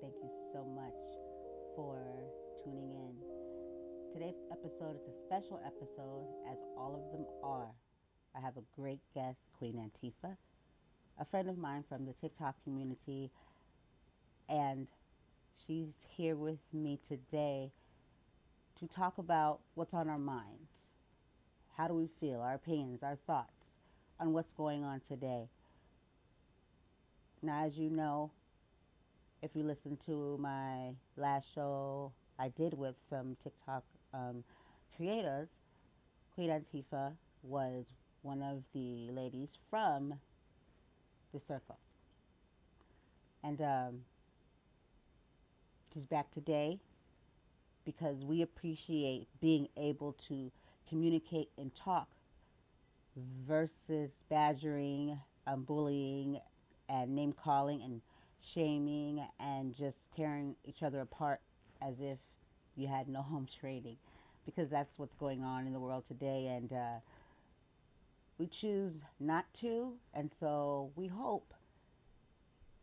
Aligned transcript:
thank 0.00 0.14
you 0.22 0.30
so 0.54 0.64
much 0.64 0.94
for 1.76 2.00
tuning 2.64 2.90
in. 2.94 3.14
Today's 4.14 4.40
episode 4.50 4.96
is 4.96 5.02
a 5.06 5.26
special 5.26 5.60
episode, 5.66 6.26
as 6.50 6.56
all 6.76 6.94
of 6.94 7.12
them 7.12 7.26
are. 7.44 7.68
I 8.34 8.40
have 8.40 8.56
a 8.56 8.62
great 8.80 9.00
guest, 9.14 9.36
Queen 9.58 9.74
Antifah, 9.74 10.36
a 11.18 11.24
friend 11.26 11.50
of 11.50 11.58
mine 11.58 11.84
from 11.86 12.06
the 12.06 12.14
TikTok 12.14 12.54
community, 12.64 13.30
and 14.48 14.86
she's 15.66 15.92
here 16.16 16.36
with 16.36 16.60
me 16.72 16.98
today 17.06 17.70
to 18.78 18.86
talk 18.86 19.18
about 19.18 19.60
what's 19.74 19.92
on 19.92 20.08
our 20.08 20.18
minds. 20.18 20.70
How 21.76 21.88
do 21.88 21.94
we 21.94 22.08
feel, 22.20 22.40
our 22.40 22.54
opinions, 22.54 23.02
our 23.02 23.18
thoughts 23.26 23.52
on 24.18 24.32
what's 24.32 24.50
going 24.56 24.82
on 24.82 25.02
today. 25.08 25.48
Now, 27.42 27.66
as 27.66 27.76
you 27.76 27.90
know, 27.90 28.30
if 29.42 29.50
you 29.54 29.62
listen 29.62 29.98
to 30.06 30.36
my 30.38 30.90
last 31.16 31.46
show 31.54 32.12
I 32.38 32.48
did 32.56 32.74
with 32.74 32.94
some 33.08 33.36
TikTok 33.42 33.84
um, 34.12 34.44
creators, 34.96 35.48
Queen 36.34 36.50
Antifah 36.50 37.12
was 37.42 37.84
one 38.22 38.42
of 38.42 38.62
the 38.74 39.10
ladies 39.10 39.48
from 39.70 40.14
the 41.32 41.40
circle. 41.48 41.78
And 43.42 43.60
um, 43.62 44.00
she's 45.92 46.04
back 46.04 46.30
today 46.34 46.78
because 47.86 48.16
we 48.24 48.42
appreciate 48.42 49.26
being 49.40 49.68
able 49.78 50.16
to 50.28 50.50
communicate 50.88 51.48
and 51.56 51.70
talk 51.82 52.08
versus 53.48 54.10
badgering, 54.28 55.18
um, 55.46 55.62
bullying, 55.62 56.38
and 56.88 57.14
name 57.14 57.32
calling 57.42 57.80
and 57.82 58.02
shaming 58.54 59.24
and 59.38 59.76
just 59.76 59.96
tearing 60.16 60.54
each 60.64 60.82
other 60.82 61.00
apart 61.00 61.40
as 61.82 61.94
if 62.00 62.18
you 62.76 62.86
had 62.88 63.08
no 63.08 63.22
home 63.30 63.46
training 63.60 63.96
because 64.44 64.70
that's 64.70 64.98
what's 64.98 65.14
going 65.14 65.42
on 65.42 65.66
in 65.66 65.72
the 65.72 65.78
world 65.78 66.04
today 66.06 66.46
and 66.46 66.72
uh, 66.72 66.98
we 68.38 68.46
choose 68.46 68.94
not 69.18 69.44
to 69.54 69.92
and 70.14 70.30
so 70.40 70.90
we 70.96 71.06
hope 71.06 71.52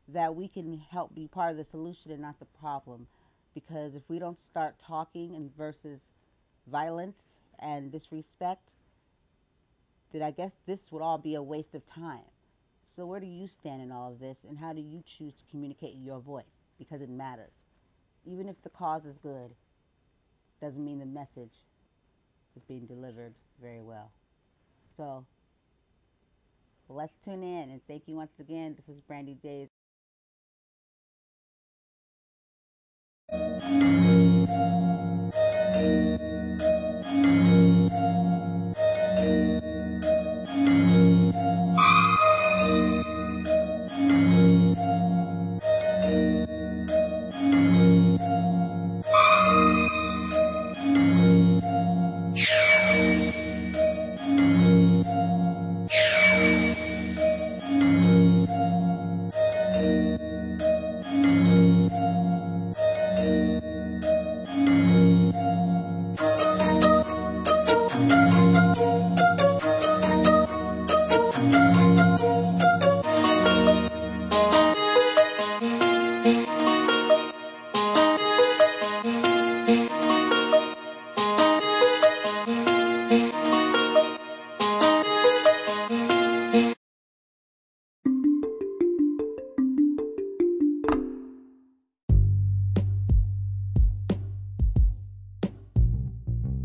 that 0.08 0.33
we 0.33 0.47
can 0.47 0.80
help 0.89 1.14
be 1.14 1.27
part 1.27 1.52
of 1.52 1.58
the 1.58 1.66
solution 1.69 2.11
and 2.11 2.21
not 2.21 2.39
the 2.39 2.45
problem 2.59 3.08
because 3.53 3.95
if 3.95 4.03
we 4.08 4.19
don't 4.19 4.38
start 4.49 4.75
talking 4.80 5.36
and 5.36 5.55
versus 5.58 5.99
violence 6.71 7.17
and 7.59 7.92
disrespect 7.92 8.69
then 10.14 10.21
I 10.21 10.31
guess 10.31 10.52
this 10.66 10.80
would 10.92 11.02
all 11.02 11.17
be 11.17 11.36
a 11.36 11.44
waste 11.44 11.73
of 11.73 11.81
time. 11.94 12.23
So, 12.97 13.05
where 13.05 13.19
do 13.19 13.27
you 13.27 13.47
stand 13.59 13.83
in 13.83 13.91
all 13.91 14.11
of 14.11 14.19
this, 14.19 14.37
and 14.49 14.57
how 14.57 14.73
do 14.73 14.81
you 14.81 15.03
choose 15.19 15.31
to 15.33 15.43
communicate 15.51 15.93
your 16.03 16.19
voice? 16.19 16.45
Because 16.79 16.99
it 16.99 17.09
matters. 17.09 17.51
Even 18.25 18.49
if 18.49 18.55
the 18.63 18.71
cause 18.71 19.05
is 19.05 19.15
good, 19.21 19.51
doesn't 20.59 20.83
mean 20.83 20.97
the 20.97 21.05
message 21.05 21.53
is 22.55 22.63
being 22.67 22.87
delivered 22.87 23.35
very 23.61 23.81
well. 23.81 24.11
So, 24.97 25.23
let's 26.89 27.13
tune 27.23 27.43
in, 27.43 27.69
and 27.69 27.81
thank 27.87 28.07
you 28.07 28.15
once 28.15 28.31
again. 28.39 28.75
This 28.75 28.95
is 28.95 28.99
Brandy 29.07 29.37
J's. 29.43 29.69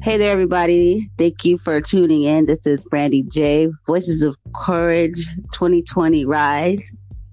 Hey 0.03 0.17
there, 0.17 0.33
everybody. 0.33 1.09
Thank 1.17 1.45
you 1.45 1.59
for 1.59 1.81
tuning 1.81 2.25
in. 2.25 2.47
This 2.47 2.67
is 2.67 2.85
Brandy 2.87 3.23
J, 3.23 3.69
Voices 3.87 4.23
of 4.23 4.37
Courage 4.53 5.29
2020 5.53 6.25
Rise. 6.25 6.91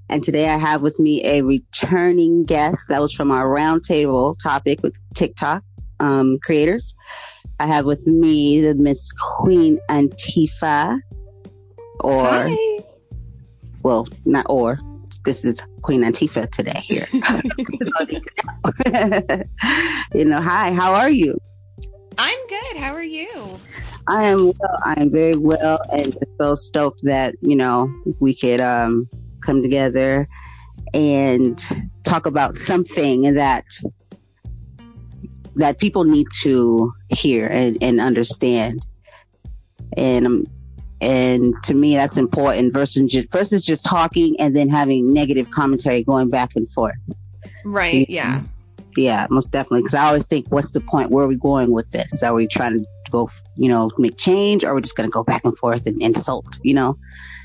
And 0.07 0.23
today 0.23 0.47
I 0.47 0.59
have 0.59 0.83
with 0.83 0.99
me 0.99 1.25
a 1.25 1.41
returning 1.41 2.45
guest 2.45 2.85
that 2.89 3.01
was 3.01 3.11
from 3.11 3.31
our 3.31 3.47
roundtable 3.47 4.37
topic 4.37 4.83
with 4.83 4.95
TikTok 5.15 5.63
um, 5.99 6.37
creators. 6.43 6.93
I 7.59 7.65
have 7.65 7.85
with 7.85 8.05
me 8.05 8.61
the 8.61 8.75
Miss 8.75 9.11
Queen 9.13 9.79
Antifah, 9.89 10.99
or, 12.01 12.23
Hi. 12.23 12.79
well, 13.81 14.07
not 14.25 14.45
or, 14.47 14.79
this 15.25 15.43
is 15.43 15.59
Queen 15.81 16.01
Antifah 16.01 16.51
today 16.51 16.81
here. 16.83 17.07
you 20.13 20.25
know, 20.25 20.39
hi, 20.39 20.71
how 20.71 20.93
are 20.93 21.09
you? 21.09 21.35
I'm 22.19 22.47
good. 22.47 22.75
How 22.75 22.93
are 22.93 23.01
you? 23.01 23.29
I 24.05 24.25
am 24.25 24.47
well. 24.47 24.79
I 24.83 24.95
am 24.97 25.09
very 25.09 25.37
well, 25.37 25.79
and 25.93 26.17
so 26.37 26.55
stoked 26.55 27.01
that 27.03 27.35
you 27.41 27.55
know 27.55 27.89
we 28.19 28.35
could 28.35 28.59
um, 28.59 29.07
come 29.45 29.61
together 29.61 30.27
and 30.93 31.63
talk 32.03 32.25
about 32.25 32.57
something 32.57 33.35
that 33.35 33.63
that 35.55 35.79
people 35.79 36.03
need 36.03 36.27
to 36.41 36.91
hear 37.07 37.47
and, 37.47 37.77
and 37.81 38.01
understand. 38.01 38.85
And 39.95 40.27
um, 40.27 40.45
and 40.99 41.53
to 41.63 41.73
me, 41.73 41.95
that's 41.95 42.17
important 42.17 42.73
versus 42.73 43.09
just 43.09 43.31
versus 43.31 43.63
just 43.63 43.85
talking 43.85 44.35
and 44.41 44.53
then 44.53 44.67
having 44.67 45.13
negative 45.13 45.49
commentary 45.51 46.03
going 46.03 46.29
back 46.29 46.57
and 46.57 46.69
forth. 46.69 46.97
Right. 47.63 48.09
Yeah. 48.09 48.43
Yeah, 48.99 49.27
most 49.29 49.51
definitely. 49.51 49.81
Because 49.81 49.93
I 49.93 50.07
always 50.07 50.25
think, 50.25 50.47
what's 50.49 50.71
the 50.71 50.81
point? 50.81 51.09
Where 51.09 51.23
are 51.23 51.27
we 51.27 51.37
going 51.37 51.71
with 51.71 51.89
this? 51.91 52.21
Are 52.21 52.33
we 52.33 52.47
trying 52.47 52.79
to 52.79 52.85
go, 53.09 53.29
you 53.55 53.69
know, 53.69 53.89
make 53.97 54.17
change, 54.17 54.63
or 54.63 54.69
are 54.69 54.75
we 54.75 54.81
just 54.81 54.95
going 54.95 55.09
to 55.09 55.13
go 55.13 55.23
back 55.23 55.45
and 55.45 55.57
forth 55.57 55.85
and 55.85 56.01
insult? 56.01 56.57
You 56.63 56.73
know? 56.73 56.97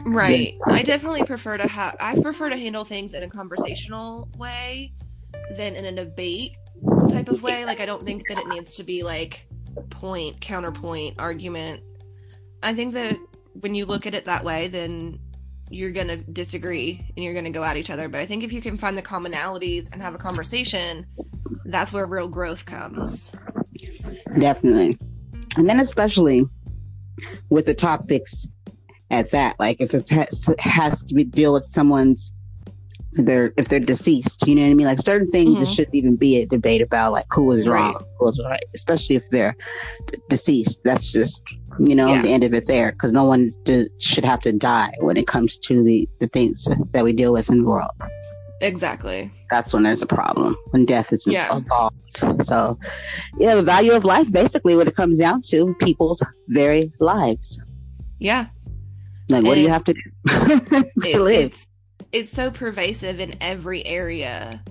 Right. 0.04 0.56
I 0.66 0.82
definitely 0.82 1.22
prefer 1.22 1.56
to 1.56 1.68
have. 1.68 1.96
I 2.00 2.18
prefer 2.18 2.50
to 2.50 2.56
handle 2.56 2.84
things 2.84 3.14
in 3.14 3.22
a 3.22 3.28
conversational 3.28 4.28
way 4.36 4.92
than 5.56 5.76
in 5.76 5.84
a 5.84 5.92
debate 5.92 6.56
type 7.08 7.28
of 7.28 7.42
way. 7.42 7.64
Like 7.64 7.80
I 7.80 7.86
don't 7.86 8.04
think 8.04 8.26
that 8.28 8.38
it 8.38 8.48
needs 8.48 8.74
to 8.74 8.82
be 8.82 9.02
like 9.04 9.46
point 9.90 10.40
counterpoint 10.40 11.20
argument. 11.20 11.82
I 12.62 12.74
think 12.74 12.94
that 12.94 13.16
when 13.60 13.76
you 13.76 13.86
look 13.86 14.06
at 14.06 14.14
it 14.14 14.24
that 14.24 14.42
way, 14.42 14.68
then 14.68 15.20
you're 15.70 15.92
going 15.92 16.08
to 16.08 16.16
disagree 16.16 17.04
and 17.16 17.24
you're 17.24 17.32
going 17.32 17.44
to 17.44 17.50
go 17.50 17.64
at 17.64 17.76
each 17.76 17.90
other. 17.90 18.08
But 18.08 18.20
I 18.20 18.26
think 18.26 18.44
if 18.44 18.52
you 18.52 18.60
can 18.60 18.76
find 18.76 18.96
the 18.96 19.02
commonalities 19.02 19.88
and 19.92 20.02
have 20.02 20.14
a 20.14 20.18
conversation, 20.18 21.06
that's 21.64 21.92
where 21.92 22.06
real 22.06 22.28
growth 22.28 22.66
comes. 22.66 23.30
Definitely. 24.38 24.98
And 25.56 25.68
then 25.68 25.80
especially 25.80 26.44
with 27.48 27.66
the 27.66 27.74
topics 27.74 28.46
at 29.10 29.30
that, 29.30 29.58
like 29.58 29.80
if 29.80 29.94
it 29.94 30.08
has, 30.58 31.02
to 31.02 31.14
be 31.14 31.24
deal 31.24 31.52
with 31.52 31.64
someone's 31.64 32.32
they're 33.16 33.52
if 33.56 33.68
they're 33.68 33.80
deceased, 33.80 34.46
you 34.46 34.54
know 34.54 34.62
what 34.62 34.68
I 34.70 34.74
mean? 34.74 34.86
Like 34.86 34.98
certain 34.98 35.28
things 35.30 35.50
Mhm. 35.50 35.56
there 35.58 35.66
shouldn't 35.66 35.94
even 35.94 36.16
be 36.16 36.38
a 36.38 36.46
debate 36.46 36.82
about 36.82 37.12
like 37.12 37.26
who 37.32 37.44
was 37.44 37.66
wrong, 37.66 37.94
Right. 37.94 38.02
who 38.18 38.26
was 38.26 38.40
right, 38.44 38.62
especially 38.74 39.16
if 39.16 39.28
they're 39.30 39.56
d- 40.06 40.18
deceased. 40.28 40.82
That's 40.84 41.10
just 41.12 41.42
you 41.78 41.94
know 41.94 42.08
Yeah. 42.14 42.22
the 42.22 42.28
end 42.28 42.44
of 42.44 42.54
it 42.54 42.66
there 42.66 42.92
because 42.92 43.12
no 43.12 43.24
one 43.24 43.52
d- 43.64 43.88
should 43.98 44.24
have 44.24 44.40
to 44.42 44.52
die 44.52 44.92
when 45.00 45.16
it 45.16 45.26
comes 45.26 45.56
to 45.58 45.82
the 45.84 46.08
the 46.20 46.28
things 46.28 46.68
that 46.92 47.04
we 47.04 47.12
deal 47.12 47.32
with 47.32 47.48
in 47.50 47.58
the 47.58 47.64
world. 47.64 47.90
Exactly. 48.60 49.30
That's 49.50 49.74
when 49.74 49.82
there's 49.82 50.00
a 50.02 50.06
problem 50.06 50.56
when 50.70 50.84
death 50.86 51.12
is 51.12 51.26
Yeah. 51.26 51.54
involved. 51.56 51.96
So, 52.44 52.78
yeah, 53.38 53.56
the 53.56 53.62
value 53.62 53.92
of 53.92 54.04
life 54.04 54.30
basically 54.32 54.74
what 54.76 54.86
it 54.88 54.94
comes 54.96 55.18
down 55.18 55.42
to 55.50 55.74
people's 55.80 56.22
very 56.48 56.92
lives. 57.00 57.60
Yeah. 58.18 58.46
Like, 59.28 59.44
what 59.44 59.56
do 59.56 59.60
you 59.60 59.68
have 59.68 59.84
to 59.84 59.92
do 59.94 60.00
It- 60.24 61.12
to 61.12 61.20
live? 61.22 61.44
It's 61.46 61.66
it's 62.14 62.32
so 62.32 62.50
pervasive 62.50 63.20
in 63.20 63.36
every 63.42 63.84
area 63.86 64.62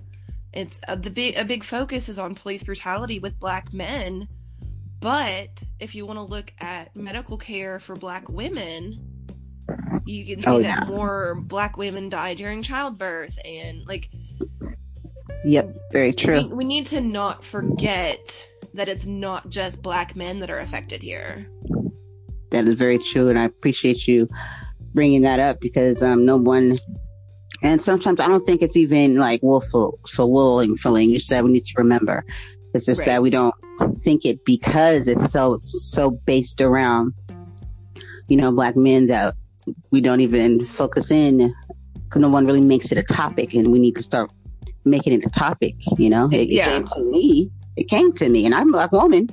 It's 0.54 0.80
a, 0.88 0.95
the 0.95 1.12
big 1.12 1.36
a 1.38 1.45
big 1.45 1.63
focus 1.63 2.10
is 2.10 2.18
on 2.19 2.36
police 2.36 2.63
brutality 2.63 3.19
with 3.19 3.40
black 3.40 3.74
men, 3.74 4.28
but 5.01 5.63
if 5.80 5.95
you 5.95 6.06
want 6.06 6.19
to 6.19 6.24
look 6.24 6.54
at 6.60 6.95
medical 6.95 7.38
care 7.38 7.80
for 7.80 7.95
black 7.95 8.30
women, 8.30 9.01
you 10.06 10.25
can 10.25 10.45
see 10.45 10.48
Oh, 10.48 10.62
that 10.62 10.88
more 10.88 11.36
black 11.36 11.78
women 11.78 12.10
die 12.10 12.36
during 12.36 12.63
childbirth 12.63 13.38
and 13.46 13.86
like 13.88 14.10
Yep, 15.46 15.75
very 15.92 16.12
we, 16.12 16.13
true. 16.13 16.48
we 16.50 16.63
need 16.63 16.88
to 16.88 17.01
not 17.01 17.44
forget 17.44 18.48
that 18.74 18.89
it's 18.89 19.06
not 19.06 19.50
just 19.50 19.81
black 19.81 20.16
men 20.16 20.39
that 20.39 20.50
are 20.50 20.60
affected 20.60 21.01
here. 21.04 21.48
That 22.51 22.66
is 22.68 22.75
very 22.75 23.00
true, 23.00 23.30
and 23.30 23.38
I 23.39 23.46
appreciate 23.46 24.07
you 24.07 24.30
bringing 24.94 25.22
that 25.24 25.39
up 25.39 25.60
because 25.60 26.01
um, 26.04 26.25
no 26.25 26.38
one. 26.38 26.78
And 27.63 27.81
sometimes 27.81 28.19
I 28.19 28.27
don't 28.27 28.45
think 28.45 28.62
it's 28.62 28.75
even 28.75 29.15
like 29.15 29.42
willful 29.42 30.00
for 30.12 30.30
willing 30.30 30.75
feeling. 30.77 31.10
You 31.10 31.19
said 31.19 31.44
we 31.44 31.51
need 31.51 31.65
to 31.65 31.74
remember. 31.77 32.25
It's 32.74 32.86
just 32.86 33.00
Right. 33.00 33.07
that 33.07 33.21
we 33.24 33.30
don't 33.30 33.56
think 34.01 34.25
it 34.25 34.44
because 34.45 35.07
it's 35.07 35.31
so 35.31 35.62
so 35.65 36.12
based 36.12 36.60
around, 36.60 37.13
you 38.27 38.36
know, 38.38 38.51
black 38.51 38.75
men 38.75 39.07
that 39.07 39.36
we 39.92 40.01
don't 40.01 40.19
even 40.19 40.65
focus 40.65 41.10
in. 41.10 41.54
Because 42.06 42.21
no 42.21 42.30
one 42.30 42.45
really 42.45 42.62
makes 42.62 42.92
it 42.92 42.98
a 43.00 43.04
topic, 43.04 43.54
and 43.56 43.71
we 43.71 43.80
need 43.80 43.95
to 43.95 44.04
start 44.04 44.30
making 44.86 45.13
it 45.13 45.25
a 45.25 45.30
topic. 45.30 45.75
You 45.98 46.10
know, 46.10 46.30
it, 46.31 46.50
it 46.51 46.63
came 46.63 46.86
to 46.86 47.01
me. 47.01 47.50
It 47.75 47.89
came 47.89 48.13
to 48.13 48.30
me, 48.30 48.45
and 48.45 48.54
I'm 48.54 48.69
a 48.69 48.74
black 48.74 48.92
woman, 48.92 49.30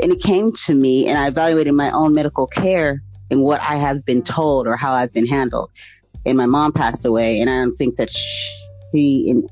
and 0.00 0.12
it 0.12 0.22
came 0.22 0.52
to 0.64 0.74
me, 0.74 1.08
and 1.08 1.18
I 1.18 1.26
evaluated 1.28 1.74
my 1.74 1.90
own 1.90 2.14
medical 2.14 2.46
care 2.46 3.02
and 3.30 3.42
what 3.42 3.60
I 3.60 3.76
have 3.76 4.04
been 4.06 4.22
told 4.22 4.66
or 4.66 4.76
how 4.76 4.92
I've 4.92 5.12
been 5.12 5.26
handled. 5.26 5.70
And 6.24 6.36
my 6.36 6.46
mom 6.46 6.72
passed 6.72 7.04
away, 7.04 7.40
and 7.40 7.50
I 7.50 7.56
don't 7.56 7.76
think 7.76 7.96
that 7.96 8.10
she 8.10 9.30
and, 9.30 9.48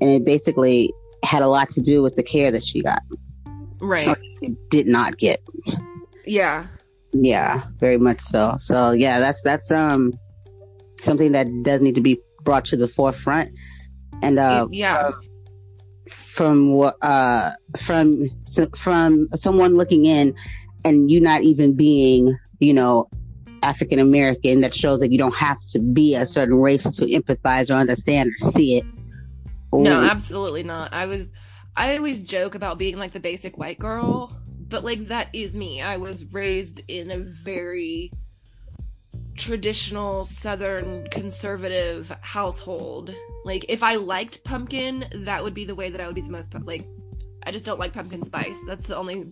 and 0.00 0.10
it 0.10 0.24
basically 0.24 0.92
had 1.22 1.42
a 1.42 1.48
lot 1.48 1.68
to 1.70 1.80
do 1.80 2.02
with 2.02 2.16
the 2.16 2.22
care 2.22 2.50
that 2.50 2.64
she 2.64 2.82
got, 2.82 3.02
Right. 3.80 4.16
did 4.70 4.86
not 4.86 5.18
get. 5.18 5.42
Yeah. 6.24 6.66
Yeah, 7.12 7.62
very 7.78 7.98
much 7.98 8.20
so. 8.20 8.56
So 8.58 8.92
yeah, 8.92 9.18
that's 9.18 9.42
that's 9.42 9.70
um 9.70 10.14
something 11.02 11.32
that 11.32 11.48
does 11.62 11.80
need 11.80 11.94
to 11.96 12.00
be 12.00 12.20
brought 12.42 12.64
to 12.66 12.76
the 12.76 12.88
forefront. 12.88 13.58
And 14.22 14.38
uh, 14.38 14.68
yeah. 14.70 15.12
from 16.34 16.72
what 16.72 16.96
uh 17.02 17.52
from 17.78 18.28
from 18.76 19.28
someone 19.34 19.76
looking 19.76 20.04
in, 20.04 20.34
and 20.84 21.10
you 21.10 21.20
not 21.20 21.42
even 21.42 21.74
being, 21.74 22.36
you 22.58 22.74
know, 22.74 23.08
African 23.62 23.98
American, 23.98 24.60
that 24.62 24.74
shows 24.74 25.00
that 25.00 25.12
you 25.12 25.18
don't 25.18 25.34
have 25.34 25.58
to 25.70 25.78
be 25.78 26.14
a 26.14 26.26
certain 26.26 26.56
race 26.56 26.84
to 26.96 27.06
empathize 27.06 27.70
or 27.70 27.74
understand 27.74 28.30
or 28.30 28.50
see 28.52 28.78
it. 28.78 28.84
No, 29.72 30.02
absolutely 30.02 30.62
not. 30.62 30.92
I 30.92 31.06
was 31.06 31.28
I 31.76 31.96
always 31.96 32.18
joke 32.18 32.54
about 32.54 32.78
being 32.78 32.98
like 32.98 33.12
the 33.12 33.20
basic 33.20 33.56
white 33.56 33.78
girl, 33.78 34.36
but 34.68 34.84
like 34.84 35.08
that 35.08 35.28
is 35.32 35.54
me. 35.54 35.80
I 35.82 35.96
was 35.96 36.24
raised 36.32 36.82
in 36.88 37.10
a 37.10 37.18
very 37.18 38.12
traditional 39.36 40.26
southern 40.26 41.08
conservative 41.10 42.14
household. 42.20 43.14
Like 43.44 43.64
if 43.68 43.82
I 43.82 43.94
liked 43.94 44.44
pumpkin, 44.44 45.06
that 45.14 45.42
would 45.42 45.54
be 45.54 45.64
the 45.64 45.74
way 45.74 45.90
that 45.90 46.00
I 46.00 46.06
would 46.06 46.14
be 46.14 46.20
the 46.20 46.28
most 46.30 46.52
like 46.64 46.86
I 47.44 47.52
just 47.52 47.64
don't 47.64 47.78
like 47.78 47.92
pumpkin 47.92 48.24
spice. 48.24 48.58
That's 48.66 48.86
the 48.86 48.96
only. 48.96 49.24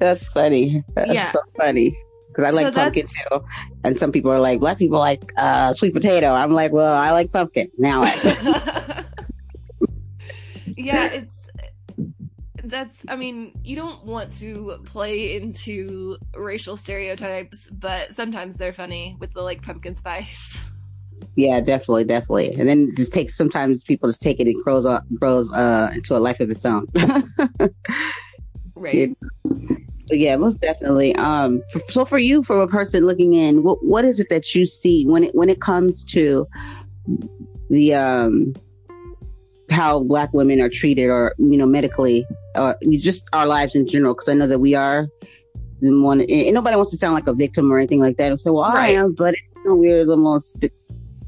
That's 0.00 0.24
funny. 0.26 0.84
That's 0.94 1.12
Yeah. 1.12 1.30
so 1.30 1.40
funny. 1.56 1.98
Because 2.28 2.44
I 2.44 2.50
like 2.50 2.66
So 2.66 2.72
pumpkin 2.72 3.06
too. 3.06 3.44
And 3.84 3.98
some 3.98 4.12
people 4.12 4.30
are 4.30 4.38
like, 4.38 4.60
black 4.60 4.78
people 4.78 4.98
like 4.98 5.32
uh, 5.36 5.72
sweet 5.72 5.94
potato. 5.94 6.32
I'm 6.32 6.52
like, 6.52 6.72
well, 6.72 6.92
I 6.92 7.12
like 7.12 7.32
pumpkin. 7.32 7.70
Now 7.78 8.02
I. 8.04 9.04
yeah, 10.76 11.06
it's 11.06 11.32
that's 12.64 12.96
I 13.08 13.16
mean, 13.16 13.58
you 13.64 13.76
don't 13.76 14.04
want 14.04 14.32
to 14.38 14.80
play 14.84 15.36
into 15.36 16.18
racial 16.36 16.76
stereotypes, 16.76 17.68
but 17.70 18.14
sometimes 18.14 18.56
they're 18.56 18.72
funny 18.72 19.16
with 19.18 19.32
the 19.32 19.40
like 19.42 19.62
pumpkin 19.62 19.96
spice. 19.96 20.70
Yeah, 21.36 21.60
definitely, 21.60 22.04
definitely. 22.04 22.54
And 22.54 22.68
then 22.68 22.88
it 22.88 22.96
just 22.96 23.12
takes 23.12 23.36
sometimes 23.36 23.84
people 23.84 24.08
just 24.08 24.22
take 24.22 24.40
it 24.40 24.46
and 24.46 24.62
grows 24.64 24.86
up, 24.86 25.04
grows 25.14 25.50
uh, 25.52 25.90
into 25.94 26.16
a 26.16 26.18
life 26.18 26.40
of 26.40 26.50
its 26.50 26.64
own. 26.64 26.86
Right. 28.76 29.16
But 30.08 30.18
yeah, 30.18 30.36
most 30.36 30.60
definitely. 30.60 31.16
Um, 31.16 31.62
f 31.74 31.82
so 31.88 32.04
for 32.04 32.18
you, 32.18 32.42
for 32.44 32.60
a 32.60 32.68
person 32.68 33.06
looking 33.06 33.34
in, 33.34 33.62
what 33.62 33.84
what 33.84 34.04
is 34.04 34.20
it 34.20 34.28
that 34.28 34.54
you 34.54 34.66
see 34.66 35.04
when 35.06 35.24
it 35.24 35.34
when 35.34 35.48
it 35.48 35.60
comes 35.60 36.04
to 36.04 36.46
the 37.70 37.94
um 37.94 38.54
how 39.70 40.04
black 40.04 40.32
women 40.32 40.60
are 40.60 40.68
treated, 40.68 41.08
or 41.08 41.34
you 41.38 41.56
know, 41.56 41.66
medically, 41.66 42.24
or 42.54 42.76
just 42.98 43.28
our 43.32 43.46
lives 43.46 43.74
in 43.74 43.88
general? 43.88 44.14
Because 44.14 44.28
I 44.28 44.34
know 44.34 44.46
that 44.46 44.60
we 44.60 44.74
are 44.74 45.08
the 45.80 46.00
one, 46.00 46.20
and 46.20 46.54
nobody 46.54 46.76
wants 46.76 46.92
to 46.92 46.98
sound 46.98 47.14
like 47.14 47.26
a 47.26 47.34
victim 47.34 47.72
or 47.72 47.78
anything 47.78 48.00
like 48.00 48.18
that. 48.18 48.30
And 48.30 48.40
say, 48.40 48.50
well, 48.50 48.64
I 48.64 48.88
am, 48.88 49.14
but 49.14 49.34
you 49.56 49.64
know, 49.64 49.74
we're 49.74 50.04
the 50.04 50.16
most, 50.16 50.64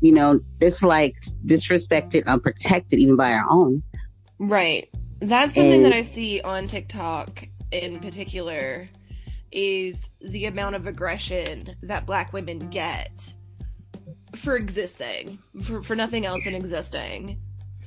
you 0.01 0.13
know, 0.13 0.41
disliked, 0.59 1.35
disrespected, 1.47 2.27
unprotected, 2.27 2.99
even 2.99 3.17
by 3.17 3.33
our 3.33 3.47
own. 3.51 3.83
Right. 4.39 4.89
That's 5.21 5.55
something 5.55 5.85
And- 5.85 5.85
that 5.87 5.93
I 5.93 6.03
see 6.03 6.41
on 6.41 6.69
TikTok 6.69 7.49
in 7.73 7.99
particular 8.01 8.89
is 9.51 10.09
the 10.21 10.45
amount 10.47 10.77
of 10.77 10.87
aggression 10.87 11.75
that 11.83 12.07
black 12.07 12.33
women 12.33 12.59
get 12.71 13.35
for 14.37 14.57
existing, 14.57 15.39
for, 15.63 15.83
for 15.83 15.97
nothing 15.97 16.27
else 16.27 16.45
than 16.45 16.55
existing. 16.55 17.41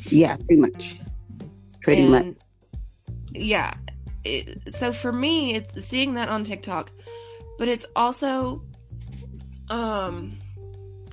Yeah, 0.05 0.35
pretty 0.37 0.57
much. 0.57 0.95
Pretty 1.83 2.07
much. 2.07 2.35
Yeah. 3.31 3.73
It, 4.23 4.73
so 4.73 4.91
for 4.91 5.11
me, 5.11 5.55
it's 5.55 5.83
seeing 5.85 6.15
that 6.15 6.29
on 6.29 6.43
TikTok, 6.43 6.91
but 7.57 7.67
it's 7.67 7.85
also 7.95 8.63
um 9.69 10.37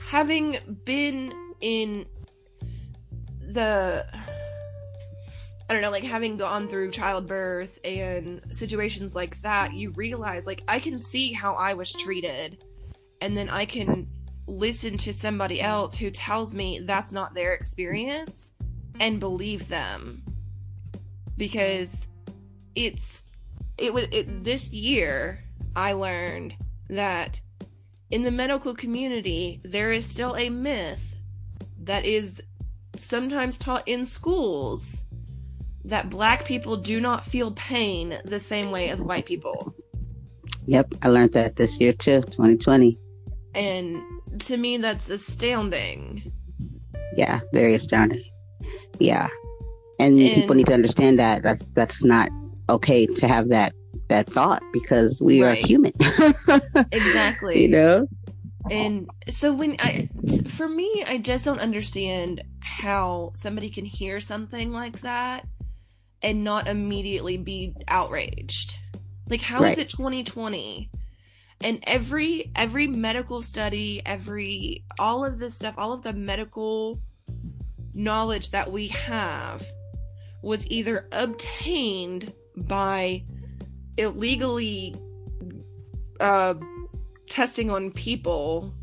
having 0.08 0.56
been 0.86 1.30
in 1.60 2.06
the 3.52 4.06
I 5.68 5.74
don't 5.74 5.82
know, 5.82 5.90
like 5.90 6.02
having 6.04 6.38
gone 6.38 6.66
through 6.66 6.92
childbirth 6.92 7.78
and 7.84 8.40
situations 8.50 9.14
like 9.14 9.38
that, 9.42 9.74
you 9.74 9.90
realize 9.90 10.46
like 10.46 10.62
I 10.66 10.78
can 10.78 10.98
see 10.98 11.34
how 11.34 11.56
I 11.56 11.74
was 11.74 11.92
treated. 11.92 12.58
And 13.20 13.36
then 13.36 13.50
I 13.50 13.66
can 13.66 14.08
listen 14.46 14.96
to 14.96 15.12
somebody 15.12 15.60
else 15.60 15.94
who 15.96 16.10
tells 16.10 16.54
me 16.54 16.78
that's 16.78 17.12
not 17.12 17.34
their 17.34 17.52
experience 17.52 18.54
and 18.98 19.20
believe 19.20 19.68
them. 19.68 20.22
Because 21.36 22.06
it's 22.74 23.24
it 23.76 23.92
would 23.92 24.14
it, 24.14 24.42
this 24.42 24.70
year 24.70 25.44
I 25.76 25.92
learned 25.92 26.54
that 26.88 27.42
in 28.10 28.22
the 28.22 28.30
medical 28.30 28.74
community 28.74 29.60
there 29.64 29.92
is 29.92 30.06
still 30.06 30.36
a 30.36 30.48
myth 30.48 31.16
that 31.82 32.04
is 32.04 32.42
sometimes 32.96 33.56
taught 33.56 33.86
in 33.86 34.06
schools 34.06 35.02
that 35.84 36.10
black 36.10 36.44
people 36.44 36.76
do 36.76 37.00
not 37.00 37.24
feel 37.24 37.50
pain 37.52 38.18
the 38.24 38.40
same 38.40 38.70
way 38.70 38.90
as 38.90 39.00
white 39.00 39.24
people. 39.24 39.74
Yep, 40.66 40.96
I 41.00 41.08
learned 41.08 41.32
that 41.32 41.56
this 41.56 41.80
year 41.80 41.94
too, 41.94 42.20
2020. 42.22 42.98
And 43.54 44.02
to 44.40 44.56
me 44.56 44.76
that's 44.76 45.08
astounding. 45.08 46.30
Yeah, 47.16 47.40
very 47.54 47.74
astounding. 47.74 48.24
Yeah, 48.98 49.28
and, 49.98 50.18
And- 50.18 50.34
people 50.34 50.54
need 50.56 50.66
to 50.66 50.74
understand 50.74 51.18
that 51.18 51.42
that's 51.42 51.68
that's 51.68 52.04
not 52.04 52.28
okay 52.68 53.06
to 53.06 53.26
have 53.26 53.48
that 53.48 53.72
that 54.08 54.26
thought 54.30 54.62
because 54.72 55.20
we 55.22 55.42
Right. 55.42 55.62
are 55.62 55.66
human. 55.66 55.92
Exactly. 56.92 57.62
you 57.62 57.68
know? 57.68 58.08
And 58.70 59.08
so 59.28 59.52
when 59.52 59.76
I, 59.78 60.08
for 60.48 60.68
me, 60.68 61.04
I 61.06 61.18
just 61.18 61.44
don't 61.44 61.58
understand 61.58 62.42
how 62.60 63.32
somebody 63.34 63.70
can 63.70 63.84
hear 63.84 64.20
something 64.20 64.72
like 64.72 65.00
that 65.00 65.46
and 66.22 66.44
not 66.44 66.68
immediately 66.68 67.36
be 67.36 67.74
outraged. 67.86 68.76
Like, 69.28 69.40
how 69.42 69.62
is 69.62 69.70
Right. 69.70 69.78
it 69.78 69.88
2020? 69.90 70.90
And 71.60 71.82
every 71.86 72.52
every 72.54 72.86
medical 72.86 73.42
study, 73.42 74.00
every 74.06 74.84
all 74.98 75.24
of 75.24 75.38
this 75.38 75.56
stuff, 75.56 75.74
all 75.76 75.92
of 75.92 76.02
the 76.02 76.12
medical 76.12 77.00
knowledge 77.94 78.52
that 78.52 78.70
we 78.70 78.88
have 78.88 79.66
was 80.42 80.66
either 80.68 81.08
obtained 81.10 82.32
by 82.56 83.24
illegally 83.98 84.94
uh 86.20 86.54
testing 87.28 87.70
on 87.70 87.90
people 87.90 88.74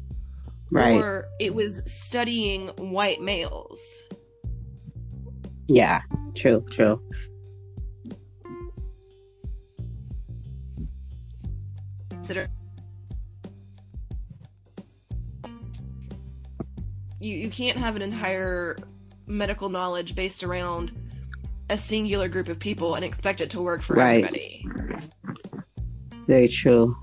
Right. 0.72 0.98
or 1.01 1.25
it 1.39 1.53
was 1.55 1.81
studying 1.86 2.67
white 2.77 3.22
males. 3.22 3.79
yeah. 5.67 6.01
True. 6.36 6.65
True. 6.69 7.00
Consider 12.10 12.48
you 17.19 17.36
you 17.38 17.50
can't 17.50 17.77
have 17.77 17.95
an 17.95 18.01
entire 18.01 18.77
medical 19.27 19.69
knowledge 19.69 20.15
based 20.15 20.43
around 20.43 20.91
a 21.69 21.77
singular 21.77 22.27
group 22.27 22.48
of 22.48 22.60
people 22.60 22.95
and 22.95 23.03
expect 23.03 23.41
it 23.41 23.50
to 23.51 23.62
work 23.62 23.81
for 23.81 23.95
Right. 23.95 24.24
everybody. 24.24 24.67
Very 26.27 26.48
true. 26.48 26.95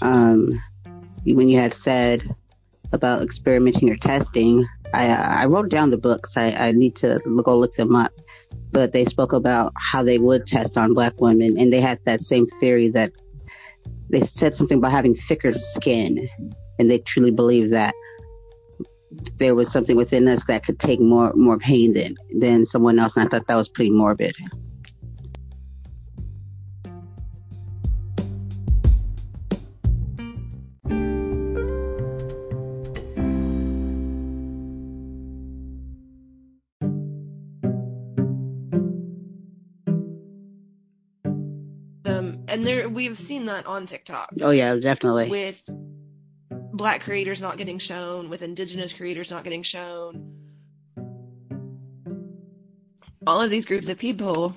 Um, 0.00 0.60
when 1.24 1.48
you 1.48 1.58
had 1.58 1.74
said 1.74 2.34
about 2.92 3.22
experimenting 3.22 3.90
or 3.90 3.96
testing, 3.96 4.66
I 4.92 5.08
I 5.42 5.46
wrote 5.46 5.70
down 5.70 5.90
the 5.90 5.96
books. 5.98 6.36
I, 6.36 6.50
I 6.50 6.72
need 6.72 6.96
to 6.96 7.20
go 7.44 7.58
look 7.58 7.74
them 7.74 7.94
up. 7.94 8.12
But 8.72 8.92
they 8.92 9.04
spoke 9.04 9.32
about 9.32 9.72
how 9.76 10.02
they 10.02 10.18
would 10.18 10.46
test 10.46 10.78
on 10.78 10.94
black 10.94 11.20
women, 11.20 11.58
and 11.58 11.72
they 11.72 11.80
had 11.80 11.98
that 12.04 12.22
same 12.22 12.46
theory 12.58 12.88
that 12.90 13.12
they 14.08 14.22
said 14.22 14.54
something 14.54 14.78
about 14.78 14.92
having 14.92 15.14
thicker 15.14 15.52
skin, 15.52 16.28
and 16.78 16.90
they 16.90 16.98
truly 16.98 17.30
believe 17.30 17.70
that 17.70 17.94
there 19.38 19.54
was 19.54 19.70
something 19.70 19.96
within 19.96 20.28
us 20.28 20.44
that 20.46 20.64
could 20.64 20.78
take 20.78 21.00
more 21.00 21.32
more 21.34 21.58
pain 21.58 21.92
than 21.92 22.16
than 22.38 22.64
someone 22.64 22.98
else. 22.98 23.16
And 23.16 23.26
I 23.26 23.28
thought 23.28 23.46
that 23.46 23.56
was 23.56 23.68
pretty 23.68 23.90
morbid. 23.90 24.36
Um, 42.04 42.44
and 42.48 42.66
there 42.66 42.88
we've 42.88 43.18
seen 43.18 43.46
that 43.46 43.66
on 43.66 43.86
TikTok 43.86 44.30
Oh 44.40 44.50
yeah, 44.50 44.74
definitely. 44.76 45.28
with 45.28 45.62
black 46.72 47.02
creators 47.02 47.40
not 47.40 47.58
getting 47.58 47.78
shown, 47.78 48.28
with 48.28 48.42
indigenous 48.42 48.92
creators 48.92 49.30
not 49.30 49.44
getting 49.44 49.62
shown. 49.62 50.36
All 53.26 53.40
of 53.40 53.50
these 53.50 53.66
groups 53.66 53.88
of 53.88 53.98
people 53.98 54.54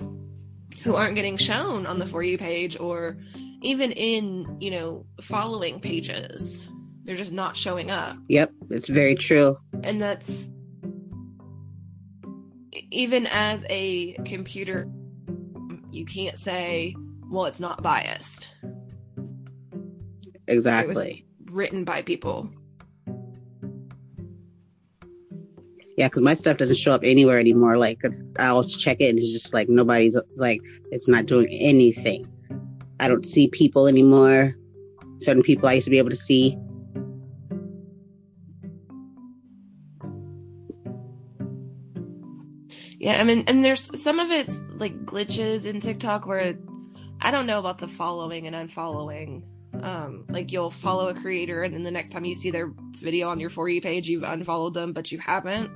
who 0.82 0.94
aren't 0.94 1.14
getting 1.14 1.36
shown 1.36 1.86
on 1.86 1.98
the 1.98 2.06
For 2.06 2.22
You 2.22 2.38
page 2.38 2.78
or 2.78 3.16
even 3.62 3.92
in, 3.92 4.56
you 4.60 4.70
know, 4.70 5.06
following 5.20 5.80
pages. 5.80 6.68
They're 7.04 7.16
just 7.16 7.32
not 7.32 7.56
showing 7.56 7.90
up. 7.90 8.16
Yep, 8.28 8.50
it's 8.70 8.88
very 8.88 9.14
true. 9.14 9.56
And 9.84 10.02
that's 10.02 10.50
even 12.90 13.26
as 13.26 13.64
a 13.70 14.14
computer, 14.24 14.88
you 15.90 16.04
can't 16.04 16.36
say, 16.36 16.94
well, 17.30 17.46
it's 17.46 17.60
not 17.60 17.82
biased. 17.82 18.50
Exactly. 20.48 21.25
Written 21.56 21.84
by 21.84 22.02
people. 22.02 22.50
Yeah, 25.96 26.08
because 26.08 26.22
my 26.22 26.34
stuff 26.34 26.58
doesn't 26.58 26.76
show 26.76 26.92
up 26.92 27.00
anywhere 27.02 27.38
anymore. 27.38 27.78
Like 27.78 27.98
I'll 28.38 28.62
check 28.62 28.98
it 29.00 29.08
and 29.08 29.18
it's 29.18 29.32
just 29.32 29.54
like 29.54 29.66
nobody's 29.66 30.18
like 30.36 30.60
it's 30.90 31.08
not 31.08 31.24
doing 31.24 31.48
anything. 31.48 32.26
I 33.00 33.08
don't 33.08 33.26
see 33.26 33.48
people 33.48 33.86
anymore. 33.86 34.54
Certain 35.20 35.42
people 35.42 35.66
I 35.66 35.72
used 35.72 35.86
to 35.86 35.90
be 35.90 35.96
able 35.96 36.10
to 36.10 36.16
see. 36.16 36.58
Yeah, 42.98 43.18
I 43.18 43.24
mean, 43.24 43.44
and 43.46 43.64
there's 43.64 43.98
some 43.98 44.20
of 44.20 44.30
it's 44.30 44.62
like 44.74 45.06
glitches 45.06 45.64
in 45.64 45.80
TikTok 45.80 46.26
where 46.26 46.58
I 47.22 47.30
don't 47.30 47.46
know 47.46 47.58
about 47.58 47.78
the 47.78 47.88
following 47.88 48.46
and 48.46 48.54
unfollowing. 48.54 49.42
Um, 49.82 50.24
like 50.28 50.52
you'll 50.52 50.70
follow 50.70 51.08
a 51.08 51.14
creator 51.14 51.62
and 51.62 51.74
then 51.74 51.82
the 51.82 51.90
next 51.90 52.10
time 52.10 52.24
you 52.24 52.34
see 52.34 52.50
their 52.50 52.72
video 52.98 53.28
on 53.28 53.38
your 53.40 53.50
For 53.50 53.68
You 53.68 53.80
page, 53.80 54.08
you've 54.08 54.22
unfollowed 54.24 54.74
them, 54.74 54.92
but 54.92 55.12
you 55.12 55.18
haven't. 55.18 55.70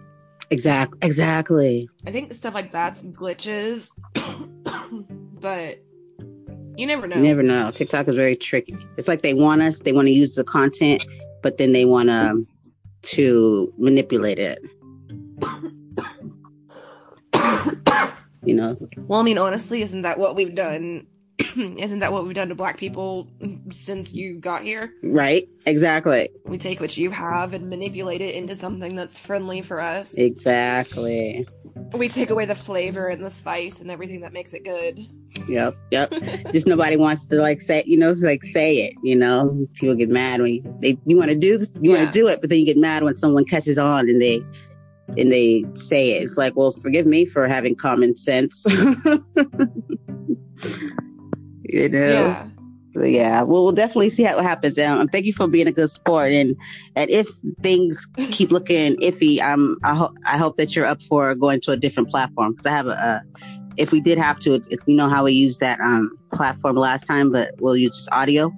exactly 0.51 0.99
exactly. 1.03 1.89
I 2.07 2.11
think 2.11 2.33
stuff 2.35 2.55
like 2.55 2.73
that's 2.73 3.03
glitches, 3.03 3.91
but 5.41 5.79
you 6.77 6.87
never 6.87 7.07
know. 7.07 7.17
You 7.17 7.23
never 7.23 7.43
know. 7.43 7.71
TikTok 7.71 8.09
is 8.09 8.17
very 8.17 8.37
tricky. 8.37 8.77
It's 8.97 9.07
like 9.09 9.23
they 9.23 9.35
want 9.35 9.61
us, 9.63 9.81
they 9.81 9.93
want 9.93 10.07
to 10.07 10.13
use 10.13 10.35
the 10.35 10.45
content, 10.45 11.05
but 11.43 11.59
then 11.59 11.73
they 11.73 11.85
want 11.85 12.09
to 12.09 12.47
to 13.03 13.73
manipulate 13.79 14.39
it. 14.39 14.63
You 18.43 18.55
know, 18.55 18.75
Well, 18.97 19.21
I 19.21 19.23
mean, 19.23 19.37
honestly, 19.37 19.83
isn't 19.83 20.01
that 20.01 20.19
what 20.19 20.35
we've 20.35 20.55
done? 20.55 21.07
isn't 21.57 21.99
that 22.01 22.13
what 22.13 22.25
we've 22.27 22.35
done 22.35 22.49
to 22.49 22.55
black 22.55 22.77
people 22.79 23.29
since 23.73 24.13
you 24.13 24.39
got 24.39 24.63
here? 24.63 24.93
right? 25.03 25.49
Exactly. 25.67 26.31
We 26.45 26.59
take 26.59 26.81
what 26.81 26.97
you 26.97 27.11
have 27.11 27.53
and 27.55 27.69
manipulate 27.69 28.21
it 28.21 28.35
into 28.35 28.57
something 28.57 28.97
that's 28.97 29.19
friendly 29.19 29.63
for 29.63 29.81
us. 29.81 30.15
Exactly. 30.15 31.47
we 31.93 32.09
take 32.09 32.31
away 32.31 32.45
the 32.47 32.55
flavor 32.55 33.09
and 33.09 33.25
the 33.25 33.31
spice 33.31 33.81
and 33.81 33.91
everything 33.91 34.21
that 34.23 34.33
makes 34.33 34.53
it 34.55 34.65
good. 34.65 34.99
Yep, 35.49 35.77
yep. 35.91 36.13
Just 36.53 36.67
nobody 36.67 36.97
wants 36.97 37.27
to 37.27 37.37
like 37.37 37.63
say, 37.63 37.85
you 37.87 37.97
know, 37.97 38.13
like 38.13 38.45
say 38.45 38.79
it. 38.87 38.95
You 39.03 39.17
know, 39.17 39.67
people 39.75 39.95
get 39.95 40.09
mad 40.09 40.41
when 40.41 40.53
you, 40.55 40.77
they 40.81 40.99
you 41.07 41.17
want 41.17 41.29
to 41.31 41.37
do 41.37 41.59
this, 41.59 41.71
you 41.81 41.93
Yeah. 41.93 41.99
want 42.03 42.13
to 42.13 42.19
do 42.19 42.27
it, 42.29 42.41
but 42.41 42.51
then 42.51 42.59
you 42.59 42.67
get 42.67 42.77
mad 42.77 43.03
when 43.05 43.17
someone 43.17 43.45
catches 43.45 43.79
on 43.79 44.09
and 44.09 44.21
they 44.21 44.43
and 45.19 45.31
they 45.31 45.65
say 45.75 46.13
it. 46.13 46.23
It's 46.23 46.37
like, 46.37 46.55
well, 46.57 46.73
forgive 46.83 47.05
me 47.07 47.27
for 47.27 47.47
having 47.49 47.75
common 47.77 48.17
sense. 48.17 48.65
you 51.63 51.89
know. 51.89 52.27
Yeah. 52.27 52.47
But 52.93 53.11
yeah, 53.11 53.43
well, 53.43 53.63
we'll 53.63 53.73
definitely 53.73 54.11
see 54.11 54.25
how 54.25 54.37
it 54.39 54.43
happens. 54.43 54.77
Um, 54.77 55.07
thank 55.09 55.25
you 55.25 55.33
for 55.33 55.47
being 55.47 55.69
a 55.69 55.73
good 55.73 55.91
sport, 55.91 56.33
and 56.33 56.57
and 56.97 57.09
if 57.09 57.29
things 57.63 58.05
keep 58.17 58.51
looking 58.51 58.97
iffy, 58.97 59.41
um, 59.41 59.79
I 59.85 59.95
hope 59.95 60.17
I 60.27 60.37
hope 60.37 60.57
that 60.57 60.75
you're 60.75 60.87
up 60.87 61.01
for 61.05 61.35
going 61.37 61.61
to 61.63 61.73
a 61.73 61.77
different 61.77 62.11
platform 62.11 62.53
because 62.53 62.67
I 62.67 62.71
have 62.71 62.87
a, 62.87 62.91
a. 62.91 63.23
If 63.77 63.93
we 63.93 64.01
did 64.01 64.19
have 64.19 64.41
to, 64.41 64.55
if 64.55 64.81
you 64.87 64.97
know 64.97 65.09
how 65.09 65.25
we 65.25 65.33
used 65.33 65.61
that 65.61 65.81
um 65.81 66.11
platform 66.33 66.75
last 66.75 67.07
time, 67.07 67.31
but 67.31 67.55
we'll 67.61 67.77
use 67.77 67.97
just 67.97 68.09
audio. 68.11 68.53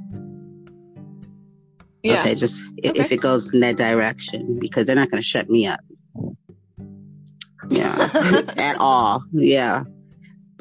Yeah. 2.02 2.20
Okay, 2.20 2.34
just 2.34 2.62
if, 2.78 2.96
if 2.96 3.12
it 3.12 3.20
goes 3.20 3.52
in 3.52 3.60
that 3.60 3.76
direction 3.76 4.58
because 4.58 4.86
they're 4.86 4.96
not 4.96 5.10
going 5.10 5.22
to 5.22 5.26
shut 5.26 5.50
me 5.50 5.66
up. 5.66 5.80
Yeah, 7.68 8.08
at 8.56 8.78
all. 8.78 9.22
Yeah. 9.32 9.84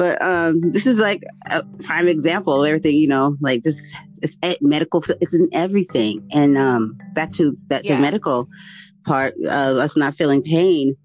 But 0.01 0.19
um, 0.19 0.71
this 0.71 0.87
is 0.87 0.97
like 0.97 1.21
a 1.45 1.61
prime 1.83 2.07
example 2.07 2.63
of 2.63 2.67
everything, 2.67 2.95
you 2.95 3.07
know, 3.07 3.37
like 3.39 3.61
this 3.61 3.93
it's 4.23 4.35
at 4.41 4.59
medical, 4.59 5.03
it's 5.21 5.35
in 5.35 5.47
everything. 5.53 6.27
And 6.31 6.57
um, 6.57 6.97
back 7.13 7.33
to 7.33 7.55
that 7.67 7.85
Yeah. 7.85 7.97
the 7.97 8.01
medical 8.01 8.47
part, 9.05 9.35
uh, 9.45 9.77
us 9.77 9.95
not 9.95 10.15
feeling 10.15 10.41
pain, 10.41 10.95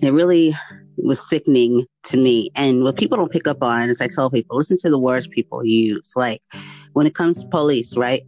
it 0.00 0.12
really 0.12 0.56
was 0.96 1.28
sickening 1.28 1.86
to 2.04 2.16
me. 2.16 2.52
And 2.54 2.84
what 2.84 2.94
people 2.94 3.16
don't 3.16 3.32
pick 3.32 3.48
up 3.48 3.64
on, 3.64 3.90
as 3.90 4.00
I 4.00 4.06
tell 4.06 4.30
people, 4.30 4.58
listen 4.58 4.76
to 4.82 4.90
the 4.90 4.98
words 4.98 5.26
people 5.26 5.64
use. 5.64 6.12
Like 6.14 6.40
when 6.92 7.08
it 7.08 7.16
comes 7.16 7.42
to 7.42 7.48
police, 7.48 7.96
right? 7.96 8.22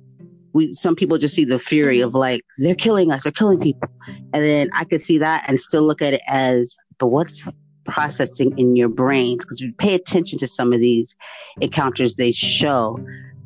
We 0.52 0.74
some 0.74 0.96
people 0.96 1.16
just 1.16 1.36
see 1.36 1.44
the 1.44 1.60
fury 1.60 2.00
of 2.00 2.12
like 2.12 2.42
they're 2.58 2.74
killing 2.74 3.12
us, 3.12 3.22
they're 3.22 3.30
killing 3.30 3.60
people, 3.60 3.88
and 4.32 4.44
then 4.44 4.68
I 4.74 4.82
could 4.82 5.02
see 5.02 5.18
that 5.18 5.44
and 5.46 5.60
still 5.60 5.82
look 5.82 6.02
at 6.02 6.12
it 6.12 6.22
as, 6.26 6.74
but 6.98 7.06
what's 7.06 7.46
processing 7.86 8.56
in 8.58 8.76
your 8.76 8.88
brains? 8.88 9.44
Because 9.44 9.60
if 9.60 9.66
you 9.66 9.72
pay 9.74 9.94
attention 9.94 10.38
to 10.40 10.48
some 10.48 10.72
of 10.72 10.80
these 10.80 11.14
encounters 11.60 12.16
they 12.16 12.32
show, 12.32 12.98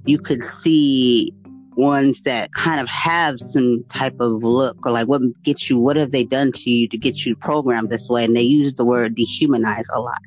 you 0.07 0.19
could 0.19 0.45
see 0.45 1.35
ones 1.77 2.23
that 2.23 2.53
kind 2.53 2.81
of 2.81 2.89
have 2.89 3.39
some 3.39 3.85
type 3.89 4.19
of 4.21 4.43
look 4.43 4.85
or 4.85 4.93
like 4.93 5.09
what 5.09 5.23
gets 5.43 5.71
you, 5.71 5.79
what 5.79 5.97
have 5.97 6.13
they 6.13 6.25
done 6.25 6.53
to 6.53 6.71
you 6.71 6.89
to 6.89 6.99
get 6.99 7.25
you 7.25 7.37
programmed 7.37 7.91
this 7.91 8.09
way? 8.09 8.25
And 8.25 8.37
they 8.37 8.43
use 8.43 8.75
the 8.75 8.85
word 8.85 9.17
dehumanize 9.17 9.87
a 9.93 10.01
lot. 10.01 10.19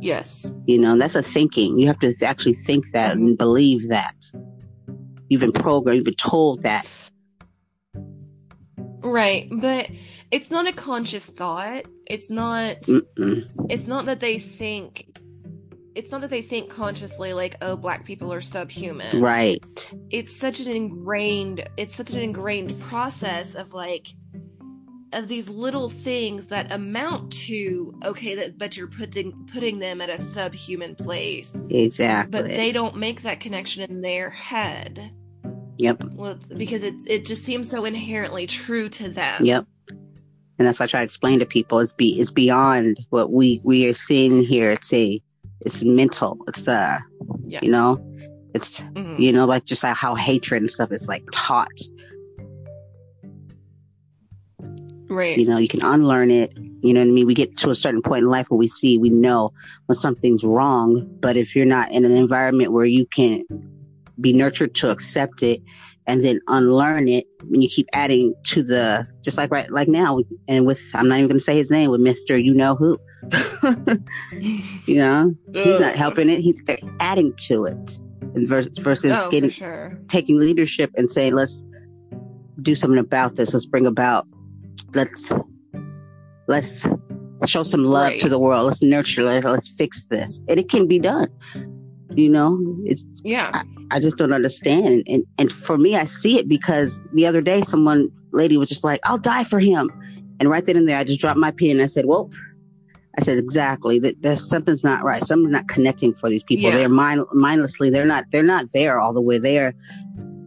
Yes. 0.00 0.52
You 0.66 0.78
know, 0.78 0.96
that's 0.96 1.14
a 1.14 1.22
thinking. 1.22 1.78
You 1.78 1.86
have 1.86 1.98
to 2.00 2.14
actually 2.22 2.54
think 2.54 2.90
that 2.92 3.12
and 3.16 3.36
believe 3.36 3.88
that. 3.88 4.14
You've 5.28 5.40
been 5.40 5.52
programmed, 5.52 5.96
you've 5.96 6.04
been 6.04 6.14
told 6.14 6.62
that. 6.62 6.86
Right. 9.02 9.48
But 9.50 9.88
it's 10.30 10.50
not 10.50 10.66
a 10.66 10.72
conscious 10.72 11.26
thought. 11.26 11.84
It's 12.06 12.30
not 12.30 12.82
Mm-mm. 12.82 13.48
it's 13.70 13.86
not 13.86 14.06
that 14.06 14.20
they 14.20 14.38
think 14.38 15.06
it's 15.94 16.12
not 16.12 16.20
that 16.20 16.30
they 16.30 16.42
think 16.42 16.70
consciously 16.70 17.32
like, 17.32 17.56
oh, 17.62 17.74
black 17.76 18.04
people 18.04 18.32
are 18.32 18.40
subhuman. 18.40 19.20
Right. 19.20 19.62
It's 20.10 20.36
such 20.38 20.60
an 20.60 20.70
ingrained 20.70 21.68
it's 21.76 21.94
such 21.96 22.10
an 22.12 22.20
ingrained 22.20 22.80
process 22.80 23.54
of 23.54 23.72
like 23.74 24.08
of 25.12 25.26
these 25.26 25.48
little 25.48 25.88
things 25.90 26.46
that 26.46 26.70
amount 26.70 27.32
to 27.32 27.98
okay 28.04 28.36
that 28.36 28.56
but 28.56 28.76
you're 28.76 28.86
putting 28.86 29.48
putting 29.52 29.80
them 29.80 30.00
at 30.00 30.08
a 30.08 30.18
subhuman 30.18 30.94
place 30.94 31.56
Exactly. 31.68 32.30
but 32.30 32.48
they 32.48 32.70
don't 32.70 32.94
make 32.96 33.22
that 33.22 33.40
connection 33.40 33.82
in 33.90 34.02
their 34.02 34.30
head 34.30 35.10
Yep. 35.80 36.04
well 36.14 36.32
it's 36.32 36.46
because 36.46 36.82
it 36.82 36.94
it 37.06 37.24
just 37.24 37.42
seems 37.44 37.70
so 37.70 37.84
inherently 37.84 38.46
true 38.46 38.88
to 38.90 39.08
them 39.08 39.44
Yep. 39.44 39.66
And 40.58 40.66
that's 40.68 40.78
why 40.78 40.84
I 40.84 40.88
try 40.88 41.00
to 41.00 41.04
explain 41.04 41.38
to 41.38 41.46
people 41.46 41.78
it's 41.80 41.94
be 41.94 42.20
it's 42.20 42.30
beyond 42.30 43.00
what 43.08 43.32
we 43.32 43.62
we 43.64 43.88
are 43.88 43.94
seeing 43.94 44.42
here. 44.44 44.70
It's 44.72 44.92
a 44.92 45.20
it's 45.62 45.80
mental. 45.82 46.36
It's 46.48 46.68
uh 46.68 46.98
Yeah. 47.46 47.60
you 47.62 47.70
know 47.70 47.98
it's 48.54 48.80
Mhm. 48.80 49.18
you 49.18 49.32
know 49.32 49.46
like 49.46 49.64
just 49.64 49.82
like 49.82 49.96
how 49.96 50.14
hatred 50.14 50.60
and 50.62 50.70
stuff 50.70 50.92
is 50.92 51.08
like 51.08 51.24
taught. 51.32 51.68
Right. 55.08 55.36
You 55.38 55.46
know, 55.46 55.56
you 55.58 55.66
can 55.66 55.82
unlearn 55.82 56.30
it. 56.30 56.52
You 56.82 56.94
know 56.94 57.00
what 57.00 57.08
I 57.08 57.10
mean? 57.10 57.26
We 57.26 57.34
get 57.34 57.56
to 57.58 57.70
a 57.70 57.74
certain 57.74 58.00
point 58.02 58.22
in 58.22 58.28
life 58.30 58.46
where 58.48 58.58
we 58.58 58.68
see, 58.68 58.96
we 58.96 59.10
know 59.10 59.52
when 59.86 59.96
something's 59.96 60.44
wrong. 60.44 61.18
But 61.20 61.36
if 61.36 61.56
you're 61.56 61.66
not 61.66 61.90
in 61.90 62.04
an 62.04 62.12
environment 62.16 62.70
where 62.72 62.84
you 62.84 63.06
can 63.06 63.44
be 64.20 64.32
nurtured 64.32 64.74
to 64.76 64.90
accept 64.90 65.42
it 65.42 65.62
and 66.06 66.24
then 66.24 66.40
unlearn 66.48 67.08
it, 67.08 67.26
when 67.44 67.60
you 67.62 67.68
keep 67.68 67.86
adding 67.92 68.34
to 68.44 68.62
the, 68.64 69.06
just 69.22 69.36
like 69.36 69.50
right, 69.52 69.70
like 69.70 69.86
now, 69.86 70.18
and 70.48 70.66
with, 70.66 70.80
I'm 70.94 71.08
not 71.08 71.18
even 71.20 71.36
to 71.36 71.40
say 71.40 71.56
his 71.56 71.70
name, 71.70 71.90
with 71.90 72.00
Mr. 72.00 72.42
You 72.42 72.54
Know 72.54 72.74
Who. 72.74 72.98
you 74.86 74.96
know, 74.96 75.34
he's 75.52 75.78
not 75.80 75.94
helping 75.94 76.28
it. 76.30 76.40
He's 76.40 76.62
adding 76.98 77.34
to 77.48 77.64
it 77.66 78.00
and 78.34 78.48
versus, 78.48 78.78
versus 78.78 79.12
Oh, 79.14 79.30
getting, 79.30 79.50
sure. 79.50 80.00
taking 80.08 80.38
leadership 80.38 80.90
and 80.96 81.10
saying, 81.10 81.34
let's 81.34 81.62
do 82.62 82.74
something 82.74 82.98
about 82.98 83.36
this. 83.36 83.52
Let's 83.52 83.66
bring 83.66 83.86
about, 83.86 84.26
let's, 84.94 85.30
let's 86.48 86.86
show 87.46 87.62
some 87.62 87.84
love 87.84 88.08
Right. 88.08 88.20
to 88.20 88.28
the 88.28 88.38
world. 88.38 88.66
Let's 88.66 88.82
nurture 88.82 89.30
it. 89.30 89.44
Let's 89.44 89.68
fix 89.68 90.04
this. 90.04 90.40
And 90.48 90.58
it 90.58 90.68
can 90.68 90.86
be 90.88 90.98
done. 90.98 91.28
You 92.12 92.28
know, 92.28 92.58
it's, 92.84 93.04
Yeah. 93.22 93.62
I 93.90 94.00
just 94.00 94.16
don't 94.16 94.32
understand. 94.32 95.04
And, 95.06 95.24
and 95.38 95.52
for 95.52 95.76
me, 95.78 95.96
I 95.96 96.04
see 96.06 96.38
it 96.38 96.48
because 96.48 97.00
the 97.12 97.26
other 97.26 97.40
day, 97.40 97.62
someone, 97.62 98.10
lady 98.32 98.56
was 98.56 98.68
just 98.68 98.84
like, 98.84 99.00
I'll 99.04 99.18
die 99.18 99.44
for 99.44 99.58
him. 99.60 99.90
And 100.40 100.48
right 100.48 100.64
then 100.64 100.76
and 100.76 100.88
there, 100.88 100.96
I 100.96 101.04
just 101.04 101.20
dropped 101.20 101.38
my 101.38 101.50
pen 101.50 101.70
and 101.72 101.82
I 101.82 101.86
said, 101.86 102.06
well, 102.06 102.30
I 103.18 103.22
said, 103.22 103.38
exactly. 103.38 103.98
That 103.98 104.22
there's 104.22 104.48
something's 104.48 104.82
not 104.84 105.02
right. 105.04 105.24
Something's 105.24 105.52
not 105.52 105.68
connecting 105.68 106.14
for 106.14 106.30
these 106.30 106.44
people. 106.44 106.70
Yeah. 106.70 106.76
They're 106.78 106.88
mind, 106.88 107.24
mindlessly. 107.32 107.90
They're 107.90 108.06
not, 108.06 108.24
they're 108.30 108.42
not 108.42 108.72
there 108.72 109.00
all 109.00 109.12
the 109.12 109.20
way 109.20 109.38
there. 109.38 109.74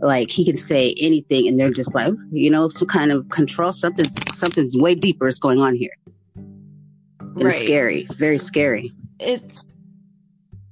Like 0.01 0.29
he 0.31 0.43
can 0.45 0.57
say 0.57 0.95
anything 0.99 1.47
and 1.47 1.59
they're 1.59 1.71
just 1.71 1.93
like, 1.93 2.13
you 2.31 2.49
know, 2.49 2.67
some 2.69 2.87
kind 2.87 3.11
of 3.11 3.29
control. 3.29 3.71
Something's, 3.73 4.13
something's 4.33 4.75
way 4.75 4.95
deeper 4.95 5.27
is 5.27 5.39
going 5.39 5.59
on 5.59 5.75
here. 5.75 5.95
And 6.35 7.35
It's 7.37 7.43
Right. 7.45 7.61
scary. 7.61 8.01
It's 8.01 8.15
very 8.15 8.37
scary. 8.37 8.93
it's 9.19 9.63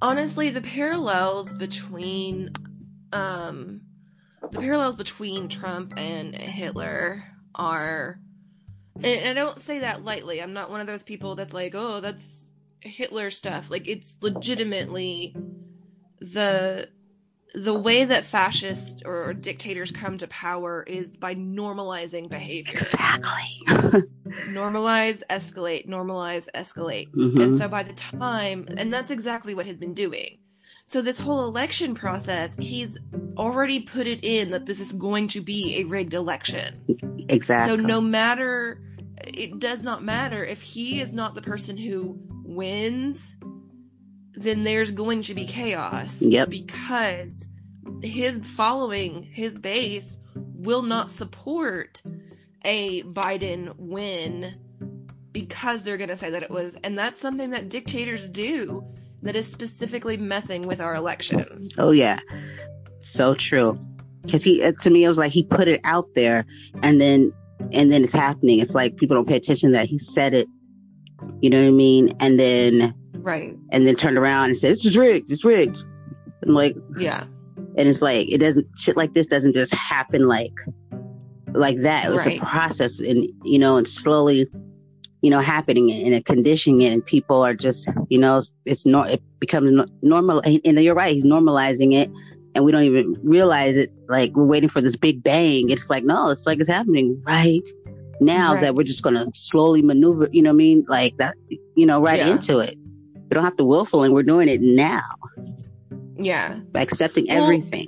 honestly 0.01 0.49
the 0.49 0.61
parallels 0.61 1.53
between 1.53 2.53
um 3.13 3.81
the 4.51 4.59
parallels 4.59 4.95
between 4.95 5.47
Trump 5.49 5.93
and 5.97 6.35
Hitler 6.35 7.23
are 7.55 8.19
and 9.03 9.29
I 9.29 9.33
don't 9.33 9.59
say 9.59 9.79
that 9.79 10.03
lightly. 10.03 10.41
I'm 10.41 10.53
not 10.53 10.69
one 10.69 10.81
of 10.81 10.87
those 10.87 11.03
people 11.03 11.35
that's 11.35 11.53
like, 11.53 11.73
"Oh, 11.75 12.01
that's 12.01 12.45
Hitler 12.81 13.31
stuff." 13.31 13.69
Like 13.71 13.87
it's 13.87 14.17
legitimately 14.21 15.35
the 16.19 16.89
the 17.53 17.73
way 17.73 18.05
that 18.05 18.25
fascists 18.25 19.01
or 19.05 19.33
dictators 19.33 19.91
come 19.91 20.17
to 20.19 20.27
power 20.27 20.83
is 20.83 21.17
by 21.17 21.35
normalizing 21.35 22.29
behavior. 22.29 22.73
Exactly. 22.73 24.03
Normalize, 24.49 25.21
escalate, 25.29 25.87
normalize, 25.87 26.47
escalate. 26.55 27.11
Mhm. 27.11 27.41
And 27.41 27.57
so 27.57 27.67
by 27.67 27.83
the 27.83 27.93
time, 27.93 28.67
and 28.77 28.91
that's 28.91 29.11
exactly 29.11 29.53
what 29.53 29.65
he's 29.65 29.77
been 29.77 29.93
doing. 29.93 30.37
So 30.85 31.01
this 31.01 31.19
whole 31.19 31.45
election 31.45 31.95
process, 31.95 32.55
he's 32.57 32.99
already 33.37 33.79
put 33.79 34.07
it 34.07 34.23
in 34.23 34.51
that 34.51 34.65
this 34.65 34.79
is 34.79 34.91
going 34.91 35.29
to 35.29 35.41
be 35.41 35.77
a 35.77 35.83
rigged 35.85 36.13
election. 36.13 36.81
Exactly. 37.29 37.77
So 37.77 37.81
no 37.81 38.01
matter, 38.01 38.81
it 39.25 39.59
does 39.59 39.83
not 39.83 40.03
matter 40.03 40.43
if 40.43 40.61
he 40.61 40.99
is 40.99 41.13
not 41.13 41.33
the 41.35 41.41
person 41.41 41.77
who 41.77 42.19
wins, 42.43 43.35
then 44.33 44.63
there's 44.63 44.91
going 44.91 45.21
to 45.23 45.33
be 45.33 45.45
chaos. 45.45 46.21
Yep. 46.21 46.49
Because 46.49 47.45
his 48.01 48.39
following, 48.39 49.23
his 49.23 49.57
base, 49.57 50.17
will 50.35 50.81
not 50.81 51.09
support 51.09 52.01
a 52.63 53.03
Biden 53.03 53.73
win 53.77 54.55
because 55.31 55.83
they're 55.83 55.97
going 55.97 56.09
to 56.09 56.17
say 56.17 56.29
that 56.29 56.43
it 56.43 56.51
was, 56.51 56.75
and 56.83 56.97
that's 56.97 57.19
something 57.19 57.51
that 57.51 57.69
dictators 57.69 58.27
do 58.29 58.83
that 59.21 59.35
is 59.35 59.47
specifically 59.47 60.17
messing 60.17 60.63
with 60.63 60.81
our 60.81 60.95
election. 60.95 61.67
Oh 61.77 61.91
yeah, 61.91 62.19
so 62.99 63.33
true. 63.35 63.79
Because 64.23 64.43
he, 64.43 64.61
uh, 64.63 64.73
to 64.81 64.89
me, 64.89 65.03
it 65.03 65.09
was 65.09 65.17
like 65.17 65.31
he 65.31 65.43
put 65.43 65.67
it 65.67 65.81
out 65.83 66.07
there, 66.15 66.45
and 66.83 66.99
then, 67.01 67.31
and 67.71 67.91
then 67.91 68.03
it's 68.03 68.13
happening. 68.13 68.59
It's 68.59 68.75
like 68.75 68.97
people 68.97 69.15
don't 69.15 69.27
pay 69.27 69.35
attention 69.37 69.71
that 69.71 69.87
he 69.87 69.97
said 69.97 70.33
it. 70.33 70.47
You 71.39 71.49
know 71.49 71.61
what 71.61 71.67
I 71.69 71.71
mean? 71.71 72.15
And 72.19 72.39
then, 72.39 72.93
Right. 73.13 73.55
and 73.71 73.85
then 73.87 73.95
turned 73.95 74.17
around 74.17 74.49
and 74.49 74.57
said, 74.57 74.73
it's 74.73 74.95
rigged. 74.97 75.31
It's 75.31 75.45
rigged." 75.45 75.77
I'm 76.43 76.53
like, 76.55 76.75
Yeah. 76.97 77.23
and 77.77 77.87
it's 77.87 78.01
like 78.01 78.27
it 78.31 78.39
doesn't 78.39 78.67
shit 78.77 78.97
like 78.97 79.13
this 79.13 79.27
doesn't 79.27 79.53
just 79.53 79.73
happen 79.73 80.27
like, 80.27 80.53
like 81.53 81.77
that. 81.81 82.05
It 82.05 82.11
was 82.11 82.25
Right. 82.25 82.41
a 82.41 82.45
process, 82.45 82.99
and 82.99 83.27
you 83.43 83.59
know, 83.59 83.77
and 83.77 83.87
slowly, 83.87 84.47
you 85.21 85.29
know, 85.29 85.39
happening 85.41 85.91
and 85.91 86.25
conditioning 86.25 86.81
it, 86.81 86.93
and 86.93 87.05
people 87.05 87.43
are 87.43 87.53
just, 87.53 87.89
you 88.09 88.17
know, 88.17 88.37
it's, 88.37 88.51
it's 88.65 88.85
no, 88.85 89.03
it 89.03 89.21
becomes 89.39 89.71
no, 89.71 89.85
normal. 90.01 90.41
And 90.45 90.61
you're 90.79 90.95
right, 90.95 91.15
he's 91.15 91.25
normalizing 91.25 91.93
it, 91.93 92.09
and 92.55 92.65
we 92.65 92.71
don't 92.71 92.83
even 92.83 93.17
realize 93.23 93.77
it. 93.77 93.93
Like 94.09 94.35
we're 94.35 94.45
waiting 94.45 94.69
for 94.69 94.81
this 94.81 94.95
big 94.95 95.23
bang. 95.23 95.69
It's 95.69 95.89
like 95.89 96.03
no, 96.03 96.29
it's 96.29 96.45
like 96.45 96.59
it's 96.59 96.69
happening 96.69 97.21
right 97.25 97.67
now 98.19 98.53
Right. 98.53 98.61
that 98.61 98.75
we're 98.75 98.83
just 98.83 99.03
gonna 99.03 99.27
slowly 99.33 99.81
maneuver. 99.81 100.29
You 100.31 100.41
know 100.43 100.49
what 100.49 100.55
I 100.55 100.57
mean? 100.57 100.85
Like 100.87 101.17
that, 101.17 101.35
you 101.75 101.85
know, 101.85 102.01
right 102.01 102.19
Yeah. 102.19 102.31
into 102.31 102.59
it. 102.59 102.77
We 103.15 103.35
don't 103.35 103.43
have 103.45 103.57
to 103.57 103.65
willful, 103.65 104.03
and 104.03 104.13
we're 104.13 104.23
doing 104.23 104.49
it 104.49 104.61
now, 104.61 105.03
Yeah. 106.17 106.59
by 106.73 106.81
accepting 106.81 107.27
Well, 107.29 107.43
everything. 107.43 107.87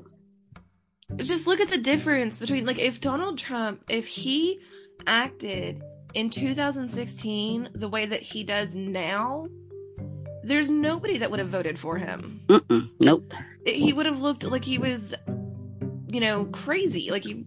Just 1.17 1.47
look 1.47 1.59
at 1.59 1.69
the 1.69 1.77
difference 1.77 2.39
between 2.39 2.65
like 2.65 2.79
if 2.79 2.99
Donald 3.01 3.37
Trump 3.37 3.83
if 3.89 4.07
he 4.07 4.59
acted 5.07 5.81
in 6.13 6.29
2016 6.29 7.69
the 7.75 7.87
way 7.87 8.05
that 8.05 8.21
he 8.21 8.43
does 8.43 8.73
now 8.75 9.47
there's 10.43 10.69
nobody 10.69 11.17
that 11.17 11.31
would 11.31 11.39
have 11.39 11.49
voted 11.49 11.79
for 11.79 11.97
him 11.97 12.41
Mm-mm, 12.47 12.89
nope. 12.99 13.33
he 13.65 13.93
would 13.93 14.05
have 14.05 14.21
looked 14.21 14.43
like 14.43 14.63
he 14.65 14.77
was 14.77 15.13
you 16.07 16.19
know 16.19 16.45
crazy 16.45 17.09
like 17.11 17.23
he 17.23 17.45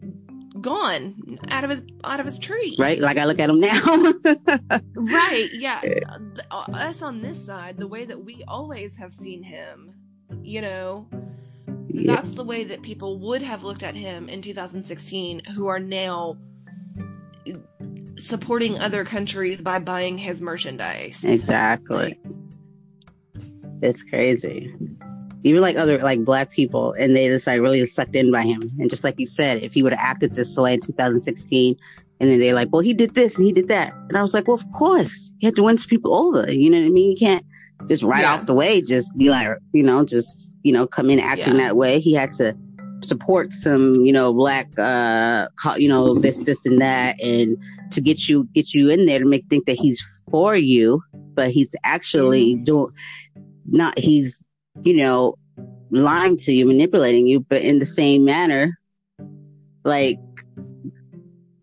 gone 0.61 1.38
out 1.48 1.64
of 1.64 1.70
his 1.70 1.83
out 2.02 2.18
of 2.18 2.26
his 2.26 2.38
tree 2.38 2.74
Right? 2.79 2.98
Like 2.98 3.18
I 3.18 3.24
look 3.26 3.38
at 3.38 3.50
him 3.50 3.61
now. 3.61 3.83
right 4.96 5.48
yeah 5.52 5.81
Uh, 6.50 6.64
us 6.72 7.02
on 7.02 7.20
this 7.22 7.44
side 7.44 7.76
the 7.76 7.87
way 7.87 8.05
that 8.07 8.24
we 8.24 8.42
always 8.48 8.96
have 8.96 9.12
seen 9.12 9.42
him 9.42 9.92
you 10.42 10.61
know 10.62 11.07
Yeah. 11.88 12.16
that's 12.16 12.31
the 12.35 12.44
way 12.44 12.64
that 12.64 12.83
people 12.83 13.18
would 13.20 13.42
have 13.42 13.62
looked 13.62 13.83
at 13.83 13.94
him 13.94 14.29
in 14.29 14.42
2016 14.42 15.44
who 15.55 15.66
are 15.66 15.79
now 15.79 16.37
supporting 18.18 18.79
other 18.79 19.05
countries 19.05 19.61
by 19.61 19.79
buying 19.79 20.18
his 20.18 20.40
merchandise 20.40 21.22
Exactly. 21.22 22.18
It's 23.83 24.03
crazy. 24.03 24.75
Even 25.44 25.61
like 25.61 25.77
other 25.77 25.99
like 25.99 26.25
black 26.25 26.51
people, 26.51 26.94
and 26.99 27.14
they 27.14 27.29
just 27.29 27.46
like 27.46 27.61
really 27.61 27.85
sucked 27.87 28.16
in 28.16 28.33
by 28.33 28.42
him. 28.42 28.62
And 28.81 28.88
just 28.90 29.05
like 29.05 29.20
you 29.20 29.27
said, 29.27 29.62
if 29.62 29.75
he 29.75 29.83
would 29.83 29.92
have 29.92 30.01
acted 30.03 30.35
this 30.35 30.57
way 30.57 30.75
in 30.75 30.81
2016, 30.81 31.77
and 32.18 32.31
then 32.31 32.40
they're 32.40 32.55
like, 32.55 32.68
"Well, 32.72 32.81
he 32.81 32.94
did 32.94 33.14
this 33.14 33.37
and 33.37 33.46
he 33.46 33.53
did 33.53 33.68
that," 33.68 33.92
and 34.09 34.16
I 34.16 34.22
was 34.22 34.33
like, 34.35 34.49
"Well, 34.49 34.57
of 34.57 34.64
course, 34.72 35.31
you 35.38 35.46
have 35.46 35.55
to 35.57 35.62
win 35.62 35.77
some 35.79 35.88
people 35.88 36.14
over." 36.14 36.51
You 36.51 36.70
know 36.70 36.81
what 36.81 36.87
I 36.87 36.88
mean? 36.88 37.11
You 37.12 37.16
can't 37.18 37.44
just 37.87 38.03
right 38.03 38.22
Yeah. 38.22 38.33
off 38.35 38.46
the 38.46 38.55
way 38.55 38.81
just 38.81 39.16
be 39.18 39.29
like, 39.29 39.46
you 39.75 39.83
know, 39.83 40.05
just 40.05 40.56
you 40.66 40.72
know, 40.72 40.87
come 40.87 41.11
in 41.11 41.20
acting 41.20 41.55
Yeah. 41.55 41.68
that 41.68 41.76
way. 41.76 42.00
He 42.00 42.12
had 42.12 42.33
to 42.35 42.57
support 43.05 43.52
some, 43.52 44.05
you 44.05 44.12
know, 44.12 44.33
black, 44.33 44.66
uh, 44.79 45.46
you 45.76 45.88
know, 45.88 46.18
this, 46.18 46.38
this, 46.40 46.66
and 46.66 46.81
that, 46.81 47.22
and 47.22 47.57
to 47.92 48.00
get 48.00 48.29
you 48.29 48.48
get 48.52 48.74
you 48.74 48.90
in 48.90 49.07
there 49.07 49.20
to 49.20 49.24
make 49.24 49.44
think 49.48 49.66
that 49.66 49.79
he's 49.79 50.05
for 50.29 50.57
you, 50.57 51.00
but 51.35 51.52
he's 51.52 51.72
actually 51.85 52.57
doing 52.57 52.90
not 53.68 53.96
he's 53.96 54.44
you 54.83 54.96
know 54.96 55.37
lying 55.90 56.37
to 56.37 56.52
you, 56.52 56.66
manipulating 56.66 57.29
you, 57.29 57.38
but 57.40 57.62
in 57.62 57.79
the 57.79 57.87
same 57.87 58.24
manner, 58.24 58.76
like 59.85 60.18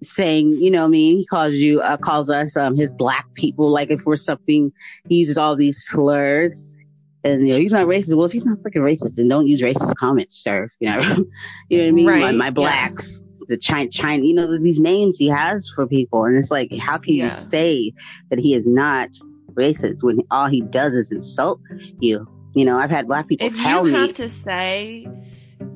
saying, 0.02 0.54
you 0.54 0.72
know, 0.72 0.82
what 0.82 0.88
I 0.88 0.92
mean, 0.92 1.18
he 1.18 1.26
calls 1.26 1.54
you, 1.54 1.82
uh, 1.82 1.98
calls 1.98 2.30
us, 2.30 2.56
um, 2.56 2.76
his 2.78 2.94
black 2.94 3.26
people, 3.36 3.70
like 3.70 3.92
if 3.92 4.06
we're 4.06 4.18
something, 4.18 4.72
he 5.10 5.16
uses 5.16 5.38
all 5.38 5.56
these 5.56 5.84
slurs. 5.84 6.78
And 7.24 7.48
you 7.48 7.54
know 7.54 7.60
he's 7.60 7.72
not 7.72 7.88
racist. 7.88 8.16
Well, 8.16 8.26
if 8.26 8.32
he's 8.32 8.46
not 8.46 8.58
freaking 8.60 8.82
racist, 8.82 9.16
then 9.16 9.28
don't 9.28 9.48
use 9.48 9.62
racist 9.62 9.96
comments, 9.96 10.36
sir. 10.44 10.68
You 10.80 10.90
know, 10.90 11.00
you 11.70 11.78
know 11.78 11.84
what 11.84 11.88
I 11.88 11.92
mean? 11.92 12.06
My, 12.06 12.12
Right, 12.12 12.36
my 12.36 12.46
yeah. 12.46 12.52
blacks, 12.52 13.22
the 13.48 13.58
China, 13.58 13.90
China, 13.90 14.24
you 14.24 14.34
know, 14.34 14.60
these 14.60 14.80
names 14.80 15.18
he 15.18 15.28
has 15.30 15.70
for 15.74 15.88
people, 15.88 16.26
and 16.26 16.36
it's 16.36 16.52
like, 16.52 16.72
how 16.80 16.98
can 16.98 17.14
Yeah. 17.14 17.36
you 17.36 17.42
say 17.42 17.94
that 18.30 18.40
he 18.40 18.54
is 18.54 18.66
not 18.68 19.10
racist 19.54 20.04
when 20.04 20.20
all 20.32 20.48
he 20.48 20.62
does 20.62 20.94
is 20.94 21.12
insult 21.12 21.60
you? 22.00 22.28
You 22.54 22.66
know, 22.66 22.78
I've 22.78 22.90
had 22.92 23.08
black 23.08 23.28
people 23.28 23.48
if 23.48 23.56
tell 23.58 23.88
you 23.88 23.96
have 23.96 24.14
to 24.14 24.30
say 24.30 25.08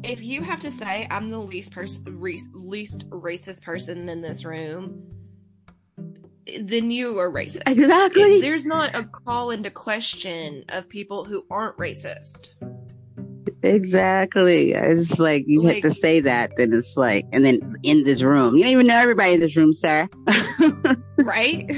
if 0.04 0.22
you 0.22 0.44
have 0.44 0.60
to 0.60 0.70
say 0.70 1.08
i'm 1.10 1.30
the 1.32 1.40
least 1.40 1.72
person 1.72 2.04
re- 2.20 2.42
least 2.54 3.10
racist 3.10 3.62
person 3.64 4.08
in 4.10 4.22
this 4.22 4.46
room 4.46 5.04
then 6.62 6.92
you 6.92 7.18
are 7.20 7.32
racist 7.32 7.62
exactly. 7.68 8.42
there's 8.42 8.66
not 8.66 8.96
a 8.96 9.04
call 9.04 9.52
into 9.52 9.70
question 9.70 10.64
of 10.70 10.88
people 10.90 11.26
who 11.26 11.46
aren't 11.50 11.78
racist 11.78 12.50
Exactly. 13.64 14.72
It's 14.74 15.18
like 15.20 15.46
you 15.48 15.62
Like- 15.64 15.84
have 15.84 15.94
to 15.94 16.00
say 16.00 16.20
that, 16.22 16.52
then 16.58 16.74
it's 16.74 16.96
like, 16.96 17.26
and 17.34 17.44
then 17.44 17.76
in 17.84 18.04
this 18.04 18.22
room, 18.22 18.56
you 18.56 18.64
don't 18.64 18.72
even 18.72 18.88
know 18.88 18.98
everybody 19.00 19.34
in 19.34 19.40
this 19.40 19.56
room, 19.56 19.74
sir. 19.74 20.08
right? 21.18 21.70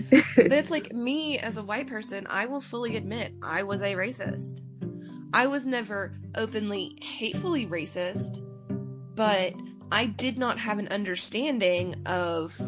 That's 0.36 0.70
like 0.70 0.92
me 0.92 1.38
as 1.38 1.56
a 1.56 1.62
white 1.62 1.88
person, 1.88 2.26
I 2.28 2.46
will 2.46 2.60
fully 2.60 2.96
admit 2.96 3.32
I 3.42 3.62
was 3.62 3.80
a 3.80 3.94
racist. 3.94 4.60
I 5.32 5.46
was 5.46 5.64
never 5.64 6.18
openly 6.34 6.98
hatefully 7.00 7.66
racist, 7.66 8.42
but 9.14 9.54
I 9.90 10.06
did 10.06 10.38
not 10.38 10.58
have 10.58 10.78
an 10.78 10.88
understanding 10.88 12.02
of 12.06 12.60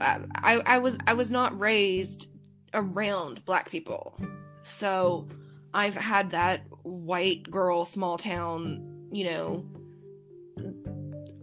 I, 0.00 0.60
I, 0.64 0.78
was 0.78 0.98
I 1.06 1.14
was 1.14 1.30
not 1.30 1.58
raised 1.58 2.28
around 2.72 3.44
black 3.44 3.70
people. 3.70 4.18
So 4.62 5.28
I've 5.74 5.94
had 5.94 6.30
that 6.30 6.62
white 6.82 7.50
girl 7.50 7.84
small 7.84 8.18
town, 8.18 9.08
you 9.12 9.24
know, 9.24 9.64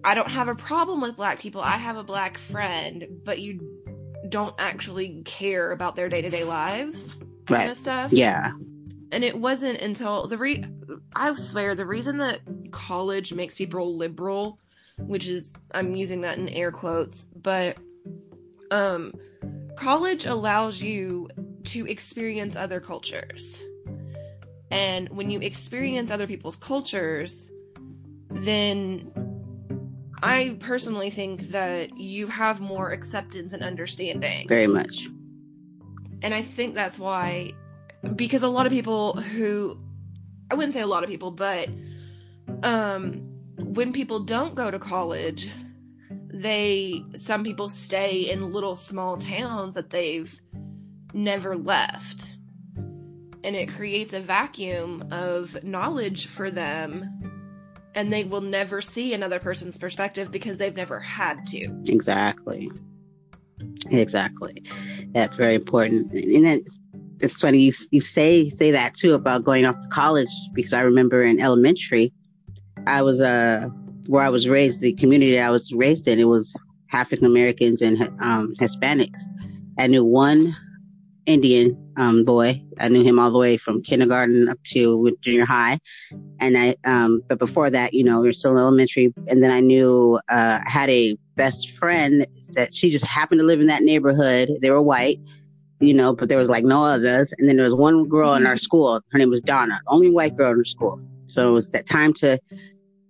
I 0.03 0.13
don't 0.13 0.29
have 0.29 0.47
a 0.47 0.55
problem 0.55 1.01
with 1.01 1.15
black 1.15 1.39
people. 1.39 1.61
I 1.61 1.77
have 1.77 1.97
a 1.97 2.03
black 2.03 2.37
friend, 2.37 3.07
but 3.23 3.39
you 3.39 3.59
don't 4.29 4.55
actually 4.59 5.23
care 5.25 5.71
about 5.71 5.95
their 5.95 6.09
day 6.09 6.21
to 6.21 6.29
day 6.29 6.43
lives 6.43 7.19
kind 7.47 7.71
of 7.71 7.77
stuff. 7.77 8.13
Yeah. 8.13 8.51
And 9.11 9.23
it 9.23 9.37
wasn't 9.37 9.79
until 9.81 10.27
the 10.27 10.37
re 10.37 10.63
I 11.15 11.33
swear 11.35 11.75
the 11.75 11.85
reason 11.85 12.17
that 12.17 12.41
college 12.71 13.33
makes 13.33 13.55
people 13.55 13.97
liberal, 13.97 14.59
which 14.97 15.27
is 15.27 15.55
I'm 15.71 15.95
using 15.95 16.21
that 16.21 16.37
in 16.37 16.49
air 16.49 16.71
quotes, 16.71 17.25
but 17.25 17.77
um 18.75 19.13
college 19.75 20.25
allows 20.25 20.81
you 20.81 21.29
to 21.63 21.85
experience 21.88 22.55
other 22.55 22.79
cultures. 22.79 23.61
And 24.71 25.09
when 25.09 25.29
you 25.29 25.39
experience 25.39 26.11
other 26.11 26.27
people's 26.27 26.55
cultures, 26.55 27.51
then 28.29 29.11
I 30.21 30.57
personally 30.59 31.09
think 31.09 31.51
that 31.51 31.97
you 31.97 32.27
have 32.27 32.59
more 32.59 32.91
acceptance 32.91 33.53
and 33.53 33.63
understanding. 33.63 34.47
Very 34.47 34.67
much. 34.67 35.07
And 36.21 36.33
I 36.33 36.41
think 36.41 36.75
that's 36.75 36.97
why, 36.97 37.53
because 38.15 38.43
a 38.43 38.47
lot 38.47 38.65
of 38.65 38.71
people 38.71 39.13
who, 39.13 39.77
I 40.49 40.55
wouldn't 40.55 40.73
say 40.73 40.81
a 40.81 40.88
lot 40.88 41.03
of 41.03 41.09
people, 41.09 41.31
but 41.31 41.69
um, 42.63 43.21
when 43.57 43.93
people 43.93 44.19
don't 44.21 44.55
go 44.55 44.71
to 44.71 44.79
college, 44.79 45.49
they, 46.35 47.01
some 47.15 47.45
people 47.45 47.69
stay 47.69 48.29
in 48.29 48.51
little 48.51 48.75
small 48.75 49.17
towns 49.17 49.75
that 49.75 49.89
they've 49.89 50.37
never 51.13 51.55
left. 51.55 52.29
And 53.43 53.55
it 53.55 53.69
creates 53.69 54.13
a 54.13 54.19
vacuum 54.19 55.07
of 55.11 55.63
knowledge 55.63 56.27
for 56.27 56.51
them. 56.51 57.05
And 57.95 58.11
they 58.11 58.25
will 58.25 58.41
never 58.41 58.81
see 58.81 59.13
another 59.13 59.39
person's 59.39 59.77
perspective 59.77 60.29
because 60.29 60.57
they've 60.57 60.75
never 60.75 60.99
had 60.99 61.45
to. 61.47 61.83
Exactly. 61.85 62.69
Exactly. 63.89 64.61
That's 65.13 65.37
very 65.37 65.55
important. 65.55 66.11
And 66.11 66.45
it's, 66.45 66.77
it's 67.21 67.35
funny 67.35 67.59
you 67.59 67.73
you 67.91 68.01
say 68.01 68.49
say 68.49 68.71
that 68.71 68.93
too 68.93 69.13
about 69.13 69.45
going 69.45 69.65
off 69.65 69.79
to 69.79 69.87
college 69.87 70.27
because 70.53 70.73
I 70.73 70.81
remember 70.81 71.23
in 71.23 71.39
elementary, 71.39 72.11
I 72.87 73.03
was 73.03 73.21
uh 73.21 73.69
where 74.07 74.23
I 74.23 74.29
was 74.29 74.47
raised, 74.47 74.81
the 74.81 74.93
community 74.93 75.39
I 75.39 75.49
was 75.49 75.71
raised 75.73 76.07
in, 76.07 76.19
it 76.19 76.25
was 76.25 76.53
African 76.93 77.25
Americans 77.25 77.81
and 77.81 78.01
um, 78.19 78.53
Hispanics. 78.59 79.21
I 79.77 79.87
knew 79.87 80.05
one 80.05 80.55
Indian 81.25 81.77
um, 81.97 82.23
boy. 82.23 82.61
I 82.79 82.89
knew 82.89 83.03
him 83.03 83.19
all 83.19 83.31
the 83.31 83.37
way 83.39 83.57
from 83.57 83.81
kindergarten 83.81 84.47
up 84.47 84.59
to 84.71 85.11
junior 85.21 85.45
high. 85.45 85.79
And 86.39 86.57
I, 86.57 86.75
um, 86.85 87.21
but 87.27 87.39
before 87.39 87.69
that, 87.69 87.93
you 87.93 88.03
know, 88.03 88.21
we 88.21 88.27
were 88.27 88.33
still 88.33 88.51
in 88.51 88.57
elementary. 88.57 89.13
And 89.27 89.41
then 89.41 89.51
I 89.51 89.59
knew, 89.59 90.19
uh, 90.29 90.59
I 90.65 90.69
had 90.69 90.89
a 90.89 91.17
best 91.35 91.71
friend 91.77 92.27
that 92.53 92.73
she 92.73 92.91
just 92.91 93.05
happened 93.05 93.39
to 93.39 93.45
live 93.45 93.59
in 93.59 93.67
that 93.67 93.83
neighborhood. 93.83 94.49
They 94.61 94.69
were 94.69 94.81
white, 94.81 95.19
you 95.79 95.93
know, 95.93 96.13
but 96.13 96.29
there 96.29 96.37
was 96.37 96.49
like 96.49 96.63
no 96.63 96.85
others. 96.85 97.33
And 97.37 97.49
then 97.49 97.55
there 97.55 97.65
was 97.65 97.75
one 97.75 98.07
girl 98.07 98.35
in 98.35 98.45
our 98.45 98.57
school. 98.57 99.01
Her 99.11 99.17
name 99.17 99.29
was 99.29 99.41
Donna, 99.41 99.81
only 99.87 100.11
white 100.11 100.35
girl 100.37 100.51
in 100.51 100.57
her 100.57 100.65
school. 100.65 101.01
So 101.27 101.49
it 101.49 101.51
was 101.51 101.67
that 101.69 101.87
time 101.87 102.13
to, 102.15 102.39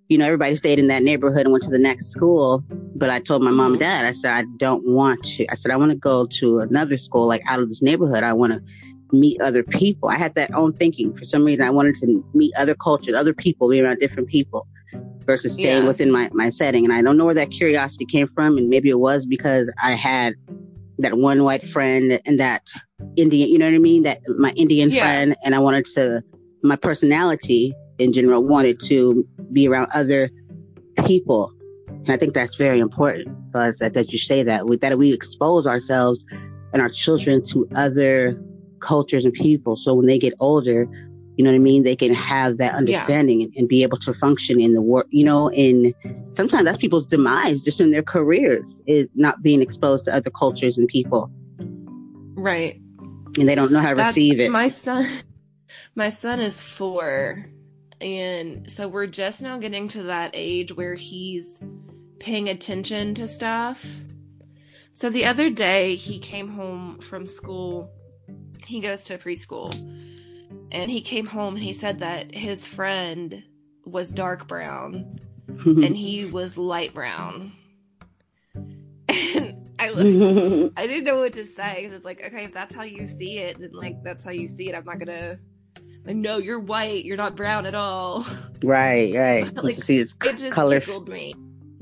you 0.08 0.18
know, 0.18 0.26
everybody 0.26 0.56
stayed 0.56 0.78
in 0.80 0.88
that 0.88 1.04
neighborhood 1.04 1.42
and 1.42 1.52
went 1.52 1.64
to 1.64 1.70
the 1.70 1.80
next 1.80 2.08
school. 2.08 2.64
But 2.96 3.10
I 3.10 3.20
told 3.20 3.42
my 3.42 3.52
mom 3.52 3.74
and 3.74 3.82
mm-hmm. 3.82 3.90
dad, 3.90 4.06
I 4.06 4.12
said, 4.12 4.32
I 4.32 4.44
don't 4.58 4.86
want 4.86 5.24
to. 5.24 5.48
I 5.48 5.56
said, 5.56 5.72
I 5.72 5.78
want 5.78 5.92
to 5.92 5.98
go 5.98 6.28
to 6.40 6.60
another 6.60 6.98
school, 6.98 7.28
like 7.28 7.42
out 7.48 7.60
of 7.60 7.70
this 7.70 7.82
neighborhood. 7.82 8.24
I 8.24 8.34
want 8.34 8.54
to 8.54 8.62
meet 9.16 9.42
other 9.42 9.64
people. 9.64 10.10
I 10.10 10.16
had 10.18 10.36
that 10.36 10.54
own 10.54 10.74
thinking. 10.74 11.16
For 11.16 11.26
some 11.26 11.44
reason, 11.44 11.66
I 11.66 11.70
wanted 11.70 11.96
to 11.96 12.24
meet 12.34 12.54
other 12.56 12.76
cultures, 12.76 13.16
other 13.16 13.34
people, 13.34 13.70
be 13.70 13.82
around 13.82 14.00
different 14.00 14.30
people 14.30 14.68
versus 15.26 15.54
staying 15.54 15.84
Yeah. 15.84 15.88
within 15.88 16.12
my, 16.12 16.30
my 16.34 16.50
setting. 16.50 16.86
And 16.86 16.94
I 16.94 17.02
don't 17.02 17.18
know 17.18 17.26
where 17.26 17.34
that 17.34 17.52
curiosity 17.52 18.06
came 18.06 18.28
from. 18.28 18.58
And 18.58 18.70
maybe 18.70 18.90
it 18.90 19.00
was 19.00 19.26
because 19.26 19.72
I 19.82 19.96
had 19.96 20.36
that 21.00 21.18
one 21.18 21.44
white 21.44 21.64
friend 21.70 22.22
and 22.26 22.40
that 22.40 22.62
Indian, 23.18 23.50
you 23.50 23.58
know 23.58 23.66
what 23.66 23.76
I 23.76 23.80
mean? 23.80 24.04
That 24.04 24.20
my 24.38 24.52
Indian 24.52 24.90
Yeah. 24.90 25.02
friend. 25.02 25.36
And 25.44 25.56
I 25.56 25.60
wanted 25.60 25.86
to, 25.96 26.24
my 26.64 26.76
personality 26.76 27.74
in 27.98 28.14
general 28.14 28.44
wanted 28.44 28.80
to 28.86 29.28
be 29.52 29.68
around 29.68 29.88
other 29.94 30.30
people. 31.06 31.52
And 31.88 32.12
I 32.12 32.18
think 32.18 32.34
that's 32.34 32.56
very 32.56 32.80
important. 32.80 33.36
It's 33.54 33.80
that, 33.80 33.94
that 33.94 34.12
you 34.12 34.18
say 34.18 34.44
that 34.44 34.68
we, 34.68 34.78
that 34.78 34.98
we 34.98 35.14
expose 35.14 35.66
ourselves 35.66 36.26
and 36.74 36.82
our 36.82 36.90
children 36.90 37.42
to 37.52 37.68
other 37.76 38.40
cultures 38.82 39.24
and 39.26 39.34
people. 39.34 39.76
So 39.76 39.94
when 39.94 40.06
they 40.06 40.20
get 40.20 40.34
older, 40.40 40.88
you 41.38 41.44
know 41.44 41.50
what 41.52 41.56
I 41.56 41.60
mean? 41.60 41.84
They 41.84 41.96
can 41.96 42.14
have 42.14 42.58
that 42.58 42.76
understanding 42.76 43.42
and, 43.44 43.54
and 43.56 43.68
be 43.68 43.84
able 43.84 43.98
to 44.00 44.14
function 44.14 44.60
in 44.60 44.74
the 44.74 44.82
work, 44.82 45.08
you 45.10 45.26
know, 45.26 45.50
in 45.52 45.94
sometimes 46.34 46.66
that's 46.66 46.78
people's 46.78 47.06
demise 47.06 47.62
just 47.62 47.80
in 47.82 47.92
their 47.92 48.04
careers 48.04 48.82
is 48.88 49.10
not 49.16 49.42
being 49.42 49.62
exposed 49.62 50.06
to 50.06 50.14
other 50.16 50.30
cultures 50.30 50.78
and 50.78 50.88
people 50.88 51.30
Right. 52.38 52.80
and 53.38 53.48
they 53.50 53.56
don't 53.56 53.72
know 53.72 53.80
how 53.82 53.90
to 53.90 53.96
That's- 53.96 54.16
receive 54.16 54.40
it. 54.40 54.52
My 54.52 54.68
son, 54.68 55.06
my 55.96 56.10
son 56.10 56.40
is 56.40 56.60
four, 56.60 57.46
and 58.06 58.72
so 58.72 58.88
we're 58.88 59.08
just 59.08 59.42
now 59.42 59.58
getting 59.58 59.88
to 59.88 60.04
that 60.04 60.30
age 60.36 60.72
where 60.72 60.94
he's 60.94 61.60
paying 62.20 62.48
attention 62.48 63.16
to 63.16 63.28
stuff. 63.28 63.84
So 64.92 65.10
the 65.10 65.26
other 65.26 65.50
day, 65.50 65.96
he 65.96 66.20
came 66.20 66.50
home 66.50 67.00
from 67.00 67.26
school. 67.26 67.92
He 68.64 68.80
goes 68.80 69.06
to 69.06 69.18
preschool, 69.18 69.74
and 70.72 70.92
he 70.92 71.02
came 71.02 71.26
home 71.26 71.56
and 71.56 71.64
he 71.64 71.74
said 71.74 72.00
that 72.00 72.34
his 72.34 72.64
friend 72.64 73.44
was 73.86 74.12
dark 74.12 74.48
brown 74.48 75.20
and 75.48 75.98
he 75.98 76.26
was 76.26 76.58
light 76.58 76.94
brown. 76.94 77.54
And 79.10 79.68
I 79.80 79.90
looked 79.90 80.74
I 80.78 80.86
didn't 80.86 81.06
know 81.06 81.18
what 81.18 81.34
to 81.34 81.46
say 81.48 81.78
because 81.78 81.94
it's 81.94 82.06
like, 82.06 82.24
okay, 82.24 82.44
if 82.44 82.54
that's 82.54 82.76
how 82.76 82.84
you 82.84 83.08
see 83.08 83.40
it, 83.40 83.60
then 83.60 83.72
like 83.74 84.04
that's 84.04 84.24
how 84.24 84.32
you 84.32 84.48
see 84.48 84.70
it. 84.70 84.76
I'm 84.76 84.86
not 84.86 85.00
gonna 85.00 85.40
no, 86.06 86.38
you're 86.38 86.60
white, 86.60 87.06
you're 87.06 87.18
not 87.18 87.36
brown 87.36 87.66
at 87.66 87.76
all. 87.76 88.26
right, 88.64 89.14
right. 89.14 89.54
Like, 89.56 89.76
see 89.76 90.00
its 90.00 90.16
It 90.24 90.38
just 90.38 90.52
color. 90.52 90.80
tickled 90.80 91.08
me. 91.10 91.34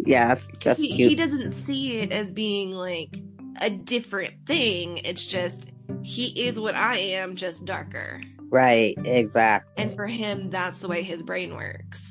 Yeah, 0.05 0.37
that's 0.63 0.79
He, 0.79 0.95
cute. 0.95 1.09
he 1.09 1.15
doesn't 1.15 1.63
see 1.65 1.99
it 1.99 2.11
as 2.11 2.31
being 2.31 2.71
like 2.71 3.19
a 3.61 3.69
different 3.69 4.33
thing. 4.45 4.97
It's 4.99 5.25
just 5.25 5.67
he 6.01 6.27
is 6.47 6.59
what 6.59 6.75
I 6.75 6.97
am, 6.97 7.35
just 7.35 7.65
darker. 7.65 8.19
right, 8.49 8.97
exactly. 9.05 9.83
And 9.83 9.95
for 9.95 10.07
him, 10.07 10.49
that's 10.49 10.79
the 10.79 10.87
way 10.87 11.03
his 11.03 11.21
brain 11.23 11.53
works. 11.55 12.01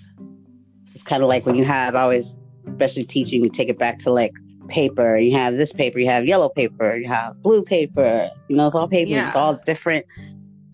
It's 0.94 1.02
kind 1.02 1.22
of 1.22 1.28
like 1.28 1.44
when 1.46 1.54
you 1.56 1.64
have 1.64 1.94
always, 1.94 2.36
especially 2.68 3.04
teaching, 3.04 3.42
you 3.42 3.50
take 3.50 3.68
it 3.68 3.78
back 3.78 3.98
to 4.00 4.12
like 4.12 4.32
paper. 4.68 5.16
You 5.18 5.36
have 5.36 5.54
this 5.54 5.72
paper, 5.72 5.98
you 5.98 6.06
have 6.08 6.24
yellow 6.24 6.48
paper, 6.48 6.96
you 6.96 7.08
have 7.08 7.42
blue 7.42 7.62
paper. 7.62 8.30
You 8.48 8.56
know, 8.56 8.66
it's 8.66 8.76
all 8.76 8.88
paper. 8.88 9.10
Yeah. 9.10 9.26
It's 9.26 9.36
all 9.36 9.56
different, 9.64 10.06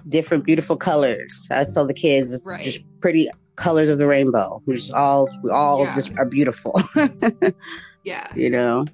different 0.09 0.45
beautiful 0.45 0.77
colors. 0.77 1.47
I 1.51 1.65
tell 1.65 1.87
the 1.87 1.95
kids, 1.95 2.33
it's 2.33 2.47
Right. 2.47 2.65
just 2.65 2.81
pretty 3.01 3.29
colors 3.57 3.89
of 3.89 3.99
the 3.99 4.07
rainbow. 4.07 4.63
We 4.67 4.77
just 4.77 4.93
all, 4.93 5.29
we 5.43 5.51
all 5.51 5.85
Yeah. 5.85 5.95
just 5.95 6.13
are 6.17 6.25
beautiful. 6.25 6.81
Yeah. 8.05 8.27
you 8.35 8.49
know. 8.49 8.85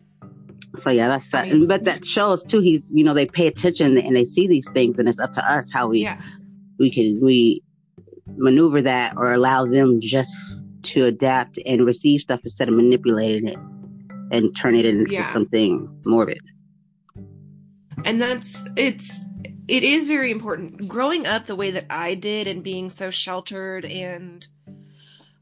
So 0.76 0.90
yeah, 0.90 1.06
that's 1.08 1.30
that. 1.30 1.46
I 1.46 1.52
mean- 1.52 1.68
but 1.68 1.84
that 1.84 2.04
shows 2.04 2.42
too. 2.42 2.60
He's, 2.60 2.90
you 2.90 3.04
know, 3.04 3.14
they 3.14 3.26
pay 3.26 3.46
attention 3.46 3.96
and 3.96 4.16
they 4.16 4.24
see 4.24 4.48
these 4.48 4.68
things, 4.70 4.98
and 4.98 5.08
it's 5.08 5.20
up 5.20 5.32
to 5.34 5.44
us 5.52 5.70
how 5.72 5.88
we 5.88 6.00
Yeah. 6.00 6.20
we 6.80 6.90
can 6.90 7.20
we 7.22 7.62
maneuver 8.36 8.82
that 8.82 9.14
or 9.16 9.32
allow 9.32 9.66
them 9.66 10.00
just 10.00 10.34
to 10.84 11.04
adapt 11.04 11.58
and 11.64 11.86
receive 11.86 12.22
stuff 12.22 12.40
instead 12.42 12.68
of 12.68 12.74
manipulating 12.74 13.46
it 13.48 13.58
and 14.32 14.56
turn 14.56 14.74
it 14.74 14.84
into 14.84 15.12
Yeah. 15.12 15.24
something 15.32 15.88
morbid. 16.06 16.40
and 18.04 18.20
that's 18.20 18.66
it's 18.76 19.24
it 19.66 19.82
is 19.82 20.08
very 20.08 20.30
important. 20.30 20.88
Growing 20.88 21.26
up 21.26 21.46
the 21.46 21.56
way 21.56 21.70
that 21.70 21.86
i 21.90 22.14
did 22.14 22.46
and 22.46 22.62
being 22.62 22.90
so 22.90 23.10
sheltered 23.10 23.84
and 23.84 24.46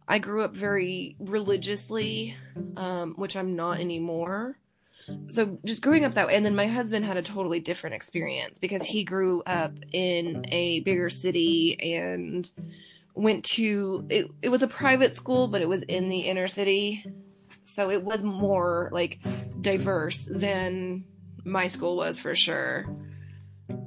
i 0.06 0.18
grew 0.18 0.42
up 0.42 0.54
very 0.54 1.16
religiously 1.18 2.36
um, 2.76 3.14
which 3.14 3.36
i'm 3.36 3.56
not 3.56 3.80
anymore. 3.80 4.58
So 5.28 5.58
just 5.64 5.82
growing 5.82 6.04
up 6.04 6.14
that 6.14 6.28
way 6.28 6.36
and 6.36 6.46
then 6.46 6.54
my 6.54 6.68
husband 6.68 7.04
had 7.04 7.16
a 7.16 7.22
totally 7.22 7.60
different 7.60 7.94
experience 7.94 8.58
because 8.58 8.82
he 8.82 9.02
grew 9.02 9.42
up 9.42 9.72
in 9.92 10.44
a 10.48 10.80
bigger 10.80 11.10
city 11.10 11.94
and 11.96 12.48
went 13.14 13.44
to 13.44 14.06
it, 14.08 14.30
it 14.40 14.48
was 14.48 14.62
a 14.62 14.68
private 14.68 15.16
school 15.16 15.48
but 15.48 15.60
it 15.60 15.68
was 15.68 15.82
in 15.82 16.08
the 16.08 16.20
inner 16.20 16.46
city. 16.46 17.04
So 17.64 17.90
it 17.90 18.02
was 18.02 18.22
more 18.22 18.90
like 18.92 19.18
diverse 19.60 20.28
than 20.30 21.04
my 21.44 21.66
school 21.66 21.96
was 21.96 22.18
for 22.18 22.36
sure 22.36 22.86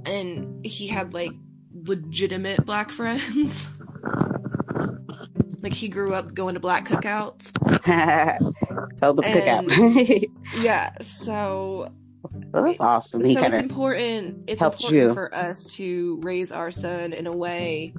and 0.06 0.66
he 0.66 0.88
had 0.88 1.14
like 1.14 1.32
legitimate 1.84 2.66
black 2.66 2.92
friends 2.92 3.68
like 5.62 5.74
he 5.74 5.88
grew 5.88 6.14
up 6.14 6.34
going 6.34 6.54
to 6.54 6.60
black 6.60 6.88
cookouts 6.88 7.52
Held 9.02 9.18
the 9.18 9.24
cookout. 9.24 10.30
yeah 10.62 10.92
so 11.02 11.92
That's 12.52 12.80
awesome. 12.80 13.24
He 13.24 13.34
so 13.34 13.44
it's 13.44 13.56
important 13.56 14.44
it's 14.48 14.62
important 14.62 14.94
you. 14.94 15.14
for 15.14 15.34
us 15.34 15.64
to 15.76 16.20
raise 16.24 16.52
our 16.52 16.72
son 16.72 17.14
in 17.14 17.28
a 17.28 17.32
way 17.32 17.94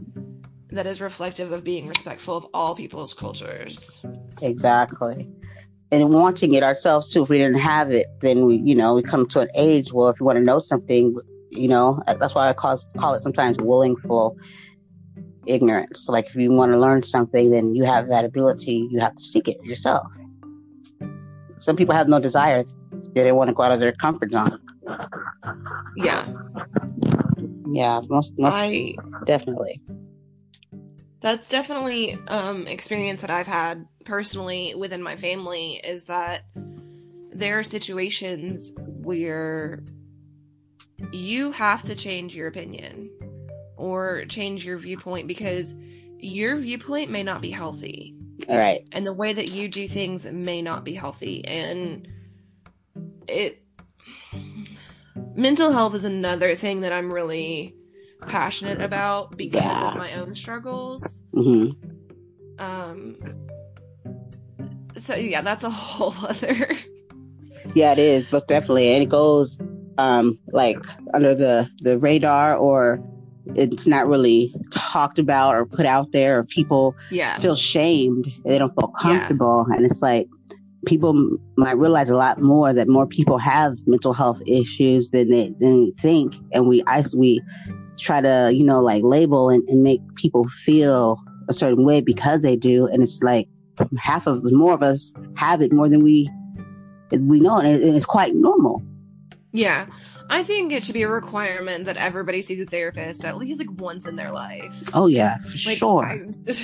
that 0.70 0.86
is 0.86 1.00
reflective 1.00 1.52
of 1.52 1.62
being 1.64 1.86
respectful 1.86 2.36
of 2.36 2.46
all 2.54 2.74
people's 2.74 3.14
cultures 3.14 4.00
exactly. 4.42 5.28
And 5.92 6.10
wanting 6.10 6.54
it 6.54 6.64
ourselves 6.64 7.12
too. 7.12 7.22
If 7.22 7.28
we 7.28 7.38
didn't 7.38 7.60
have 7.60 7.92
it, 7.92 8.06
then 8.20 8.44
we, 8.44 8.56
you 8.56 8.74
know, 8.74 8.94
we 8.94 9.04
come 9.04 9.24
to 9.28 9.40
an 9.40 9.48
age. 9.54 9.92
Well, 9.92 10.08
if 10.08 10.18
you 10.18 10.26
want 10.26 10.36
to 10.36 10.42
know 10.44 10.58
something, 10.58 11.16
you 11.50 11.68
know, 11.68 12.02
that's 12.06 12.34
why 12.34 12.48
I 12.48 12.52
call 12.52 12.78
call 12.98 13.14
it 13.14 13.20
sometimes 13.20 13.58
willingful 13.58 14.36
ignorance. 15.46 16.06
Like 16.08 16.26
if 16.26 16.34
you 16.34 16.50
want 16.52 16.72
to 16.72 16.78
learn 16.78 17.02
something, 17.02 17.50
then 17.50 17.74
you 17.74 17.84
have 17.84 18.08
that 18.08 18.24
ability. 18.24 18.88
You 18.90 19.00
have 19.00 19.14
to 19.14 19.22
seek 19.22 19.48
it 19.48 19.62
yourself. 19.64 20.06
Some 21.58 21.76
people 21.76 21.94
have 21.94 22.08
no 22.08 22.20
desire. 22.20 22.64
They 23.14 23.24
don't 23.24 23.36
want 23.36 23.48
to 23.48 23.54
go 23.54 23.62
out 23.62 23.72
of 23.72 23.80
their 23.80 23.92
comfort 23.92 24.30
zone. 24.30 24.60
yeah 25.96 26.26
Yeah, 27.72 28.00
most 28.08 28.32
most 28.38 28.54
i 28.54 28.94
definitely. 29.24 29.80
that's 31.20 31.48
definitely 31.48 32.16
um 32.28 32.66
experience 32.66 33.22
that 33.22 33.30
I've 33.30 33.46
had 33.46 33.86
personally 34.04 34.74
within 34.74 35.02
my 35.02 35.16
family 35.16 35.80
is 35.82 36.04
that 36.04 36.44
there 37.30 37.58
are 37.58 37.64
situations 37.64 38.72
where 39.02 39.82
you 41.12 41.52
have 41.52 41.82
to 41.84 41.94
change 41.94 42.34
your 42.34 42.48
opinion 42.48 43.10
or 43.76 44.24
change 44.26 44.64
your 44.64 44.78
viewpoint 44.78 45.28
because 45.28 45.74
your 46.18 46.56
viewpoint 46.56 47.10
may 47.10 47.22
not 47.22 47.42
be 47.42 47.50
healthy 47.50 48.14
All 48.48 48.56
right. 48.56 48.86
and 48.92 49.06
the 49.06 49.12
way 49.12 49.32
that 49.32 49.48
you 49.50 49.68
do 49.68 49.86
things 49.86 50.24
may 50.24 50.62
not 50.62 50.84
be 50.84 50.94
healthy 50.94 51.44
and 51.44 52.08
it 53.28 53.62
mental 55.34 55.70
health 55.72 55.94
is 55.94 56.04
another 56.04 56.56
thing 56.56 56.80
that 56.80 56.92
I'm 56.92 57.12
really 57.12 57.74
passionate 58.26 58.80
about 58.80 59.36
because 59.36 59.54
Yeah. 59.62 59.90
of 59.90 59.96
my 59.96 60.14
own 60.14 60.34
struggles 60.34 61.22
Mm-hmm. 61.34 61.72
um 62.58 63.16
so 64.96 65.14
yeah 65.14 65.42
that's 65.42 65.64
a 65.64 65.70
whole 65.84 66.14
other 66.26 66.70
Yeah, 67.74 67.92
it 67.92 67.98
is, 67.98 68.24
but 68.26 68.48
definitely, 68.48 68.88
and 68.94 69.02
it 69.02 69.10
goes 69.10 69.58
um 69.98 70.38
like 70.52 70.78
under 71.14 71.34
the 71.34 71.68
the 71.80 71.98
radar, 71.98 72.56
or 72.56 73.00
it's 73.54 73.86
not 73.86 74.06
really 74.08 74.52
talked 74.72 75.18
about 75.18 75.54
or 75.54 75.64
put 75.66 75.86
out 75.86 76.12
there, 76.12 76.38
or 76.38 76.44
people 76.44 76.94
yeah. 77.10 77.38
feel 77.38 77.56
shamed, 77.56 78.26
they 78.44 78.58
don't 78.58 78.74
feel 78.74 78.92
Yeah. 78.96 79.02
comfortable, 79.02 79.66
and 79.70 79.84
it's 79.86 80.02
like 80.02 80.26
people 80.84 81.10
m- 81.10 81.38
might 81.56 81.76
realize 81.76 82.10
a 82.10 82.16
lot 82.16 82.40
more 82.40 82.72
that 82.72 82.88
more 82.88 83.06
people 83.06 83.38
have 83.38 83.74
mental 83.86 84.12
health 84.12 84.40
issues 84.46 85.10
than 85.10 85.30
they 85.30 85.52
than 85.58 85.78
we 85.84 85.94
think, 86.00 86.34
and 86.52 86.68
we 86.68 86.82
I 86.86 87.04
we 87.16 87.40
try 87.98 88.20
to 88.20 88.50
you 88.54 88.64
know 88.64 88.80
like 88.82 89.02
label 89.02 89.48
and, 89.48 89.66
and 89.68 89.82
make 89.82 90.00
people 90.16 90.46
feel 90.64 91.16
a 91.48 91.54
certain 91.54 91.84
way 91.86 92.00
because 92.00 92.42
they 92.42 92.56
do, 92.56 92.86
and 92.86 93.02
it's 93.02 93.20
like 93.22 93.48
half 93.98 94.26
of 94.26 94.42
more 94.52 94.72
of 94.72 94.82
us 94.82 95.14
have 95.36 95.62
it 95.62 95.72
more 95.72 95.88
than 95.88 96.00
we 96.02 96.28
we 97.12 97.40
know, 97.40 97.56
and 97.58 97.68
it- 97.68 97.82
and 97.82 97.96
it's 97.96 98.06
quite 98.06 98.34
normal. 98.34 98.82
Yeah 99.56 99.86
i 100.28 100.42
think 100.42 100.72
it 100.72 100.82
should 100.82 100.94
be 100.94 101.02
a 101.02 101.08
requirement 101.08 101.84
that 101.86 101.96
everybody 101.96 102.42
sees 102.42 102.60
a 102.60 102.66
therapist 102.66 103.24
at 103.24 103.36
least 103.38 103.58
like 103.58 103.70
once 103.80 104.06
in 104.06 104.16
their 104.16 104.30
life 104.30 104.74
Oh 104.92 105.06
yeah, 105.06 105.38
for 105.38 105.68
like 105.68 105.78
sure. 105.78 106.04
I, 106.04 106.54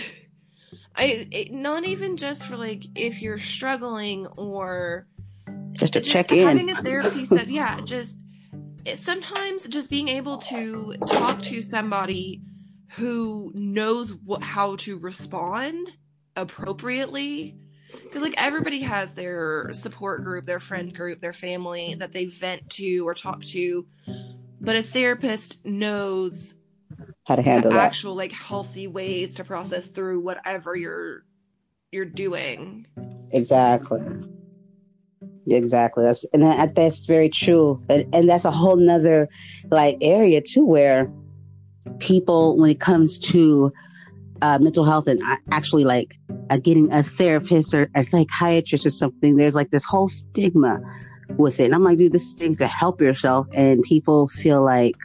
I 0.95 1.29
it, 1.31 1.53
not 1.53 1.85
even 1.85 2.17
just 2.17 2.45
for 2.45 2.57
like 2.57 2.85
if 2.95 3.23
you're 3.23 3.39
struggling 3.39 4.27
or 4.37 5.07
just 5.73 5.95
to 5.95 6.01
just 6.01 6.13
check 6.13 6.31
having 6.31 6.69
in. 6.69 6.69
Having 6.69 6.71
a 6.71 6.83
therapy 6.83 7.25
set 7.25 7.49
yeah 7.49 7.81
just 7.81 8.15
it, 8.85 8.99
sometimes 8.99 9.67
just 9.69 9.91
being 9.91 10.09
able 10.09 10.39
to 10.39 10.95
talk 11.09 11.43
to 11.43 11.63
somebody 11.63 12.43
who 12.97 13.51
knows 13.55 14.13
what 14.25 14.43
how 14.43 14.77
to 14.77 14.99
respond 14.99 15.91
appropriately 16.37 17.57
because 18.05 18.23
like 18.23 18.35
everybody 18.37 18.83
has 18.83 19.15
their 19.15 19.73
support 19.73 20.25
group 20.25 20.47
their 20.47 20.61
friend 20.61 20.95
group 20.95 21.21
their 21.21 21.33
family 21.33 21.95
that 21.95 22.13
they 22.13 22.25
vent 22.27 22.69
to 22.71 23.07
or 23.07 23.15
talk 23.15 23.43
to 23.43 23.87
but 24.61 24.77
a 24.77 24.83
therapist 24.83 25.65
knows 25.65 26.55
How 27.25 27.37
to 27.37 27.43
handle 27.43 27.71
the 27.71 27.77
that? 27.77 27.87
actual 27.87 28.15
like 28.15 28.33
healthy 28.33 28.87
ways 28.87 29.35
to 29.35 29.45
process 29.45 29.87
through 29.89 30.21
whatever 30.21 30.77
you're 30.77 31.25
you're 31.91 32.05
doing 32.05 32.87
Exactly. 33.33 34.01
Exactly. 35.47 36.05
That's 36.05 36.25
and 36.33 36.43
that, 36.43 36.75
that's 36.75 37.07
very 37.07 37.29
true. 37.29 37.83
And, 37.89 38.07
and 38.15 38.29
that's 38.29 38.45
a 38.45 38.51
whole 38.51 38.77
nother 38.77 39.29
like 39.71 39.99
area 40.01 40.41
too, 40.41 40.65
where 40.65 41.11
people, 41.99 42.57
when 42.59 42.71
it 42.71 42.81
comes 42.81 43.19
to 43.19 43.73
uh, 44.41 44.59
mental 44.59 44.85
health 44.85 45.09
and 45.09 45.21
actually 45.51 45.85
like 45.85 46.15
uh, 46.51 46.57
getting 46.59 46.93
a 46.93 47.03
therapist 47.03 47.75
or 47.75 47.89
a 47.95 48.03
psychiatrist 48.03 48.87
or 48.87 48.91
something, 48.91 49.37
there's 49.37 49.55
like 49.55 49.71
this 49.71 49.85
whole 49.85 50.09
stigma 50.09 50.81
with 51.37 51.61
it. 51.61 51.65
And 51.65 51.75
I'm 51.75 51.85
like, 51.85 51.99
dude, 51.99 52.13
this 52.13 52.33
thing's 52.35 52.59
to 52.59 52.67
help 52.67 53.01
yourself, 53.01 53.47
and 53.55 53.83
people 53.83 54.29
feel 54.29 54.65
like 54.65 54.97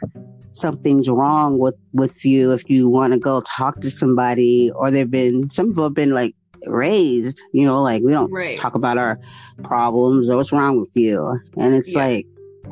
something's 0.52 1.08
wrong 1.08 1.58
with 1.58 1.76
with 1.92 2.24
you 2.24 2.52
if 2.52 2.68
you 2.68 2.88
want 2.88 3.12
to 3.12 3.18
go 3.18 3.42
talk 3.56 3.80
to 3.80 3.90
somebody, 3.90 4.70
or 4.74 4.90
they've 4.90 5.10
been 5.10 5.50
some 5.50 5.68
people 5.68 5.84
have 5.84 5.94
been 5.94 6.10
like 6.10 6.34
raised, 6.66 7.40
you 7.52 7.64
know, 7.64 7.82
like 7.82 8.02
we 8.02 8.12
don't 8.12 8.32
Right. 8.32 8.58
talk 8.58 8.74
about 8.74 8.98
our 8.98 9.18
problems 9.62 10.28
or 10.28 10.36
what's 10.36 10.52
wrong 10.52 10.80
with 10.80 10.90
you. 10.94 11.38
And 11.56 11.74
it's 11.74 11.92
Yeah. 11.92 11.98
like, 11.98 12.26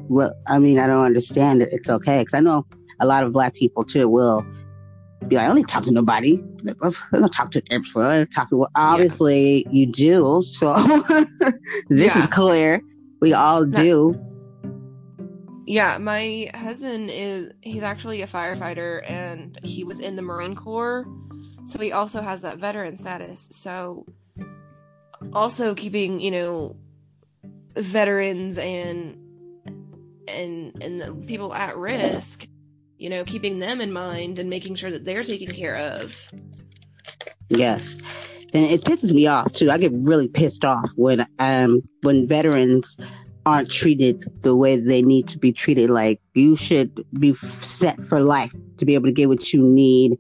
well, 0.09 0.33
I 0.47 0.59
mean, 0.59 0.79
I 0.79 0.87
don't 0.87 1.05
understand 1.05 1.63
it. 1.63 1.69
It's 1.73 1.89
okay. 1.89 2.25
Cause 2.25 2.35
I 2.35 2.41
know 2.41 2.67
a 3.01 3.07
lot 3.07 3.25
of 3.25 3.33
black 3.33 3.55
people 3.55 3.85
too 3.85 4.09
will 4.09 4.45
be 5.29 5.37
like, 5.37 5.45
I 5.45 5.47
don't 5.47 5.57
need 5.57 5.69
to 5.69 5.73
talk 5.73 5.85
to 5.85 5.91
nobody. 5.91 6.43
I 6.69 6.73
don't 7.19 7.31
talk 7.33 7.51
to 7.53 7.61
don't 7.63 8.27
talk 8.33 8.49
to, 8.51 8.57
well, 8.57 8.71
obviously 8.75 9.67
you 9.71 9.87
do. 9.87 10.43
So 10.45 10.75
this 11.89 12.07
Yeah. 12.07 12.21
is 12.21 12.27
clear. 12.29 12.81
We 13.21 13.33
all 13.33 13.65
do. 13.65 14.15
Yeah, 15.67 15.99
my 15.99 16.51
husband 16.55 17.11
is 17.11 17.53
he's 17.63 17.83
actually 17.83 18.23
a 18.23 18.27
firefighter 18.29 19.09
and 19.11 19.59
he 19.65 19.83
was 19.83 19.99
in 19.99 20.15
the 20.15 20.23
Marine 20.23 20.55
Corps. 20.55 21.05
So 21.69 21.81
he 21.81 21.91
also 21.91 22.23
has 22.23 22.43
that 22.43 22.59
veteran 22.59 22.97
status. 22.97 23.49
So 23.51 24.07
also 25.33 25.75
keeping, 25.75 26.21
you 26.21 26.31
know, 26.31 26.77
veterans 27.75 28.59
and 28.59 29.19
and 30.29 30.81
and 30.81 31.27
people 31.27 31.53
at 31.53 31.77
risk, 31.77 32.47
you 32.99 33.11
know, 33.11 33.25
keeping 33.25 33.59
them 33.59 33.81
in 33.81 33.93
mind 33.93 34.39
and 34.39 34.49
making 34.49 34.75
sure 34.75 34.91
that 34.91 35.05
they're 35.05 35.25
taken 35.25 35.55
care 35.55 35.77
of. 35.77 36.31
Yes. 37.49 37.97
And 38.53 38.65
it 38.65 38.85
pisses 38.85 39.13
me 39.13 39.27
off 39.27 39.53
too. 39.53 39.71
I 39.71 39.79
get 39.79 39.93
really 39.93 40.29
pissed 40.29 40.65
off 40.65 40.91
when 40.97 41.27
um 41.39 41.83
when 42.03 42.27
veterans 42.27 42.97
aren't 43.45 43.71
treated 43.71 44.25
the 44.43 44.57
way 44.57 44.77
they 44.77 45.03
need 45.03 45.29
to 45.29 45.39
be 45.39 45.53
treated. 45.53 45.91
Like 45.91 46.21
you 46.35 46.57
should 46.57 47.05
be 47.19 47.35
set 47.63 48.05
for 48.07 48.21
life 48.21 48.53
to 48.79 48.85
be 48.85 48.95
able 48.95 49.07
to 49.07 49.13
get 49.13 49.29
what 49.29 49.53
you 49.53 49.63
need, 49.63 50.19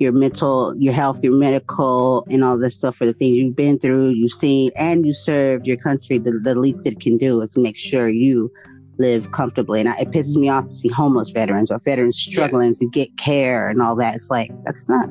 your 0.00 0.12
mental, 0.12 0.74
your 0.76 0.92
health, 0.92 1.20
your 1.22 1.34
medical, 1.34 2.26
and 2.28 2.42
all 2.42 2.58
this 2.58 2.76
stuff 2.76 2.96
for 2.96 3.06
the 3.06 3.12
things 3.12 3.36
you've 3.36 3.56
been 3.56 3.78
through, 3.78 4.10
you've 4.10 4.32
seen, 4.32 4.72
and 4.76 5.06
you 5.06 5.12
served 5.12 5.66
your 5.66 5.76
country. 5.76 6.18
The, 6.18 6.32
the 6.42 6.54
least 6.56 6.80
it 6.84 7.00
can 7.00 7.16
do 7.16 7.40
is 7.42 7.56
make 7.56 7.76
sure 7.76 8.08
you 8.08 8.52
live 8.98 9.30
comfortably. 9.32 9.80
And 9.80 9.88
I, 9.88 9.96
it 9.98 10.10
pisses 10.10 10.36
me 10.36 10.48
off 10.48 10.66
to 10.68 10.74
see 10.74 10.88
homeless 10.88 11.30
veterans 11.30 11.70
or 11.70 11.78
veterans 11.80 12.18
struggling 12.18 12.68
Yes. 12.68 12.78
to 12.78 12.86
get 12.86 13.16
care 13.18 13.68
and 13.68 13.82
all 13.82 13.96
that. 13.96 14.14
It's 14.14 14.30
like 14.30 14.50
that's 14.64 14.88
not. 14.88 15.08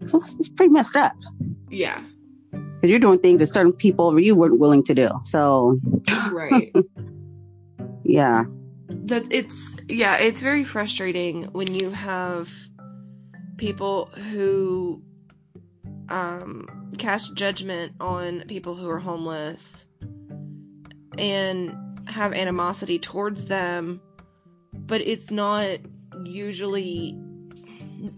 It's, 0.00 0.12
it's 0.14 0.48
pretty 0.48 0.72
messed 0.72 0.96
up 0.96 1.12
Yeah. 1.70 2.00
because 2.52 2.90
you're 2.90 2.98
doing 2.98 3.18
things 3.18 3.40
that 3.40 3.48
certain 3.48 3.72
people 3.72 4.06
over 4.06 4.20
you 4.20 4.34
weren't 4.36 4.58
willing 4.58 4.84
to 4.84 4.94
do. 4.94 5.08
So 5.24 5.78
Right. 6.30 6.72
yeah, 8.04 8.44
that 8.88 9.26
it's 9.32 9.74
yeah 9.88 10.16
it's 10.16 10.40
very 10.40 10.64
frustrating 10.64 11.44
when 11.52 11.74
you 11.74 11.90
have 11.90 12.48
people 13.56 14.06
who 14.30 15.02
um 16.08 16.68
cast 16.98 17.34
judgment 17.34 17.92
on 18.00 18.44
people 18.46 18.76
who 18.76 18.88
are 18.88 18.98
homeless 19.00 19.84
and 21.18 21.74
have 22.06 22.32
animosity 22.32 22.98
towards 22.98 23.46
them 23.46 24.00
but 24.72 25.00
it's 25.00 25.30
not 25.30 25.78
usually 26.24 27.18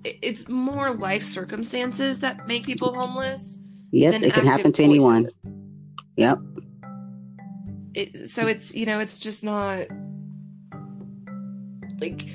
it's 0.04 0.48
more 0.48 0.90
life 0.90 1.24
circumstances 1.24 2.20
that 2.20 2.46
make 2.46 2.64
people 2.66 2.94
homeless. 2.94 3.58
Yep, 3.92 4.22
it 4.22 4.34
can 4.34 4.46
happen 4.46 4.72
to 4.72 4.82
anyone. 4.82 5.24
choices. 5.24 5.38
Yep. 6.16 6.38
It, 7.94 8.30
so 8.30 8.46
it's 8.46 8.74
you 8.74 8.86
know 8.86 9.00
it's 9.00 9.18
just 9.18 9.42
not 9.42 9.86
like 12.00 12.28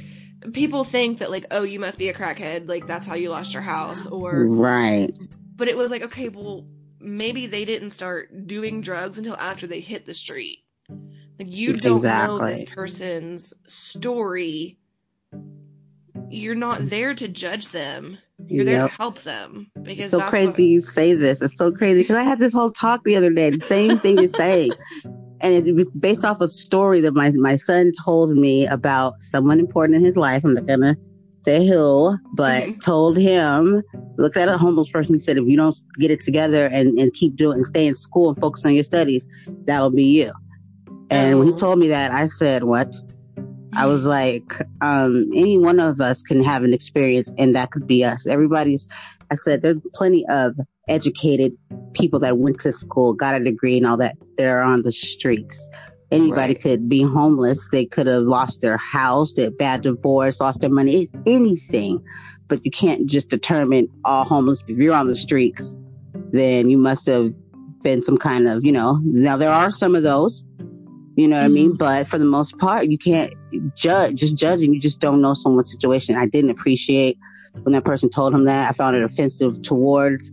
people 0.51 0.83
think 0.83 1.19
that 1.19 1.31
like 1.31 1.45
oh 1.51 1.63
you 1.63 1.79
must 1.79 1.97
be 1.97 2.09
a 2.09 2.13
crackhead 2.13 2.67
like 2.67 2.87
that's 2.87 3.05
how 3.05 3.15
you 3.15 3.29
lost 3.29 3.53
your 3.53 3.61
house 3.61 4.05
or 4.07 4.47
Right. 4.47 5.17
but 5.55 5.67
it 5.67 5.77
was 5.77 5.89
like 5.89 6.01
okay 6.01 6.27
well 6.29 6.65
maybe 6.99 7.47
they 7.47 7.63
didn't 7.63 7.91
start 7.91 8.47
doing 8.47 8.81
drugs 8.81 9.17
until 9.17 9.35
after 9.35 9.67
they 9.67 9.79
hit 9.79 10.05
the 10.05 10.13
street 10.13 10.62
like 11.39 11.53
you 11.53 11.73
don't 11.73 12.03
know 12.03 12.37
this 12.39 12.63
person's 12.69 13.53
story 13.67 14.77
you're 16.29 16.55
not 16.55 16.89
there 16.89 17.13
to 17.13 17.27
judge 17.27 17.69
them 17.69 18.17
you're 18.47 18.65
there 18.65 18.87
to 18.87 18.93
help 18.93 19.21
them 19.21 19.71
because 19.81 20.13
It's 20.13 20.23
so 20.23 20.29
crazy 20.29 20.65
you 20.65 20.81
say 20.81 21.13
this. 21.13 21.41
It's 21.41 21.57
so 21.57 21.71
crazy 21.71 22.01
because 22.01 22.15
I 22.15 22.23
had 22.23 22.39
this 22.39 22.53
whole 22.53 22.71
talk 22.71 23.03
the 23.03 23.15
other 23.15 23.29
day, 23.29 23.49
the 23.49 23.59
same 23.61 23.99
thing 23.99 24.17
you're 24.17 24.27
saying. 24.27 24.71
And 25.41 25.67
it 25.67 25.75
was 25.75 25.89
based 25.89 26.23
off 26.23 26.39
a 26.41 26.47
story 26.47 27.01
that 27.01 27.13
my, 27.13 27.31
my 27.31 27.57
son 27.57 27.91
told 28.03 28.31
me 28.31 28.65
about 28.67 29.21
someone 29.21 29.59
important 29.59 29.95
in 29.95 30.05
his 30.05 30.15
life. 30.15 30.43
I'm 30.43 30.53
not 30.53 30.65
going 30.65 30.81
to 30.81 30.95
say 31.43 31.67
who, 31.67 32.17
but 32.33 32.67
told 32.83 33.17
him, 33.17 33.83
looked 34.17 34.37
at 34.37 34.47
a 34.47 34.57
homeless 34.57 34.89
person. 34.89 35.15
He 35.15 35.19
said, 35.19 35.37
if 35.37 35.45
you 35.45 35.57
don't 35.57 35.75
get 35.99 36.11
it 36.11 36.21
together 36.21 36.67
and, 36.67 36.97
and 36.97 37.13
keep 37.13 37.35
doing 37.35 37.57
and 37.57 37.65
stay 37.65 37.87
in 37.87 37.95
school 37.95 38.29
and 38.29 38.39
focus 38.39 38.65
on 38.65 38.73
your 38.73 38.83
studies, 38.83 39.25
that'll 39.65 39.89
be 39.89 40.05
you. 40.05 40.31
And 41.13 41.39
when 41.39 41.47
he 41.47 41.53
told 41.53 41.79
me 41.79 41.89
that, 41.89 42.11
I 42.11 42.25
said, 42.25 42.63
what? 42.63 42.95
I 43.75 43.87
was 43.87 44.05
like, 44.05 44.53
um, 44.81 45.31
any 45.33 45.57
one 45.57 45.79
of 45.79 45.99
us 45.99 46.21
can 46.21 46.43
have 46.43 46.63
an 46.63 46.73
experience 46.73 47.31
and 47.37 47.55
that 47.55 47.71
could 47.71 47.87
be 47.87 48.03
us. 48.03 48.27
Everybody's, 48.27 48.87
I 49.31 49.35
said, 49.35 49.61
there's 49.61 49.79
plenty 49.95 50.25
of 50.27 50.55
educated 50.87 51.53
people 51.93 52.19
that 52.19 52.37
went 52.37 52.59
to 52.61 52.73
school, 52.73 53.13
got 53.13 53.39
a 53.39 53.43
degree 53.43 53.77
and 53.77 53.87
all 53.87 53.97
that. 53.97 54.15
They're 54.37 54.61
on 54.61 54.81
the 54.81 54.91
streets. 54.91 55.69
Anybody 56.11 56.53
Right. 56.53 56.61
could 56.61 56.89
be 56.89 57.01
homeless. 57.01 57.69
They 57.71 57.85
could 57.85 58.05
have 58.07 58.23
lost 58.23 58.61
their 58.61 58.77
house, 58.77 59.33
their 59.33 59.49
bad 59.49 59.81
divorce, 59.81 60.39
lost 60.39 60.61
their 60.61 60.69
money, 60.69 61.03
it's 61.03 61.11
anything. 61.25 61.99
But 62.47 62.63
you 62.63 62.71
can't 62.71 63.07
just 63.07 63.29
determine 63.29 63.87
all 64.05 64.23
homeless. 64.23 64.63
If 64.67 64.77
you're 64.77 64.93
on 64.93 65.07
the 65.07 65.15
streets, 65.15 65.75
then 66.31 66.69
you 66.69 66.77
must 66.77 67.07
have 67.07 67.33
been 67.81 68.03
some 68.03 68.17
kind 68.17 68.47
of, 68.47 68.63
you 68.63 68.71
know, 68.71 68.99
now 69.03 69.37
there 69.37 69.51
are 69.51 69.71
some 69.71 69.95
of 69.95 70.03
those, 70.03 70.43
you 71.15 71.27
know 71.27 71.37
what 71.37 71.45
I 71.45 71.47
mean? 71.49 71.73
Mhm. 71.73 71.77
But 71.77 72.07
for 72.07 72.17
the 72.17 72.25
most 72.25 72.57
part, 72.57 72.87
you 72.87 72.97
can't 72.97 73.33
judge, 73.75 74.15
just 74.15 74.35
judging. 74.35 74.73
You 74.73 74.79
just 74.79 74.99
don't 74.99 75.21
know 75.21 75.33
someone's 75.33 75.71
situation. 75.71 76.15
I 76.15 76.25
didn't 76.27 76.49
appreciate 76.51 77.17
when 77.63 77.73
that 77.73 77.85
person 77.85 78.09
told 78.09 78.33
him 78.33 78.45
that. 78.45 78.69
I 78.69 78.73
found 78.73 78.95
it 78.95 79.03
offensive 79.03 79.61
towards 79.61 80.31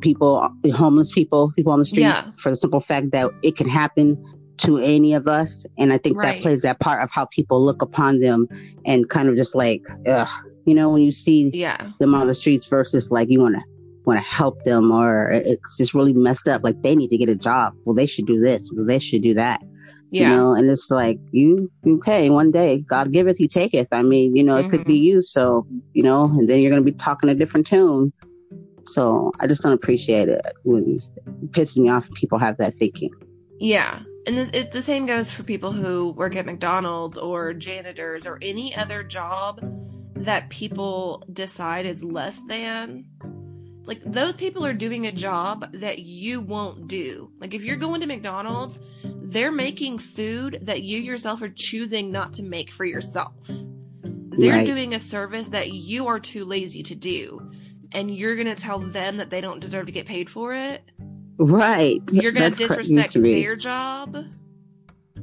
people, 0.00 0.48
homeless 0.72 1.12
people, 1.12 1.52
people 1.56 1.72
on 1.72 1.80
the 1.80 1.84
street 1.84 2.02
Yeah. 2.02 2.26
for 2.36 2.50
the 2.50 2.56
simple 2.56 2.80
fact 2.80 3.10
that 3.12 3.30
it 3.42 3.56
can 3.56 3.68
happen 3.68 4.22
to 4.58 4.78
any 4.78 5.14
of 5.14 5.26
us. 5.26 5.64
And 5.78 5.92
I 5.92 5.98
think 5.98 6.16
Right. 6.16 6.36
that 6.36 6.42
plays 6.42 6.62
that 6.62 6.78
part 6.78 7.02
of 7.02 7.10
how 7.10 7.24
people 7.24 7.64
look 7.64 7.82
upon 7.82 8.20
them 8.20 8.46
and 8.86 9.08
kind 9.08 9.28
of 9.28 9.36
just 9.36 9.56
like, 9.56 9.82
ugh, 10.06 10.28
you 10.64 10.74
know, 10.76 10.92
when 10.92 11.02
you 11.02 11.10
see 11.10 11.50
yeah 11.52 11.90
them 11.98 12.14
on 12.14 12.28
the 12.28 12.34
streets 12.34 12.66
versus 12.68 13.10
like 13.10 13.28
you 13.30 13.40
want 13.40 13.56
to 13.56 13.62
want 14.06 14.18
to 14.18 14.22
help 14.24 14.62
them 14.64 14.92
or 14.92 15.30
it's 15.30 15.76
just 15.78 15.92
really 15.94 16.12
messed 16.12 16.46
up. 16.46 16.62
Like 16.62 16.80
they 16.82 16.94
need 16.94 17.08
to 17.08 17.16
get 17.18 17.28
a 17.30 17.34
job. 17.34 17.72
Well, 17.84 17.94
they 17.96 18.06
should 18.06 18.26
do 18.26 18.38
this. 18.38 18.70
Well, 18.72 18.86
they 18.86 18.98
should 19.00 19.22
do 19.22 19.34
that. 19.34 19.60
Yeah 20.14 20.30
You 20.30 20.36
know, 20.36 20.52
and 20.54 20.70
it's 20.70 20.90
like 20.90 21.18
you, 21.32 21.70
okay, 21.86 22.30
one 22.30 22.52
day 22.52 22.84
God 22.88 23.12
giveth, 23.12 23.36
he 23.36 23.48
taketh. 23.48 23.88
I 23.90 24.02
mean, 24.02 24.36
you 24.36 24.44
know, 24.44 24.56
it 24.56 24.70
could 24.70 24.84
be 24.84 24.94
Mm-hmm. 24.94 25.16
you. 25.16 25.22
So, 25.22 25.66
you 25.92 26.02
know, 26.02 26.24
and 26.24 26.48
then 26.48 26.60
you're 26.60 26.70
going 26.70 26.84
to 26.84 26.90
be 26.90 26.96
talking 26.96 27.28
a 27.28 27.34
different 27.34 27.66
tune. 27.66 28.12
So 28.86 29.32
I 29.40 29.46
just 29.46 29.62
don't 29.62 29.72
appreciate 29.72 30.28
it 30.28 30.40
when 30.62 31.00
it 31.42 31.50
pisses 31.50 31.78
me 31.78 31.88
off. 31.88 32.08
People 32.12 32.38
have 32.38 32.56
that 32.58 32.76
thinking. 32.76 33.10
Yeah. 33.58 34.00
And 34.26 34.36
this, 34.36 34.50
it, 34.52 34.72
the 34.72 34.82
same 34.82 35.06
goes 35.06 35.30
for 35.30 35.42
people 35.42 35.72
who 35.72 36.10
work 36.10 36.36
at 36.36 36.46
McDonald's 36.46 37.18
or 37.18 37.52
janitors 37.52 38.24
or 38.24 38.38
any 38.40 38.74
other 38.74 39.02
job 39.02 39.60
that 40.16 40.48
people 40.50 41.24
decide 41.32 41.86
is 41.86 42.04
less 42.04 42.40
than. 42.46 43.06
Like, 43.86 44.00
those 44.04 44.34
people 44.36 44.64
are 44.64 44.72
doing 44.72 45.06
a 45.06 45.12
job 45.12 45.72
that 45.74 45.98
you 46.00 46.40
won't 46.40 46.88
do. 46.88 47.30
Like, 47.38 47.52
if 47.54 47.62
you're 47.62 47.76
going 47.76 48.00
to 48.00 48.06
McDonald's, 48.06 48.78
they're 49.04 49.52
making 49.52 49.98
food 49.98 50.60
that 50.62 50.82
you 50.82 50.98
yourself 51.00 51.42
are 51.42 51.48
choosing 51.50 52.10
not 52.10 52.32
to 52.34 52.42
make 52.42 52.70
for 52.70 52.84
yourself. 52.84 53.34
They're 54.36 54.52
Right. 54.52 54.66
doing 54.66 54.94
a 54.94 55.00
service 55.00 55.48
that 55.48 55.72
you 55.72 56.06
are 56.06 56.18
too 56.18 56.44
lazy 56.44 56.82
to 56.84 56.94
do. 56.94 57.50
And 57.92 58.10
you're 58.10 58.34
going 58.34 58.48
to 58.48 58.60
tell 58.60 58.78
them 58.80 59.18
that 59.18 59.30
they 59.30 59.40
don't 59.40 59.60
deserve 59.60 59.86
to 59.86 59.92
get 59.92 60.06
paid 60.06 60.28
for 60.28 60.52
it. 60.54 60.82
Right. 61.36 62.00
You're 62.10 62.32
going 62.32 62.52
to 62.52 62.58
disrespect 62.58 63.12
their 63.14 63.54
job. 63.54 64.16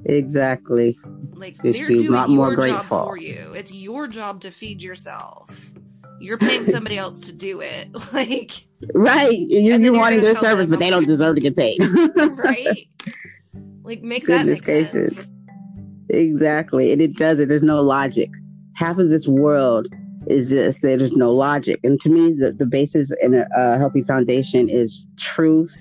Exactly. 0.06 0.97
Like 1.34 1.58
They 1.58 1.71
they're 1.71 1.88
doing 1.88 2.02
your 2.04 2.28
more 2.28 2.56
job 2.56 2.86
for 2.86 3.17
you. 3.17 3.54
It's 3.56 3.71
your 3.71 4.08
job 4.08 4.41
to 4.41 4.52
feed 4.52 4.82
yourself. 4.82 5.50
You're 6.22 6.38
paying 6.38 6.66
somebody 6.66 6.98
else 6.98 7.22
to 7.22 7.34
do 7.34 7.62
it. 7.62 7.90
Like, 8.14 8.66
Right. 8.94 9.38
You're, 9.38 9.80
you're 9.80 9.94
wanting 9.94 10.22
their 10.22 10.36
service, 10.36 10.68
but 10.68 10.80
they 10.80 10.90
don't 10.90 11.08
deserve 11.08 11.36
to 11.36 11.42
get 11.42 11.56
paid. 11.56 11.80
right? 12.16 12.88
Like, 13.84 14.04
make 14.04 14.28
that 14.28 14.46
Goodness 14.46 14.60
make 14.60 14.64
gracious. 14.64 15.16
sense. 15.18 15.32
Exactly. 16.10 16.92
And 16.94 17.02
it 17.02 17.16
doesn't. 17.16 17.48
There's 17.48 17.64
no 17.64 17.82
logic. 17.82 18.30
Half 18.76 19.00
of 19.00 19.10
this 19.10 19.28
world 19.28 19.88
is 20.28 20.52
just 20.52 20.84
there's 20.84 21.14
no 21.14 21.32
logic. 21.32 21.80
And 21.84 22.00
to 22.02 22.10
me, 22.10 22.34
the, 22.34 22.52
the 22.52 22.68
basis 22.68 23.12
in 23.22 23.34
a, 23.34 23.48
a 23.58 23.78
healthy 23.80 24.04
foundation 24.04 24.70
is 24.70 25.04
truth, 25.18 25.76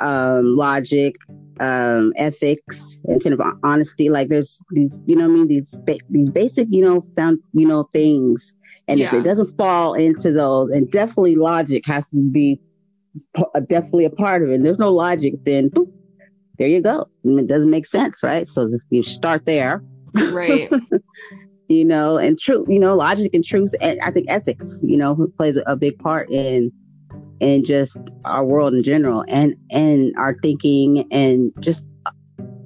um, 0.00 0.56
logic, 0.56 1.14
um, 1.60 2.12
ethics, 2.16 2.98
and 3.04 3.22
kind 3.22 3.38
of 3.38 3.40
honesty. 3.64 4.08
Like 4.08 4.28
there's 4.28 4.60
these, 4.70 5.00
you 5.06 5.16
know 5.16 5.26
what 5.26 5.32
I 5.32 5.36
mean? 5.36 5.48
These, 5.48 5.76
ba- 5.86 5.98
these 6.08 6.30
basic, 6.30 6.68
you 6.70 6.82
know, 6.84 7.04
found, 7.16 7.38
you 7.52 7.66
know, 7.66 7.88
things. 7.92 8.52
And 8.88 9.02
if 9.02 9.12
it 9.12 9.22
doesn't 9.22 9.54
fall 9.56 9.94
into 9.94 10.32
those, 10.32 10.70
and 10.70 10.90
definitely 10.90 11.36
logic 11.36 11.82
has 11.86 12.08
to 12.10 12.16
be 12.30 12.60
p- 13.36 13.44
definitely 13.68 14.04
a 14.06 14.10
part 14.10 14.42
of 14.42 14.50
it. 14.50 14.54
And 14.54 14.64
There's 14.66 14.78
no 14.78 14.92
logic, 14.92 15.34
then 15.44 15.70
boop, 15.70 15.86
there 16.58 16.68
you 16.68 16.82
go. 16.82 17.06
And 17.24 17.38
It 17.40 17.46
doesn't 17.48 17.70
make 17.70 17.86
sense, 17.86 18.22
right? 18.22 18.46
So 18.48 18.68
you 18.90 19.02
start 19.02 19.42
there, 19.46 19.82
Right. 20.26 20.70
you 21.68 21.84
know, 21.84 22.18
and 22.18 22.38
truth, 22.38 22.66
you 22.68 22.78
know, 22.78 22.96
logic 22.96 23.30
and 23.34 23.44
truth, 23.44 23.72
and 23.80 24.00
I 24.00 24.10
think 24.10 24.26
ethics, 24.28 24.78
you 24.82 24.96
know, 24.96 25.28
plays 25.38 25.58
a 25.66 25.76
big 25.76 25.98
part 25.98 26.30
in 26.30 26.72
in 27.40 27.64
just 27.64 27.96
our 28.24 28.44
world 28.44 28.74
in 28.74 28.82
general, 28.82 29.24
and 29.28 29.54
and 29.70 30.14
our 30.16 30.34
thinking, 30.42 31.06
and 31.12 31.52
just 31.60 31.86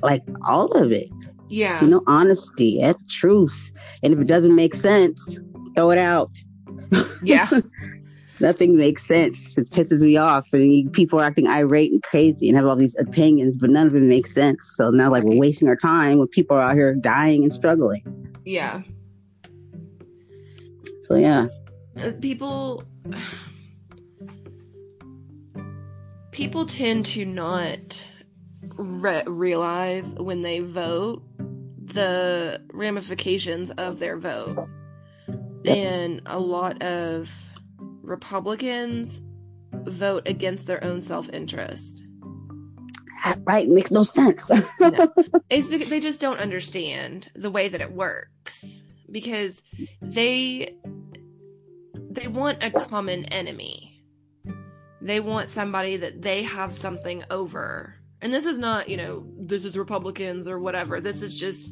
like 0.03 0.23
all 0.47 0.73
of 0.73 0.91
it, 0.93 1.09
Yeah. 1.49 1.81
you 1.83 1.89
know, 1.89 2.03
honesty, 2.07 2.81
and 2.81 2.97
truth, 3.09 3.73
and 4.03 4.13
if 4.13 4.19
it 4.21 4.27
doesn't 4.27 4.55
make 4.55 4.75
sense, 4.75 5.39
throw 5.77 5.91
it 5.91 5.99
out. 5.99 6.31
Yeah. 7.23 7.49
Nothing 8.41 8.77
makes 8.77 9.07
sense. 9.07 9.57
It 9.57 9.71
pisses 9.71 10.01
me 10.03 10.17
off. 10.17 10.49
And 10.53 10.93
people 10.93 11.21
are 11.21 11.25
acting 11.25 11.47
irate 11.47 11.93
and 11.93 12.03
crazy 12.03 12.49
and 12.49 12.57
have 12.57 12.67
all 12.67 12.75
these 12.75 12.97
opinions, 12.99 13.57
but 13.57 13.71
none 13.71 13.87
of 13.87 13.95
it 13.95 14.03
makes 14.03 14.35
sense. 14.35 14.59
So 14.77 14.91
now, 14.91 15.13
like, 15.13 15.23
we're 15.23 15.39
wasting 15.39 15.69
our 15.69 15.77
time 15.77 16.19
when 16.19 16.27
people 16.27 16.57
are 16.57 16.63
out 16.63 16.75
here 16.75 16.93
dying 16.97 17.45
and 17.45 17.53
struggling. 17.53 18.03
Yeah. 18.45 18.83
So 21.03 21.15
yeah, 21.17 21.47
Uh, 22.03 22.13
People. 22.21 22.83
People 26.33 26.65
tend 26.67 27.05
to 27.07 27.25
not 27.27 28.05
re- 28.77 29.23
realize 29.27 30.15
when 30.15 30.43
they 30.43 30.61
vote 30.61 31.23
the 31.39 32.61
ramifications 32.73 33.71
of 33.73 33.99
their 33.99 34.19
vote. 34.19 34.67
And 35.67 36.23
a 36.27 36.39
lot 36.39 36.83
of 36.83 37.31
Republicans 38.03 39.21
vote 39.73 40.23
against 40.27 40.67
their 40.67 40.83
own 40.83 41.03
self 41.03 41.29
interest. 41.29 42.03
right 43.45 43.69
makes 43.69 43.91
no 43.91 44.03
sense. 44.03 44.51
No. 44.81 45.13
It's 45.51 45.67
because 45.67 45.91
they 45.91 46.01
just 46.01 46.21
don't 46.21 46.39
understand 46.39 47.31
the 47.37 47.51
way 47.51 47.69
that 47.69 47.81
it 47.81 47.93
works. 47.93 48.81
Because 49.11 49.63
they 50.01 50.75
they 52.11 52.27
want 52.27 52.63
a 52.63 52.71
common 52.71 53.27
enemy. 53.27 53.92
They 55.03 55.21
want 55.21 55.49
somebody 55.49 55.97
that 55.97 56.23
they 56.23 56.45
have 56.45 56.73
something 56.73 57.25
over. 57.31 57.97
And 58.21 58.33
this 58.33 58.47
is 58.47 58.57
not, 58.57 58.89
you 58.89 58.97
know, 58.97 59.27
this 59.37 59.65
is 59.65 59.77
Republicans 59.77 60.47
or 60.47 60.61
whatever. 60.61 61.01
This 61.01 61.23
is 61.23 61.35
just 61.35 61.69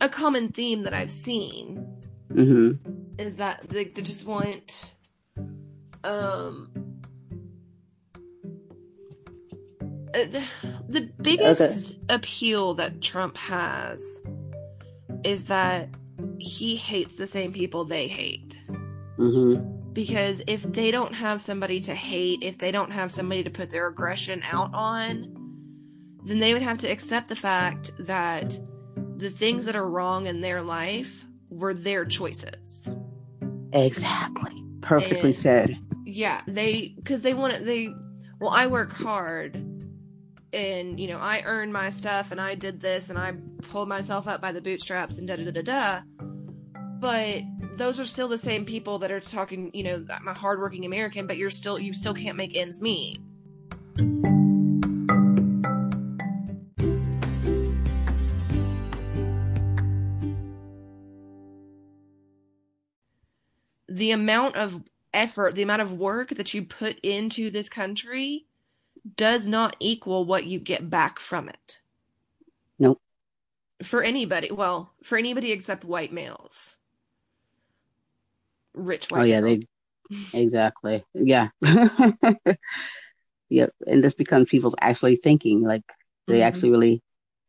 a 0.00 0.08
common 0.08 0.48
theme 0.48 0.82
that 0.82 0.94
I've 0.94 1.10
seen 1.10 1.86
hmm 2.32 2.72
is 3.18 3.34
that 3.36 3.68
they, 3.68 3.84
they 3.84 4.02
just 4.02 4.24
want 4.24 4.92
um 6.04 6.70
uh, 10.14 10.24
the, 10.24 10.44
the 10.88 11.00
biggest 11.20 11.96
appeal 12.08 12.74
that 12.74 13.00
Trump 13.00 13.36
has 13.36 14.02
is 15.22 15.44
that 15.44 15.88
he 16.38 16.74
hates 16.74 17.14
the 17.16 17.26
same 17.26 17.52
people 17.52 17.84
they 17.84 18.08
hate. 18.08 18.60
Mm-hmm. 19.18 19.79
Because 20.00 20.40
if 20.46 20.62
they 20.62 20.90
don't 20.90 21.12
have 21.12 21.42
somebody 21.42 21.78
to 21.80 21.94
hate, 21.94 22.38
if 22.40 22.56
they 22.56 22.70
don't 22.70 22.90
have 22.90 23.12
somebody 23.12 23.44
to 23.44 23.50
put 23.50 23.68
their 23.68 23.86
aggression 23.86 24.42
out 24.50 24.72
on, 24.72 25.30
then 26.24 26.38
they 26.38 26.54
would 26.54 26.62
have 26.62 26.78
to 26.78 26.86
accept 26.90 27.28
the 27.28 27.36
fact 27.36 27.90
that 27.98 28.58
the 29.18 29.28
things 29.28 29.66
that 29.66 29.76
are 29.76 29.86
wrong 29.86 30.24
in 30.24 30.40
their 30.40 30.62
life 30.62 31.26
were 31.50 31.74
their 31.74 32.06
choices. 32.06 32.88
Exactly. 33.74 34.64
Perfectly 34.80 35.20
And- 35.20 35.36
said. 35.36 35.78
Yeah, 36.06 36.40
they 36.46 36.94
because 36.96 37.20
they 37.20 37.34
want 37.34 37.56
to 37.58 37.62
they 37.62 37.92
well, 38.40 38.48
I 38.48 38.68
work 38.68 38.92
hard 38.92 39.54
and 40.54 40.98
you 40.98 41.08
know, 41.08 41.18
I 41.18 41.42
earned 41.44 41.74
my 41.74 41.90
stuff 41.90 42.32
and 42.32 42.40
I 42.40 42.54
did 42.54 42.80
this 42.80 43.10
and 43.10 43.18
I 43.18 43.34
pulled 43.68 43.90
myself 43.90 44.26
up 44.26 44.40
by 44.40 44.52
the 44.52 44.62
bootstraps 44.62 45.18
and 45.18 45.28
da 45.28 45.36
da 45.36 45.44
da 45.44 45.50
da 45.50 45.62
da. 45.62 46.00
But 47.00 47.44
those 47.78 47.98
are 47.98 48.04
still 48.04 48.28
the 48.28 48.36
same 48.36 48.66
people 48.66 48.98
that 48.98 49.10
are 49.10 49.20
talking, 49.20 49.70
you 49.72 49.82
know, 49.82 50.04
I'm 50.10 50.28
a 50.28 50.38
hardworking 50.38 50.84
American, 50.84 51.26
but 51.26 51.38
you're 51.38 51.48
still 51.48 51.78
you 51.78 51.94
still 51.94 52.12
can't 52.12 52.36
make 52.36 52.54
ends 52.54 52.78
meet. 52.78 53.18
The 63.88 64.10
amount 64.10 64.56
of 64.56 64.82
effort, 65.14 65.54
the 65.54 65.62
amount 65.62 65.82
of 65.82 65.94
work 65.94 66.36
that 66.36 66.52
you 66.52 66.62
put 66.62 67.00
into 67.00 67.50
this 67.50 67.70
country 67.70 68.44
does 69.16 69.46
not 69.46 69.74
equal 69.80 70.26
what 70.26 70.44
you 70.44 70.58
get 70.58 70.90
back 70.90 71.18
from 71.18 71.48
it. 71.48 71.80
Nope. 72.78 73.00
For 73.82 74.02
anybody, 74.02 74.50
well, 74.50 74.92
for 75.02 75.16
anybody 75.16 75.50
except 75.50 75.82
white 75.82 76.12
males. 76.12 76.76
Rich 78.74 79.10
white 79.10 79.20
Oh 79.20 79.24
yeah, 79.24 79.40
they 79.40 79.60
exactly. 80.32 81.04
Yeah. 81.14 81.48
yep. 83.48 83.72
And 83.86 84.02
this 84.04 84.14
becomes 84.14 84.48
people's 84.48 84.74
actually 84.80 85.16
thinking, 85.16 85.62
like 85.62 85.82
they 86.28 86.40
Mhm. 86.40 86.44
actually 86.44 86.70
really 86.70 87.02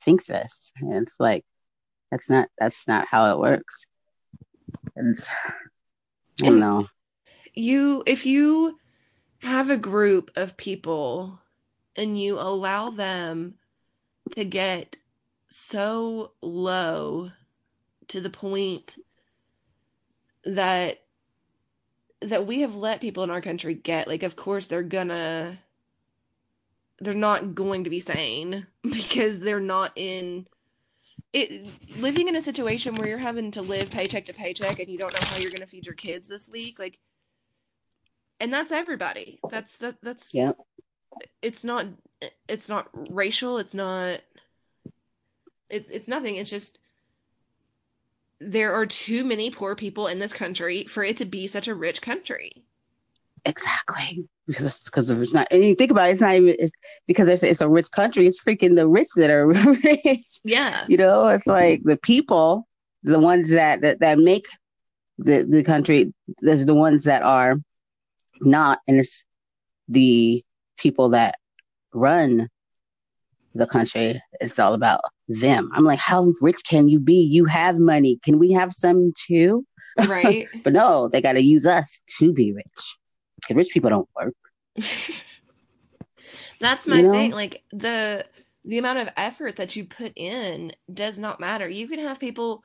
think 0.03 0.25
this. 0.25 0.71
And 0.81 1.07
it's 1.07 1.19
like 1.19 1.43
that's 2.11 2.29
not 2.29 2.49
that's 2.57 2.87
not 2.87 3.07
how 3.09 3.33
it 3.33 3.39
works. 3.39 3.85
And 4.95 5.17
I 6.41 6.45
don't 6.45 6.59
know. 6.59 6.87
you 7.53 8.03
if 8.05 8.25
you 8.25 8.79
have 9.39 9.69
a 9.69 9.77
group 9.77 10.31
of 10.35 10.57
people 10.57 11.39
and 11.95 12.19
you 12.19 12.39
allow 12.39 12.89
them 12.89 13.55
to 14.31 14.45
get 14.45 14.97
so 15.49 16.31
low 16.41 17.31
to 18.07 18.21
the 18.21 18.29
point 18.29 18.97
that 20.45 20.99
that 22.21 22.45
we 22.45 22.61
have 22.61 22.75
let 22.75 23.01
people 23.01 23.23
in 23.23 23.29
our 23.29 23.41
country 23.41 23.73
get 23.73 24.07
like 24.07 24.23
of 24.23 24.35
course 24.35 24.67
they're 24.67 24.83
gonna 24.83 25.59
they're 26.99 27.13
not 27.13 27.55
going 27.55 27.83
to 27.83 27.89
be 27.89 27.99
sane 27.99 28.67
because 28.83 29.39
they're 29.39 29.59
not 29.59 29.91
in 29.95 30.47
it 31.33 31.67
living 31.97 32.27
in 32.27 32.35
a 32.35 32.41
situation 32.41 32.95
where 32.95 33.07
you're 33.07 33.17
having 33.17 33.51
to 33.51 33.61
live 33.61 33.89
paycheck 33.89 34.25
to 34.25 34.33
paycheck 34.33 34.79
and 34.79 34.89
you 34.89 34.97
don't 34.97 35.13
know 35.13 35.19
how 35.27 35.37
you're 35.37 35.49
to 35.49 35.65
feed 35.65 35.85
your 35.85 35.95
kids 35.95 36.27
this 36.27 36.49
week 36.49 36.77
like 36.77 36.99
and 38.39 38.53
that's 38.53 38.71
everybody 38.71 39.39
that's 39.49 39.77
that 39.77 39.95
that's 40.01 40.33
Yeah. 40.33 40.53
it's 41.41 41.63
not 41.63 41.87
it's 42.47 42.67
not 42.67 42.89
racial 43.09 43.57
it's 43.57 43.73
not 43.73 44.19
it's 45.69 45.89
it's 45.89 46.07
nothing 46.07 46.35
it's 46.35 46.49
just 46.49 46.79
there 48.43 48.73
are 48.73 48.85
too 48.87 49.23
many 49.23 49.51
poor 49.51 49.75
people 49.75 50.07
in 50.07 50.19
this 50.19 50.33
country 50.33 50.83
for 50.85 51.03
it 51.03 51.15
to 51.17 51.25
be 51.25 51.47
such 51.47 51.67
a 51.67 51.75
rich 51.75 52.01
country 52.01 52.63
Exactly. 53.45 54.27
Because 54.47 54.65
it's 54.65 54.83
because 54.83 55.09
it's 55.09 55.33
not 55.33 55.47
and 55.51 55.63
you 55.63 55.75
think 55.75 55.91
about 55.91 56.09
it, 56.09 56.13
it's 56.13 56.21
not 56.21 56.35
even 56.35 56.55
it's 56.59 56.71
because 57.07 57.29
it's 57.29 57.43
it's 57.43 57.61
a 57.61 57.69
rich 57.69 57.89
country, 57.91 58.27
it's 58.27 58.41
freaking 58.41 58.75
the 58.75 58.87
rich 58.87 59.07
that 59.15 59.29
are 59.29 59.47
rich. 59.83 60.41
yeah 60.43 60.85
You 60.87 60.97
know, 60.97 61.27
it's 61.27 61.47
like 61.47 61.81
the 61.83 61.97
people, 61.97 62.67
the 63.03 63.19
ones 63.19 63.49
that 63.49 63.81
that, 63.81 63.99
that 63.99 64.17
make 64.17 64.47
the 65.17 65.43
the 65.43 65.63
country, 65.63 66.13
there's 66.39 66.65
the 66.65 66.75
ones 66.75 67.05
that 67.05 67.23
are 67.23 67.55
not, 68.41 68.79
and 68.87 68.99
it's 68.99 69.23
the 69.87 70.43
people 70.77 71.09
that 71.09 71.35
run 71.93 72.49
the 73.55 73.67
country. 73.67 74.21
It's 74.39 74.59
all 74.59 74.73
about 74.73 75.01
them. 75.39 75.69
I'm 75.73 75.83
like, 75.83 75.99
how 75.99 76.33
rich 76.41 76.61
can 76.67 76.87
you 76.87 76.99
be? 76.99 77.15
You 77.15 77.45
have 77.45 77.77
money. 77.77 78.19
Can 78.23 78.39
we 78.39 78.51
have 78.51 78.73
some 78.73 79.13
too? 79.27 79.65
right 80.07 80.47
But 80.63 80.73
no, 80.73 81.07
they 81.07 81.21
got 81.21 81.33
to 81.33 81.41
use 81.41 81.65
us 81.65 82.01
to 82.19 82.33
be 82.33 82.53
rich. 82.53 82.97
Because 83.35 83.55
rich 83.55 83.69
people 83.71 83.89
don't 83.89 84.09
work. 84.15 84.35
That's 86.59 86.87
my 86.87 86.97
You 86.97 87.03
know? 87.03 87.11
thing. 87.11 87.31
Like 87.31 87.63
the 87.71 88.25
the 88.63 88.77
amount 88.77 88.99
of 88.99 89.09
effort 89.17 89.55
that 89.55 89.75
you 89.75 89.83
put 89.85 90.13
in 90.15 90.73
does 90.93 91.17
not 91.17 91.39
matter. 91.39 91.67
You 91.67 91.87
can 91.87 91.99
have 91.99 92.19
people 92.19 92.63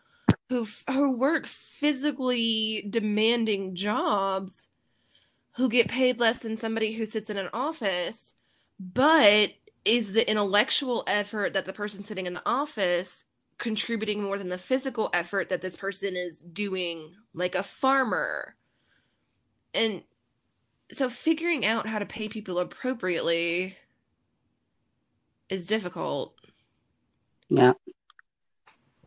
who 0.51 0.67
who 0.89 1.13
work 1.13 1.47
physically 1.47 2.87
demanding 2.89 3.75
jobs 3.75 4.69
who 5.57 5.69
get 5.69 5.89
paid 5.89 6.21
less 6.21 6.39
than 6.39 6.57
somebody 6.57 6.93
who 6.93 7.07
sits 7.07 7.31
in 7.31 7.39
an 7.39 7.49
office, 7.53 8.35
but 8.79 9.53
is 9.87 10.13
the 10.13 10.29
intellectual 10.29 11.05
effort 11.07 11.53
that 11.53 11.65
the 11.65 11.73
person 11.73 12.05
sitting 12.05 12.27
in 12.27 12.35
the 12.35 12.49
office 12.49 13.25
contributing 13.59 14.23
more 14.23 14.37
than 14.37 14.49
the 14.49 14.59
physical 14.59 15.09
effort 15.15 15.49
that 15.49 15.63
this 15.63 15.77
person 15.77 16.17
is 16.17 16.41
doing 16.41 17.15
like 17.33 17.55
a 17.55 17.63
farmer. 17.63 18.57
And 19.73 20.03
so 20.93 21.09
figuring 21.09 21.65
out 21.65 21.87
how 21.87 21.99
to 21.99 22.07
pay 22.07 22.29
people 22.29 22.59
appropriately 22.59 23.77
is 25.49 25.67
difficult. 25.67 26.35
Yeah. 27.49 27.73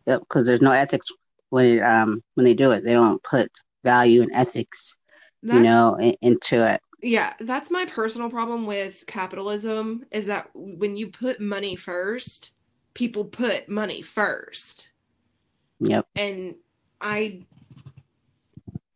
Yep. 0.06 0.20
Because 0.20 0.46
there's 0.46 0.62
no 0.62 0.72
ethics 0.72 1.06
when 1.50 1.82
um 1.82 2.22
when 2.34 2.44
they 2.44 2.54
do 2.54 2.70
it. 2.72 2.84
They 2.84 2.94
don't 2.94 3.22
put 3.22 3.50
value 3.84 4.22
and 4.22 4.32
ethics, 4.34 4.96
That's, 5.42 5.56
you 5.56 5.62
know, 5.62 5.96
in, 5.96 6.14
into 6.22 6.66
it. 6.66 6.80
Yeah, 7.02 7.34
that's 7.40 7.70
my 7.70 7.86
personal 7.86 8.30
problem 8.30 8.66
with 8.66 9.04
capitalism 9.06 10.04
is 10.10 10.26
that 10.26 10.50
when 10.54 10.96
you 10.96 11.08
put 11.08 11.40
money 11.40 11.76
first, 11.76 12.52
people 12.94 13.24
put 13.24 13.68
money 13.68 14.02
first. 14.02 14.90
Yep. 15.80 16.06
And 16.16 16.56
I 17.00 17.46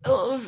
oh, 0.05 0.41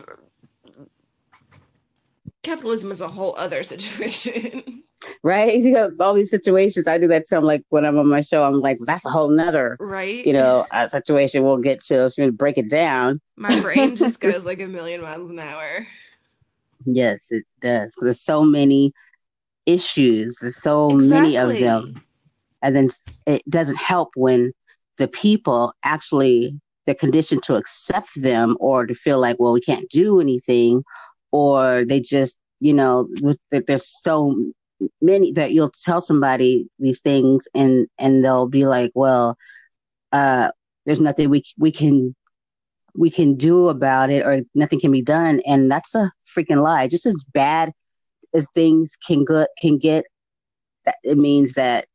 capitalism 2.42 2.92
is 2.92 3.00
a 3.00 3.08
whole 3.08 3.34
other 3.36 3.62
situation. 3.74 4.82
Right. 5.22 5.60
You 5.60 5.72
know, 5.72 5.92
all 6.00 6.14
these 6.14 6.30
situations. 6.30 6.88
I 6.88 6.98
do 6.98 7.06
that 7.08 7.26
too. 7.26 7.36
I'm 7.36 7.44
like 7.44 7.62
when 7.68 7.84
I'm 7.84 7.98
on 7.98 8.08
my 8.08 8.22
show, 8.22 8.42
I'm 8.42 8.60
like, 8.60 8.78
that's 8.80 9.06
a 9.06 9.10
whole 9.10 9.28
nother, 9.28 9.76
right? 9.78 10.26
you 10.26 10.32
know, 10.32 10.66
uh, 10.70 10.88
situation 10.88 11.42
we'll 11.42 11.58
get 11.58 11.82
to 11.84 12.06
if 12.06 12.18
you 12.18 12.32
break 12.32 12.58
it 12.58 12.68
down. 12.68 13.20
My 13.36 13.60
brain 13.60 13.96
just 13.96 14.20
goes 14.20 14.44
like 14.44 14.60
a 14.60 14.66
million 14.66 15.02
miles 15.02 15.30
an 15.30 15.38
hour. 15.38 15.86
Yes, 16.86 17.26
it 17.30 17.44
does. 17.60 17.94
'Cause 17.94 18.04
there's 18.04 18.20
so 18.22 18.42
many 18.42 18.92
issues. 19.66 20.38
There's 20.40 20.56
so 20.62 20.90
many 20.90 21.36
of 21.36 21.48
them. 21.60 22.02
And 22.62 22.74
then 22.76 22.84
s- 22.86 23.22
it 23.26 23.42
doesn't 23.50 23.76
help 23.76 24.10
when 24.16 24.52
the 24.98 25.08
people 25.08 25.72
actually 25.82 26.58
they're 26.86 26.94
conditioned 26.94 27.42
to 27.42 27.56
accept 27.56 28.10
them 28.16 28.56
or 28.60 28.86
to 28.86 28.94
feel 28.94 29.18
like 29.18 29.36
well 29.40 29.52
we 29.52 29.60
can't 29.60 29.88
do 29.90 30.20
anything 30.20 30.84
or 31.32 31.84
they 31.84 31.98
just 32.00 32.36
you 32.60 32.72
know 32.72 33.08
with- 33.20 33.40
that 33.50 33.66
there's 33.66 33.88
so 34.02 34.32
many 35.02 35.32
that 35.32 35.52
you'll 35.52 35.72
tell 35.84 36.00
somebody 36.00 36.68
these 36.78 37.00
things 37.00 37.48
and 37.54 37.88
and 37.98 38.24
they'll 38.24 38.46
be 38.46 38.66
like 38.66 38.92
well 38.94 39.36
uh 40.12 40.48
there's 40.86 41.00
nothing 41.00 41.28
we 41.28 41.42
we 41.58 41.72
can 41.72 42.14
we 42.98 43.10
can 43.10 43.36
do 43.36 43.68
about 43.68 44.10
it 44.10 44.24
or 44.24 44.42
nothing 44.54 44.80
can 44.80 44.90
be 44.92 45.02
done 45.02 45.40
and 45.46 45.70
that's 45.70 45.94
a 45.94 46.10
freaking 46.36 46.62
lie 46.62 46.86
just 46.88 47.06
as 47.06 47.24
bad 47.32 47.72
as 48.34 48.46
things 48.54 48.96
can 49.06 49.24
go 49.24 49.46
can 49.60 49.78
get 49.78 50.04
that 50.84 50.96
it 51.02 51.18
means 51.18 51.52
that 51.54 51.86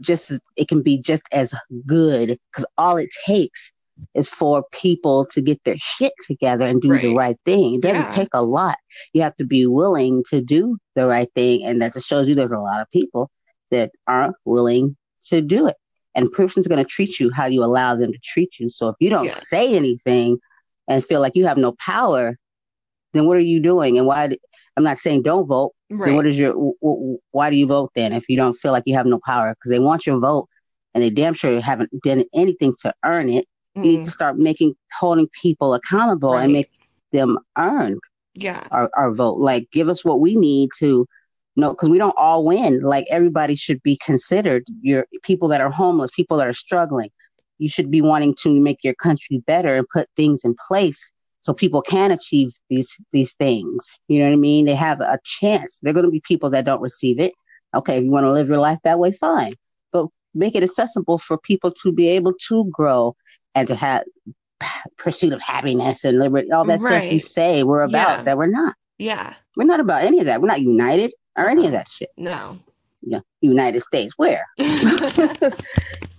just 0.00 0.32
it 0.56 0.68
can 0.68 0.82
be 0.82 0.98
just 0.98 1.22
as 1.32 1.54
good 1.86 2.38
because 2.50 2.66
all 2.76 2.96
it 2.96 3.08
takes 3.26 3.72
is 4.14 4.28
for 4.28 4.64
people 4.72 5.26
to 5.26 5.40
get 5.40 5.62
their 5.64 5.76
shit 5.78 6.12
together 6.26 6.66
and 6.66 6.80
do 6.80 6.88
the 6.88 7.08
Right. 7.08 7.16
right 7.16 7.36
thing. 7.44 7.74
It 7.76 7.82
doesn't 7.82 8.02
Yeah. 8.02 8.10
take 8.10 8.28
a 8.32 8.42
lot. 8.44 8.78
You 9.12 9.22
have 9.22 9.36
to 9.36 9.44
be 9.44 9.66
willing 9.66 10.24
to 10.30 10.40
do 10.40 10.76
the 10.96 11.06
right 11.06 11.30
thing, 11.34 11.64
and 11.64 11.80
that 11.80 11.92
just 11.92 12.08
shows 12.08 12.28
you 12.28 12.34
there's 12.34 12.52
a 12.52 12.58
lot 12.58 12.80
of 12.80 12.90
people 12.90 13.30
that 13.70 13.90
aren't 14.06 14.36
willing 14.44 14.96
to 15.28 15.40
do 15.40 15.66
it. 15.68 15.76
And 16.14 16.30
person's 16.30 16.68
going 16.68 16.82
to 16.84 16.88
treat 16.88 17.18
you 17.18 17.30
how 17.30 17.46
you 17.46 17.64
allow 17.64 17.96
them 17.96 18.12
to 18.12 18.18
treat 18.22 18.58
you. 18.58 18.68
So 18.68 18.88
if 18.88 18.96
you 19.00 19.10
don't 19.10 19.24
Yeah. 19.26 19.34
say 19.34 19.74
anything 19.74 20.38
and 20.88 21.04
feel 21.04 21.20
like 21.20 21.36
you 21.36 21.46
have 21.46 21.56
no 21.56 21.72
power, 21.72 22.36
then 23.14 23.26
what 23.26 23.36
are 23.36 23.40
you 23.40 23.60
doing? 23.60 23.98
And 23.98 24.06
why? 24.06 24.36
I'm 24.76 24.84
not 24.84 24.98
saying 24.98 25.22
don't 25.22 25.46
vote. 25.46 25.72
Then 25.90 26.14
what 26.14 26.24
Right. 26.24 26.26
is 26.26 26.38
your? 26.38 26.52
W- 26.52 26.74
w- 26.82 27.18
why 27.30 27.50
do 27.50 27.56
you 27.56 27.66
vote 27.66 27.90
then 27.94 28.12
if 28.12 28.28
you 28.28 28.36
don't 28.36 28.54
feel 28.54 28.72
like 28.72 28.84
you 28.86 28.94
have 28.94 29.06
no 29.06 29.20
power? 29.24 29.54
Because 29.54 29.70
they 29.70 29.78
want 29.78 30.06
your 30.06 30.18
vote, 30.18 30.48
and 30.94 31.02
they 31.02 31.10
damn 31.10 31.34
sure 31.34 31.60
haven't 31.60 31.90
done 32.02 32.24
anything 32.34 32.74
to 32.82 32.92
earn 33.04 33.28
it. 33.28 33.46
You 33.74 33.82
need 33.82 34.00
Mm. 34.00 34.04
to 34.04 34.10
start 34.10 34.38
making 34.38 34.74
holding 34.98 35.28
people 35.40 35.74
accountable 35.74 36.36
and 36.36 36.52
make 36.52 36.70
them 37.12 37.38
earn 37.58 37.98
Yeah. 38.34 38.66
our, 38.70 38.90
our 38.96 39.12
vote. 39.14 39.38
Like, 39.38 39.70
give 39.72 39.88
us 39.88 40.04
what 40.04 40.20
we 40.20 40.36
need 40.36 40.70
to, 40.78 41.06
know, 41.56 41.70
because 41.70 41.90
we 41.90 41.98
don't 41.98 42.14
all 42.16 42.44
win. 42.44 42.80
Like, 42.82 43.06
everybody 43.10 43.54
should 43.54 43.82
be 43.82 43.98
considered. 44.04 44.64
Your 44.80 45.06
people 45.22 45.48
that 45.48 45.60
are 45.60 45.70
homeless, 45.70 46.10
people 46.14 46.36
that 46.38 46.48
are 46.48 46.52
struggling. 46.54 47.10
You 47.58 47.68
should 47.68 47.90
be 47.90 48.02
wanting 48.02 48.34
to 48.42 48.60
make 48.60 48.78
your 48.82 48.94
country 48.94 49.42
better 49.46 49.74
and 49.76 49.86
put 49.88 50.08
things 50.16 50.44
in 50.44 50.54
place 50.66 51.12
so 51.40 51.52
people 51.52 51.82
can 51.82 52.10
achieve 52.10 52.50
these 52.70 52.96
these 53.12 53.34
things. 53.34 53.90
You 54.08 54.20
know 54.20 54.26
what 54.26 54.34
I 54.34 54.36
mean? 54.36 54.64
They 54.64 54.74
have 54.74 55.00
a 55.00 55.18
chance. 55.24 55.78
There 55.82 55.90
are 55.90 55.94
going 55.94 56.04
to 56.04 56.10
be 56.10 56.22
people 56.26 56.50
that 56.50 56.64
don't 56.64 56.80
receive 56.80 57.20
it. 57.20 57.32
Okay, 57.74 57.96
if 57.98 58.04
you 58.04 58.10
want 58.10 58.24
to 58.24 58.32
live 58.32 58.48
your 58.48 58.58
life 58.58 58.78
that 58.84 58.98
way, 58.98 59.12
fine. 59.12 59.54
But 59.92 60.06
make 60.34 60.54
it 60.56 60.62
accessible 60.62 61.18
for 61.18 61.38
people 61.38 61.72
to 61.82 61.92
be 61.92 62.08
able 62.08 62.32
to 62.48 62.64
grow 62.72 63.14
and 63.54 63.68
to 63.68 63.74
have 63.74 64.04
pursuit 64.96 65.32
of 65.32 65.40
happiness 65.40 66.04
and 66.04 66.18
liberty, 66.18 66.50
all 66.52 66.64
that 66.64 66.80
stuff 66.80 67.12
you 67.12 67.20
say 67.20 67.62
we're 67.62 67.82
about 67.82 68.18
Yeah. 68.18 68.22
that 68.24 68.38
we're 68.38 68.46
not. 68.46 68.74
Yeah. 68.98 69.34
We're 69.56 69.64
not 69.64 69.80
about 69.80 70.04
any 70.04 70.20
of 70.20 70.26
that. 70.26 70.40
We're 70.40 70.48
not 70.48 70.62
united 70.62 71.12
or 71.36 71.48
any 71.48 71.66
of 71.66 71.72
that 71.72 71.88
shit. 71.88 72.10
No. 72.16 72.58
Yeah. 73.02 73.20
United 73.40 73.82
States, 73.82 74.14
where? 74.16 74.46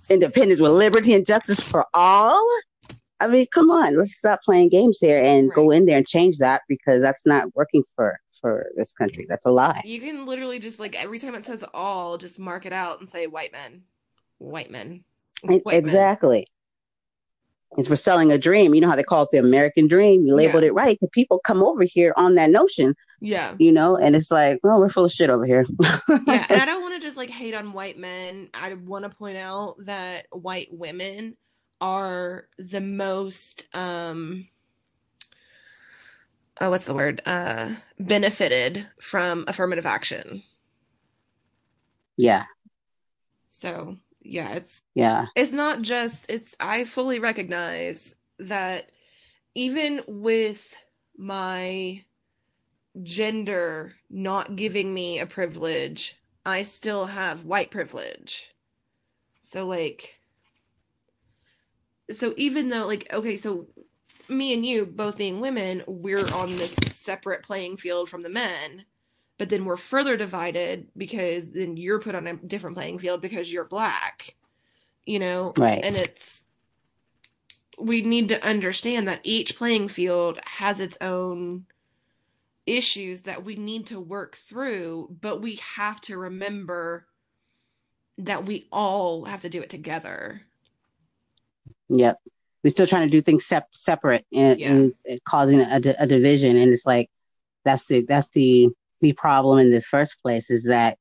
Independence 0.09 0.59
with 0.59 0.71
liberty 0.71 1.13
and 1.13 1.25
justice 1.25 1.61
for 1.61 1.85
all? 1.93 2.45
I 3.19 3.27
mean, 3.27 3.45
come 3.53 3.71
on, 3.71 3.95
let's 3.97 4.17
stop 4.17 4.41
playing 4.41 4.69
games 4.69 4.99
here 4.99 5.23
and 5.23 5.51
go 5.53 5.71
in 5.71 5.85
there 5.85 5.97
and 5.97 6.05
change 6.07 6.39
that 6.39 6.61
because 6.67 7.01
that's 7.01 7.25
not 7.25 7.55
working 7.55 7.83
for 7.95 8.19
for 8.41 8.69
this 8.75 8.91
country. 8.91 9.25
That's 9.29 9.45
a 9.45 9.51
lie. 9.51 9.81
You 9.85 10.01
can 10.01 10.25
literally 10.25 10.59
just 10.59 10.77
like 10.77 11.01
every 11.01 11.17
time 11.17 11.33
it 11.33 11.45
says 11.45 11.63
all, 11.73 12.17
just 12.17 12.37
mark 12.37 12.65
it 12.65 12.73
out 12.73 12.99
and 12.99 13.09
say 13.09 13.25
white 13.27 13.53
men. 13.53 13.83
White 14.39 14.69
men. 14.69 15.05
White 15.41 15.65
men. 15.65 15.75
Exactly. 15.75 16.47
It's 17.77 17.87
for 17.87 17.95
selling 17.95 18.31
a 18.31 18.37
dream. 18.37 18.73
You 18.73 18.81
know 18.81 18.89
how 18.89 18.95
they 18.95 19.03
call 19.03 19.23
it 19.23 19.29
the 19.31 19.39
American 19.39 19.87
dream? 19.87 20.25
You 20.27 20.35
labeled 20.35 20.63
Yeah. 20.63 20.69
it 20.69 20.73
right. 20.73 20.97
The 21.01 21.07
people 21.09 21.39
come 21.43 21.63
over 21.63 21.83
here 21.83 22.13
on 22.17 22.35
that 22.35 22.49
notion, 22.49 22.95
Yeah. 23.19 23.55
you 23.57 23.71
know, 23.71 23.95
and 23.97 24.15
it's 24.15 24.29
like, 24.31 24.59
oh, 24.63 24.79
we're 24.79 24.89
full 24.89 25.05
of 25.05 25.11
shit 25.11 25.29
over 25.29 25.45
here. 25.45 25.65
Yeah, 25.79 26.45
and 26.49 26.61
I 26.61 26.65
don't 26.65 26.81
want 26.81 26.93
to 26.95 26.99
just 26.99 27.17
like 27.17 27.29
hate 27.29 27.53
on 27.55 27.73
white 27.73 27.97
men. 27.97 28.49
I 28.53 28.73
want 28.75 29.03
to 29.05 29.09
point 29.09 29.37
out 29.37 29.75
that 29.85 30.27
white 30.31 30.69
women 30.71 31.35
are 31.81 32.47
the 32.57 32.79
most 32.79 33.65
um 33.73 34.47
oh 36.61 36.69
what's 36.69 36.85
the 36.85 36.93
word? 36.93 37.21
Uh 37.25 37.71
benefited 37.99 38.87
from 39.01 39.43
affirmative 39.47 39.85
action. 39.85 40.43
yeah, 42.15 42.43
So, 43.47 43.97
yeah, 44.23 44.53
it's 44.53 44.81
yeah, 44.95 45.27
it's 45.35 45.51
not 45.51 45.81
just 45.81 46.29
it's 46.29 46.55
I 46.59 46.85
fully 46.85 47.19
recognize 47.19 48.15
that 48.39 48.89
even 49.55 50.01
with 50.07 50.75
my 51.17 52.01
gender 53.01 53.93
not 54.09 54.55
giving 54.55 54.93
me 54.93 55.19
a 55.19 55.25
privilege, 55.25 56.19
I 56.45 56.63
still 56.63 57.07
have 57.07 57.45
white 57.45 57.71
privilege. 57.71 58.49
So 59.43 59.65
like 59.65 60.19
so 62.11 62.33
even 62.37 62.69
though 62.69 62.87
like 62.87 63.07
okay, 63.13 63.37
so 63.37 63.67
me 64.29 64.53
and 64.53 64.65
you 64.65 64.85
both 64.85 65.17
being 65.17 65.39
women, 65.41 65.83
we're 65.87 66.27
on 66.33 66.55
this 66.55 66.75
separate 66.87 67.43
playing 67.43 67.77
field 67.77 68.09
from 68.09 68.23
the 68.23 68.29
men. 68.29 68.85
But 69.37 69.49
then 69.49 69.65
we're 69.65 69.77
further 69.77 70.15
divided 70.15 70.87
because 70.95 71.51
then 71.51 71.75
you're 71.75 71.99
put 71.99 72.15
on 72.15 72.27
a 72.27 72.35
different 72.35 72.75
playing 72.75 72.99
field 72.99 73.21
because 73.21 73.51
you're 73.51 73.65
black. 73.65 74.35
You 75.05 75.19
know? 75.19 75.53
right. 75.57 75.83
And 75.83 75.95
it's 75.95 76.45
we 77.79 78.01
need 78.01 78.29
to 78.29 78.45
understand 78.45 79.07
that 79.07 79.21
each 79.23 79.55
playing 79.55 79.89
field 79.89 80.39
has 80.45 80.79
its 80.79 80.97
own 81.01 81.65
issues 82.65 83.23
that 83.23 83.43
we 83.43 83.55
need 83.55 83.87
to 83.87 83.99
work 83.99 84.37
through, 84.37 85.09
but 85.19 85.41
we 85.41 85.59
have 85.75 85.99
to 86.01 86.17
remember 86.17 87.05
that 88.19 88.45
we 88.45 88.67
all 88.71 89.25
have 89.25 89.41
to 89.41 89.49
do 89.49 89.61
it 89.61 89.69
together. 89.69 90.41
Yep. 91.89 92.19
We're 92.63 92.69
still 92.69 92.87
trying 92.87 93.07
to 93.07 93.11
do 93.11 93.21
things 93.21 93.45
sep- 93.45 93.67
separate 93.71 94.25
and, 94.31 94.59
Yeah. 94.59 94.71
and, 94.71 94.93
and 95.07 95.23
causing 95.23 95.59
a, 95.59 95.81
a 95.99 96.07
division. 96.07 96.55
And 96.55 96.71
it's 96.71 96.85
like, 96.85 97.09
that's 97.65 97.85
the, 97.85 98.01
that's 98.07 98.29
the, 98.29 98.69
the 99.03 99.13
problem 99.13 99.59
in 99.59 99.69
the 99.69 99.81
first 99.81 100.15
place 100.23 100.49
is 100.49 100.63
that 100.63 100.97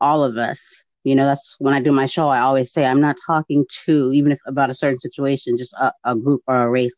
all 0.00 0.24
of 0.24 0.36
us, 0.36 0.60
you 1.04 1.14
know, 1.14 1.24
that's 1.24 1.56
when 1.60 1.72
I 1.72 1.80
do 1.80 1.92
my 1.92 2.06
show, 2.06 2.28
I 2.28 2.40
always 2.40 2.72
say, 2.72 2.84
I'm 2.84 3.00
not 3.00 3.16
talking 3.24 3.64
to, 3.86 4.12
even 4.12 4.32
if 4.32 4.40
about 4.46 4.70
a 4.70 4.74
certain 4.74 4.98
situation, 4.98 5.56
just 5.56 5.72
a, 5.74 5.92
a 6.04 6.16
group 6.16 6.42
or 6.46 6.62
a 6.62 6.68
race. 6.68 6.94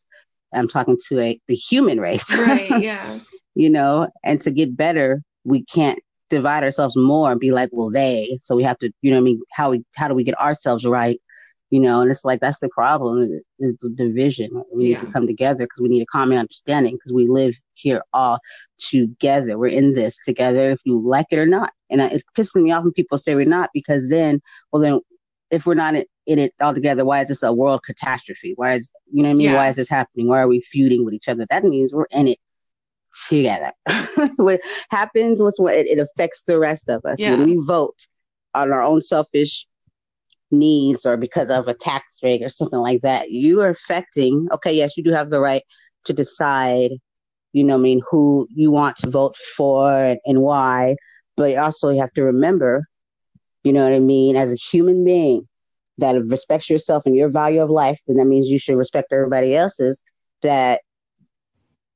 I'm 0.53 0.67
talking 0.67 0.97
to 1.07 1.19
a, 1.19 1.39
the 1.47 1.55
human 1.55 2.01
race. 2.01 2.33
Right, 2.35 2.81
yeah. 2.81 3.19
you 3.55 3.69
know, 3.69 4.09
and 4.23 4.41
to 4.41 4.51
get 4.51 4.75
better, 4.75 5.21
we 5.45 5.63
can't 5.63 5.99
divide 6.29 6.63
ourselves 6.63 6.97
more 6.97 7.31
and 7.31 7.39
be 7.39 7.51
like, 7.51 7.69
well, 7.71 7.91
they. 7.91 8.37
So 8.41 8.55
we 8.55 8.63
have 8.63 8.79
to, 8.79 8.91
you 9.01 9.11
know, 9.11 9.17
what 9.17 9.21
I 9.21 9.23
mean, 9.23 9.41
how 9.51 9.69
we, 9.71 9.85
how 9.95 10.07
do 10.07 10.15
we 10.15 10.23
get 10.23 10.39
ourselves 10.39 10.85
right? 10.85 11.21
You 11.71 11.79
know, 11.79 12.01
and 12.01 12.11
it's 12.11 12.25
like 12.25 12.41
that's 12.41 12.59
the 12.59 12.69
problem 12.69 13.41
is 13.59 13.75
the 13.77 13.89
division. 13.89 14.61
We 14.73 14.83
need 14.83 14.99
to 14.99 15.05
come 15.07 15.25
together 15.25 15.65
because 15.65 15.79
we 15.81 15.87
need 15.87 16.03
a 16.03 16.05
common 16.05 16.37
understanding 16.37 16.95
because 16.95 17.13
we 17.13 17.27
live 17.27 17.55
here 17.75 18.03
all 18.13 18.39
together. 18.77 19.57
We're 19.57 19.67
in 19.67 19.93
this 19.93 20.19
together, 20.25 20.71
if 20.71 20.81
you 20.83 21.01
like 21.01 21.27
it 21.31 21.39
or 21.39 21.45
not. 21.45 21.71
And 21.89 22.01
it's 22.01 22.25
pissing 22.37 22.63
me 22.63 22.71
off 22.71 22.83
when 22.83 22.91
people 22.91 23.17
say 23.17 23.35
we're 23.35 23.45
not 23.45 23.69
because 23.73 24.09
then, 24.09 24.41
well, 24.71 24.81
then 24.81 24.99
if 25.49 25.65
we're 25.65 25.73
not 25.73 25.95
in, 25.95 26.05
in 26.27 26.39
it 26.39 26.53
all 26.61 26.73
together, 26.73 27.05
why 27.05 27.21
is 27.21 27.29
this 27.29 27.41
a 27.41 27.53
world 27.53 27.83
catastrophe? 27.85 28.53
Why 28.57 28.73
is, 28.73 28.91
you 29.11 29.23
know 29.23 29.29
what 29.29 29.35
I 29.35 29.37
mean? 29.37 29.45
Yeah. 29.47 29.55
Why 29.55 29.69
is 29.69 29.77
this 29.77 29.89
happening? 29.89 30.27
Why 30.27 30.41
are 30.41 30.47
we 30.49 30.59
feuding 30.59 31.05
with 31.05 31.13
each 31.13 31.29
other? 31.29 31.45
That 31.49 31.63
means 31.63 31.93
we're 31.93 32.05
in 32.11 32.27
it 32.27 32.39
together. 33.29 33.71
what 34.37 34.61
happens 34.89 35.41
What's 35.41 35.59
what 35.59 35.75
it, 35.75 35.87
it 35.87 35.99
affects 35.99 36.43
the 36.47 36.59
rest 36.59 36.89
of 36.89 37.05
us. 37.05 37.19
Yeah. 37.19 37.31
When 37.31 37.45
we 37.45 37.63
vote 37.65 38.07
on 38.53 38.71
our 38.71 38.81
own 38.81 39.01
selfish 39.01 39.67
needs 40.51 41.05
or 41.05 41.17
because 41.17 41.49
of 41.49 41.67
a 41.67 41.73
tax 41.73 42.19
rate 42.23 42.43
or 42.43 42.49
something 42.49 42.79
like 42.79 43.01
that, 43.01 43.31
you 43.31 43.61
are 43.61 43.69
affecting, 43.69 44.47
okay, 44.51 44.73
yes, 44.73 44.97
you 44.97 45.03
do 45.03 45.11
have 45.11 45.29
the 45.29 45.39
right 45.39 45.63
to 46.05 46.13
decide, 46.13 46.91
you 47.53 47.63
know, 47.63 47.75
I 47.75 47.77
mean, 47.77 48.01
who 48.09 48.47
you 48.53 48.71
want 48.71 48.97
to 48.97 49.09
vote 49.09 49.35
for 49.55 49.91
and, 49.91 50.19
and 50.25 50.41
why, 50.41 50.95
but 51.37 51.55
also 51.57 51.89
you 51.89 52.01
have 52.01 52.13
to 52.13 52.23
remember, 52.23 52.83
you 53.63 53.73
know 53.73 53.83
what 53.83 53.93
I 53.93 53.99
mean, 53.99 54.35
as 54.35 54.51
a 54.51 54.55
human 54.55 55.03
being 55.03 55.47
that 55.97 56.21
respects 56.25 56.69
yourself 56.69 57.03
and 57.05 57.15
your 57.15 57.29
value 57.29 57.61
of 57.61 57.69
life, 57.69 57.99
then 58.07 58.17
that 58.17 58.25
means 58.25 58.47
you 58.47 58.59
should 58.59 58.77
respect 58.77 59.11
everybody 59.13 59.55
else's, 59.55 60.01
that 60.41 60.81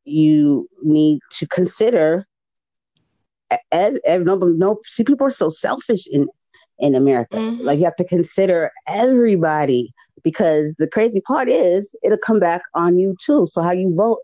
you 0.03 0.68
need 0.84 1.20
to 1.32 1.47
consider 1.47 2.26
ev- 3.72 3.99
ev- 4.06 4.24
no, 4.24 4.36
no, 4.36 4.80
see, 4.86 5.03
people 5.03 5.28
are 5.28 5.32
so 5.32 5.49
selfish 5.49 6.08
in 6.08 6.28
in 6.80 6.95
America. 6.95 7.38
Mhm. 7.38 7.61
Like 7.61 7.80
you 7.80 7.86
have 7.86 7.95
to 7.97 8.03
consider 8.03 8.71
everybody 8.88 9.91
because 10.23 10.73
the 10.78 10.88
crazy 10.88 11.21
part 11.21 11.49
is 11.49 11.93
it'll 12.03 12.17
come 12.17 12.39
back 12.39 12.61
on 12.73 12.97
you 12.97 13.15
too. 13.23 13.47
So 13.47 13.61
how 13.61 13.71
you 13.71 13.93
vote, 13.95 14.19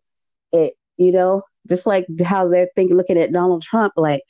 it 0.51 0.73
you 0.97 1.11
know, 1.11 1.41
just 1.69 1.85
like 1.85 2.05
how 2.23 2.47
they're 2.47 2.69
thinking, 2.75 2.97
looking 2.97 3.17
at 3.17 3.31
Donald 3.31 3.63
Trump, 3.63 3.93
like 3.95 4.21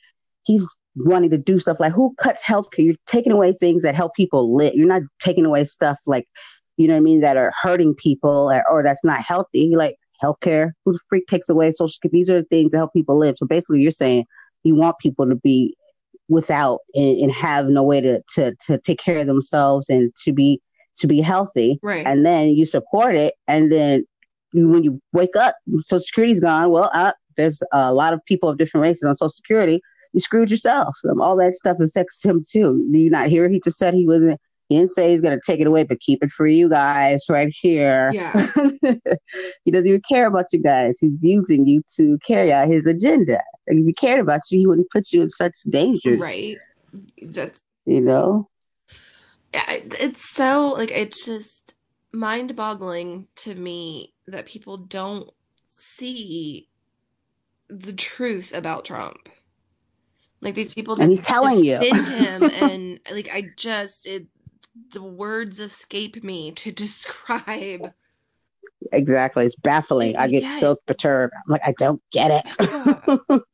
he's 0.44 0.66
wanting 0.96 1.30
to 1.30 1.38
do 1.38 1.58
stuff 1.58 1.80
like 1.80 1.92
who 1.92 2.14
cuts 2.18 2.42
health 2.42 2.70
care? 2.70 2.84
You're 2.84 2.94
taking 3.06 3.32
away 3.32 3.52
things 3.52 3.82
that 3.82 3.94
help 3.94 4.14
people 4.14 4.54
live. 4.54 4.74
You're 4.74 4.86
not 4.86 5.02
taking 5.20 5.46
away 5.46 5.64
stuff 5.64 5.98
like 6.06 6.28
you 6.76 6.88
know 6.88 6.94
what 6.94 7.00
I 7.00 7.02
mean 7.02 7.20
that 7.20 7.36
are 7.36 7.52
hurting 7.60 7.94
people 7.94 8.50
or, 8.50 8.64
or 8.70 8.82
that's 8.82 9.04
not 9.04 9.20
healthy. 9.20 9.74
Like 9.76 9.96
healthcare, 10.22 10.72
who 10.84 10.92
the 10.92 11.00
freak 11.08 11.26
takes 11.26 11.48
away 11.48 11.72
social? 11.72 11.98
These 12.10 12.30
are 12.30 12.40
the 12.40 12.48
things 12.48 12.70
that 12.72 12.78
help 12.78 12.92
people 12.92 13.18
live. 13.18 13.36
So 13.36 13.46
basically, 13.46 13.80
you're 13.80 13.90
saying 13.90 14.24
you 14.62 14.74
want 14.74 14.98
people 14.98 15.28
to 15.28 15.34
be 15.34 15.76
without 16.28 16.80
and, 16.94 17.18
and 17.18 17.32
have 17.32 17.66
no 17.66 17.82
way 17.82 18.00
to, 18.00 18.22
to 18.34 18.54
to 18.66 18.78
take 18.78 18.98
care 18.98 19.18
of 19.18 19.26
themselves 19.26 19.88
and 19.88 20.12
to 20.24 20.32
be 20.32 20.60
to 20.96 21.06
be 21.06 21.20
healthy. 21.20 21.78
Right. 21.82 22.06
and 22.06 22.24
then 22.24 22.48
you 22.48 22.66
support 22.66 23.14
it 23.14 23.34
and 23.48 23.72
then 23.72 24.04
you, 24.52 24.68
when 24.68 24.84
you 24.84 25.00
wake 25.12 25.36
up 25.36 25.56
social 25.84 26.00
security's 26.00 26.40
gone. 26.40 26.70
Well 26.70 26.90
uh, 26.92 27.12
there's 27.36 27.60
a 27.72 27.92
lot 27.92 28.12
of 28.12 28.24
people 28.24 28.48
of 28.48 28.58
different 28.58 28.82
races 28.82 29.04
on 29.04 29.14
social 29.16 29.30
security. 29.30 29.80
You 30.12 30.20
screwed 30.20 30.50
yourself. 30.50 30.94
Um, 31.08 31.22
all 31.22 31.36
that 31.36 31.54
stuff 31.54 31.78
affects 31.80 32.22
him 32.22 32.42
too. 32.46 32.86
Do 32.92 32.98
you 32.98 33.08
not 33.08 33.28
hear? 33.28 33.48
He 33.48 33.60
just 33.60 33.78
said 33.78 33.94
he 33.94 34.06
wasn't 34.06 34.38
he 34.72 34.78
didn't 34.78 34.90
say 34.90 35.10
he's 35.10 35.20
going 35.20 35.38
to 35.38 35.42
take 35.44 35.60
it 35.60 35.66
away 35.66 35.84
but 35.84 36.00
keep 36.00 36.22
it 36.22 36.30
for 36.30 36.46
you 36.46 36.68
guys 36.68 37.24
right 37.28 37.52
here 37.60 38.12
Yeah. 38.14 38.46
he 39.64 39.70
doesn't 39.70 39.86
even 39.86 40.02
care 40.08 40.26
about 40.26 40.46
you 40.52 40.62
guys 40.62 40.98
he's 40.98 41.18
using 41.20 41.66
you 41.66 41.82
to 41.96 42.18
carry 42.26 42.52
out 42.52 42.68
his 42.68 42.86
agenda 42.86 43.40
like 43.68 43.78
if 43.78 43.86
he 43.86 43.92
cared 43.92 44.20
about 44.20 44.40
you 44.50 44.58
he 44.58 44.66
wouldn't 44.66 44.90
put 44.90 45.12
you 45.12 45.22
in 45.22 45.28
such 45.28 45.54
danger 45.68 46.16
Right. 46.16 46.58
That's 47.22 47.60
you 47.86 48.00
know 48.00 48.48
Yeah, 49.54 49.64
it's 49.68 50.34
so 50.34 50.68
like 50.68 50.90
it's 50.90 51.24
just 51.24 51.74
mind-boggling 52.12 53.28
to 53.36 53.54
me 53.54 54.12
that 54.26 54.46
people 54.46 54.76
don't 54.76 55.30
see 55.66 56.68
the 57.68 57.92
truth 57.92 58.52
about 58.52 58.84
Trump. 58.84 59.28
Like 60.40 60.54
these 60.54 60.74
people 60.74 60.96
that 60.96 61.02
and 61.02 61.10
he's 61.10 61.20
telling 61.20 61.64
you 61.64 61.78
him 61.78 62.42
and 62.54 63.00
like 63.10 63.28
I 63.32 63.50
just 63.56 64.06
it 64.06 64.26
the 64.92 65.02
words 65.02 65.60
escape 65.60 66.22
me 66.24 66.50
to 66.52 66.72
describe 66.72 67.92
Exactly. 68.92 69.46
It's 69.46 69.56
baffling. 69.56 70.16
I 70.16 70.28
get 70.28 70.42
Yeah. 70.42 70.58
so 70.58 70.76
perturbed. 70.86 71.32
I'm 71.34 71.50
like, 71.52 71.62
I 71.64 71.72
don't 71.78 72.02
get 72.12 72.30
it. 72.30 72.46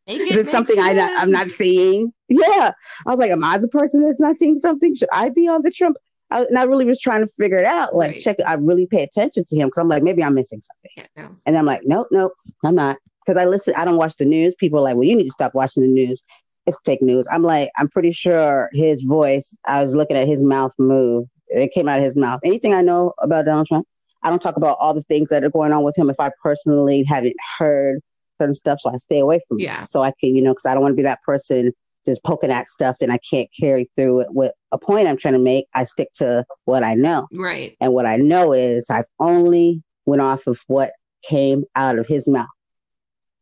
Is 0.06 0.20
it 0.22 0.36
it 0.38 0.44
make 0.46 0.50
something 0.50 0.78
I 0.78 0.92
not, 0.92 1.12
I'm 1.20 1.30
not 1.30 1.48
seeing? 1.48 2.12
Yeah. 2.28 2.72
I 3.06 3.10
was 3.10 3.18
like, 3.18 3.30
am 3.30 3.44
I 3.44 3.58
the 3.58 3.68
person 3.68 4.04
that's 4.04 4.20
not 4.20 4.36
seeing 4.36 4.58
something? 4.58 4.94
Should 4.94 5.08
I 5.12 5.28
be 5.28 5.46
on 5.46 5.62
the 5.62 5.70
Trump? 5.70 5.96
I, 6.30 6.42
and 6.44 6.58
I 6.58 6.64
really 6.64 6.84
was 6.84 6.98
trying 7.00 7.24
to 7.26 7.32
figure 7.38 7.58
it 7.58 7.64
out. 7.66 7.94
Like, 7.94 8.12
Right. 8.12 8.20
check. 8.20 8.36
I 8.46 8.54
really 8.54 8.86
pay 8.86 9.02
attention 9.02 9.44
to 9.46 9.56
him 9.56 9.68
because 9.68 9.78
I'm 9.78 9.88
like, 9.88 10.02
maybe 10.02 10.22
I'm 10.22 10.34
missing 10.34 10.60
something. 10.62 10.90
Yeah, 11.16 11.22
no. 11.24 11.36
And 11.46 11.56
I'm 11.56 11.66
like, 11.66 11.82
nope, 11.84 12.08
nope, 12.10 12.32
I'm 12.64 12.74
not. 12.74 12.98
Because 13.24 13.38
I 13.40 13.44
listen, 13.44 13.74
I 13.76 13.84
don't 13.84 13.96
watch 13.96 14.16
the 14.16 14.24
news. 14.24 14.54
People 14.58 14.78
are 14.80 14.82
like, 14.82 14.94
well, 14.96 15.04
you 15.04 15.16
need 15.16 15.24
to 15.24 15.30
stop 15.30 15.54
watching 15.54 15.82
the 15.82 15.88
news. 15.88 16.22
It's 16.68 16.78
fake 16.84 17.00
news. 17.00 17.26
I'm 17.32 17.42
like, 17.42 17.70
I'm 17.78 17.88
pretty 17.88 18.12
sure 18.12 18.68
his 18.74 19.02
voice, 19.02 19.56
I 19.66 19.82
was 19.82 19.94
looking 19.94 20.16
at 20.18 20.28
his 20.28 20.42
mouth 20.42 20.72
move. 20.78 21.26
It 21.48 21.72
came 21.72 21.88
out 21.88 21.98
of 21.98 22.04
his 22.04 22.14
mouth. 22.14 22.40
Anything 22.44 22.74
I 22.74 22.82
know 22.82 23.14
about 23.20 23.46
Donald 23.46 23.66
Trump, 23.66 23.86
I 24.22 24.28
don't 24.28 24.42
talk 24.42 24.56
about 24.56 24.76
all 24.78 24.92
the 24.92 25.02
things 25.02 25.28
that 25.30 25.42
are 25.42 25.50
going 25.50 25.72
on 25.72 25.82
with 25.82 25.96
him 25.96 26.10
if 26.10 26.20
I 26.20 26.30
personally 26.42 27.04
haven't 27.04 27.36
heard 27.58 28.00
certain 28.38 28.54
stuff. 28.54 28.80
So 28.80 28.92
I 28.92 28.96
stay 28.98 29.20
away 29.20 29.40
from 29.48 29.58
Yeah. 29.58 29.80
it. 29.80 29.88
So 29.88 30.02
I 30.02 30.12
can, 30.20 30.36
you 30.36 30.42
know, 30.42 30.52
because 30.52 30.66
I 30.66 30.74
don't 30.74 30.82
want 30.82 30.92
to 30.92 30.96
be 30.96 31.02
that 31.04 31.22
person 31.22 31.72
just 32.04 32.22
poking 32.22 32.50
at 32.50 32.68
stuff 32.68 32.96
and 33.00 33.10
I 33.10 33.18
can't 33.30 33.48
carry 33.58 33.88
through 33.96 34.20
it 34.20 34.28
with 34.30 34.52
a 34.72 34.78
point 34.78 35.08
I'm 35.08 35.16
trying 35.16 35.34
to 35.34 35.40
make. 35.40 35.66
I 35.74 35.84
stick 35.84 36.08
to 36.16 36.44
what 36.66 36.82
I 36.82 36.94
know. 36.94 37.28
Right. 37.32 37.76
And 37.80 37.94
what 37.94 38.04
I 38.04 38.16
know 38.16 38.52
is 38.52 38.90
I've 38.90 39.06
only 39.18 39.82
went 40.04 40.20
off 40.20 40.46
of 40.46 40.58
what 40.66 40.92
came 41.22 41.64
out 41.76 41.98
of 41.98 42.06
his 42.06 42.28
mouth 42.28 42.46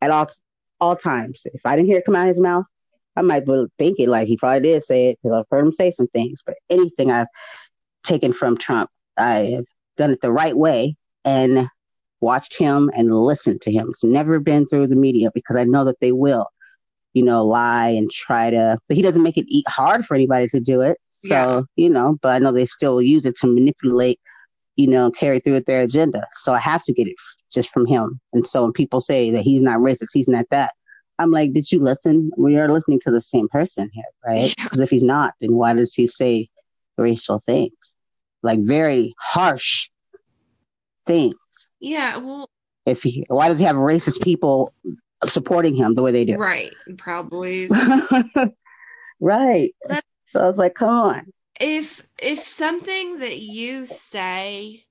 at 0.01 0.11
all 0.11 0.27
all 0.79 0.95
times. 0.95 1.41
If 1.53 1.65
I 1.65 1.75
didn't 1.75 1.87
hear 1.89 1.97
it 1.97 2.05
come 2.05 2.15
out 2.15 2.23
of 2.23 2.27
his 2.29 2.39
mouth, 2.39 2.65
I 3.17 3.21
might 3.21 3.45
be 3.45 3.65
thinking 3.77 4.09
like 4.09 4.27
he 4.27 4.37
probably 4.37 4.61
did 4.61 4.83
say 4.83 5.07
it 5.09 5.19
because 5.21 5.35
I've 5.37 5.45
heard 5.51 5.65
him 5.65 5.73
say 5.73 5.91
some 5.91 6.07
things. 6.07 6.43
But 6.45 6.55
anything 6.69 7.11
I've 7.11 7.27
taken 8.03 8.31
from 8.31 8.57
Trump, 8.57 8.89
I 9.17 9.51
have 9.55 9.65
done 9.97 10.11
it 10.11 10.21
the 10.21 10.31
right 10.31 10.55
way 10.55 10.95
and 11.25 11.67
watched 12.21 12.57
him 12.57 12.91
and 12.95 13.13
listened 13.13 13.61
to 13.63 13.71
him. 13.71 13.87
It's 13.89 14.03
never 14.03 14.39
been 14.39 14.65
through 14.67 14.87
the 14.87 14.95
media 14.95 15.31
because 15.33 15.55
I 15.57 15.65
know 15.65 15.83
that 15.85 15.99
they 15.99 16.11
will, 16.13 16.47
you 17.13 17.23
know, 17.23 17.45
lie 17.45 17.89
and 17.89 18.09
try 18.11 18.49
to. 18.51 18.77
But 18.87 18.97
he 18.97 19.03
doesn't 19.03 19.23
make 19.23 19.37
it 19.37 19.45
e- 19.49 19.63
hard 19.67 20.05
for 20.05 20.15
anybody 20.15 20.47
to 20.49 20.59
do 20.59 20.81
it. 20.81 20.97
So 21.07 21.27
Yeah. 21.27 21.61
you 21.75 21.89
know, 21.89 22.17
but 22.21 22.29
I 22.29 22.39
know 22.39 22.51
they 22.51 22.65
still 22.65 23.01
use 23.01 23.25
it 23.25 23.35
to 23.37 23.47
manipulate 23.47 24.19
you 24.77 24.87
know, 24.87 25.11
carry 25.11 25.39
through 25.39 25.53
with 25.53 25.65
their 25.65 25.81
agenda. 25.81 26.25
So 26.37 26.53
I 26.53 26.59
have 26.59 26.83
to 26.83 26.93
get 26.93 27.07
it 27.07 27.15
just 27.51 27.69
from 27.71 27.85
him. 27.85 28.19
And 28.33 28.45
so 28.45 28.63
when 28.63 28.73
people 28.73 29.01
say 29.01 29.31
that 29.31 29.41
he's 29.41 29.61
not 29.61 29.79
racist, 29.79 30.09
he's 30.13 30.27
not 30.27 30.45
that, 30.51 30.71
I'm 31.19 31.31
like, 31.31 31.53
did 31.53 31.71
you 31.71 31.79
listen? 31.81 32.31
We 32.37 32.57
are 32.57 32.69
listening 32.69 32.99
to 33.01 33.11
the 33.11 33.21
same 33.21 33.47
person 33.47 33.89
here, 33.93 34.03
right? 34.25 34.53
Yeah. 34.57 34.63
Because 34.63 34.79
if 34.81 34.89
he's 34.89 35.03
not, 35.03 35.33
then 35.41 35.53
why 35.53 35.73
does 35.73 35.93
he 35.93 36.07
say 36.07 36.49
racial 36.97 37.39
things? 37.39 37.73
Like 38.43 38.59
very 38.61 39.15
harsh 39.19 39.89
things. 41.05 41.35
Yeah. 41.79 42.17
Well, 42.17 42.49
If 42.85 43.01
he, 43.03 43.25
why 43.29 43.47
does 43.49 43.57
he 43.59 43.65
have 43.65 43.75
racist 43.75 44.21
people 44.21 44.73
supporting 45.25 45.75
him 45.75 45.95
the 45.95 46.03
way 46.03 46.11
they 46.11 46.25
do? 46.25 46.37
right. 46.37 46.73
Proud 46.97 47.29
Boys. 47.29 47.71
right. 49.19 49.73
That- 49.87 50.03
so 50.25 50.41
I 50.43 50.47
was 50.47 50.57
like, 50.57 50.75
come 50.75 50.89
on. 50.89 51.33
if 51.59 52.05
if 52.21 52.45
something 52.45 53.19
that 53.19 53.39
you 53.39 53.85
say 53.85 54.83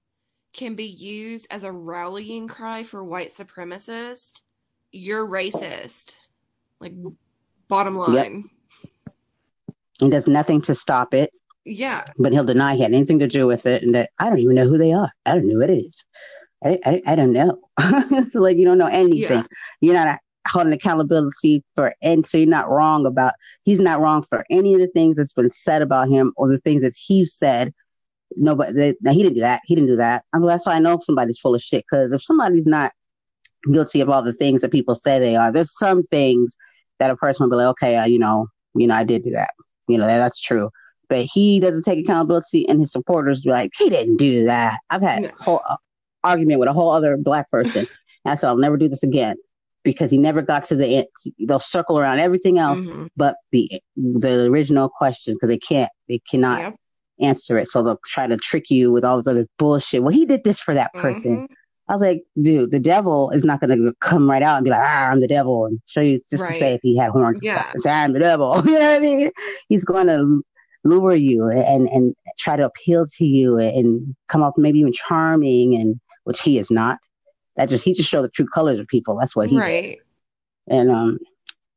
can 0.55 0.75
be 0.75 0.87
used 0.87 1.47
as 1.51 1.63
a 1.63 1.71
rallying 1.71 2.49
cry 2.49 2.83
for 2.83 3.05
white 3.05 3.35
supremacists, 3.35 4.41
you're 4.97 5.27
racist. 5.27 6.15
Like 6.81 6.93
bottom 7.69 7.97
line. 7.97 8.51
He 9.99 10.11
does 10.11 10.27
nothing 10.27 10.61
to 10.63 10.75
stop 10.75 11.15
it. 11.15 11.33
Yeah. 11.69 12.05
but 12.17 12.33
he'll 12.33 12.45
deny 12.45 12.77
he 12.77 12.83
had 12.83 12.95
anything 12.95 13.19
to 13.19 13.27
do 13.27 13.45
with 13.45 13.67
it 13.67 13.83
and 13.83 13.93
that 13.97 14.11
I 14.21 14.29
don't 14.29 14.39
even 14.39 14.55
know 14.55 14.69
who 14.69 14.79
they 14.79 14.93
are. 14.93 15.11
I 15.25 15.35
don't 15.35 15.49
know 15.49 15.59
what 15.59 15.71
it 15.71 15.85
is. 15.85 16.05
I, 16.65 16.79
I, 16.85 17.03
I 17.07 17.17
don't 17.17 17.33
know. 17.33 17.59
so 18.31 18.41
like 18.41 18.57
you 18.57 18.65
don't 18.65 18.79
know 18.79 18.87
anything. 18.87 19.39
Yeah. 19.39 19.43
You're 19.81 19.95
not 19.95 20.21
holding 20.47 20.73
accountability 20.73 21.65
for 21.75 21.93
and 22.03 22.25
so 22.25 22.39
you're 22.39 22.47
not 22.47 22.71
wrong 22.71 23.05
about 23.05 23.35
he's 23.65 23.81
not 23.81 24.01
wrong 24.01 24.25
for 24.31 24.45
any 24.49 24.75
of 24.75 24.81
the 24.81 24.87
things 24.87 25.17
that's 25.17 25.33
been 25.33 25.51
said 25.51 25.83
about 25.83 26.09
him 26.09 26.33
or 26.37 26.49
the 26.49 26.61
things 26.61 26.83
that 26.83 26.95
he 26.97 27.27
said. 27.27 27.75
Nobody 28.37 28.73
that 28.73 28.97
now 29.01 29.13
he 29.13 29.25
didn't 29.25 29.35
do 29.35 29.41
that. 29.41 29.63
He 29.65 29.75
didn't 29.75 29.89
do 29.89 29.97
that. 29.97 30.25
I 30.33 30.39
mean, 30.39 30.47
that's 30.47 30.67
why 30.67 30.75
I 30.75 30.79
know 30.79 31.01
somebody's 31.03 31.39
full 31.39 31.57
of 31.57 31.63
shit. 31.63 31.85
Because 31.91 32.13
if 32.13 32.23
somebody's 32.23 32.67
not 32.67 32.93
guilty 33.73 34.01
of 34.01 34.09
all 34.09 34.23
the 34.23 34.33
things 34.35 34.61
that 34.63 34.73
people 34.73 34.95
say 34.95 35.19
they 35.19 35.37
are, 35.37 35.53
there's 35.53 35.77
some 35.77 36.03
things 36.05 36.57
that 36.99 37.11
a 37.11 37.17
person 37.17 37.45
will 37.45 37.51
be 37.51 37.57
like, 37.57 37.71
okay, 37.73 37.97
uh, 37.97 38.05
you 38.07 38.19
know, 38.19 38.47
you 38.75 38.87
know, 38.87 38.95
I 38.95 39.05
did 39.05 39.25
do 39.25 39.31
that. 39.33 39.51
You 39.89 39.99
know, 39.99 40.07
that, 40.07 40.19
that's 40.19 40.41
true 40.41 40.71
but 41.09 41.25
he 41.25 41.61
doesn't 41.61 41.85
take 41.85 42.01
accountability 42.01 42.69
and 42.69 42.81
his 42.81 42.91
supporters 42.91 43.43
be 43.43 43.51
like, 43.51 43.71
he 43.79 43.89
didn't 43.89 44.17
do 44.17 44.45
that. 44.47 44.81
I've 44.91 45.03
had 45.03 45.23
No. 45.23 45.29
a 45.29 45.33
whole 45.39 45.63
uh, 45.69 45.77
argument 46.25 46.59
with 46.59 46.69
a 46.69 46.73
whole 46.73 46.91
other 46.91 47.17
black 47.17 47.49
person. 47.49 47.87
and 48.25 48.33
I 48.33 48.35
said, 48.35 48.49
I'll 48.49 48.57
never 48.57 48.77
do 48.77 48.89
this 48.89 49.05
again 49.05 49.37
because 49.85 50.11
he 50.11 50.19
never 50.19 50.43
got 50.43 50.65
to 50.65 50.75
the 50.75 50.87
end. 50.89 51.07
They'll 51.39 51.61
circle 51.61 51.97
around 51.97 52.19
everything 52.19 52.59
else 52.59 52.85
Mhm. 52.89 53.09
but 53.17 53.37
the 53.53 53.81
the 53.97 54.47
original 54.47 54.89
question 54.89 55.35
because 55.35 55.49
they 55.49 55.59
can't, 55.59 55.93
they 56.09 56.21
cannot 56.29 56.75
answer 57.21 57.57
it. 57.57 57.69
So 57.69 57.85
they'll 57.85 58.01
try 58.05 58.27
to 58.27 58.37
trick 58.37 58.69
you 58.69 58.91
with 58.91 59.05
all 59.05 59.19
this 59.19 59.29
other 59.31 59.47
bullshit. 59.59 60.03
Well, 60.03 60.13
he 60.13 60.27
did 60.27 60.43
this 60.43 60.59
for 60.59 60.75
that 60.75 60.93
person. 61.03 61.37
Mhm. 61.37 61.47
I 61.89 61.93
was 61.93 62.03
like, 62.03 62.25
dude, 62.41 62.73
the 62.73 62.81
devil 62.81 63.31
is 63.31 63.45
not 63.45 63.61
going 63.61 63.71
to 63.79 63.93
come 64.01 64.29
right 64.29 64.43
out 64.43 64.57
and 64.57 64.65
be 64.65 64.71
like, 64.71 64.83
ah, 64.83 65.11
I'm 65.11 65.21
the 65.21 65.29
devil 65.29 65.67
and 65.67 65.81
show 65.87 66.01
you 66.01 66.21
just 66.29 66.43
Right. 66.43 66.53
to 66.55 66.59
say 66.59 66.73
if 66.75 66.81
he 66.83 66.97
had 66.97 67.11
horns. 67.11 67.39
and 67.39 67.45
Yeah. 67.45 67.71
say, 67.79 67.91
I'm 67.91 68.13
the 68.13 68.19
devil. 68.19 68.61
you 68.65 68.73
know 68.73 68.79
what 68.81 68.97
I 68.97 68.99
mean? 68.99 69.31
He's 69.69 69.85
going 69.85 70.09
to 70.09 70.43
lure 70.85 71.15
you 71.15 71.49
and, 71.49 71.89
and 71.89 72.15
try 72.39 72.57
to 72.57 72.65
appeal 72.65 73.07
to 73.07 73.25
you 73.25 73.59
and 73.59 74.15
come 74.29 74.43
off 74.43 74.55
maybe 74.57 74.81
even 74.81 74.93
charming 74.93 75.77
and 75.77 76.01
which 76.25 76.43
he 76.43 76.59
is 76.59 76.71
not. 76.73 76.99
That 77.57 77.69
just, 77.69 77.85
he 77.85 77.95
just 77.95 78.11
showed 78.11 78.23
the 78.23 78.29
true 78.31 78.47
colors 78.53 78.79
of 78.81 78.87
people. 78.89 79.17
That's 79.17 79.37
what 79.37 79.49
he 79.49 79.55
did. 79.55 79.61
Right. 79.63 79.99
And, 80.69 80.91
um, 80.91 81.19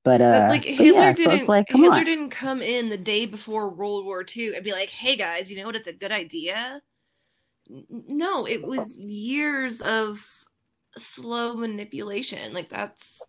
but, 0.03 0.21
uh, 0.21 0.31
But, 0.31 0.49
like 0.49 0.61
but 0.63 0.71
Hitler 0.71 1.01
yeah, 1.01 1.13
didn't 1.13 1.33
it's 1.39 1.47
like, 1.47 1.67
come 1.67 1.81
Hitler 1.81 1.97
on. 1.97 2.05
didn't 2.05 2.29
come 2.31 2.61
in 2.63 2.89
the 2.89 2.97
day 2.97 3.25
before 3.27 3.69
World 3.69 4.05
War 4.05 4.25
II 4.35 4.55
and 4.55 4.63
be 4.63 4.71
like, 4.71 4.89
"Hey 4.89 5.15
guys, 5.17 5.51
you 5.51 5.57
know 5.57 5.65
what? 5.65 5.75
It's 5.75 5.87
a 5.89 5.93
good 5.93 6.11
idea." 6.11 6.81
No, 7.89 8.47
it 8.47 8.63
was 8.63 8.97
years 8.97 9.81
of 9.81 10.25
slow 10.97 11.53
manipulation. 11.53 12.53
Like 12.53 12.69
that's 12.69 13.21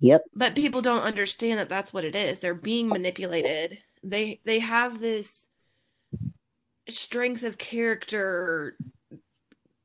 Yep. 0.00 0.24
but 0.34 0.56
people 0.56 0.82
don't 0.82 1.02
understand 1.02 1.60
that 1.60 1.68
that's 1.68 1.92
what 1.92 2.04
it 2.04 2.16
is. 2.16 2.40
They're 2.40 2.54
being 2.54 2.88
manipulated. 2.88 3.78
They 4.02 4.40
they 4.44 4.58
have 4.58 4.98
this 4.98 5.46
strength 6.88 7.44
of 7.44 7.56
character 7.56 8.76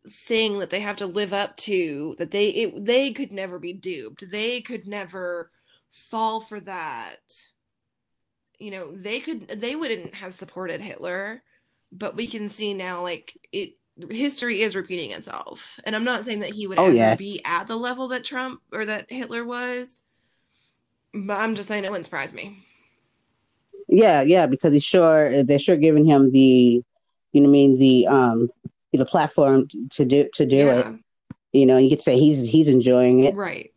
thing 0.10 0.58
that 0.60 0.70
they 0.72 0.80
have 0.80 0.98
to 0.98 1.06
live 1.06 1.34
up 1.34 1.56
to 1.58 2.16
that 2.18 2.32
they 2.32 2.50
it, 2.50 2.86
they 2.86 3.12
could 3.12 3.32
never 3.32 3.60
be 3.60 3.74
duped. 3.74 4.32
They 4.32 4.62
could 4.62 4.88
never 4.88 5.52
fall 5.92 6.42
for 6.42 6.60
that. 6.62 7.20
You 8.58 8.72
know, 8.72 8.92
they 8.92 9.20
could 9.20 9.48
they 9.48 9.76
wouldn't 9.76 10.16
have 10.16 10.34
supported 10.34 10.82
Hitler, 10.82 11.44
but 11.92 12.16
we 12.16 12.28
can 12.28 12.50
see 12.50 12.74
now 12.74 13.02
like 13.02 13.38
it 13.52 13.74
history 14.12 14.62
is 14.62 14.76
repeating 14.76 15.12
itself. 15.12 15.80
And 15.84 15.96
I'm 15.96 16.04
not 16.04 16.24
saying 16.26 16.42
that 16.42 16.52
he 16.54 16.68
would 16.68 16.78
Oh, 16.80 16.86
ever 16.86 16.96
yes. 16.96 17.18
be 17.18 17.42
at 17.44 17.66
the 17.68 17.76
level 17.76 18.08
that 18.10 18.24
Trump 18.24 18.62
or 18.72 18.86
that 18.86 19.10
Hitler 19.10 19.44
was, 19.44 20.02
but 21.14 21.38
I'm 21.38 21.56
just 21.56 21.68
saying 21.68 21.84
it 21.84 21.90
wouldn't 21.90 22.06
surprise 22.06 22.32
me. 22.34 22.64
Yeah, 23.88 24.22
yeah, 24.22 24.46
because 24.48 24.74
he's 24.74 24.84
sure 24.84 25.44
they're 25.44 25.60
sure 25.60 25.78
giving 25.78 26.06
him 26.06 26.32
the, 26.32 26.40
you 26.40 27.42
know, 27.42 27.42
what 27.42 27.48
I 27.48 27.52
mean 27.52 27.80
the 27.80 28.08
um 28.08 28.50
the 28.94 29.06
platform 29.06 29.68
to 29.92 30.06
do 30.06 30.28
to 30.34 30.46
do 30.46 30.70
it. 30.70 30.88
You 31.54 31.66
know, 31.66 31.78
you 31.78 31.90
could 31.90 32.02
say 32.02 32.18
he's 32.18 32.48
he's 32.48 32.68
enjoying 32.68 33.24
it. 33.24 33.36
right. 33.36 33.72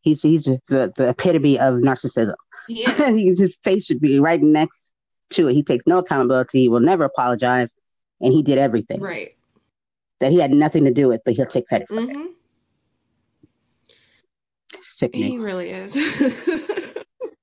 He's 0.00 0.22
he's 0.22 0.44
the 0.44 0.92
the 0.96 1.10
epitome 1.10 1.58
of 1.58 1.74
narcissism. 1.74 2.34
Yeah, 2.68 2.90
his 3.10 3.58
face 3.62 3.84
should 3.84 4.00
be 4.00 4.18
right 4.20 4.40
next 4.40 4.91
to 5.30 5.48
it. 5.48 5.54
He 5.54 5.62
takes 5.62 5.86
no 5.86 5.98
accountability. 5.98 6.60
He 6.62 6.68
will 6.68 6.80
never 6.80 7.04
apologize, 7.04 7.72
and 8.20 8.32
he 8.32 8.42
did 8.42 8.58
everything 8.58 9.00
right. 9.00 9.36
that 10.20 10.30
he 10.32 10.38
had 10.38 10.50
nothing 10.52 10.84
to 10.84 10.92
do 10.92 11.08
with, 11.08 11.20
but 11.24 11.34
he'll 11.34 11.46
take 11.46 11.66
credit 11.68 11.88
for 11.88 12.00
it. 12.00 12.16
hmm 12.16 12.26
He 14.72 14.78
Sickening. 14.80 15.40
really 15.40 15.70
is. 15.70 15.96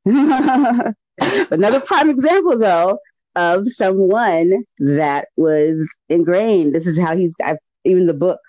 Another 1.52 1.80
prime 1.82 2.10
example, 2.10 2.58
though, 2.58 2.98
of 3.36 3.68
someone 3.68 4.64
that 4.80 5.28
was 5.38 5.88
ingrained. 6.10 6.74
This 6.74 6.88
is 6.88 6.98
how 7.00 7.16
he's. 7.16 7.34
I've, 7.44 7.58
even 7.86 8.08
the 8.08 8.14
book. 8.14 8.40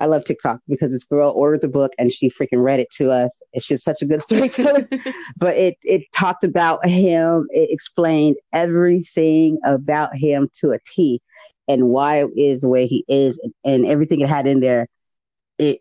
I 0.00 0.06
love 0.06 0.24
TikTok 0.24 0.60
because 0.68 0.92
this 0.92 1.04
girl 1.04 1.32
ordered 1.34 1.60
the 1.60 1.68
book 1.68 1.92
and 1.98 2.12
she 2.12 2.30
freaking 2.30 2.62
read 2.62 2.78
it 2.78 2.90
to 2.92 3.10
us. 3.10 3.42
And 3.52 3.62
she's 3.62 3.82
such 3.82 4.00
a 4.02 4.06
good 4.06 4.22
storyteller. 4.28 4.88
but 5.36 5.56
it 5.56 5.76
it 5.82 6.02
talked 6.14 6.44
about 6.44 6.86
him. 6.86 7.46
It 7.50 7.70
explained 7.72 8.36
everything 8.52 9.58
about 9.64 10.16
him 10.16 10.48
to 10.60 10.70
a 10.70 10.78
T, 10.94 11.20
and 11.66 11.88
why 11.88 12.22
it 12.22 12.30
is 12.36 12.60
the 12.60 12.68
way 12.68 12.86
he 12.86 13.04
is, 13.08 13.38
and, 13.42 13.52
and 13.64 13.86
everything 13.86 14.20
it 14.20 14.28
had 14.28 14.46
in 14.46 14.60
there. 14.60 14.86
It 15.58 15.80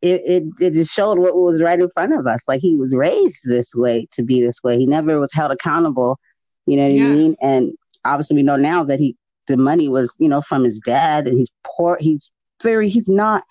it 0.00 0.20
it 0.24 0.44
it 0.60 0.72
just 0.72 0.92
showed 0.92 1.18
what 1.18 1.36
was 1.36 1.62
right 1.62 1.78
in 1.78 1.88
front 1.90 2.14
of 2.18 2.26
us. 2.26 2.42
Like 2.48 2.60
he 2.60 2.76
was 2.76 2.92
raised 2.94 3.40
this 3.44 3.74
way 3.74 4.08
to 4.12 4.22
be 4.22 4.40
this 4.40 4.62
way. 4.64 4.78
He 4.78 4.86
never 4.86 5.20
was 5.20 5.32
held 5.32 5.52
accountable. 5.52 6.18
You 6.66 6.76
know 6.76 6.84
what 6.84 6.92
Yeah. 6.92 7.04
I 7.04 7.08
mean? 7.08 7.36
And 7.40 7.72
obviously 8.04 8.36
we 8.36 8.42
know 8.42 8.56
now 8.56 8.82
that 8.84 8.98
he 8.98 9.16
the 9.46 9.56
money 9.56 9.88
was 9.88 10.14
you 10.18 10.28
know 10.28 10.42
from 10.42 10.64
his 10.64 10.80
dad, 10.80 11.28
and 11.28 11.38
he's 11.38 11.50
poor. 11.64 11.96
He's 12.00 12.30
very 12.62 12.88
he's 12.88 13.08
not. 13.08 13.44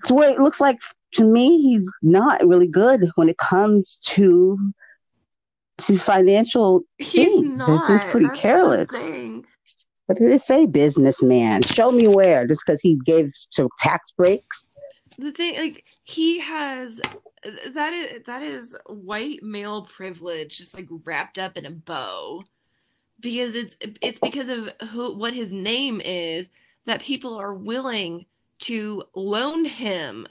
It's 0.00 0.10
what 0.10 0.30
it 0.30 0.40
looks 0.40 0.60
like 0.60 0.78
to 1.12 1.24
me. 1.24 1.62
He's 1.62 1.90
not 2.02 2.46
really 2.46 2.66
good 2.66 3.10
when 3.14 3.28
it 3.28 3.38
comes 3.38 3.98
to 4.04 4.58
to 5.78 5.98
financial 5.98 6.82
He's 6.98 7.10
things. 7.12 7.58
not. 7.58 7.80
He 7.80 7.86
seems 7.86 8.02
pretty 8.10 8.26
That's 8.26 8.40
careless. 8.40 8.90
But 10.08 10.18
did 10.18 10.30
it 10.30 10.40
say 10.40 10.66
businessman? 10.66 11.62
Show 11.62 11.90
me 11.90 12.06
where. 12.06 12.46
Just 12.46 12.62
because 12.64 12.80
he 12.80 12.96
gave 13.04 13.32
some 13.50 13.68
tax 13.80 14.12
breaks. 14.12 14.70
The 15.18 15.32
thing, 15.32 15.56
like, 15.58 15.84
he 16.04 16.38
has 16.40 17.00
that 17.74 17.92
is 17.92 18.24
that 18.24 18.42
is 18.42 18.76
white 18.86 19.42
male 19.42 19.82
privilege, 19.82 20.58
just 20.58 20.74
like 20.74 20.88
wrapped 21.04 21.38
up 21.38 21.56
in 21.56 21.64
a 21.66 21.70
bow, 21.70 22.42
because 23.20 23.54
it's 23.54 23.76
it's 24.02 24.18
because 24.18 24.48
of 24.48 24.70
who 24.90 25.16
what 25.16 25.32
his 25.32 25.52
name 25.52 26.00
is 26.04 26.48
that 26.86 27.02
people 27.02 27.34
are 27.36 27.54
willing 27.54 28.26
to 28.60 29.02
loan 29.14 29.64
him 29.64 30.26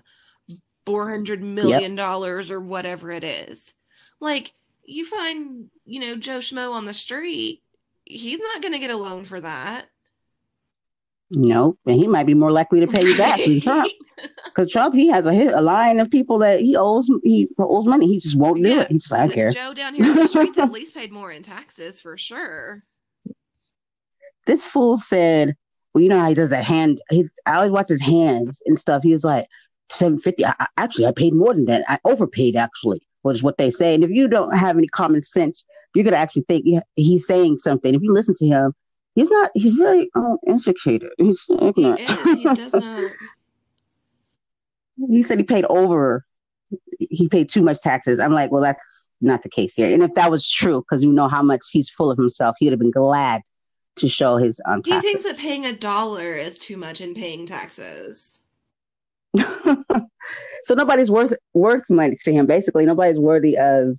four 0.86 1.10
hundred 1.10 1.42
million 1.44 1.96
dollars 1.96 2.52
or 2.52 2.60
whatever 2.60 3.12
it 3.12 3.24
is. 3.24 3.74
Like, 4.20 4.54
you 4.86 5.06
find 5.06 5.70
you 5.86 6.00
know 6.00 6.16
Joe 6.16 6.38
Schmo 6.40 6.72
on 6.72 6.86
the 6.86 6.94
street, 6.94 7.62
he's 8.06 8.40
not 8.40 8.62
going 8.62 8.74
to 8.74 8.80
get 8.80 8.92
a 8.92 8.98
loan 8.98 9.26
for 9.26 9.42
that. 9.42 9.86
No, 11.32 11.76
and 11.88 11.96
he 11.96 12.08
might 12.08 12.28
be 12.28 12.36
more 12.36 12.52
likely 12.52 12.80
to 12.82 12.88
pay 12.88 13.04
you 13.04 13.18
back 13.18 13.40
than 13.44 13.60
Trump. 13.60 13.92
Because 14.46 14.72
Trump, 14.72 14.94
he 14.94 15.08
has 15.08 15.26
a, 15.26 15.32
a 15.32 15.60
line 15.62 16.00
of 16.00 16.10
people 16.10 16.38
that 16.40 16.60
he 16.62 16.78
owes 16.78 17.10
he 17.24 17.50
owes 17.58 17.86
money. 17.88 18.08
He 18.08 18.20
just 18.20 18.38
won't 18.38 18.62
do 18.64 18.70
Yeah. 18.70 18.82
it. 18.82 18.92
He's 18.92 19.12
like, 19.12 19.22
I 19.22 19.26
don't 19.28 19.34
care. 19.34 19.50
Joe 19.50 19.74
down 19.74 19.96
here 19.96 20.06
on 20.06 20.16
the 20.16 20.28
streets 20.28 20.58
at 20.58 20.72
least 20.72 20.94
paid 20.94 21.12
more 21.12 21.32
in 21.32 21.42
taxes 21.44 22.00
for 22.00 22.16
sure. 22.16 22.84
This 24.46 24.66
fool 24.66 24.98
said, 24.98 25.56
"Well, 25.96 26.04
you 26.04 26.10
know 26.10 26.20
how 26.20 26.28
he 26.28 26.36
does 26.36 26.50
that 26.50 26.66
hand. 26.66 27.02
He's 27.10 27.32
I 27.46 27.56
always 27.56 27.72
watch 27.72 27.88
his 27.88 28.02
hands 28.02 28.62
and 28.66 28.78
stuff. 28.78 29.02
He 29.02 29.14
was 29.14 29.24
like 29.24 29.48
seven 29.90 30.20
fifty. 30.20 30.46
I, 30.46 30.54
I- 30.60 30.68
actually, 30.78 31.06
I 31.06 31.14
paid 31.14 31.34
more 31.34 31.54
than 31.54 31.66
that. 31.66 31.86
I 31.88 31.98
overpaid 32.04 32.58
actually, 32.58 33.02
was 33.24 33.42
what 33.42 33.58
they 33.58 33.72
say. 33.72 33.96
And 33.96 34.04
if 34.04 34.10
you 34.12 34.28
don't 34.28 34.56
have 34.56 34.78
any 34.78 34.88
common 34.88 35.24
sense, 35.24 35.64
you're 35.94 36.04
gonna 36.04 36.18
actually 36.18 36.44
think 36.50 36.66
he's 36.98 37.26
saying 37.26 37.60
something. 37.60 37.96
If 37.96 38.02
you 38.02 38.12
listen 38.12 38.36
to 38.36 38.46
him, 38.46 38.74
he's 39.16 39.30
not. 39.30 39.52
He's 39.54 39.76
very 39.76 40.10
um, 40.16 40.38
educated. 40.46 41.12
He's 41.18 41.42
He 41.48 41.90
is. 41.90 42.10
He 42.10 42.44
does 42.44 42.74
not. 42.74 43.12
he 45.10 45.24
said 45.24 45.38
he 45.38 45.44
paid 45.44 45.66
over 45.66 46.26
he 47.00 47.28
paid 47.28 47.50
too 47.50 47.62
much 47.62 47.80
taxes 47.82 48.20
i'm 48.20 48.32
like 48.32 48.52
well 48.52 48.62
that's 48.62 49.10
not 49.22 49.44
the 49.44 49.50
case 49.50 49.74
here 49.74 49.92
and 49.94 50.04
if 50.04 50.14
that 50.14 50.32
was 50.32 50.50
true 50.50 50.82
because 50.82 51.04
you 51.04 51.12
know 51.12 51.28
how 51.28 51.42
much 51.42 51.62
he's 51.72 51.90
full 51.90 52.12
of 52.12 52.18
himself 52.18 52.56
he 52.60 52.66
would 52.66 52.72
have 52.72 52.80
been 52.80 52.92
glad 52.92 53.42
to 53.98 54.08
show 54.10 54.38
his 54.38 54.60
um 54.66 54.82
He 54.86 54.92
taxes. 54.92 55.02
thinks 55.12 55.24
that 55.24 55.38
paying 55.38 55.66
a 55.66 55.74
dollar 55.74 56.34
is 56.34 56.58
too 56.58 56.78
much 56.78 57.02
in 57.02 57.14
paying 57.14 57.46
taxes. 57.46 58.40
so 60.64 60.74
nobody's 60.76 61.12
worth 61.12 61.34
worth 61.54 61.90
money 61.90 62.16
to 62.24 62.32
him 62.32 62.46
basically 62.46 62.86
nobody's 62.86 63.20
worthy 63.20 63.58
of 63.58 63.98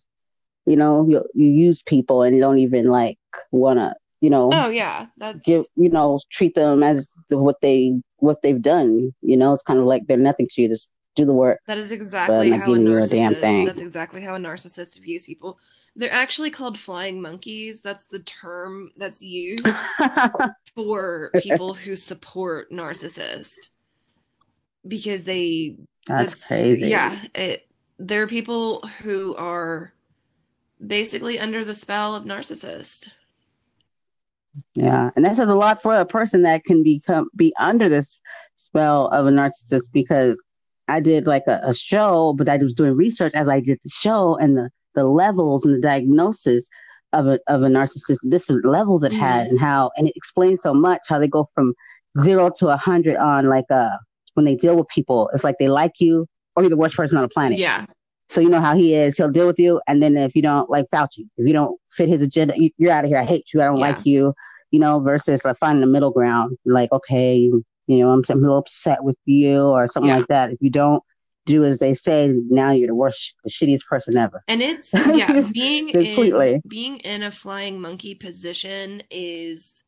you 0.64 0.76
know 0.76 1.06
you, 1.08 1.22
you 1.34 1.48
use 1.48 1.82
people 1.82 2.22
and 2.22 2.34
you 2.34 2.40
don't 2.40 2.58
even 2.58 2.86
like 2.86 3.18
want 3.50 3.78
to 3.78 3.94
you 4.20 4.30
know 4.30 4.48
Oh 4.52 4.70
yeah, 4.70 5.06
that's 5.18 5.44
give 5.44 5.64
you 5.76 5.90
know 5.90 6.18
treat 6.30 6.54
them 6.54 6.82
as 6.82 7.12
the, 7.28 7.36
what 7.38 7.60
they 7.60 8.00
what 8.16 8.40
they've 8.42 8.62
done 8.62 9.12
you 9.20 9.36
know 9.36 9.52
it's 9.52 9.62
kind 9.62 9.78
of 9.78 9.84
like 9.84 10.06
they're 10.06 10.16
nothing 10.16 10.48
to 10.50 10.62
you 10.62 10.68
just 10.68 10.88
do 11.16 11.24
the 11.24 11.34
work 11.34 11.60
that 11.66 11.78
is 11.78 11.90
exactly 11.90 12.50
how 12.50 12.72
a 12.72 12.76
a 12.76 12.78
narcissist. 12.78 13.40
thing. 13.40 13.64
That's 13.64 13.80
exactly 13.80 14.22
how 14.22 14.34
a 14.34 14.38
narcissist 14.38 15.00
views 15.00 15.24
people. 15.24 15.58
They're 15.96 16.12
actually 16.12 16.50
called 16.50 16.78
flying 16.78 17.20
monkeys. 17.20 17.80
That's 17.80 18.06
the 18.06 18.20
term 18.20 18.90
that's 18.96 19.20
used 19.20 19.66
for 20.74 21.32
people 21.40 21.74
who 21.74 21.96
support 21.96 22.70
narcissists 22.70 23.68
because 24.86 25.24
they 25.24 25.76
that's 26.06 26.34
crazy 26.34 26.88
Yeah, 26.88 27.18
it, 27.34 27.66
there 27.98 28.22
are 28.22 28.28
people 28.28 28.86
who 29.02 29.34
are 29.36 29.92
basically 30.84 31.38
under 31.38 31.64
the 31.64 31.74
spell 31.74 32.14
of 32.14 32.24
narcissist. 32.24 33.08
Yeah, 34.74 35.10
and 35.16 35.24
that 35.24 35.36
says 35.36 35.48
a 35.48 35.54
lot 35.54 35.82
for 35.82 35.94
a 35.96 36.06
person 36.06 36.42
that 36.42 36.64
can 36.64 36.82
become 36.82 37.28
be 37.34 37.52
under 37.58 37.88
this 37.88 38.20
spell 38.54 39.08
of 39.08 39.26
a 39.26 39.30
narcissist 39.30 39.90
because 39.92 40.42
I 40.88 41.00
did 41.00 41.26
like 41.26 41.44
a, 41.48 41.60
a 41.64 41.74
show, 41.74 42.34
but 42.36 42.48
I 42.48 42.56
was 42.58 42.74
doing 42.74 42.94
research 42.96 43.34
as 43.34 43.48
I 43.48 43.60
did 43.60 43.78
the 43.82 43.90
show 43.90 44.36
and 44.36 44.56
the, 44.56 44.70
the 44.94 45.04
levels 45.04 45.64
and 45.64 45.74
the 45.74 45.80
diagnosis 45.80 46.68
of 47.12 47.26
a 47.26 47.38
of 47.48 47.62
a 47.62 47.68
narcissist, 47.68 48.18
the 48.22 48.30
different 48.30 48.64
levels 48.64 49.02
it 49.02 49.12
had 49.12 49.46
Mhm. 49.46 49.50
and 49.50 49.60
how 49.60 49.90
and 49.96 50.08
it 50.08 50.12
explains 50.16 50.62
so 50.62 50.74
much 50.74 51.00
how 51.08 51.18
they 51.18 51.28
go 51.28 51.48
from 51.54 51.72
zero 52.22 52.50
to 52.58 52.68
a 52.68 52.76
hundred 52.76 53.16
on 53.16 53.46
like 53.48 53.64
uh 53.70 53.90
when 54.34 54.44
they 54.44 54.54
deal 54.54 54.76
with 54.76 54.88
people, 54.88 55.30
it's 55.32 55.44
like 55.44 55.56
they 55.58 55.68
like 55.68 55.92
you 56.00 56.26
or 56.54 56.62
you're 56.62 56.70
the 56.70 56.76
worst 56.76 56.96
person 56.96 57.16
on 57.16 57.22
the 57.22 57.28
planet. 57.28 57.58
Yeah, 57.58 57.86
So 58.28 58.40
you 58.40 58.48
know 58.48 58.60
how 58.60 58.74
he 58.74 58.94
is. 58.94 59.16
He'll 59.16 59.30
deal 59.30 59.46
with 59.46 59.58
you, 59.58 59.80
and 59.86 60.02
then 60.02 60.16
if 60.16 60.34
you 60.36 60.42
don't 60.42 60.68
like 60.70 60.86
Fauci, 60.92 61.26
if 61.36 61.46
you 61.46 61.52
don't 61.52 61.78
fit 61.92 62.08
his 62.08 62.22
agenda, 62.22 62.54
you, 62.56 62.70
you're 62.76 62.92
out 62.92 63.04
of 63.04 63.08
here. 63.10 63.18
I 63.18 63.24
hate 63.24 63.46
you. 63.54 63.60
I 63.62 63.64
don't 63.64 63.76
Yeah. 63.78 63.90
like 63.92 64.04
you. 64.06 64.34
You 64.72 64.80
know, 64.80 65.00
versus 65.00 65.44
like 65.44 65.56
finding 65.58 65.80
the 65.80 65.86
middle 65.86 66.10
ground. 66.10 66.56
Like, 66.66 66.90
okay, 66.92 67.36
you 67.36 67.64
know, 67.88 68.10
I'm, 68.10 68.22
I'm 68.28 68.38
a 68.38 68.40
little 68.40 68.58
upset 68.58 69.02
with 69.04 69.16
you 69.24 69.60
or 69.62 69.86
something 69.86 70.08
Yeah. 70.08 70.18
like 70.18 70.28
that. 70.28 70.50
If 70.50 70.58
you 70.60 70.70
don't 70.70 71.02
do 71.46 71.64
as 71.64 71.78
they 71.78 71.94
say, 71.94 72.32
now 72.48 72.72
you're 72.72 72.88
the 72.88 72.94
worst, 72.94 73.34
the 73.44 73.50
shittiest 73.50 73.86
person 73.86 74.16
ever. 74.16 74.42
and 74.48 74.60
it's 74.60 74.92
yeah, 75.14 75.32
being 75.52 75.88
Completely. 75.90 76.54
in 76.54 76.62
being 76.68 76.96
in 76.98 77.22
a 77.22 77.30
flying 77.30 77.80
monkey 77.80 78.14
position 78.14 79.02
is 79.10 79.82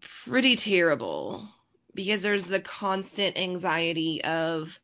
pretty 0.00 0.56
terrible 0.56 1.48
because 1.94 2.22
there's 2.22 2.44
the 2.46 2.60
constant 2.60 3.36
anxiety 3.36 4.22
of 4.24 4.78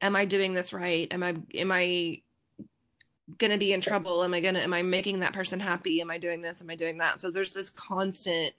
am 0.00 0.16
I 0.16 0.24
doing 0.24 0.54
this 0.54 0.72
right? 0.72 1.06
Am 1.12 1.22
I 1.22 1.36
am 1.54 1.72
I 1.72 2.22
gonna 3.38 3.58
be 3.58 3.72
in 3.72 3.80
trouble? 3.80 4.22
Am 4.24 4.34
I 4.34 4.40
gonna 4.40 4.60
am 4.60 4.74
I 4.74 4.82
making 4.82 5.20
that 5.20 5.32
person 5.32 5.60
happy? 5.60 6.00
Am 6.00 6.10
I 6.10 6.18
doing 6.18 6.42
this? 6.42 6.60
Am 6.60 6.70
I 6.70 6.76
doing 6.76 6.98
that? 6.98 7.20
So 7.20 7.30
there's 7.30 7.52
this 7.52 7.70
constant 7.70 8.54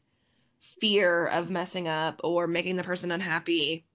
fear 0.79 1.25
of 1.25 1.49
messing 1.49 1.87
up 1.87 2.21
or 2.23 2.47
making 2.47 2.75
the 2.75 2.83
person 2.83 3.11
unhappy. 3.11 3.85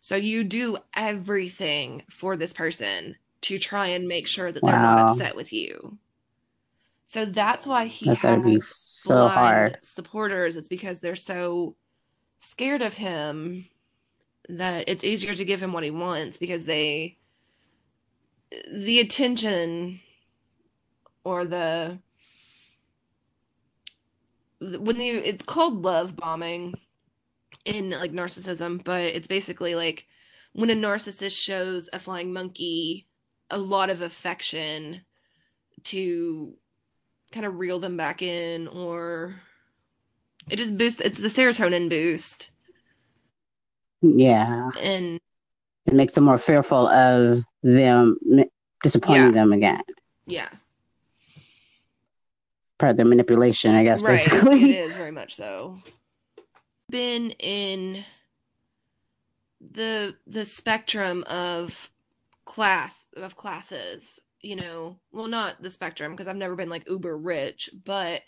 So 0.00 0.16
you 0.16 0.44
do 0.44 0.78
everything 0.94 2.02
for 2.10 2.36
this 2.36 2.52
person 2.52 3.16
to 3.42 3.58
try 3.58 3.88
and 3.88 4.06
make 4.08 4.26
sure 4.26 4.50
that 4.52 4.64
they're 4.64 4.74
Wow. 4.74 4.80
not 4.80 4.98
upset 4.98 5.36
with 5.36 5.52
you. 5.52 5.98
So 7.06 7.24
that's 7.26 7.66
why 7.66 7.86
he 7.86 8.06
That's 8.06 8.42
be 8.44 8.60
so 8.60 9.14
blind 9.14 9.28
hard. 9.28 9.78
supporters. 9.82 10.56
It's 10.56 10.68
because 10.68 11.00
they're 11.00 11.16
so 11.16 11.76
scared 12.40 12.82
of 12.82 12.94
him 12.94 13.66
that 14.48 14.84
it's 14.88 15.04
easier 15.04 15.34
to 15.34 15.44
give 15.44 15.62
him 15.62 15.72
what 15.72 15.84
he 15.84 15.90
wants 15.90 16.36
because 16.38 16.64
they 16.64 17.18
the 18.70 18.98
attention 19.00 20.00
or 21.24 21.44
the 21.44 21.98
when 24.78 25.00
you 25.00 25.18
it's 25.18 25.44
called 25.44 25.82
love 25.82 26.16
bombing 26.16 26.74
in 27.64 27.90
like 27.90 28.12
narcissism 28.12 28.82
but 28.82 29.02
it's 29.02 29.26
basically 29.26 29.74
like 29.74 30.06
when 30.52 30.70
a 30.70 30.74
narcissist 30.74 31.36
shows 31.36 31.88
a 31.92 31.98
flying 31.98 32.32
monkey 32.32 33.06
a 33.50 33.58
lot 33.58 33.90
of 33.90 34.02
affection 34.02 35.02
to 35.84 36.54
kind 37.32 37.46
of 37.46 37.58
reel 37.58 37.80
them 37.80 37.96
back 37.96 38.22
in 38.22 38.68
or 38.68 39.34
it 40.48 40.56
just 40.56 40.76
boosts 40.76 41.00
it's 41.00 41.18
the 41.18 41.28
serotonin 41.28 41.88
boost 41.88 42.50
Yeah, 44.02 44.70
and 44.80 45.20
it 45.86 45.94
makes 45.94 46.14
them 46.14 46.24
more 46.24 46.38
fearful 46.38 46.88
of 46.88 47.44
them 47.62 48.16
disappointing 48.82 49.26
Yeah. 49.26 49.30
them 49.30 49.52
again. 49.52 49.82
yeah 50.26 50.48
Part 52.82 52.90
of 52.90 52.96
their 52.96 53.06
manipulation, 53.06 53.76
I 53.76 53.84
guess, 53.84 54.02
right 54.02 54.26
it 54.26 54.28
basically. 54.28 54.76
is 54.76 54.96
very 54.96 55.12
much 55.12 55.36
so. 55.36 55.78
Been 56.90 57.30
in 57.38 58.04
the 59.60 60.16
the 60.26 60.44
spectrum 60.44 61.22
of 61.28 61.92
class 62.44 63.06
of 63.16 63.36
classes 63.36 64.18
you 64.40 64.56
know. 64.56 64.98
Well 65.12 65.28
not 65.28 65.62
the 65.62 65.70
spectrum 65.70 66.10
because 66.10 66.26
i've 66.26 66.34
never 66.34 66.56
been 66.56 66.68
like 66.68 66.88
uber 66.90 67.16
rich 67.16 67.70
but 67.84 68.22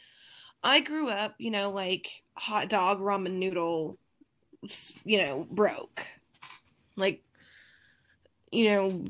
i 0.62 0.78
grew 0.78 1.08
up 1.08 1.34
you 1.38 1.50
know 1.50 1.72
like 1.72 2.22
hot 2.34 2.68
dog 2.68 3.00
ramen 3.00 3.32
noodle 3.32 3.98
you 5.04 5.18
know 5.18 5.48
broke. 5.50 6.06
Like 6.94 7.24
you 8.52 8.70
know 8.70 9.04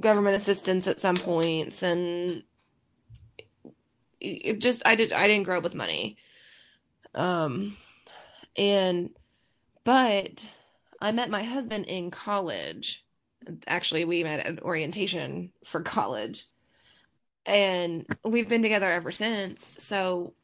government 0.00 0.36
assistance 0.36 0.86
at 0.86 0.98
some 0.98 1.16
points 1.16 1.82
and 1.82 2.44
it 4.20 4.60
just 4.60 4.82
I 4.86 4.94
did 4.94 5.12
I 5.12 5.26
didn't 5.26 5.44
grow 5.44 5.58
up 5.58 5.64
with 5.64 5.74
money. 5.74 6.16
Um 7.14 7.76
and 8.56 9.10
but 9.84 10.50
I 11.00 11.12
met 11.12 11.30
my 11.30 11.42
husband 11.42 11.86
in 11.86 12.10
college. 12.10 13.04
Actually, 13.66 14.04
we 14.04 14.22
met 14.22 14.44
at 14.46 14.62
orientation 14.62 15.50
for 15.64 15.80
college. 15.80 16.46
And 17.46 18.04
we've 18.24 18.48
been 18.48 18.62
together 18.62 18.90
ever 18.90 19.10
since. 19.10 19.70
So 19.78 20.34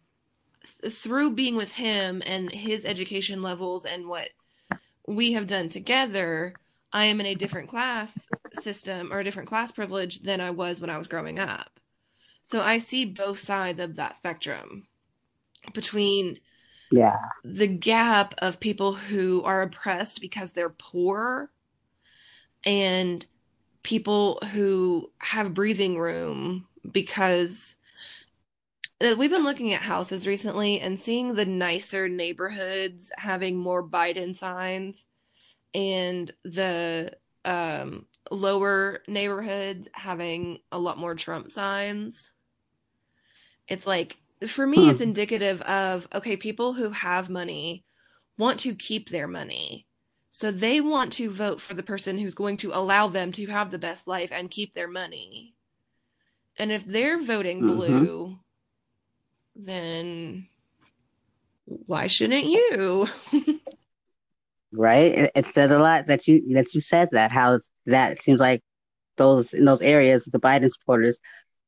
th- 0.81 0.95
through 0.95 1.33
being 1.35 1.57
with 1.57 1.73
him 1.73 2.23
and 2.25 2.51
his 2.51 2.85
education 2.85 3.43
levels 3.43 3.85
and 3.85 4.09
what 4.09 4.31
we 5.07 5.33
have 5.33 5.47
done 5.47 5.69
together, 5.69 6.55
I 6.93 7.05
am 7.05 7.21
in 7.21 7.27
a 7.27 7.35
different 7.35 7.69
class 7.69 8.29
system 8.59 9.13
or 9.13 9.21
a 9.21 9.25
different 9.25 9.49
class 9.49 9.71
privilege 9.71 10.21
than 10.21 10.41
I 10.41 10.51
was 10.51 10.81
when 10.81 10.91
I 10.91 10.99
was 10.99 11.07
growing 11.07 11.39
up. 11.39 11.76
So 12.47 12.63
I 12.63 12.79
see 12.79 13.05
both 13.05 13.41
sides 13.41 13.81
of 13.81 13.97
that 13.97 14.17
spectrum 14.17 14.87
between 15.75 16.39
yeah 16.93 17.17
the 17.43 17.67
gap 17.67 18.37
of 18.39 18.61
people 18.61 18.93
who 18.93 19.43
are 19.43 19.63
oppressed 19.63 20.21
because 20.21 20.53
they're 20.53 20.71
poor 20.71 21.51
and 22.65 23.27
people 23.83 24.39
who 24.53 25.11
have 25.19 25.55
breathing 25.55 25.99
room 25.99 26.69
because 26.89 27.75
uh, 29.01 29.17
we've 29.19 29.31
been 29.31 29.43
looking 29.43 29.75
at 29.75 29.83
houses 29.83 30.25
recently 30.25 30.79
and 30.79 31.01
seeing 31.01 31.35
the 31.35 31.47
nicer 31.47 32.09
neighborhoods 32.09 33.11
having 33.19 33.57
more 33.57 33.83
Biden 33.83 34.37
signs 34.37 35.05
and 35.75 36.33
the 36.45 37.11
um, 37.45 38.07
lower 38.31 39.01
neighborhoods 39.09 39.89
having 39.93 40.61
a 40.71 40.79
lot 40.79 40.97
more 40.97 41.17
Trump 41.17 41.51
signs. 41.51 42.31
It's 43.69 43.87
like 43.87 44.17
for 44.47 44.67
me, 44.67 44.85
hmm. 44.85 44.91
it's 44.91 45.01
indicative 45.01 45.63
of 45.63 46.09
okay, 46.15 46.37
people 46.37 46.75
who 46.75 46.91
have 46.91 47.31
money 47.31 47.85
want 48.39 48.61
to 48.61 48.75
keep 48.75 49.09
their 49.09 49.27
money. 49.27 49.87
So 50.31 50.51
they 50.51 50.81
want 50.83 51.15
to 51.15 51.31
vote 51.31 51.63
for 51.63 51.73
the 51.73 51.83
person 51.83 52.19
who's 52.19 52.35
going 52.35 52.59
to 52.59 52.71
allow 52.75 53.09
them 53.09 53.33
to 53.33 53.47
have 53.47 53.71
the 53.71 53.79
best 53.79 54.07
life 54.07 54.29
and 54.31 54.51
keep 54.51 54.75
their 54.75 54.89
money. 54.89 55.55
And 56.59 56.71
if 56.71 56.85
they're 56.85 57.23
voting 57.23 57.63
mm-hmm. 57.63 57.75
blue, 57.75 58.39
then 59.55 60.49
why 61.65 62.07
shouldn't 62.07 62.45
you? 62.45 63.09
right? 64.73 65.13
It, 65.13 65.33
it, 65.35 65.47
says 65.47 65.71
a 65.71 65.79
lot 65.79 66.07
that 66.07 66.29
you 66.29 66.55
that 66.55 66.75
you 66.75 66.81
said 66.81 67.09
that 67.13 67.33
how 67.33 67.61
that 67.87 68.23
seems 68.23 68.41
like 68.41 68.63
those 69.17 69.55
in 69.55 69.65
those 69.65 69.83
areas 69.83 70.25
the 70.27 70.39
Biden 70.39 70.71
supporters 70.71 71.19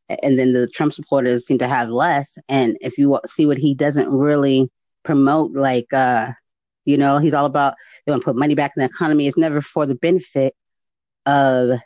and 0.08 0.38
then 0.38 0.52
the 0.52 0.68
Trump 0.68 0.92
supporters 0.92 1.46
seem 1.46 1.58
to 1.58 1.68
have 1.68 1.90
less. 1.90 2.38
And 2.48 2.76
if 2.80 2.98
you 2.98 3.18
see 3.26 3.46
what 3.46 3.58
he 3.58 3.74
doesn't 3.74 4.08
really 4.08 4.70
promote, 5.04 5.52
like, 5.52 5.92
uh, 5.92 6.32
you 6.84 6.96
know, 6.96 7.18
he's 7.18 7.34
all 7.34 7.44
about 7.44 7.74
they 8.06 8.12
want 8.12 8.22
to 8.22 8.24
put 8.24 8.36
money 8.36 8.54
back 8.54 8.72
in 8.76 8.80
the 8.80 8.86
economy. 8.86 9.26
It's 9.26 9.36
never 9.36 9.60
for 9.60 9.84
the 9.84 9.94
benefit 9.94 10.54
of 11.26 11.78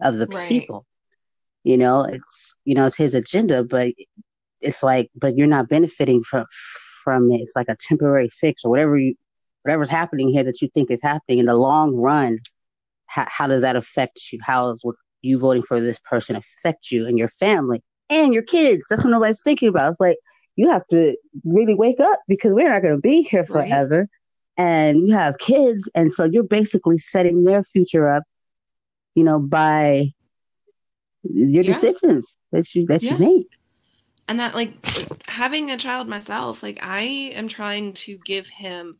of 0.00 0.16
the 0.16 0.26
right. 0.26 0.48
people. 0.48 0.84
You 1.62 1.78
know, 1.78 2.04
it's 2.04 2.54
you 2.64 2.74
know 2.74 2.86
it's 2.86 2.96
his 2.96 3.14
agenda, 3.14 3.64
but 3.64 3.94
it's 4.60 4.82
like, 4.82 5.10
but 5.16 5.36
you're 5.36 5.46
not 5.46 5.68
benefiting 5.68 6.22
from 6.22 6.44
from 7.02 7.30
it. 7.32 7.40
It's 7.40 7.56
like 7.56 7.68
a 7.68 7.76
temporary 7.76 8.28
fix 8.28 8.64
or 8.64 8.70
whatever 8.70 8.98
you 8.98 9.14
whatever's 9.62 9.88
happening 9.88 10.28
here 10.28 10.44
that 10.44 10.60
you 10.60 10.68
think 10.68 10.90
is 10.90 11.02
happening 11.02 11.38
in 11.38 11.46
the 11.46 11.54
long 11.54 11.96
run. 11.96 12.38
How, 13.06 13.26
how 13.28 13.46
does 13.46 13.62
that 13.62 13.76
affect 13.76 14.20
you? 14.30 14.40
How 14.42 14.72
is 14.72 14.84
you 15.24 15.38
voting 15.38 15.62
for 15.62 15.80
this 15.80 15.98
person 15.98 16.36
affect 16.36 16.90
you 16.90 17.06
and 17.06 17.18
your 17.18 17.28
family 17.28 17.82
and 18.10 18.34
your 18.34 18.42
kids. 18.42 18.86
That's 18.88 19.04
what 19.04 19.10
nobody's 19.10 19.42
thinking 19.42 19.68
about. 19.68 19.90
It's 19.92 20.00
like 20.00 20.18
you 20.56 20.68
have 20.68 20.86
to 20.88 21.16
really 21.44 21.74
wake 21.74 22.00
up 22.00 22.20
because 22.28 22.52
we're 22.52 22.72
not 22.72 22.82
going 22.82 22.94
to 22.94 23.00
be 23.00 23.22
here 23.22 23.44
forever. 23.44 23.98
Right. 24.00 24.08
And 24.56 25.08
you 25.08 25.14
have 25.14 25.38
kids, 25.38 25.88
and 25.96 26.12
so 26.12 26.22
you're 26.24 26.44
basically 26.44 26.98
setting 26.98 27.42
their 27.42 27.64
future 27.64 28.08
up, 28.08 28.22
you 29.16 29.24
know, 29.24 29.40
by 29.40 30.12
your 31.24 31.64
yeah. 31.64 31.74
decisions 31.74 32.32
that 32.52 32.72
you 32.72 32.86
that 32.86 33.02
yeah. 33.02 33.14
you 33.14 33.18
make. 33.18 33.48
And 34.28 34.38
that, 34.38 34.54
like, 34.54 34.72
having 35.26 35.72
a 35.72 35.76
child 35.76 36.06
myself, 36.06 36.62
like, 36.62 36.78
I 36.80 37.00
am 37.00 37.48
trying 37.48 37.94
to 37.94 38.16
give 38.18 38.46
him 38.46 38.98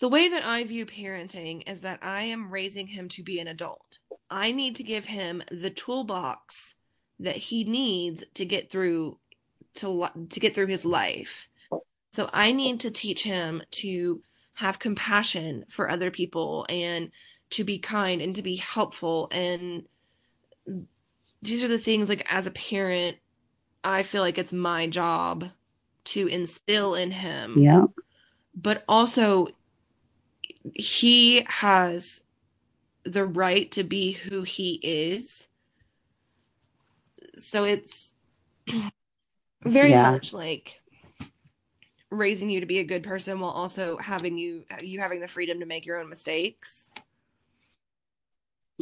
the 0.00 0.08
way 0.08 0.28
that 0.28 0.44
I 0.44 0.64
view 0.64 0.86
parenting 0.86 1.62
is 1.68 1.80
that 1.80 2.00
I 2.02 2.22
am 2.22 2.50
raising 2.50 2.88
him 2.88 3.08
to 3.10 3.22
be 3.22 3.38
an 3.40 3.48
adult. 3.48 3.98
I 4.30 4.52
need 4.52 4.76
to 4.76 4.82
give 4.82 5.06
him 5.06 5.42
the 5.50 5.70
toolbox 5.70 6.74
that 7.18 7.36
he 7.36 7.64
needs 7.64 8.24
to 8.34 8.44
get 8.44 8.70
through 8.70 9.18
to 9.76 10.08
to 10.30 10.40
get 10.40 10.54
through 10.54 10.66
his 10.66 10.84
life. 10.84 11.48
So 12.12 12.30
I 12.32 12.52
need 12.52 12.80
to 12.80 12.90
teach 12.90 13.24
him 13.24 13.62
to 13.72 14.22
have 14.54 14.78
compassion 14.78 15.64
for 15.68 15.90
other 15.90 16.10
people 16.10 16.66
and 16.68 17.10
to 17.50 17.62
be 17.62 17.78
kind 17.78 18.20
and 18.22 18.34
to 18.34 18.42
be 18.42 18.56
helpful 18.56 19.28
and 19.30 19.84
these 21.42 21.62
are 21.62 21.68
the 21.68 21.78
things 21.78 22.08
like 22.08 22.26
as 22.32 22.46
a 22.46 22.50
parent 22.50 23.18
I 23.86 24.02
feel 24.02 24.22
like 24.22 24.36
it's 24.36 24.52
my 24.52 24.88
job 24.88 25.50
to 26.06 26.26
instill 26.26 26.94
in 26.94 27.12
him. 27.12 27.62
Yeah. 27.62 27.84
But 28.54 28.84
also 28.88 29.48
he 30.74 31.44
has 31.48 32.20
the 33.04 33.24
right 33.24 33.70
to 33.72 33.84
be 33.84 34.12
who 34.12 34.42
he 34.42 34.80
is. 34.82 35.46
So 37.38 37.64
it's 37.64 38.12
very 39.64 39.90
yeah. 39.90 40.10
much 40.10 40.32
like 40.32 40.80
raising 42.10 42.50
you 42.50 42.60
to 42.60 42.66
be 42.66 42.78
a 42.78 42.84
good 42.84 43.02
person 43.02 43.40
while 43.40 43.50
also 43.50 43.96
having 43.98 44.38
you 44.38 44.64
you 44.82 45.00
having 45.00 45.20
the 45.20 45.28
freedom 45.28 45.60
to 45.60 45.66
make 45.66 45.86
your 45.86 46.00
own 46.00 46.08
mistakes. 46.08 46.90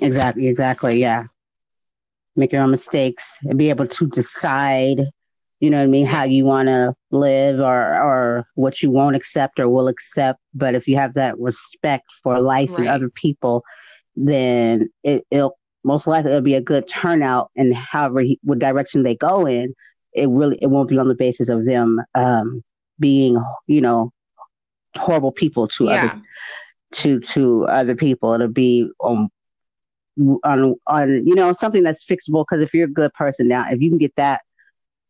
Exactly, 0.00 0.48
exactly, 0.48 1.00
yeah. 1.00 1.24
Make 2.36 2.52
your 2.52 2.62
own 2.62 2.70
mistakes 2.70 3.38
and 3.42 3.58
be 3.58 3.70
able 3.70 3.86
to 3.86 4.08
decide 4.08 5.00
you 5.64 5.70
know 5.70 5.78
what 5.78 5.84
I 5.84 5.86
mean, 5.86 6.04
how 6.04 6.24
you 6.24 6.44
want 6.44 6.68
to 6.68 6.94
live 7.10 7.58
or, 7.58 7.94
or 7.96 8.46
what 8.54 8.82
you 8.82 8.90
won't 8.90 9.16
accept 9.16 9.58
or 9.58 9.66
will 9.66 9.88
accept. 9.88 10.38
But 10.52 10.74
if 10.74 10.86
you 10.86 10.96
have 10.96 11.14
that 11.14 11.38
respect 11.38 12.04
for 12.22 12.38
life 12.38 12.68
right. 12.72 12.80
and 12.80 12.88
other 12.88 13.08
people, 13.08 13.64
then 14.14 14.90
it, 15.02 15.24
will 15.32 15.56
most 15.82 16.06
likely 16.06 16.32
it'll 16.32 16.42
be 16.42 16.54
a 16.54 16.60
good 16.60 16.86
turnout 16.86 17.50
and 17.56 17.74
however 17.74 18.20
he, 18.20 18.38
what 18.42 18.58
direction 18.58 19.04
they 19.04 19.16
go 19.16 19.46
in, 19.46 19.74
it 20.12 20.28
really, 20.28 20.58
it 20.60 20.66
won't 20.66 20.90
be 20.90 20.98
on 20.98 21.08
the 21.08 21.14
basis 21.14 21.48
of 21.48 21.64
them, 21.64 21.98
um, 22.14 22.62
being, 23.00 23.42
you 23.66 23.80
know, 23.80 24.12
horrible 24.96 25.32
people 25.32 25.66
to 25.68 25.84
yeah. 25.86 26.04
other, 26.04 26.22
to, 26.92 27.20
to 27.20 27.64
other 27.68 27.96
people. 27.96 28.34
It'll 28.34 28.48
be 28.48 28.90
on, 29.00 29.30
on, 30.44 30.74
on, 30.86 31.26
you 31.26 31.34
know, 31.34 31.54
something 31.54 31.84
that's 31.84 32.04
fixable. 32.04 32.44
Cause 32.44 32.60
if 32.60 32.74
you're 32.74 32.84
a 32.84 32.92
good 32.92 33.14
person 33.14 33.48
now, 33.48 33.64
if 33.70 33.80
you 33.80 33.88
can 33.88 33.96
get 33.96 34.14
that 34.16 34.42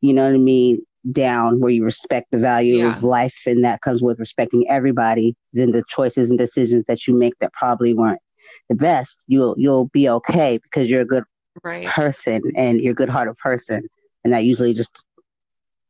you 0.05 0.13
know 0.13 0.25
what 0.25 0.35
I 0.35 0.39
mean, 0.39 0.85
down 1.13 1.61
where 1.61 1.71
you 1.71 1.83
respect 1.83 2.31
the 2.31 2.37
value 2.37 2.77
yeah. 2.77 2.95
of 2.95 3.03
life 3.03 3.35
and 3.47 3.65
that 3.65 3.81
comes 3.81 4.03
with 4.03 4.19
respecting 4.19 4.67
everybody, 4.69 5.35
then 5.55 5.73
the 5.73 5.83
choices 5.89 6.29
and 6.29 6.39
decisions 6.39 6.85
that 6.89 7.07
you 7.07 7.15
make 7.15 7.33
that 7.39 7.55
probably 7.55 7.95
weren't 7.95 8.21
the 8.69 8.75
best, 8.75 9.25
you'll 9.29 9.55
you'll 9.57 9.87
be 9.87 10.07
okay 10.11 10.59
because 10.63 10.91
you're 10.91 11.01
a 11.01 11.07
good 11.07 11.25
right. 11.63 11.87
person 11.87 12.43
and 12.55 12.83
you're 12.83 12.93
a 12.93 12.95
good 12.95 13.09
hearted 13.09 13.39
person. 13.39 13.89
And 14.25 14.35
that 14.35 14.45
usually 14.45 14.75
just 14.75 15.03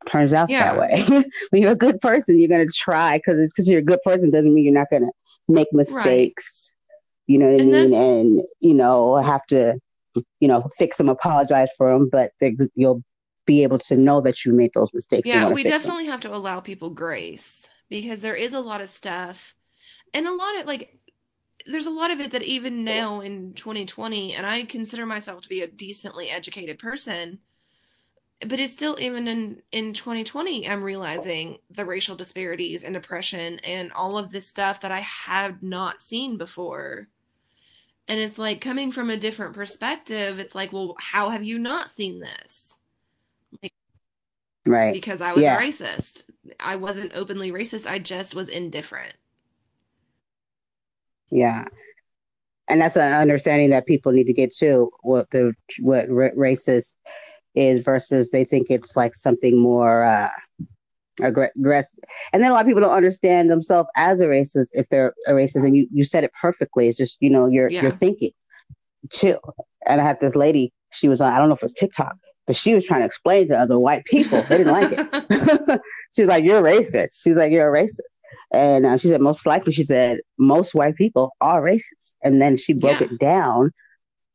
turns 0.08 0.32
out 0.32 0.48
yeah. 0.48 0.74
that 0.74 0.78
way. 0.78 1.04
when 1.50 1.62
you're 1.62 1.72
a 1.72 1.76
good 1.76 1.98
person, 1.98 2.38
you're 2.38 2.48
gonna 2.48 2.66
try 2.72 3.18
because 3.18 3.40
it's 3.40 3.52
because 3.52 3.68
you're 3.68 3.80
a 3.80 3.84
good 3.84 4.00
person 4.04 4.30
doesn't 4.30 4.54
mean 4.54 4.62
you're 4.62 4.74
not 4.74 4.90
gonna 4.92 5.10
make 5.48 5.72
mistakes. 5.72 6.72
Right. 6.72 7.34
You 7.34 7.38
know 7.40 7.50
what 7.50 7.60
and 7.60 7.74
I 7.74 7.80
mean? 7.86 7.94
And 7.94 8.42
you 8.60 8.74
know 8.74 9.16
have 9.16 9.44
to 9.46 9.74
you 10.38 10.46
know 10.46 10.70
fix 10.78 10.98
them, 10.98 11.08
apologize 11.08 11.70
for 11.76 11.92
them, 11.92 12.08
but 12.08 12.30
you'll 12.76 13.02
be 13.46 13.62
able 13.62 13.78
to 13.78 13.96
know 13.96 14.20
that 14.20 14.44
you 14.44 14.52
made 14.52 14.72
those 14.74 14.92
mistakes. 14.92 15.28
Yeah, 15.28 15.50
we 15.50 15.62
definitely 15.62 16.04
them. 16.04 16.12
have 16.12 16.20
to 16.22 16.34
allow 16.34 16.60
people 16.60 16.90
grace 16.90 17.68
because 17.88 18.20
there 18.20 18.34
is 18.34 18.54
a 18.54 18.60
lot 18.60 18.80
of 18.80 18.88
stuff 18.88 19.54
and 20.12 20.26
a 20.26 20.34
lot 20.34 20.58
of 20.58 20.66
like 20.66 20.98
there's 21.66 21.86
a 21.86 21.90
lot 21.90 22.10
of 22.10 22.20
it 22.20 22.32
that 22.32 22.42
even 22.42 22.84
now 22.84 23.20
in 23.20 23.54
2020 23.54 24.34
and 24.34 24.46
I 24.46 24.64
consider 24.64 25.06
myself 25.06 25.42
to 25.42 25.48
be 25.48 25.62
a 25.62 25.66
decently 25.66 26.30
educated 26.30 26.78
person 26.78 27.38
but 28.40 28.60
it's 28.60 28.72
still 28.72 28.96
even 29.00 29.28
in 29.28 29.62
in 29.72 29.92
2020 29.92 30.68
I'm 30.68 30.82
realizing 30.82 31.58
the 31.70 31.84
racial 31.84 32.16
disparities 32.16 32.84
and 32.84 32.96
oppression 32.96 33.58
and 33.60 33.92
all 33.92 34.18
of 34.18 34.30
this 34.30 34.46
stuff 34.46 34.80
that 34.80 34.92
I 34.92 35.00
had 35.00 35.62
not 35.62 36.00
seen 36.00 36.36
before. 36.36 37.08
And 38.06 38.20
it's 38.20 38.38
like 38.38 38.60
coming 38.60 38.92
from 38.92 39.08
a 39.08 39.16
different 39.16 39.54
perspective, 39.54 40.38
it's 40.38 40.54
like, 40.54 40.72
well, 40.72 40.94
how 40.98 41.30
have 41.30 41.42
you 41.42 41.58
not 41.58 41.88
seen 41.88 42.20
this? 42.20 42.73
Right. 44.66 44.92
Because 44.92 45.20
i 45.20 45.32
was 45.32 45.42
yeah. 45.42 45.58
racist. 45.58 46.24
I 46.60 46.76
wasn't 46.76 47.12
openly 47.14 47.50
racist. 47.50 47.88
I 47.88 47.98
just 47.98 48.34
was 48.34 48.48
indifferent. 48.48 49.14
Yeah. 51.30 51.64
And 52.68 52.80
that's 52.80 52.96
an 52.96 53.12
understanding 53.12 53.70
that 53.70 53.86
people 53.86 54.12
need 54.12 54.26
to 54.26 54.32
get 54.32 54.54
to 54.56 54.90
what 55.02 55.30
the 55.30 55.54
what 55.80 56.08
racist 56.08 56.94
is 57.54 57.84
versus 57.84 58.30
they 58.30 58.44
think 58.44 58.70
it's 58.70 58.96
like 58.96 59.14
something 59.14 59.58
more 59.58 60.04
uh 60.04 60.30
aggressive 61.22 62.02
and 62.32 62.42
then 62.42 62.50
a 62.50 62.54
lot 62.54 62.62
of 62.62 62.66
people 62.66 62.80
don't 62.80 62.90
understand 62.90 63.48
themselves 63.48 63.88
as 63.94 64.18
a 64.18 64.26
racist 64.26 64.68
if 64.72 64.88
they're 64.88 65.14
a 65.28 65.32
racist 65.32 65.64
and 65.64 65.76
you 65.76 65.86
you 65.92 66.04
said 66.04 66.24
it 66.24 66.32
perfectly. 66.40 66.88
It's 66.88 66.98
just 66.98 67.18
you 67.20 67.30
know 67.30 67.46
you're 67.46 67.70
yeah. 67.70 67.82
you're 67.82 67.90
thinking. 67.90 68.32
Chill. 69.10 69.40
And 69.86 70.00
i 70.00 70.04
had 70.04 70.18
this 70.20 70.34
lady 70.34 70.72
she 70.90 71.08
was 71.08 71.20
on 71.20 71.32
i 71.32 71.38
don't 71.38 71.48
know 71.48 71.54
if 71.54 71.62
it 71.62 71.64
was 71.64 71.72
tiktok 71.72 72.16
but 72.46 72.56
she 72.56 72.74
was 72.74 72.84
trying 72.84 73.00
to 73.00 73.06
explain 73.06 73.48
to 73.48 73.58
other 73.58 73.78
white 73.78 74.04
people. 74.04 74.42
They 74.42 74.58
didn't 74.58 74.72
like 74.72 74.92
it. 74.92 75.80
she 76.14 76.22
was 76.22 76.28
like, 76.28 76.44
You're 76.44 76.62
racist. 76.62 77.20
She's 77.22 77.36
like, 77.36 77.52
You're 77.52 77.74
a 77.74 77.82
racist. 77.82 78.00
And 78.52 78.86
uh, 78.86 78.96
she 78.98 79.08
said, 79.08 79.20
most 79.20 79.46
likely, 79.46 79.72
she 79.72 79.82
said, 79.82 80.18
most 80.38 80.74
white 80.74 80.94
people 80.96 81.32
are 81.40 81.60
racist. 81.62 82.14
And 82.22 82.40
then 82.40 82.56
she 82.56 82.72
broke 82.72 83.00
Yeah. 83.00 83.06
it 83.10 83.18
down 83.18 83.72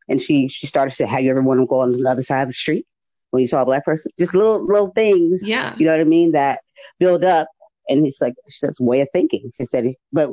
and 0.09 0.21
she, 0.21 0.47
she 0.49 0.67
started 0.67 0.89
to 0.91 0.95
say, 0.95 1.05
have 1.05 1.21
you 1.21 1.31
ever 1.31 1.41
wanted 1.41 1.61
to 1.61 1.67
go 1.67 1.79
on 1.81 1.91
the 1.93 2.09
other 2.09 2.21
side 2.21 2.41
of 2.41 2.47
the 2.49 2.53
street 2.53 2.85
when 3.29 3.41
you 3.41 3.47
saw 3.47 3.61
a 3.61 3.65
black 3.65 3.85
person? 3.85 4.11
Just 4.17 4.33
little, 4.33 4.65
little 4.65 4.91
things, 4.91 5.41
Yeah. 5.43 5.73
you 5.77 5.85
know 5.85 5.91
what 5.93 6.01
I 6.01 6.05
mean, 6.05 6.31
that 6.33 6.59
build 6.99 7.23
up. 7.23 7.47
And 7.87 8.05
it's 8.05 8.19
like, 8.21 8.33
she 8.49 8.57
says, 8.57 8.79
way 8.79 9.01
of 9.01 9.07
thinking. 9.13 9.51
She 9.55 9.63
said, 9.65 9.93
but 10.11 10.31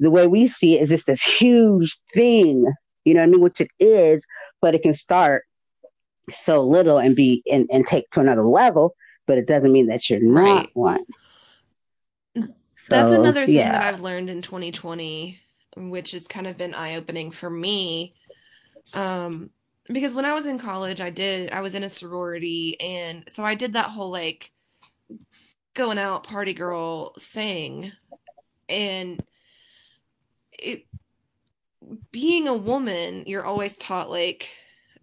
the 0.00 0.10
way 0.10 0.26
we 0.26 0.48
see 0.48 0.78
it 0.78 0.82
is 0.82 0.88
just 0.88 1.06
this 1.06 1.22
huge 1.22 1.98
thing, 2.14 2.66
you 3.04 3.14
know 3.14 3.20
what 3.20 3.28
I 3.28 3.30
mean, 3.30 3.40
which 3.40 3.60
it 3.60 3.70
is, 3.78 4.24
but 4.60 4.74
it 4.74 4.82
can 4.82 4.94
start 4.94 5.44
so 6.30 6.62
little 6.62 6.98
and 6.98 7.14
be, 7.16 7.42
and, 7.50 7.68
and 7.72 7.86
take 7.86 8.10
to 8.10 8.20
another 8.20 8.42
level, 8.42 8.94
but 9.26 9.38
it 9.38 9.46
doesn't 9.46 9.72
mean 9.72 9.86
that 9.86 10.08
you're 10.08 10.20
not 10.20 10.42
Right. 10.42 10.70
one. 10.74 11.04
That's 12.88 13.12
another 13.12 13.46
thing 13.46 13.56
yeah. 13.56 13.72
that 13.72 13.94
I've 13.94 14.00
learned 14.00 14.30
in 14.30 14.42
2020, 14.42 15.38
which 15.76 16.10
has 16.12 16.26
kind 16.26 16.46
of 16.46 16.56
been 16.56 16.74
eye-opening 16.74 17.30
for 17.30 17.48
me. 17.48 18.14
Um, 18.94 19.50
because 19.86 20.14
when 20.14 20.24
I 20.24 20.34
was 20.34 20.46
in 20.46 20.58
college, 20.58 21.00
I 21.00 21.10
did, 21.10 21.52
I 21.52 21.60
was 21.60 21.74
in 21.74 21.84
a 21.84 21.90
sorority, 21.90 22.80
and 22.80 23.24
so 23.28 23.44
I 23.44 23.54
did 23.54 23.74
that 23.74 23.86
whole 23.86 24.10
like 24.10 24.52
going 25.74 25.98
out 25.98 26.24
party 26.24 26.52
girl 26.52 27.14
thing. 27.20 27.92
And 28.68 29.22
it, 30.52 30.86
being 32.10 32.48
a 32.48 32.54
woman, 32.54 33.24
you're 33.26 33.44
always 33.44 33.76
taught 33.76 34.10
like, 34.10 34.48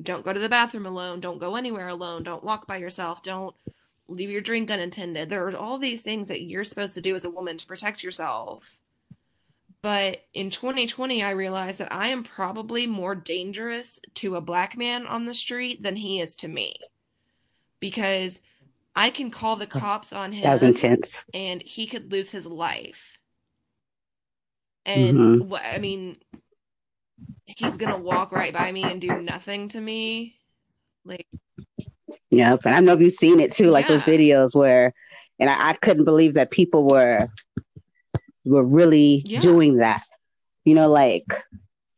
don't 0.02 0.24
go 0.26 0.34
to 0.34 0.40
the 0.40 0.50
bathroom 0.50 0.86
alone, 0.86 1.20
don't 1.20 1.40
go 1.40 1.56
anywhere 1.56 1.88
alone, 1.88 2.24
don't 2.24 2.44
walk 2.44 2.68
by 2.68 2.78
yourself, 2.78 3.24
don't 3.24 3.56
leave 4.08 4.30
your 4.30 4.42
drink 4.42 4.70
unattended. 4.70 5.30
There 5.30 5.46
are 5.48 5.56
all 5.56 5.78
these 5.78 6.02
things 6.02 6.28
that 6.28 6.42
you're 6.42 6.64
supposed 6.64 6.94
to 6.96 7.02
do 7.02 7.16
as 7.16 7.26
a 7.26 7.30
woman 7.30 7.58
to 7.58 7.68
protect 7.68 8.04
yourself. 8.04 8.78
But 9.82 10.26
in 10.34 10.50
2020, 10.50 11.24
I 11.24 11.32
realized 11.32 11.80
that 11.80 11.94
I 11.94 12.08
am 12.08 12.24
probably 12.24 12.88
more 12.88 13.16
dangerous 13.16 14.00
to 14.16 14.36
a 14.36 14.42
black 14.42 14.78
man 14.78 15.06
on 15.06 15.26
the 15.26 15.34
street 15.34 15.84
than 15.84 15.98
he 15.98 16.20
is 16.20 16.36
to 16.38 16.48
me. 16.48 16.76
Because 17.80 18.40
I 18.96 19.10
can 19.12 19.30
call 19.30 19.56
the 19.56 19.68
cops 19.68 20.12
on 20.12 20.32
That 20.42 20.54
was 20.54 20.64
him 20.64 20.70
intense. 20.70 21.20
and 21.34 21.62
he 21.62 21.86
could 21.86 22.12
lose 22.12 22.32
his 22.32 22.46
life. 22.48 23.20
And 24.86 25.18
Mhm. 25.18 25.42
what 25.48 25.64
I 25.64 25.78
mean, 25.78 26.18
he's 27.48 27.78
gonna 27.78 27.98
walk 27.98 28.32
right 28.32 28.54
by 28.54 28.72
me 28.72 28.84
and 28.84 29.02
do 29.02 29.14
nothing 29.14 29.70
to 29.70 29.80
me. 29.82 30.36
Like, 31.06 31.28
Yep. 32.30 32.62
And 32.66 32.76
I 32.76 32.80
know 32.82 32.98
you've 32.98 33.14
seen 33.14 33.40
it 33.40 33.52
too, 33.54 33.70
like 33.70 33.88
those 33.88 34.02
videos 34.02 34.54
where, 34.54 34.94
and 35.40 35.50
I, 35.50 35.70
I 35.70 35.74
couldn't 35.74 36.06
believe 36.06 36.34
that 36.36 36.52
people 36.52 36.86
were, 36.86 37.30
were 38.46 38.64
really 38.66 39.24
Yeah. 39.26 39.42
doing 39.42 39.78
that, 39.78 40.04
you 40.66 40.76
know, 40.76 40.90
like 40.90 41.26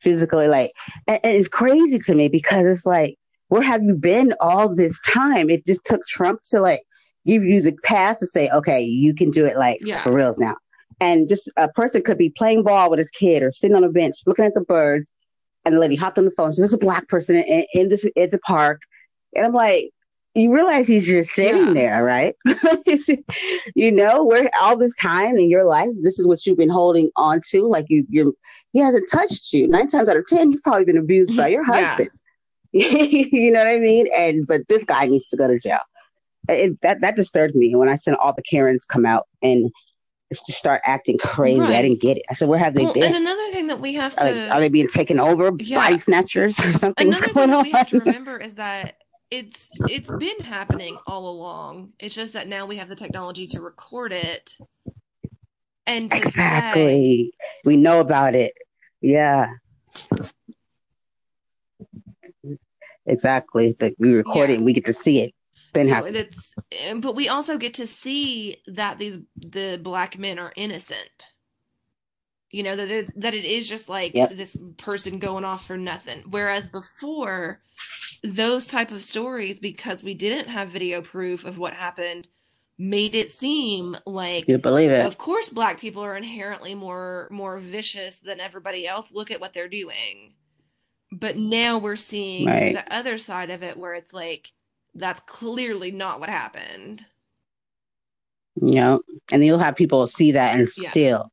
physically, 0.02 0.48
like, 0.48 0.72
and, 1.08 1.20
and 1.24 1.36
it's 1.36 1.48
crazy 1.48 2.00
to 2.00 2.16
me 2.16 2.28
because 2.28 2.66
it's 2.66 2.86
like, 2.86 3.16
where 3.48 3.62
have 3.64 3.82
you 3.82 3.96
been 3.96 4.34
all 4.40 4.74
this 4.74 5.00
time? 5.02 5.50
It 5.50 5.66
just 5.66 5.84
took 5.84 6.06
Trump 6.06 6.42
to 6.50 6.60
like 6.60 6.82
give 7.26 7.44
you 7.44 7.62
the 7.62 7.76
pass 7.84 8.20
to 8.20 8.28
say, 8.28 8.50
okay, 8.50 8.82
you 8.82 9.16
can 9.16 9.32
do 9.32 9.46
it 9.46 9.58
like 9.58 9.80
Yeah. 9.82 10.04
for 10.04 10.14
reals 10.14 10.38
now. 10.38 10.56
And 11.02 11.28
just 11.28 11.50
a 11.58 11.68
person 11.70 12.04
could 12.04 12.18
be 12.18 12.30
playing 12.30 12.64
ball 12.64 12.90
with 12.90 13.00
his 13.00 13.10
kid 13.10 13.42
or 13.42 13.52
sitting 13.52 13.76
on 13.76 13.84
a 13.84 13.90
bench 13.90 14.18
looking 14.26 14.46
at 14.46 14.54
the 14.54 14.62
birds, 14.62 15.12
and 15.70 15.78
the 15.78 15.82
lady 15.82 15.96
hopped 15.96 16.18
on 16.18 16.26
the 16.26 16.32
phone. 16.32 16.52
So 16.54 16.62
there's 16.62 16.74
a 16.74 16.78
black 16.80 17.08
person 17.08 17.36
in, 17.36 17.66
in 17.74 17.90
the 17.90 18.12
in 18.16 18.30
the 18.32 18.40
park, 18.40 18.82
and 19.36 19.46
I'm 19.46 19.54
like, 19.54 19.92
you 20.36 20.54
realize 20.54 20.88
he's 20.88 21.08
just 21.08 21.32
sitting 21.32 21.68
Yeah. 21.68 21.74
there, 21.74 22.04
right? 22.04 22.36
you 23.76 23.92
know, 23.92 24.24
where 24.24 24.50
all 24.60 24.78
this 24.78 24.96
time 24.96 25.38
in 25.38 25.50
your 25.50 25.66
life, 25.66 25.90
this 26.02 26.20
is 26.20 26.28
what 26.28 26.46
you've 26.46 26.58
been 26.58 26.70
holding 26.70 27.10
on 27.16 27.42
to. 27.50 27.62
Like 27.68 27.86
you, 27.90 28.06
you, 28.10 28.36
he 28.74 28.80
hasn't 28.80 29.10
touched 29.12 29.54
you. 29.54 29.68
Nine 29.68 29.88
times 29.88 30.10
out 30.10 30.18
of 30.18 30.26
ten, 30.28 30.52
you've 30.52 30.64
probably 30.64 30.86
been 30.86 30.98
abused 30.98 31.36
by 31.38 31.48
your 31.50 31.64
Yeah. 31.72 31.98
husband. 31.98 32.10
you 32.72 33.52
know 33.52 33.60
what 33.60 33.68
I 33.68 33.80
mean? 33.80 34.08
And 34.16 34.46
but 34.48 34.68
this 34.70 34.84
guy 34.84 35.06
needs 35.06 35.26
to 35.28 35.38
go 35.38 35.48
to 35.48 35.58
jail. 35.60 35.80
It, 36.48 36.80
that 36.82 37.02
that 37.02 37.16
disturbed 37.16 37.56
me 37.56 37.76
when 37.76 37.90
I 37.90 37.96
seen 37.96 38.16
all 38.16 38.34
the 38.34 38.44
Karens 38.44 38.86
come 38.86 39.06
out 39.06 39.28
and 39.42 39.72
just 40.32 40.52
start 40.52 40.82
acting 40.86 41.18
crazy. 41.18 41.62
I 41.62 41.82
didn't 41.82 42.02
get 42.02 42.18
it. 42.18 42.24
I 42.30 42.36
said, 42.36 42.48
where 42.48 42.60
have 42.60 42.74
they 42.76 42.84
well, 42.84 42.94
been? 42.94 43.04
and 43.04 43.16
another 43.16 43.52
thing 43.52 43.68
that 43.68 43.80
we 43.80 43.96
have 43.96 44.16
to 44.16 44.50
are 44.50 44.60
they 44.60 44.70
being 44.70 44.88
taken 44.88 45.20
over? 45.20 45.52
Yeah. 45.58 45.80
Body 45.80 45.98
snatchers 45.98 46.60
or 46.60 46.72
something's 46.74 47.18
another 47.18 47.26
thing 47.26 47.34
going 47.34 47.50
that 47.50 47.58
on? 47.58 47.64
we 47.64 47.72
have 47.72 47.88
to 47.88 48.00
remember 48.06 48.38
is 48.38 48.56
that 48.56 48.98
it's 49.32 49.70
it's 49.90 50.10
been 50.10 50.40
happening 50.40 50.98
all 51.08 51.30
along. 51.30 51.94
It's 52.00 52.16
just 52.16 52.34
that 52.34 52.48
now 52.48 52.66
we 52.66 52.78
have 52.78 52.90
the 52.90 52.96
technology 52.96 53.48
to 53.48 53.62
record 53.62 54.12
it 54.14 54.58
and 55.88 56.12
to 56.12 56.18
say, 56.18 56.24
exactly. 56.24 57.34
We 57.66 57.78
know 57.78 58.00
about 58.00 58.36
it. 58.36 58.54
Yeah. 59.02 59.54
Exactly. 63.06 63.76
That 63.80 63.96
we 63.98 64.14
record 64.14 64.50
Yeah. 64.50 64.54
it 64.54 64.58
and 64.58 64.66
we 64.66 64.74
get 64.74 64.86
to 64.86 64.94
see 64.94 65.22
it. 65.22 65.34
Been 65.74 65.88
so 65.88 65.94
happening. 65.94 66.16
it's 66.16 66.54
eh, 66.72 66.94
but 66.96 67.16
we 67.16 67.28
also 67.30 67.58
get 67.58 67.76
to 67.76 67.88
see 67.88 68.58
that 68.68 68.98
these 69.00 69.20
the 69.36 69.80
black 69.82 70.18
men 70.18 70.40
are 70.40 70.54
innocent. 70.56 71.28
You 72.52 72.64
know 72.64 72.76
that 72.76 72.90
it, 72.90 73.22
that 73.22 73.34
it 73.36 73.46
is 73.46 73.70
just 73.70 73.90
like 73.90 74.16
Yep. 74.16 74.32
this 74.32 74.58
person 74.78 75.20
going 75.20 75.46
off 75.46 75.68
for 75.68 75.78
nothing. 75.78 76.24
Whereas 76.30 76.68
before, 76.68 77.62
those 78.24 78.66
type 78.66 78.92
of 78.92 79.04
stories, 79.04 79.60
because 79.60 80.02
we 80.04 80.16
didn't 80.16 80.50
have 80.50 80.70
video 80.70 81.02
proof 81.04 81.46
of 81.46 81.60
what 81.60 81.74
happened, 81.74 82.28
made 82.80 83.14
it 83.14 83.30
seem 83.30 83.96
like 84.08 84.48
You 84.48 84.58
believe 84.58 84.90
it. 84.90 85.06
of 85.06 85.18
course 85.18 85.50
black 85.50 85.80
people 85.80 86.02
are 86.02 86.16
inherently 86.16 86.74
more 86.74 87.28
more 87.30 87.60
vicious 87.60 88.20
than 88.20 88.40
everybody 88.40 88.88
else 88.88 89.12
look 89.12 89.30
at 89.32 89.42
what 89.42 89.54
they're 89.54 89.68
doing 89.68 90.34
but 91.12 91.36
now 91.36 91.78
we're 91.78 91.98
seeing 91.98 92.46
Right. 92.48 92.74
the 92.74 92.94
other 92.96 93.18
side 93.18 93.50
of 93.50 93.64
it 93.64 93.76
where 93.78 93.96
it's 93.96 94.14
like 94.14 94.54
that's 94.96 95.22
clearly 95.22 95.92
not 95.92 96.20
what 96.20 96.30
happened 96.30 97.06
You 98.62 98.76
know, 98.76 99.02
and 99.32 99.44
you'll 99.44 99.60
have 99.60 99.76
people 99.76 100.08
see 100.08 100.32
that 100.34 100.56
and 100.58 100.68
Yeah. 100.78 100.90
still 100.90 101.32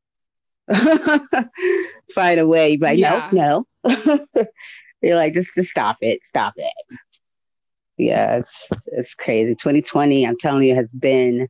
find 2.13 2.39
a 2.39 2.47
way. 2.47 2.77
But 2.77 2.97
Yeah. 2.97 3.29
no, 3.31 3.65
no. 3.83 4.45
You're 5.01 5.15
like, 5.15 5.33
just, 5.33 5.53
just 5.55 5.69
stop 5.69 5.97
it. 6.01 6.25
Stop 6.25 6.53
it. 6.57 6.71
Yeah, 7.97 8.37
it's, 8.37 8.67
it's 8.87 9.13
crazy. 9.15 9.55
2020, 9.55 10.25
I'm 10.25 10.37
telling 10.39 10.63
you, 10.63 10.75
has 10.75 10.89
been 10.91 11.47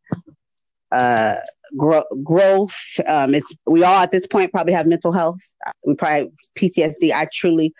uh 0.91 1.35
gro- 1.77 2.05
growth. 2.23 2.75
Um, 3.05 3.35
it's 3.35 3.51
we 3.65 3.83
all 3.83 4.01
at 4.01 4.11
this 4.11 4.25
point 4.27 4.51
probably 4.51 4.73
have 4.73 4.87
mental 4.87 5.11
health. 5.11 5.39
We 5.85 5.95
probably 5.95 6.31
PTSD. 6.57 7.13
I 7.13 7.27
truly, 7.33 7.73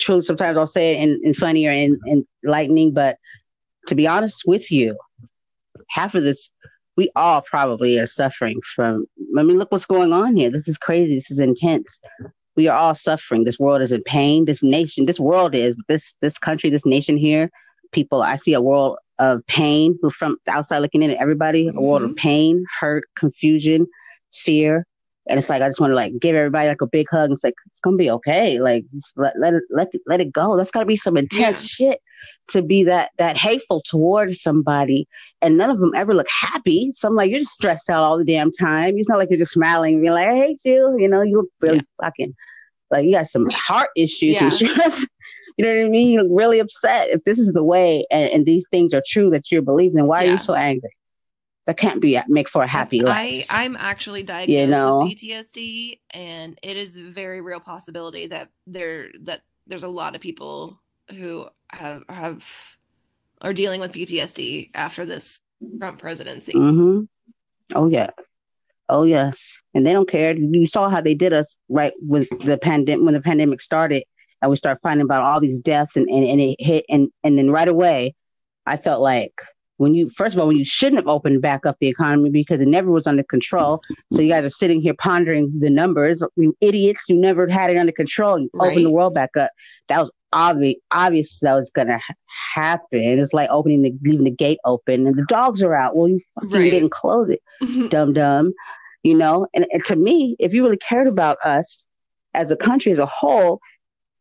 truly, 0.00 0.22
sometimes 0.22 0.56
I'll 0.56 0.66
say 0.66 0.94
it 0.96 1.02
in, 1.02 1.20
in 1.24 1.34
funny 1.34 1.66
or 1.66 1.72
in, 1.72 1.98
in 2.06 2.26
lightning, 2.44 2.92
but 2.94 3.18
to 3.86 3.94
be 3.94 4.06
honest 4.06 4.42
with 4.46 4.70
you, 4.70 4.96
half 5.88 6.14
of 6.14 6.22
this 6.22 6.50
we 6.96 7.10
all 7.16 7.42
probably 7.42 7.98
are 7.98 8.06
suffering 8.06 8.60
from. 8.74 9.06
I 9.38 9.42
mean, 9.42 9.58
look 9.58 9.72
what's 9.72 9.86
going 9.86 10.12
on 10.12 10.36
here. 10.36 10.50
This 10.50 10.68
is 10.68 10.78
crazy. 10.78 11.14
This 11.14 11.30
is 11.30 11.40
intense. 11.40 12.00
We 12.54 12.68
are 12.68 12.76
all 12.76 12.94
suffering. 12.94 13.44
This 13.44 13.58
world 13.58 13.80
is 13.80 13.92
in 13.92 14.02
pain. 14.02 14.44
This 14.44 14.62
nation, 14.62 15.06
this 15.06 15.20
world 15.20 15.54
is. 15.54 15.74
This 15.88 16.14
this 16.20 16.36
country, 16.38 16.68
this 16.70 16.84
nation 16.84 17.16
here, 17.16 17.50
people. 17.92 18.22
I 18.22 18.36
see 18.36 18.52
a 18.52 18.60
world 18.60 18.98
of 19.18 19.44
pain. 19.46 19.98
Who 20.02 20.10
from 20.10 20.36
the 20.44 20.52
outside 20.52 20.80
looking 20.80 21.02
in 21.02 21.10
at 21.10 21.16
everybody, 21.16 21.68
a 21.68 21.80
world 21.80 22.02
of 22.02 22.10
mm-hmm. 22.10 22.16
pain, 22.16 22.64
hurt, 22.80 23.04
confusion, 23.16 23.86
fear. 24.32 24.86
And 25.28 25.38
it's 25.38 25.48
like 25.48 25.62
I 25.62 25.68
just 25.68 25.80
want 25.80 25.92
to 25.92 25.94
like 25.94 26.12
give 26.20 26.34
everybody 26.34 26.68
like 26.68 26.80
a 26.80 26.86
big 26.86 27.06
hug. 27.10 27.26
And 27.26 27.34
it's 27.34 27.44
like 27.44 27.54
it's 27.66 27.80
gonna 27.80 27.96
be 27.96 28.10
okay. 28.10 28.58
Like 28.60 28.84
let 29.16 29.34
let 29.38 29.54
it 29.54 29.62
let 29.70 29.88
let 30.06 30.20
it 30.20 30.32
go. 30.32 30.56
That's 30.56 30.70
gotta 30.70 30.86
be 30.86 30.96
some 30.96 31.16
intense 31.16 31.60
shit 31.62 32.00
to 32.48 32.62
be 32.62 32.84
that 32.84 33.10
that 33.18 33.36
hateful 33.36 33.82
towards 33.88 34.42
somebody 34.42 35.06
and 35.40 35.56
none 35.56 35.70
of 35.70 35.78
them 35.78 35.92
ever 35.94 36.14
look 36.14 36.26
happy. 36.28 36.92
So 36.94 37.08
I'm 37.08 37.14
like, 37.14 37.30
you're 37.30 37.38
just 37.40 37.52
stressed 37.52 37.88
out 37.88 38.02
all 38.02 38.18
the 38.18 38.24
damn 38.24 38.52
time. 38.52 38.98
It's 38.98 39.08
not 39.08 39.18
like 39.18 39.30
you're 39.30 39.38
just 39.38 39.52
smiling 39.52 39.94
and 39.94 40.02
being 40.02 40.12
like, 40.12 40.28
I 40.28 40.36
hate 40.36 40.60
you. 40.64 40.96
You 40.98 41.08
know, 41.08 41.22
you 41.22 41.38
look 41.38 41.48
really 41.60 41.82
fucking 42.02 42.34
like 42.90 43.04
you 43.04 43.12
got 43.12 43.28
some 43.30 43.48
heart 43.50 43.90
issues 43.96 44.40
and 44.40 44.52
Yeah. 44.52 44.56
shit. 44.56 45.08
you 45.56 45.64
know 45.64 45.74
what 45.76 45.86
I 45.86 45.88
mean? 45.88 46.10
You 46.10 46.22
look 46.22 46.32
really 46.32 46.58
upset. 46.58 47.10
If 47.10 47.22
this 47.24 47.38
is 47.38 47.52
the 47.52 47.64
way 47.64 48.04
and, 48.10 48.28
and 48.30 48.46
these 48.46 48.64
things 48.70 48.92
are 48.92 49.02
true 49.06 49.30
that 49.30 49.50
you're 49.52 49.62
believing, 49.62 50.06
why 50.06 50.24
are 50.24 50.30
you 50.32 50.38
so 50.38 50.54
angry? 50.54 50.90
That 51.66 51.76
can't 51.76 52.00
be 52.00 52.18
make 52.26 52.48
for 52.48 52.62
a 52.62 52.66
happy 52.66 53.02
life. 53.02 53.46
I 53.50 53.62
I'm 53.62 53.76
actually 53.76 54.24
diagnosed 54.24 54.50
you 54.50 54.66
know? 54.66 55.04
with 55.04 55.18
PTSD, 55.18 56.00
and 56.10 56.58
it 56.60 56.76
is 56.76 56.96
a 56.96 57.04
very 57.04 57.40
real 57.40 57.60
possibility 57.60 58.26
that 58.26 58.48
there 58.66 59.10
that 59.22 59.42
there's 59.68 59.84
a 59.84 59.88
lot 59.88 60.16
of 60.16 60.20
people 60.20 60.80
who 61.10 61.46
have 61.70 62.02
have 62.08 62.44
are 63.40 63.52
dealing 63.52 63.80
with 63.80 63.92
PTSD 63.92 64.70
after 64.74 65.04
this 65.04 65.38
Trump 65.78 66.00
presidency. 66.00 66.52
hmm 66.52 67.02
Oh 67.74 67.88
yeah. 67.88 68.10
Oh 68.88 69.04
yes. 69.04 69.38
And 69.74 69.86
they 69.86 69.92
don't 69.92 70.08
care. 70.08 70.34
You 70.34 70.66
saw 70.66 70.90
how 70.90 71.00
they 71.00 71.14
did 71.14 71.32
us 71.32 71.56
right 71.68 71.92
with 72.00 72.28
the 72.44 72.58
pandemic 72.58 73.04
when 73.04 73.14
the 73.14 73.20
pandemic 73.20 73.62
started 73.62 74.04
and 74.40 74.50
we 74.50 74.56
started 74.56 74.80
finding 74.82 75.04
about 75.04 75.22
all 75.22 75.40
these 75.40 75.60
deaths 75.60 75.96
and, 75.96 76.08
and, 76.08 76.24
and 76.24 76.40
it 76.40 76.56
hit 76.58 76.84
and, 76.88 77.08
and 77.24 77.38
then 77.38 77.50
right 77.50 77.68
away 77.68 78.14
I 78.66 78.76
felt 78.76 79.00
like 79.00 79.32
when 79.82 79.94
you 79.94 80.10
first 80.16 80.34
of 80.34 80.40
all 80.40 80.46
when 80.46 80.56
you 80.56 80.64
shouldn't 80.64 80.96
have 81.02 81.08
opened 81.08 81.42
back 81.42 81.66
up 81.66 81.76
the 81.80 81.88
economy 81.88 82.30
because 82.30 82.60
it 82.60 82.68
never 82.68 82.90
was 82.90 83.06
under 83.06 83.24
control. 83.24 83.82
So 84.12 84.22
you 84.22 84.30
guys 84.30 84.44
are 84.44 84.50
sitting 84.50 84.80
here 84.80 84.94
pondering 84.94 85.52
the 85.58 85.68
numbers. 85.70 86.22
You 86.36 86.56
idiots, 86.60 87.04
you 87.08 87.16
never 87.16 87.46
had 87.48 87.70
it 87.70 87.76
under 87.76 87.92
control. 87.92 88.38
You 88.38 88.48
Right. 88.54 88.70
opened 88.70 88.86
the 88.86 88.90
world 88.90 89.14
back 89.14 89.36
up. 89.36 89.50
That 89.88 90.00
was 90.00 90.10
obvious. 90.32 90.76
Obvious 90.92 91.38
that 91.42 91.54
was 91.54 91.70
gonna 91.74 91.98
ha- 91.98 92.14
happen. 92.54 93.00
It's 93.18 93.32
like 93.34 93.50
opening 93.50 93.82
the 93.82 93.92
leaving 94.02 94.24
the 94.24 94.30
gate 94.30 94.58
open 94.64 95.06
and 95.06 95.16
the 95.16 95.26
dogs 95.28 95.62
are 95.62 95.74
out. 95.74 95.96
Well, 95.96 96.08
you 96.08 96.20
fucking 96.36 96.50
Right. 96.50 96.70
didn't 96.70 96.92
close 96.92 97.28
it 97.28 97.40
dumb 97.90 98.12
dumb, 98.12 98.52
you 99.02 99.14
know. 99.16 99.46
And, 99.54 99.66
and 99.72 99.84
to 99.86 99.96
me, 99.96 100.36
if 100.38 100.54
you 100.54 100.62
really 100.64 100.78
cared 100.78 101.08
about 101.08 101.38
us 101.44 101.86
as 102.34 102.50
a 102.50 102.56
country 102.56 102.92
as 102.92 102.98
a 102.98 103.06
whole, 103.06 103.60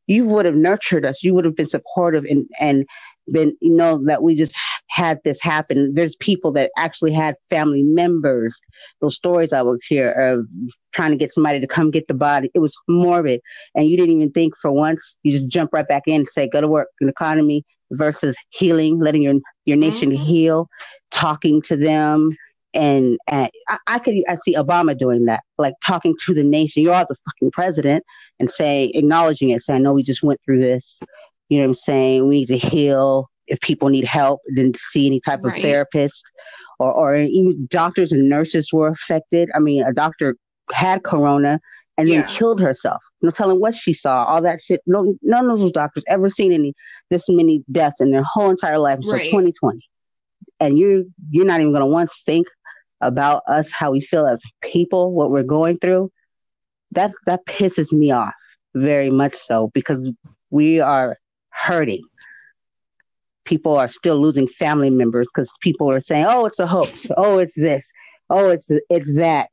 you 0.08 0.26
would 0.26 0.46
have 0.46 0.56
nurtured 0.56 1.06
us. 1.06 1.24
You 1.24 1.34
would 1.36 1.46
have 1.46 1.56
been 1.56 1.68
supportive 1.68 2.26
and 2.26 2.46
and 2.60 2.86
been 3.32 3.56
you 3.62 3.72
know 3.72 4.04
that 4.08 4.24
we 4.24 4.36
just 4.36 4.54
had 4.92 5.20
this 5.24 5.42
happen. 5.42 5.94
There's 5.96 6.16
people 6.18 6.52
that 6.54 6.72
actually 6.78 7.14
had 7.14 7.36
family 7.50 7.82
members. 7.82 8.60
Those 9.00 9.16
stories 9.16 9.54
I 9.54 9.62
would 9.62 9.80
hear 9.88 10.12
of 10.12 10.46
trying 10.94 11.12
to 11.12 11.18
get 11.18 11.34
somebody 11.34 11.60
to 11.60 11.68
come 11.68 11.92
get 11.92 12.08
the 12.08 12.14
body. 12.14 12.52
It 12.54 12.60
was 12.60 12.76
morbid, 12.88 13.42
and 13.76 13.88
you 13.88 13.98
didn't 13.98 14.16
even 14.16 14.32
think 14.32 14.54
for 14.62 14.72
once. 14.72 15.16
You 15.24 15.32
just 15.32 15.50
jump 15.50 15.72
right 15.74 15.88
back 15.88 16.04
in 16.08 16.16
and 16.16 16.28
say, 16.28 16.50
"Go 16.50 16.62
to 16.62 16.68
work." 16.68 16.90
An 17.00 17.10
economy 17.10 17.64
versus 17.92 18.36
healing, 18.50 19.00
letting 19.00 19.22
your 19.24 19.36
your 19.66 19.78
nation 19.78 20.12
Mhm. 20.12 20.18
heal, 20.18 20.68
talking 21.12 21.62
to 21.64 21.78
them, 21.78 22.36
and, 22.74 23.18
and 23.28 23.50
I, 23.70 23.78
I 23.88 24.00
could 24.00 24.16
I 24.28 24.36
see 24.36 24.56
Obama 24.56 24.98
doing 24.98 25.26
that, 25.26 25.42
like 25.58 25.74
talking 25.86 26.16
to 26.26 26.34
the 26.34 26.44
nation. 26.44 26.84
You're 26.84 27.06
the 27.08 27.16
fucking 27.26 27.52
president, 27.52 28.04
and 28.40 28.50
saying, 28.52 28.92
acknowledging 28.96 29.50
it, 29.52 29.64
saying, 29.64 29.80
"I 29.80 29.84
know 29.84 29.94
we 29.94 30.04
just 30.04 30.24
went 30.24 30.40
through 30.46 30.60
this. 30.62 31.00
You 31.50 31.58
know 31.60 31.64
what 31.66 31.70
I'm 31.70 31.76
saying? 31.76 32.28
We 32.28 32.40
need 32.42 32.48
to 32.48 32.58
heal. 32.58 33.30
If 33.54 33.60
people 33.62 33.90
need 33.90 34.06
help, 34.06 34.40
then 34.56 34.74
see 34.92 35.06
any 35.08 35.20
type 35.20 35.42
Right. 35.44 35.58
of 35.58 35.62
therapist, 35.62 36.24
or 36.80 36.92
or 37.02 37.16
even 37.18 37.68
doctors 37.70 38.12
and 38.12 38.30
nurses 38.30 38.66
were 38.74 38.88
affected. 38.98 39.50
I 39.56 39.60
mean, 39.60 39.84
a 39.84 39.94
doctor 39.94 40.36
had 40.72 41.04
corona 41.04 41.60
and 41.98 42.10
then 42.10 42.20
Yeah. 42.22 42.28
killed 42.38 42.60
herself. 42.62 43.02
No 43.22 43.30
telling 43.30 43.60
what 43.60 43.76
she 43.76 43.94
saw. 43.94 44.24
All 44.26 44.42
that 44.42 44.60
shit. 44.62 44.82
No, 44.88 45.00
none 45.22 45.50
of 45.50 45.60
those 45.60 45.72
doctors 45.72 46.04
ever 46.08 46.30
seen 46.30 46.52
any 46.54 46.74
this 47.12 47.26
many 47.30 47.64
deaths 47.72 48.00
in 48.02 48.12
their 48.12 48.24
whole 48.24 48.50
entire 48.50 48.80
life 48.80 48.98
until 48.98 49.14
Right. 49.20 49.30
2020 49.30 49.80
and 50.62 50.80
you're 50.80 51.04
you're 51.30 51.46
not 51.46 51.60
even 51.60 51.72
going 51.74 51.82
to 51.82 51.94
once 52.02 52.14
think 52.26 52.48
about 53.02 53.42
us 53.48 53.70
how 53.72 53.92
we 53.92 54.02
feel 54.02 54.26
as 54.28 54.42
people 54.64 55.14
what 55.14 55.30
we're 55.32 55.44
going 55.58 55.78
through 55.80 56.10
that 56.92 57.12
that 57.26 57.42
pisses 57.48 57.92
me 57.92 58.12
off 58.12 58.34
very 58.76 59.10
much 59.10 59.36
so 59.36 59.70
because 59.74 60.10
we 60.50 60.80
are 60.80 61.18
hurting 61.50 62.02
people 63.52 63.76
are 63.76 63.90
still 63.90 64.18
losing 64.26 64.48
family 64.48 64.90
members 64.90 65.28
because 65.28 65.52
people 65.60 65.92
are 65.92 66.00
saying 66.00 66.26
oh 66.28 66.46
it's 66.46 66.60
a 66.60 66.66
hoax. 66.66 67.06
Oh 67.18 67.38
it's 67.38 67.54
this. 67.68 67.92
Oh 68.30 68.48
it's 68.56 68.72
it's 68.90 69.14
that. 69.18 69.50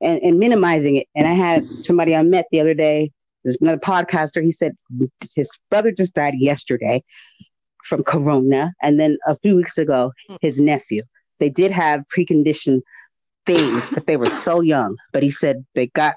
And, 0.00 0.20
and 0.26 0.38
minimizing 0.38 0.96
it. 0.96 1.06
And 1.14 1.26
i 1.28 1.32
had 1.46 1.62
somebody 1.88 2.12
i 2.16 2.22
met 2.22 2.46
the 2.50 2.60
other 2.60 2.74
day 2.74 3.12
there's 3.44 3.56
another 3.60 3.78
podcaster 3.78 4.42
he 4.42 4.50
said 4.50 4.72
his 5.36 5.48
brother 5.70 5.92
just 5.92 6.12
died 6.14 6.34
yesterday 6.50 7.04
from 7.88 8.02
corona. 8.02 8.72
And 8.82 8.98
then 8.98 9.16
a 9.28 9.38
few 9.38 9.54
weeks 9.54 9.78
ago 9.78 10.00
his 10.40 10.58
nephew 10.58 11.02
they 11.38 11.48
did 11.48 11.70
have 11.70 12.00
preconditioned 12.14 12.80
things 13.46 13.80
but 13.94 14.06
they 14.08 14.16
were 14.16 14.30
so 14.48 14.60
young. 14.60 14.96
But 15.12 15.22
he 15.22 15.30
said 15.30 15.64
they 15.76 15.86
got 15.86 16.16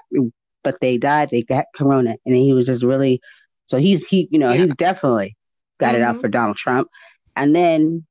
but 0.64 0.80
they 0.80 0.98
died 0.98 1.28
they 1.30 1.42
got 1.44 1.66
corona. 1.76 2.16
And 2.26 2.34
he 2.34 2.52
was 2.52 2.66
just 2.66 2.82
really 2.82 3.20
so 3.66 3.78
he's 3.78 4.04
he 4.06 4.26
you 4.32 4.40
know 4.40 4.52
Yeah. 4.52 4.64
he's 4.64 4.74
definitely 4.74 5.36
got 5.78 5.94
it 5.94 6.02
out 6.02 6.16
Mhm. 6.16 6.20
for 6.22 6.28
donald 6.28 6.56
trump 6.58 6.88
and 7.36 7.54
then 7.54 8.04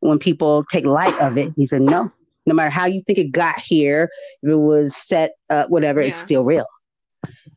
when 0.00 0.18
people 0.18 0.64
take 0.70 0.84
light 0.84 1.18
of 1.20 1.36
it 1.38 1.52
he 1.56 1.66
said 1.66 1.82
no 1.82 2.10
no 2.46 2.54
matter 2.54 2.70
how 2.70 2.84
you 2.86 3.02
think 3.06 3.18
it 3.18 3.32
got 3.32 3.58
here 3.58 4.10
if 4.42 4.50
it 4.50 4.56
was 4.56 4.94
set 4.96 5.32
uh, 5.50 5.64
whatever 5.68 6.00
it's 6.00 6.18
still 6.18 6.44
real. 6.44 6.66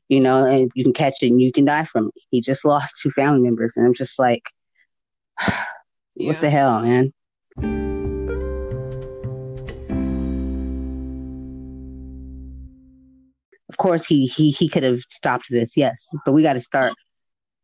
You 0.10 0.22
know 0.22 0.46
and 0.46 0.72
you 0.76 0.84
can 0.84 0.94
catch 0.94 1.16
it 1.22 1.28
and 1.28 1.42
you 1.42 1.52
can 1.52 1.66
die 1.66 1.84
from 1.86 2.08
it. 2.08 2.14
He 2.30 2.40
just 2.42 2.64
lost 2.64 2.94
two 3.02 3.12
family 3.12 3.42
members 3.42 3.76
and 3.76 3.86
i'm 3.86 3.94
just 3.94 4.18
like 4.18 4.44
what 6.16 6.36
Yeah. 6.36 6.40
the 6.40 6.50
hell 6.50 6.82
man? 6.82 7.14
Of 13.70 13.78
course 13.78 14.06
he 14.06 14.26
he 14.28 14.52
he 14.52 14.70
could 14.70 14.84
have 14.84 15.02
stopped 15.10 15.48
this 15.50 15.76
yes 15.76 16.08
but 16.26 16.32
we 16.32 16.42
got 16.42 16.54
to 16.54 16.62
start 16.62 16.94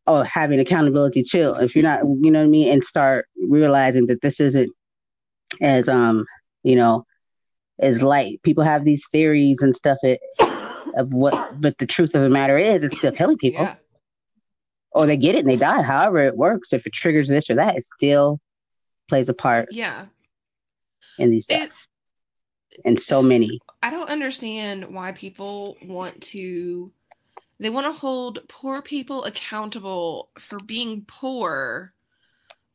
oh 0.08 0.22
having 0.24 0.60
accountability 0.60 1.24
too 1.24 1.56
if 1.62 1.76
you're 1.76 1.84
not 1.84 2.02
you 2.04 2.30
know 2.32 2.40
what 2.40 2.46
i 2.46 2.50
mean 2.50 2.72
and 2.72 2.84
start 2.84 3.26
realizing 3.48 4.08
that 4.08 4.22
this 4.22 4.40
isn't 4.40 4.72
as 5.62 5.88
um 5.88 6.26
you 6.64 6.76
know 6.76 7.06
as 7.80 8.02
light. 8.02 8.40
People 8.44 8.64
have 8.64 8.86
these 8.86 9.04
theories 9.12 9.58
and 9.62 9.76
stuff 9.76 9.98
it, 10.04 10.20
of 10.96 11.12
what 11.12 11.60
but 11.60 11.78
the 11.80 11.88
truth 11.88 12.14
of 12.14 12.22
the 12.22 12.30
matter 12.30 12.58
is 12.58 12.84
it's 12.84 12.98
still 12.98 13.12
killing 13.12 13.38
people. 13.38 13.64
Yeah. 13.64 13.76
or 14.92 15.08
they 15.08 15.18
get 15.18 15.36
it 15.36 15.40
and 15.40 15.50
they 15.50 15.58
die 15.58 15.82
however 15.82 16.20
it 16.20 16.38
works. 16.38 16.72
If 16.72 16.86
it 16.86 16.94
triggers 16.94 17.28
this 17.28 17.50
or 17.50 17.56
that 17.56 17.76
it 17.76 17.86
still 17.98 18.40
plays 19.10 19.28
a 19.28 19.34
part 19.34 19.70
Yeah. 19.72 20.06
in 21.18 21.32
these 21.32 21.48
deaths. 21.48 21.88
And 22.86 23.00
so 23.00 23.22
many. 23.22 23.60
I 23.82 23.90
don't 23.90 24.10
understand 24.10 24.94
why 24.94 25.12
people 25.12 25.78
want 25.84 26.22
to 26.22 26.92
they 27.64 27.70
want 27.70 27.88
to 27.88 28.00
hold 28.00 28.40
poor 28.50 28.82
people 28.82 29.24
accountable 29.24 30.30
for 30.38 30.60
being 30.60 31.06
poor, 31.08 31.94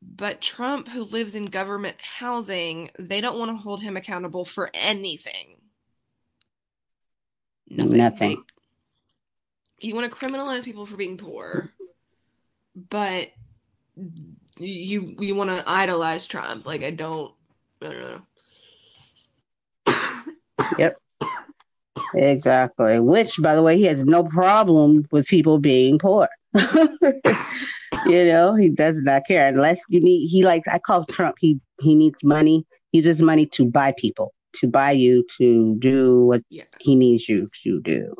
but 0.01 0.41
Trump 0.41 0.89
who 0.89 1.05
lives 1.05 1.34
in 1.34 1.45
government 1.45 1.97
housing, 2.01 2.91
they 2.99 3.20
don't 3.20 3.39
want 3.39 3.51
to 3.51 3.57
hold 3.57 3.82
him 3.82 3.97
accountable 3.97 4.47
for 4.47 4.70
anything. 4.72 5.57
Nothing. 7.68 8.45
You 9.78 9.95
want 9.95 10.11
to 10.11 10.16
criminalize 10.16 10.64
people 10.64 10.86
for 10.86 10.97
being 10.97 11.18
poor, 11.18 11.70
but 12.74 13.30
you 14.59 15.16
you 15.20 15.34
want 15.34 15.51
to 15.51 15.70
idolize 15.70 16.26
Trump. 16.26 16.66
Like 16.66 16.82
I 16.82 16.91
don't 16.91 17.32
I 17.82 17.84
don't 17.84 18.24
know. 19.86 20.95
Exactly. 22.14 22.99
Which, 23.01 23.34
by 23.40 23.55
the 23.55 23.62
way, 23.62 23.76
he 23.78 23.84
has 23.84 24.05
no 24.05 24.24
problem 24.24 25.07
with 25.11 25.26
people 25.26 25.59
being 25.59 25.99
poor. 25.99 26.28
you 26.55 28.24
know, 28.24 28.55
he 28.55 28.68
does 28.68 29.01
not 29.03 29.22
care 29.26 29.49
unless 29.49 29.80
you 29.88 30.01
need. 30.01 30.28
He 30.28 30.44
likes. 30.44 30.66
I 30.68 30.78
call 30.78 31.05
Trump. 31.05 31.36
He 31.38 31.61
he 31.80 31.94
needs 31.94 32.18
money. 32.22 32.66
He 32.92 32.99
uses 32.99 33.20
money 33.20 33.46
to 33.55 33.66
buy 33.66 33.94
people, 33.99 34.32
to 34.57 34.66
buy 34.66 34.92
you, 34.92 35.24
to 35.38 35.76
do 35.78 36.24
what 36.24 36.42
Yeah. 36.51 36.64
he 36.80 36.94
needs 36.96 37.28
you 37.28 37.51
to 37.64 37.80
do. 37.80 38.14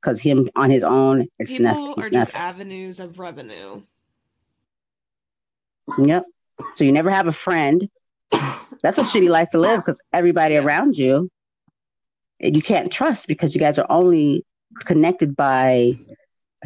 Because 0.00 0.20
him 0.20 0.50
on 0.56 0.70
his 0.70 0.82
own, 0.82 1.26
it's 1.38 1.50
People 1.50 1.64
nothing. 1.64 2.04
are 2.04 2.10
just 2.10 2.32
nothing. 2.34 2.34
avenues 2.34 3.00
of 3.00 3.18
revenue. 3.18 3.80
Yep. 5.98 6.24
So 6.76 6.84
you 6.84 6.92
never 6.92 7.10
have 7.10 7.26
a 7.26 7.32
friend. 7.32 7.88
That's 8.82 8.98
a 8.98 9.02
shitty 9.02 9.28
life 9.30 9.48
to 9.50 9.58
live 9.58 9.82
because 9.84 9.98
everybody 10.12 10.54
Yeah. 10.54 10.62
around 10.64 10.96
you, 10.96 11.30
you 12.40 12.62
can't 12.62 12.92
trust 12.92 13.26
because 13.26 13.54
you 13.54 13.60
guys 13.60 13.78
are 13.78 13.86
only 13.90 14.44
connected 14.84 15.36
by 15.36 15.92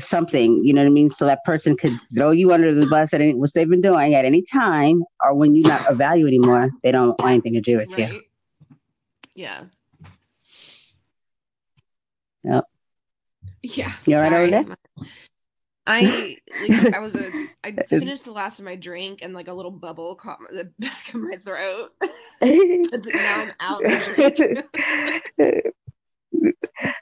something. 0.01 0.65
You 0.65 0.73
know 0.73 0.83
what 0.83 0.89
I 0.89 0.91
mean? 0.91 1.11
So 1.11 1.27
that 1.27 1.45
person 1.45 1.77
could 1.77 1.99
throw 2.15 2.31
you 2.31 2.53
under 2.53 2.75
the 2.75 2.87
bus 2.87 3.13
at 3.13 3.21
any, 3.21 3.35
which 3.35 3.53
they've 3.53 3.69
been 3.69 3.81
doing 3.81 4.15
at 4.15 4.25
any 4.25 4.43
time, 4.43 5.05
or 5.23 5.35
when 5.35 5.55
you're 5.55 5.69
not 5.69 5.87
of 5.87 5.99
value 5.99 6.27
anymore, 6.27 6.71
they 6.83 6.93
don't 6.93 7.19
want 7.21 7.33
anything 7.33 7.55
to 7.55 7.61
do 7.61 7.79
with 7.79 7.91
you. 7.99 8.23
Yeah. 9.35 9.65
Yep. 12.45 12.65
Yeah. 13.63 13.93
You 14.07 14.17
all 14.17 14.23
right 14.23 14.33
over 14.33 14.51
there? 14.51 14.77
I 15.89 16.37
like, 16.69 16.95
I 16.95 16.99
was 16.99 17.15
a 17.15 17.33
I 17.65 17.73
finished 17.89 18.25
the 18.25 18.33
last 18.33 18.59
of 18.59 18.67
my 18.67 18.77
drink 18.77 19.21
and 19.23 19.33
like 19.33 19.49
a 19.49 19.53
little 19.55 19.71
bubble 19.71 20.15
caught 20.15 20.39
my, 20.41 20.49
the 20.53 20.65
back 20.79 21.15
of 21.15 21.21
my 21.21 21.37
throat. 21.37 21.93
Now 22.41 23.41
I'm 23.41 23.53
out 23.59 23.83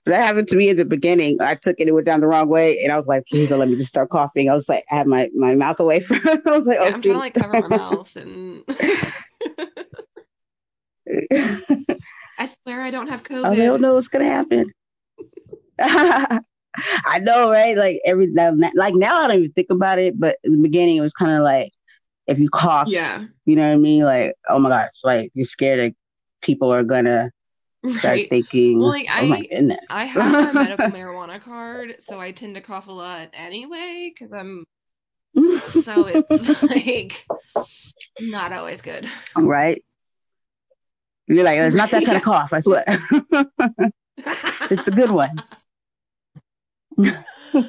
that 0.07 0.25
happened 0.25 0.49
to 0.49 0.57
me 0.57 0.71
in 0.71 0.79
the 0.79 0.87
beginning. 0.87 1.37
I 1.43 1.57
took 1.57 1.77
it, 1.79 1.89
it 1.89 1.93
went 1.93 2.07
down 2.07 2.21
the 2.21 2.27
wrong 2.27 2.49
way, 2.49 2.83
and 2.83 2.91
I 2.91 2.97
was 2.97 3.07
like, 3.07 3.27
please 3.27 3.51
don't 3.51 3.59
let 3.59 3.69
me 3.69 3.77
just 3.77 3.91
start 3.91 4.09
coughing. 4.09 4.49
I 4.49 4.55
was 4.55 4.67
like, 4.67 4.87
I 4.91 4.97
had 4.97 5.07
my, 5.07 5.29
my 5.35 5.55
mouth 5.55 5.79
away 5.79 6.01
from 6.01 6.21
it. 6.25 6.47
I 6.47 6.57
was 6.57 6.65
like, 6.67 6.79
Yeah, 6.79 6.85
oh, 6.85 6.95
I'm 6.95 7.03
trying 7.03 7.15
to 7.15 7.19
like 7.19 7.35
cover 7.35 7.61
my 7.61 7.77
mouth 7.77 8.17
and 8.17 8.65
I 12.39 12.51
swear 12.63 12.81
I 12.81 12.91
don't 12.91 13.09
have 13.09 13.23
COVID. 13.23 13.45
I 13.45 13.57
don't 13.57 13.83
know 13.83 13.95
what's 13.95 14.09
gonna 14.09 14.25
happen. 14.25 14.73
I 17.05 17.19
know, 17.20 17.51
right? 17.51 17.77
Like 17.77 18.01
every 18.05 18.27
now, 18.28 18.53
like 18.74 18.94
now, 18.94 19.23
I 19.23 19.28
don't 19.28 19.39
even 19.39 19.53
think 19.53 19.69
about 19.70 19.98
it. 19.98 20.19
But 20.19 20.39
in 20.44 20.53
the 20.53 20.62
beginning, 20.62 20.97
it 20.97 21.01
was 21.03 21.12
kind 21.12 21.32
of 21.36 21.43
like 21.43 21.73
if 22.27 22.39
you 22.39 22.48
cough, 22.51 22.89
Yeah. 22.89 23.24
you 23.44 23.57
know 23.57 23.66
what 23.69 23.74
I 23.74 23.77
mean? 23.77 24.03
Like, 24.03 24.35
oh 24.48 24.59
my 24.59 24.69
gosh, 24.69 24.90
like 25.05 25.31
you're 25.35 25.47
scared 25.47 25.81
that 25.81 25.97
people 26.43 26.73
are 26.73 26.82
gonna 26.85 27.31
start 27.85 28.03
Right. 28.05 28.28
thinking, 28.28 28.81
Well, 28.81 28.89
like, 28.90 29.07
oh 29.16 29.27
my 29.27 29.36
I- 29.39 29.43
goodness. 29.43 29.78
I 29.90 30.05
have 30.07 30.32
my 30.32 30.53
medical 30.53 30.86
marijuana 30.90 31.40
card, 31.40 31.97
so 32.01 32.19
I 32.20 32.32
tend 32.32 32.57
to 32.57 32.61
cough 32.61 32.89
a 32.89 32.93
lot 32.93 33.28
anyway 33.35 34.11
because 34.12 34.32
I'm 34.32 34.65
so 35.69 36.07
it's 36.07 36.62
like 36.62 37.27
not 38.20 38.53
always 38.53 38.82
good. 38.82 39.09
right? 39.36 39.82
You're 41.28 41.44
like, 41.44 41.59
it's 41.59 41.74
not 41.77 41.90
that 41.90 42.05
kind 42.05 42.16
of 42.16 42.23
cough, 42.23 42.53
I 42.53 42.61
swear. 42.61 42.85
it's 44.70 44.86
a 44.86 44.90
good 44.93 45.11
one. 45.11 45.43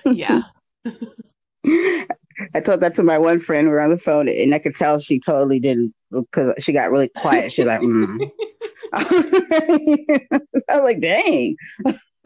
Yeah. 0.05 0.41
I 2.53 2.59
told 2.59 2.81
that 2.81 2.95
to 2.95 3.03
my 3.03 3.17
one 3.17 3.39
friend. 3.39 3.67
We 3.67 3.73
were 3.73 3.81
on 3.81 3.89
the 3.89 3.97
phone, 3.97 4.29
and 4.29 4.53
I 4.53 4.59
could 4.59 4.75
tell 4.75 4.99
she 4.99 5.19
totally 5.19 5.59
didn't 5.59 5.93
because 6.11 6.53
she 6.59 6.71
got 6.71 6.91
really 6.91 7.09
quiet. 7.09 7.51
She's 7.51 7.65
like, 7.65 7.81
mm. 7.81 8.29
I 8.93 10.75
was 10.75 10.83
like, 10.83 11.01
dang. 11.01 11.55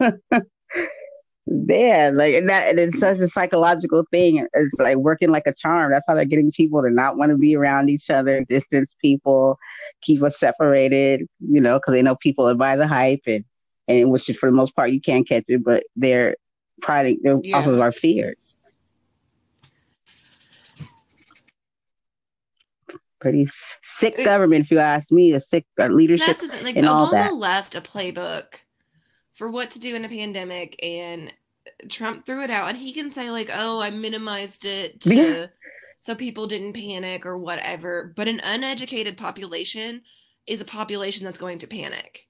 yeah, 1.46 2.10
like 2.14 2.34
and 2.34 2.48
that 2.48 2.68
and 2.68 2.78
it's 2.78 2.98
such 2.98 3.18
a 3.18 3.28
psychological 3.28 4.04
thing. 4.10 4.46
It's 4.52 4.78
like 4.78 4.96
working 4.96 5.30
like 5.30 5.46
a 5.46 5.54
charm. 5.54 5.90
That's 5.90 6.04
how 6.06 6.14
they're 6.14 6.24
getting 6.24 6.52
people 6.52 6.82
to 6.82 6.90
not 6.90 7.16
want 7.16 7.30
to 7.30 7.38
be 7.38 7.56
around 7.56 7.88
each 7.88 8.10
other, 8.10 8.44
distance 8.44 8.94
people, 9.00 9.58
keep 10.02 10.22
us 10.22 10.38
separated. 10.38 11.26
You 11.40 11.60
know, 11.60 11.78
because 11.78 11.92
they 11.92 12.02
know 12.02 12.16
people 12.16 12.48
are 12.48 12.54
by 12.54 12.76
the 12.76 12.86
hype 12.86 13.22
and 13.26 13.44
and 13.88 14.10
which 14.10 14.30
for 14.38 14.46
the 14.48 14.56
most 14.56 14.76
part 14.76 14.92
you 14.92 15.00
can't 15.00 15.28
catch 15.28 15.44
it, 15.48 15.64
but 15.64 15.84
they're 15.96 16.36
priding 16.80 17.20
they're 17.22 17.40
yeah. 17.42 17.58
off 17.58 17.66
of 17.66 17.80
our 17.80 17.92
fears. 17.92 18.54
Pretty 23.20 23.48
sick 23.82 24.18
it, 24.18 24.24
government, 24.24 24.64
if 24.64 24.70
you 24.70 24.78
ask 24.78 25.12
me. 25.12 25.32
A 25.32 25.40
sick 25.40 25.64
uh, 25.78 25.86
leadership 25.86 26.42
like, 26.42 26.76
and 26.76 26.86
Obama 26.86 26.88
all 26.88 27.10
that. 27.12 27.34
left 27.34 27.74
a 27.76 27.80
playbook 27.80 28.54
for 29.34 29.50
what 29.50 29.70
to 29.72 29.78
do 29.78 29.94
in 29.94 30.04
a 30.04 30.08
pandemic 30.08 30.78
and 30.82 31.32
Trump 31.88 32.26
threw 32.26 32.42
it 32.42 32.50
out 32.50 32.68
and 32.68 32.78
he 32.78 32.92
can 32.92 33.10
say 33.10 33.30
like, 33.30 33.50
"Oh, 33.52 33.80
I 33.80 33.90
minimized 33.90 34.64
it 34.64 35.00
to, 35.02 35.14
yeah. 35.14 35.46
so 36.00 36.14
people 36.14 36.46
didn't 36.46 36.72
panic 36.72 37.24
or 37.24 37.38
whatever." 37.38 38.12
But 38.16 38.28
an 38.28 38.40
uneducated 38.42 39.16
population 39.16 40.02
is 40.46 40.60
a 40.60 40.64
population 40.64 41.24
that's 41.24 41.38
going 41.38 41.60
to 41.60 41.66
panic. 41.66 42.26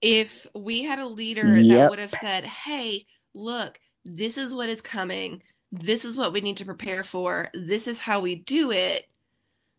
If 0.00 0.46
we 0.54 0.82
had 0.82 0.98
a 0.98 1.06
leader 1.06 1.58
yep. 1.58 1.76
that 1.76 1.90
would 1.90 1.98
have 1.98 2.14
said, 2.20 2.44
"Hey, 2.44 3.06
look, 3.34 3.78
this 4.04 4.38
is 4.38 4.52
what 4.52 4.68
is 4.68 4.80
coming. 4.80 5.42
This 5.72 6.04
is 6.04 6.16
what 6.16 6.32
we 6.32 6.40
need 6.40 6.56
to 6.58 6.64
prepare 6.64 7.04
for. 7.04 7.50
This 7.54 7.86
is 7.86 8.00
how 8.00 8.20
we 8.20 8.34
do 8.34 8.70
it. 8.70 9.08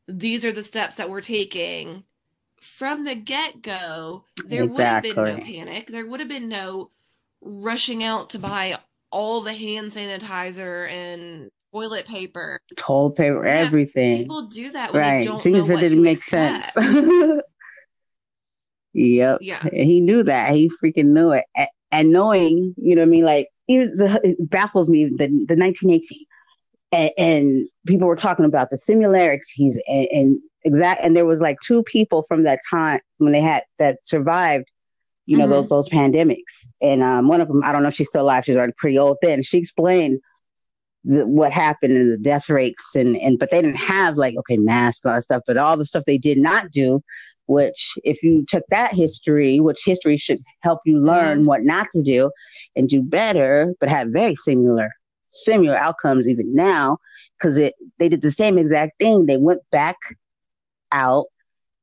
These 0.07 0.45
are 0.45 0.52
the 0.52 0.64
steps 0.64 0.98
that 0.98 1.10
we're 1.10 1.22
taking." 1.22 2.03
from 2.61 3.03
the 3.06 3.15
get 3.15 3.61
go, 3.61 4.23
there 4.45 4.64
exactly. 4.64 5.14
would 5.14 5.28
have 5.28 5.38
been 5.38 5.45
no 5.45 5.65
panic. 5.65 5.88
There 5.88 6.06
would 6.06 6.19
have 6.19 6.30
been 6.30 6.48
no 6.48 6.91
rushing 7.44 8.03
out 8.03 8.30
to 8.30 8.40
buy 8.40 8.78
all 9.10 9.41
the 9.41 9.53
hand 9.53 9.91
sanitizer 9.91 10.90
and 10.90 11.49
toilet 11.73 12.06
paper, 12.06 12.60
toilet 12.78 13.15
paper, 13.15 13.45
yeah, 13.45 13.52
everything. 13.52 14.19
People 14.19 14.48
do 14.48 14.72
that 14.72 14.94
when 14.94 15.02
right. 15.02 15.19
they 15.19 15.26
don't 15.26 15.41
Things 15.41 15.57
know 15.57 15.65
that 15.65 15.73
what 15.73 15.80
didn't 15.80 15.98
to 15.98 16.03
make 16.03 16.18
expect. 16.19 16.73
sense. 16.73 17.41
yep. 18.94 19.40
Yeah. 19.41 19.64
He 19.73 19.99
knew 19.99 20.23
that. 20.23 20.53
He 20.53 20.72
freaking 20.84 21.07
knew 21.07 21.32
it. 21.32 21.45
And 21.91 22.11
knowing, 22.11 22.73
you 22.77 22.95
know 22.95 23.01
what 23.01 23.07
I 23.07 23.11
mean? 23.11 23.23
Like, 23.23 23.49
it, 23.68 24.49
baffles 24.49 24.89
me 24.89 25.05
the, 25.05 25.18
the 25.18 25.55
1918. 25.55 26.26
And, 26.93 27.11
and, 27.18 27.68
people 27.85 28.07
were 28.07 28.15
talking 28.15 28.45
about 28.45 28.69
the 28.69 28.77
similarities 28.77 29.80
and, 29.88 30.07
and 30.11 30.39
exact 30.63 31.03
and 31.03 31.15
there 31.15 31.26
was 31.26 31.41
like 31.41 31.57
two 31.63 31.84
people 31.84 32.23
from 32.27 32.43
that 32.43 32.59
time 32.69 32.99
when 33.18 33.31
they 33.31 33.41
had 33.41 33.63
that 33.80 33.97
survived 34.05 34.69
you 35.26 35.38
know 35.38 35.45
mm-hmm. 35.45 35.53
those 35.53 35.69
those 35.69 35.89
pandemics 35.89 36.65
and 36.81 37.01
um, 37.01 37.27
one 37.27 37.41
of 37.41 37.47
them 37.47 37.63
i 37.63 37.72
don't 37.72 37.81
know 37.81 37.89
if 37.89 37.95
she's 37.95 38.07
still 38.07 38.23
alive 38.23 38.45
she's 38.45 38.55
already 38.55 38.73
pretty 38.77 38.97
old 38.97 39.18
then 39.22 39.41
she 39.41 39.57
explained 39.57 40.19
the, 41.03 41.26
what 41.26 41.51
happened 41.51 41.95
and 41.95 42.11
the 42.11 42.18
death 42.18 42.49
rates 42.49 42.95
and 42.95 43.18
and 43.18 43.39
but 43.39 43.49
they 43.49 43.61
didn't 43.61 43.77
have 43.77 44.18
like 44.18 44.35
okay 44.38 44.57
masks 44.57 45.01
and 45.03 45.11
all 45.11 45.18
that 45.18 45.23
stuff 45.23 45.43
but 45.47 45.57
all 45.57 45.77
the 45.77 45.85
stuff 45.85 46.03
they 46.05 46.18
did 46.18 46.38
not 46.38 46.72
do 46.72 47.01
which 47.47 47.91
if 48.03 48.22
you 48.23 48.45
took 48.47 48.63
that 48.69 48.93
history 48.93 49.59
which 49.59 49.81
history 49.85 50.18
should 50.18 50.39
help 50.61 50.80
you 50.85 50.99
learn 50.99 51.39
mm-hmm. 51.39 51.47
what 51.47 51.63
not 51.63 51.88
to 51.93 52.01
do 52.01 52.31
and 52.76 52.89
do 52.89 53.01
better 53.01 53.73
but 53.80 53.89
have 53.89 54.09
very 54.09 54.35
similar 54.35 54.89
similar 55.30 55.76
outcomes 55.76 56.27
even 56.27 56.53
now 56.53 56.97
because 57.38 57.57
it 57.57 57.73
they 57.99 58.09
did 58.09 58.22
the 58.22 58.31
same 58.31 58.57
exact 58.57 58.97
thing 58.99 59.26
they 59.26 59.38
went 59.38 59.61
back 59.72 59.97
out 60.91 61.26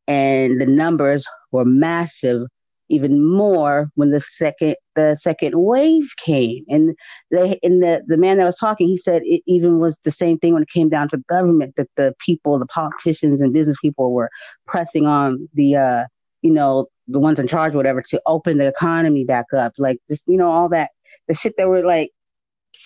and 0.07 0.61
the 0.61 0.67
numbers 0.67 1.25
were 1.53 1.65
massive 1.65 2.43
even 2.89 3.23
more 3.25 3.91
when 3.95 4.11
the 4.11 4.21
second 4.21 4.77
the 4.99 5.17
second 5.21 5.55
wave 5.55 6.09
came. 6.25 6.65
And 6.69 6.97
they 7.31 7.59
and 7.63 7.83
the 7.83 8.03
the 8.07 8.17
man 8.17 8.39
that 8.39 8.45
was 8.45 8.57
talking 8.57 8.89
he 8.89 8.99
said 8.99 9.23
it 9.25 9.43
even 9.47 9.79
was 9.79 9.97
the 10.03 10.11
same 10.11 10.39
thing 10.39 10.55
when 10.55 10.65
it 10.65 10.71
came 10.75 10.89
down 10.89 11.09
to 11.11 11.19
government 11.29 11.75
that 11.77 11.89
the 11.97 12.15
people 12.25 12.59
the 12.59 12.67
politicians 12.67 13.41
and 13.41 13.53
business 13.53 13.77
people 13.81 14.13
were 14.13 14.31
pressing 14.67 15.07
on 15.07 15.49
the 15.55 15.77
uh 15.77 16.05
you 16.43 16.51
know 16.51 16.87
the 17.07 17.21
ones 17.21 17.39
in 17.39 17.47
charge 17.47 17.75
whatever 17.75 18.03
to 18.03 18.21
open 18.27 18.59
the 18.59 18.67
economy 18.67 19.25
back 19.25 19.47
up. 19.57 19.73
Like 19.79 19.99
just 20.11 20.25
you 20.27 20.37
know 20.37 20.51
all 20.51 20.69
that 20.71 20.91
the 21.29 21.35
shit 21.35 21.55
that 21.59 21.69
we're 21.69 21.87
like 21.87 22.11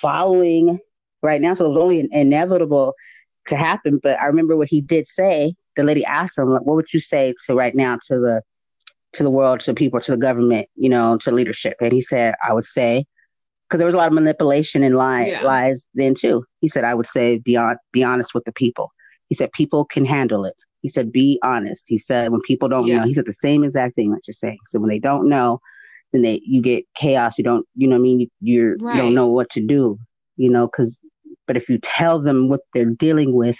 following 0.00 0.78
right 1.22 1.40
now. 1.40 1.54
So 1.54 1.64
it 1.64 1.68
was 1.68 1.82
only 1.82 2.08
inevitable 2.12 2.94
to 3.46 3.56
happen. 3.56 4.00
But 4.02 4.20
i 4.20 4.26
remember 4.26 4.56
what 4.56 4.68
he 4.68 4.80
did 4.82 5.08
say 5.08 5.54
the 5.76 5.82
lady 5.82 6.04
asked 6.04 6.36
him, 6.38 6.50
what 6.50 6.66
would 6.66 6.92
you 6.92 7.00
say 7.00 7.34
to 7.46 7.54
right 7.54 7.74
now 7.74 7.98
to 8.08 8.18
the 8.18 8.42
to 9.14 9.22
the 9.22 9.30
world, 9.30 9.60
to 9.60 9.70
the 9.70 9.74
people, 9.74 10.00
to 10.00 10.12
the 10.12 10.16
government, 10.16 10.68
you 10.74 10.88
know, 10.88 11.18
to 11.18 11.30
leadership? 11.30 11.76
And 11.80 11.92
he 11.92 12.02
said, 12.02 12.34
I 12.46 12.52
would 12.52 12.64
say, 12.64 13.04
because 13.68 13.78
there 13.78 13.86
was 13.86 13.94
a 13.94 13.98
lot 13.98 14.08
of 14.08 14.12
manipulation 14.12 14.82
and 14.82 14.96
lie, 14.96 15.26
yeah. 15.26 15.42
lies 15.42 15.86
then 15.94 16.14
too. 16.14 16.44
He 16.60 16.68
said, 16.68 16.84
I 16.84 16.94
would 16.94 17.06
say, 17.06 17.38
be, 17.38 17.56
on, 17.56 17.76
be 17.92 18.04
honest 18.04 18.34
with 18.34 18.44
the 18.44 18.52
people. 18.52 18.92
He 19.28 19.34
said, 19.34 19.50
people 19.52 19.84
can 19.84 20.04
handle 20.04 20.44
it. 20.44 20.54
He 20.82 20.90
said, 20.90 21.12
be 21.12 21.38
honest. 21.42 21.84
He 21.86 21.98
said, 21.98 22.32
when 22.32 22.42
people 22.42 22.68
don't 22.68 22.86
yeah. 22.86 22.98
know, 22.98 23.06
he 23.06 23.14
said 23.14 23.24
the 23.24 23.32
same 23.32 23.64
exact 23.64 23.94
thing 23.94 24.10
that 24.10 24.26
you're 24.26 24.34
saying. 24.34 24.58
So 24.66 24.78
when 24.78 24.90
they 24.90 24.98
don't 24.98 25.28
know, 25.28 25.60
then 26.12 26.22
they, 26.22 26.42
you 26.44 26.60
get 26.60 26.84
chaos. 26.94 27.38
You 27.38 27.44
don't, 27.44 27.66
you 27.74 27.86
know 27.86 27.96
what 27.96 28.00
I 28.00 28.02
mean? 28.02 28.30
You, 28.40 28.76
right. 28.80 28.96
you 28.96 29.00
don't 29.00 29.14
know 29.14 29.28
what 29.28 29.48
to 29.50 29.60
do, 29.60 29.98
you 30.36 30.50
know, 30.50 30.66
because, 30.66 31.00
but 31.46 31.56
if 31.56 31.68
you 31.68 31.78
tell 31.78 32.20
them 32.20 32.48
what 32.48 32.60
they're 32.74 32.84
dealing 32.84 33.32
with, 33.32 33.58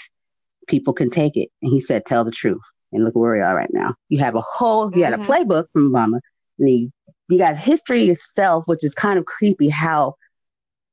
people 0.67 0.93
can 0.93 1.11
take 1.11 1.37
it. 1.37 1.49
And 1.63 1.73
he 1.73 1.81
said, 1.81 2.05
tell 2.05 2.25
the 2.25 2.31
truth. 2.31 2.61
And 2.93 3.05
look 3.05 3.15
where 3.15 3.33
we 3.33 3.41
are 3.41 3.57
right 3.57 3.73
now. 3.73 3.95
You 4.09 4.19
have 4.21 4.35
a 4.35 4.41
whole, 4.43 4.85
you 4.85 4.91
mm-hmm. 4.91 5.03
had 5.03 5.15
a 5.15 5.17
mm-hmm. 5.17 5.31
playbook 5.31 5.67
from 5.73 5.91
Obama. 5.91 6.21
And 6.59 6.69
you, 6.69 6.93
you 7.29 7.39
got 7.39 7.57
history 7.57 8.11
itself, 8.11 8.65
which 8.67 8.85
is 8.85 8.95
kind 8.95 9.19
of 9.19 9.25
creepy 9.25 9.71
how, 9.71 10.17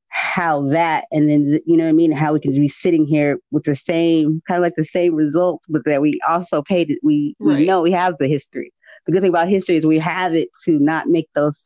how 0.08 0.70
that, 0.70 1.06
and 1.12 1.30
then, 1.30 1.60
you 1.66 1.78
know 1.78 1.84
what 1.84 1.90
I 1.90 1.94
mean? 1.94 2.12
How 2.12 2.34
we 2.34 2.40
can 2.40 2.54
be 2.54 2.70
sitting 2.70 3.06
here 3.06 3.40
with 3.52 3.66
the 3.66 3.76
same, 3.76 4.42
kind 4.48 4.58
of 4.58 4.64
like 4.64 4.76
the 4.76 4.86
same 4.86 5.14
results, 5.14 5.66
but 5.68 5.84
that 5.86 6.02
we 6.02 6.20
also 6.28 6.62
paid 6.62 6.90
it. 6.90 7.00
We, 7.04 7.36
right. 7.40 7.58
we 7.58 7.66
know 7.66 7.82
we 7.82 7.92
have 7.92 8.16
the 8.18 8.28
history. 8.28 8.74
The 9.06 9.12
good 9.12 9.22
thing 9.22 9.30
about 9.30 9.50
history 9.50 9.76
is 9.76 9.86
we 9.86 10.00
have 10.00 10.34
it 10.34 10.50
to 10.66 10.80
not 10.80 11.08
make 11.08 11.28
those 11.36 11.64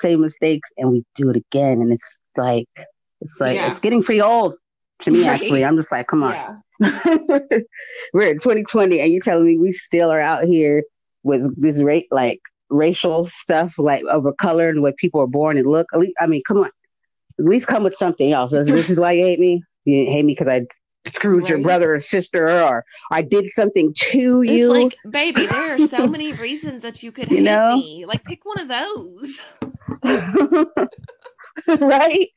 same 0.00 0.20
mistakes 0.20 0.68
and 0.76 0.90
we 0.90 1.04
do 1.14 1.30
it 1.30 1.36
again. 1.36 1.80
And 1.80 1.92
it's 1.92 2.18
like, 2.36 2.68
it's 3.20 3.40
like, 3.40 3.56
yeah. 3.56 3.70
it's 3.70 3.80
getting 3.80 4.02
pretty 4.02 4.20
old 4.20 4.56
to 5.02 5.10
me, 5.10 5.20
right. 5.20 5.40
actually. 5.40 5.64
I'm 5.64 5.76
just 5.76 5.92
like, 5.92 6.06
come 6.06 6.22
on. 6.22 6.62
Yeah. 6.80 6.98
We're 8.12 8.30
in 8.30 8.38
2020 8.38 9.00
and 9.00 9.12
you're 9.12 9.22
telling 9.22 9.46
me 9.46 9.58
we 9.58 9.72
still 9.72 10.10
are 10.10 10.20
out 10.20 10.44
here 10.44 10.82
with 11.22 11.60
this 11.60 11.82
rate 11.82 12.08
like 12.10 12.40
racial 12.70 13.28
stuff 13.28 13.78
like 13.78 14.02
over 14.04 14.32
color 14.32 14.68
and 14.68 14.82
way 14.82 14.92
people 14.96 15.20
are 15.20 15.26
born 15.26 15.56
and 15.56 15.66
look. 15.66 15.86
at 15.92 16.00
Least, 16.00 16.16
I 16.20 16.26
mean, 16.26 16.42
come 16.46 16.58
on. 16.58 16.70
At 17.38 17.44
least 17.44 17.66
come 17.66 17.84
with 17.84 17.96
something 17.96 18.32
else. 18.32 18.52
This 18.52 18.90
is 18.90 19.00
why 19.00 19.12
you 19.12 19.24
hate 19.24 19.40
me. 19.40 19.62
You 19.84 20.00
didn't 20.00 20.12
hate 20.12 20.24
me 20.24 20.32
because 20.32 20.48
I 20.48 20.66
screwed 21.08 21.42
right. 21.42 21.50
your 21.50 21.58
brother 21.58 21.94
or 21.94 22.00
sister 22.00 22.48
or 22.48 22.84
I 23.10 23.22
did 23.22 23.48
something 23.50 23.92
to 23.94 24.42
you. 24.42 24.72
It's 24.72 24.94
like, 24.94 24.96
baby, 25.10 25.46
there 25.46 25.74
are 25.74 25.78
so 25.78 26.06
many 26.08 26.32
reasons 26.32 26.82
that 26.82 27.02
you 27.02 27.12
could 27.12 27.30
you 27.30 27.38
hate 27.38 27.44
know? 27.44 27.76
me. 27.76 28.04
Like, 28.06 28.24
pick 28.24 28.44
one 28.44 28.60
of 28.60 28.68
those. 28.68 29.40
right? 31.80 32.28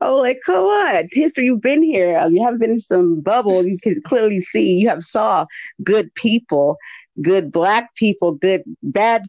Oh, 0.00 0.18
like, 0.18 0.40
come 0.46 0.64
on. 0.64 1.08
History, 1.10 1.46
you've 1.46 1.60
been 1.60 1.82
here. 1.82 2.18
Um, 2.18 2.34
you 2.34 2.42
haven't 2.42 2.60
been 2.60 2.72
in 2.72 2.80
some 2.80 3.20
bubble. 3.20 3.66
You 3.66 3.78
can 3.78 4.00
clearly 4.02 4.40
see 4.42 4.74
you 4.74 4.88
have 4.88 5.02
saw 5.02 5.46
good 5.82 6.14
people, 6.14 6.76
good 7.20 7.50
black 7.50 7.94
people, 7.96 8.32
good 8.32 8.62
bad 8.82 9.26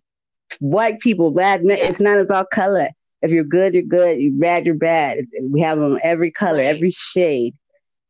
white 0.60 1.00
people, 1.00 1.32
bad 1.32 1.64
men. 1.64 1.78
Yeah. 1.78 1.86
It's 1.86 2.00
not 2.00 2.20
about 2.20 2.52
color. 2.52 2.90
If 3.22 3.32
you're 3.32 3.44
good, 3.44 3.74
you're 3.74 3.84
good. 3.84 4.20
You're 4.20 4.34
bad, 4.34 4.66
you're 4.66 4.76
bad. 4.76 5.26
We 5.42 5.62
have 5.62 5.80
them 5.80 6.00
every 6.04 6.32
color, 6.32 6.62
every 6.62 6.92
shade. 6.92 7.56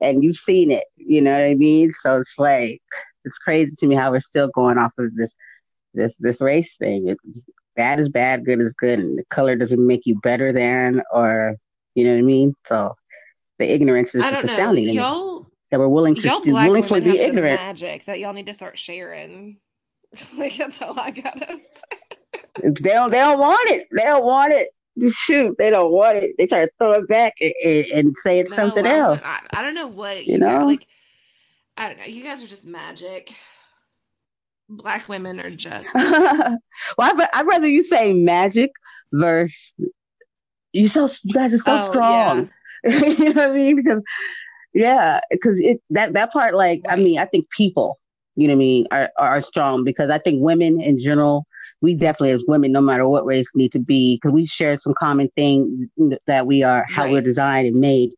And 0.01 0.23
you've 0.23 0.37
seen 0.37 0.71
it. 0.71 0.83
You 0.97 1.21
know 1.21 1.33
what 1.33 1.43
I 1.43 1.55
mean? 1.55 1.93
So 2.01 2.21
it's 2.21 2.37
like, 2.37 2.81
it's 3.25 3.37
crazy 3.37 3.75
to 3.79 3.87
me 3.87 3.95
how 3.95 4.11
we're 4.11 4.21
still 4.21 4.49
going 4.49 4.77
off 4.77 4.93
of 4.97 5.15
this 5.15 5.35
this 5.93 6.15
this 6.17 6.41
race 6.41 6.75
thing. 6.77 7.09
It, 7.09 7.17
bad 7.75 7.99
is 7.99 8.09
bad, 8.09 8.45
good 8.45 8.61
is 8.61 8.73
good, 8.73 8.99
and 8.99 9.17
the 9.17 9.25
color 9.29 9.55
doesn't 9.55 9.85
make 9.85 10.05
you 10.05 10.19
better 10.21 10.53
than 10.53 11.01
or 11.11 11.55
you 11.99 12.05
know 12.05 12.13
what 12.13 12.19
I 12.19 12.21
mean? 12.21 12.55
So 12.65 12.95
the 13.57 13.71
ignorance 13.71 14.15
is 14.15 14.23
astounding 14.23 14.87
know. 14.87 14.91
y'all, 14.93 15.47
that 15.69 15.79
we're 15.79 15.87
willing 15.89 16.15
to 16.15 16.21
y'all 16.21 16.39
black 16.39 16.67
willing 16.67 16.83
to 16.87 17.01
be 17.01 17.19
ignorant. 17.19 17.59
Magic 17.59 18.05
that 18.05 18.19
y'all 18.19 18.33
need 18.33 18.45
to 18.47 18.53
start 18.53 18.77
sharing. 18.77 19.57
like 20.37 20.55
that's 20.57 20.81
all 20.81 20.97
I 20.99 21.11
gotta 21.11 21.57
say. 21.57 22.39
they 22.63 22.71
don't. 22.71 23.11
They 23.11 23.17
don't 23.17 23.39
want 23.39 23.69
it. 23.69 23.87
They 23.91 24.03
don't 24.03 24.23
want 24.23 24.53
it. 24.53 24.69
Shoot, 25.11 25.57
they 25.57 25.69
don't 25.69 25.91
want 25.91 26.17
it. 26.17 26.35
They 26.37 26.47
try 26.47 26.65
to 26.65 26.71
throw 26.77 26.91
it 26.93 27.07
back 27.07 27.35
and, 27.39 27.53
and, 27.63 27.85
and 27.85 28.15
say 28.17 28.39
it's 28.39 28.49
no, 28.49 28.55
something 28.55 28.85
I, 28.85 28.97
else. 28.97 29.19
I, 29.23 29.39
I, 29.51 29.61
don't 29.61 29.73
know 29.73 29.87
what 29.87 30.25
you, 30.25 30.33
you 30.33 30.39
know. 30.39 30.65
Like 30.65 30.85
I 31.77 31.89
don't 31.89 31.99
know. 31.99 32.05
You 32.05 32.23
guys 32.23 32.43
are 32.43 32.47
just 32.47 32.65
magic. 32.65 33.33
black 34.67 35.07
women 35.07 35.39
are 35.39 35.51
just. 35.51 35.89
well, 35.93 36.57
I'd, 36.97 37.29
I'd 37.33 37.47
rather 37.47 37.67
you 37.67 37.83
say 37.83 38.13
magic 38.13 38.71
versus 39.11 39.73
you. 40.73 40.87
So 40.87 41.09
you 41.23 41.33
guys 41.33 41.53
are 41.53 41.57
so 41.59 41.77
Oh, 41.77 41.79
strong. 41.79 42.49
you 42.83 43.33
know 43.33 43.41
what 43.41 43.51
I 43.51 43.53
mean? 43.53 43.75
Because 43.75 44.01
yeah, 44.73 45.19
because 45.31 45.59
it 45.59 45.79
that 45.91 46.13
that 46.13 46.31
part, 46.31 46.55
like, 46.55 46.81
I 46.89 46.95
mean, 46.95 47.19
I 47.19 47.25
think 47.25 47.45
people, 47.55 47.99
you 48.35 48.47
know 48.47 48.53
what 48.53 48.57
I 48.57 48.59
mean, 48.59 48.87
are 48.91 49.09
are 49.17 49.41
strong 49.41 49.83
because 49.83 50.09
I 50.09 50.19
think 50.19 50.41
women 50.41 50.81
in 50.81 50.99
general, 50.99 51.45
we 51.81 51.95
definitely 51.95 52.31
as 52.31 52.43
women, 52.47 52.71
no 52.71 52.81
matter 52.81 53.07
what 53.07 53.25
race, 53.25 53.49
need 53.55 53.71
to 53.73 53.79
be 53.79 54.17
because 54.17 54.33
we 54.33 54.45
share 54.45 54.77
some 54.79 54.93
common 54.99 55.29
things 55.35 55.87
that 56.27 56.45
we 56.45 56.63
are 56.63 56.85
how 56.93 57.07
we're 57.07 57.21
designed 57.21 57.67
and 57.67 57.79
made, 57.79 58.11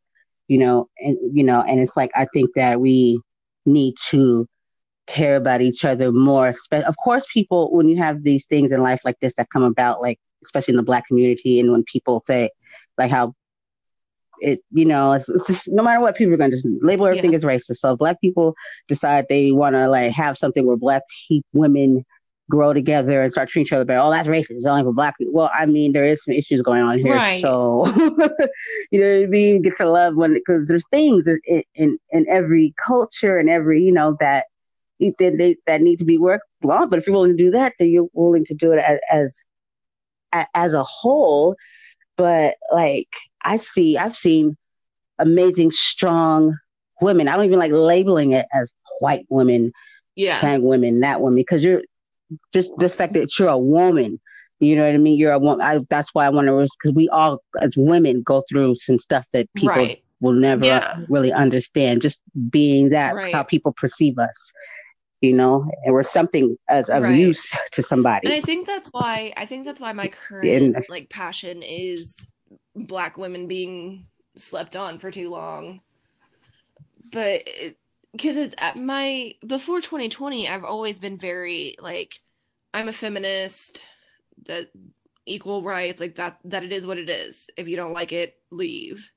you 0.48 0.57
know, 0.57 0.88
and 0.99 1.18
you 1.34 1.44
know, 1.44 1.61
and 1.61 1.80
it's 1.80 1.95
like 1.95 2.11
I 2.15 2.28
think 2.34 2.52
that 2.56 2.80
we 2.80 3.19
need 3.65 3.95
to 4.10 4.48
care 5.07 5.36
about 5.36 5.61
each 5.61 5.84
other 5.86 6.11
more. 6.11 6.53
Of 6.72 6.95
course, 7.03 7.26
people 7.34 7.73
when 7.73 7.88
you 7.90 7.98
have 7.98 8.23
these 8.23 8.45
things 8.48 8.72
in 8.72 8.82
life 8.82 9.02
like 9.03 9.19
this 9.22 9.34
that 9.36 9.49
come 9.52 9.64
about, 9.64 10.02
like 10.02 10.19
especially 10.43 10.73
in 10.73 10.77
the 10.77 10.84
black 10.84 11.07
community, 11.07 11.59
and 11.59 11.72
when 11.72 11.84
people 11.84 12.23
say 12.26 12.49
like 12.97 13.11
how 13.11 13.34
it, 14.41 14.63
you 14.72 14.85
know, 14.85 15.13
it's, 15.13 15.30
it's 15.30 15.45
just 15.47 15.68
no 15.68 15.84
matter 15.84 15.99
what, 16.01 16.15
people 16.15 16.34
are 16.34 16.38
going 16.38 16.49
to 16.49 16.55
just 16.57 16.68
label 16.81 17.05
everything 17.05 17.31
Yeah. 17.31 17.38
as 17.38 17.43
racist. 17.43 17.77
So 17.77 17.93
if 17.93 17.99
black 17.99 18.19
people 18.22 18.55
decide 18.88 19.27
they 19.30 19.51
want 19.51 19.76
to 19.76 19.88
like 19.88 20.11
have 20.13 20.38
something 20.38 20.65
where 20.65 20.77
black 20.77 21.03
pe- 21.30 21.41
women 21.53 22.03
grow 22.49 22.73
together 22.73 23.22
and 23.22 23.31
start 23.31 23.49
treating 23.49 23.68
each 23.68 23.72
other 23.72 23.85
better, 23.85 23.99
oh, 23.99 24.09
that's 24.09 24.27
racist. 24.27 24.51
It's 24.51 24.65
only 24.65 24.84
for 24.84 24.93
black 24.93 25.18
people. 25.18 25.34
Well, 25.34 25.51
I 25.53 25.68
mean, 25.68 25.93
there 25.93 26.05
is 26.05 26.23
some 26.23 26.34
issues 26.34 26.63
going 26.63 26.81
on 26.81 26.97
here. 26.97 27.15
Right. 27.15 27.41
So, 27.41 27.85
you 28.91 28.99
know 28.99 29.15
what 29.19 29.23
I 29.23 29.27
mean? 29.27 29.61
Get 29.61 29.77
to 29.77 29.85
love 29.85 30.15
when, 30.15 30.34
because 30.34 30.68
there's 30.68 30.85
things 30.89 31.27
in, 31.27 31.63
in, 31.76 31.99
in 32.09 32.26
every 32.27 32.73
culture 32.84 33.38
and 33.38 33.47
every, 33.49 33.84
you 33.84 33.91
know, 33.91 34.18
that, 34.19 34.47
that, 34.99 35.38
they, 35.38 35.55
that 35.68 35.81
need 35.81 35.99
to 35.99 36.05
be 36.05 36.18
worked 36.18 36.45
on. 36.63 36.89
But 36.89 36.97
if 36.97 37.05
you're 37.05 37.13
willing 37.13 37.38
to 37.38 37.43
do 37.43 37.51
that, 37.51 37.73
then 37.77 37.89
you're 37.89 38.09
willing 38.13 38.45
to 38.45 38.55
do 38.55 38.72
it 38.72 38.80
as, 38.80 38.99
as, 39.11 39.39
a- 40.33 40.47
as 40.53 40.73
a 40.73 40.83
whole. 40.83 41.55
But 42.17 42.55
like, 42.71 43.09
I 43.43 43.57
see, 43.57 43.97
I've 43.97 44.15
seen 44.17 44.57
amazing, 45.19 45.71
strong 45.71 46.57
women. 47.01 47.27
I 47.27 47.35
don't 47.35 47.45
even 47.45 47.59
like 47.59 47.71
labeling 47.71 48.31
it 48.31 48.45
as 48.53 48.71
white 48.99 49.25
women, 49.29 49.71
Yeah. 50.15 50.39
tang 50.39 50.63
women, 50.63 50.99
that 51.01 51.21
woman, 51.21 51.37
because 51.37 51.63
you're 51.63 51.81
just 52.53 52.71
the 52.77 52.89
fact 52.89 53.13
that 53.13 53.37
you're 53.37 53.49
a 53.49 53.57
woman. 53.57 54.19
You 54.59 54.75
know 54.75 54.85
what 54.85 54.93
I 54.93 54.97
mean? 54.97 55.17
You're 55.17 55.31
a 55.31 55.39
woman. 55.39 55.65
I, 55.65 55.79
that's 55.89 56.13
why 56.13 56.25
I 56.27 56.29
want 56.29 56.47
to, 56.47 56.67
because 56.79 56.95
we 56.95 57.09
all, 57.09 57.41
as 57.59 57.73
women, 57.75 58.21
go 58.21 58.43
through 58.47 58.75
some 58.75 58.99
stuff 58.99 59.25
that 59.33 59.51
people 59.55 59.69
Right. 59.75 60.03
will 60.19 60.33
never 60.33 60.63
Yeah. 60.63 60.97
really 61.09 61.33
understand. 61.33 62.03
Just 62.03 62.21
being 62.51 62.89
that, 62.89 63.15
Right. 63.15 63.33
how 63.33 63.41
people 63.41 63.73
perceive 63.73 64.19
us. 64.19 64.51
You 65.22 65.34
know, 65.34 65.69
or 65.85 66.03
something 66.03 66.57
as 66.68 66.89
of 66.89 67.03
Right. 67.03 67.15
use 67.19 67.56
to 67.73 67.84
somebody. 67.84 68.27
And 68.27 68.34
I 68.34 68.41
think 68.41 68.65
that's 68.65 68.89
why 68.89 69.34
I 69.38 69.45
think 69.45 69.65
that's 69.65 69.80
why 69.80 69.93
my 69.93 70.07
current 70.07 70.76
And- 70.76 70.85
like 70.89 71.10
passion 71.10 71.61
is 71.64 72.15
black 72.76 73.18
women 73.18 73.48
being 73.48 74.07
slept 74.38 74.76
on 74.76 74.98
for 74.98 75.11
too 75.11 75.30
long. 75.30 75.81
But 77.11 77.48
because 78.14 78.35
it's 78.38 78.56
at 78.57 78.77
my 78.77 79.35
before 79.45 79.80
2020, 79.81 80.49
I've 80.49 80.64
always 80.64 80.98
been 80.98 81.18
very 81.18 81.76
like 81.80 82.15
I'm 82.73 82.88
a 82.88 82.93
feminist 82.93 83.85
that 84.48 84.69
equal 85.27 85.61
rights 85.61 85.99
like 85.99 86.15
that 86.15 86.39
that 86.45 86.64
it 86.64 86.72
is 86.72 86.85
what 86.85 86.98
it 86.98 87.10
is. 87.10 87.48
If 87.57 87.68
you 87.68 87.76
don't 87.76 87.93
like 87.93 88.11
it, 88.11 88.35
leave. 88.49 89.11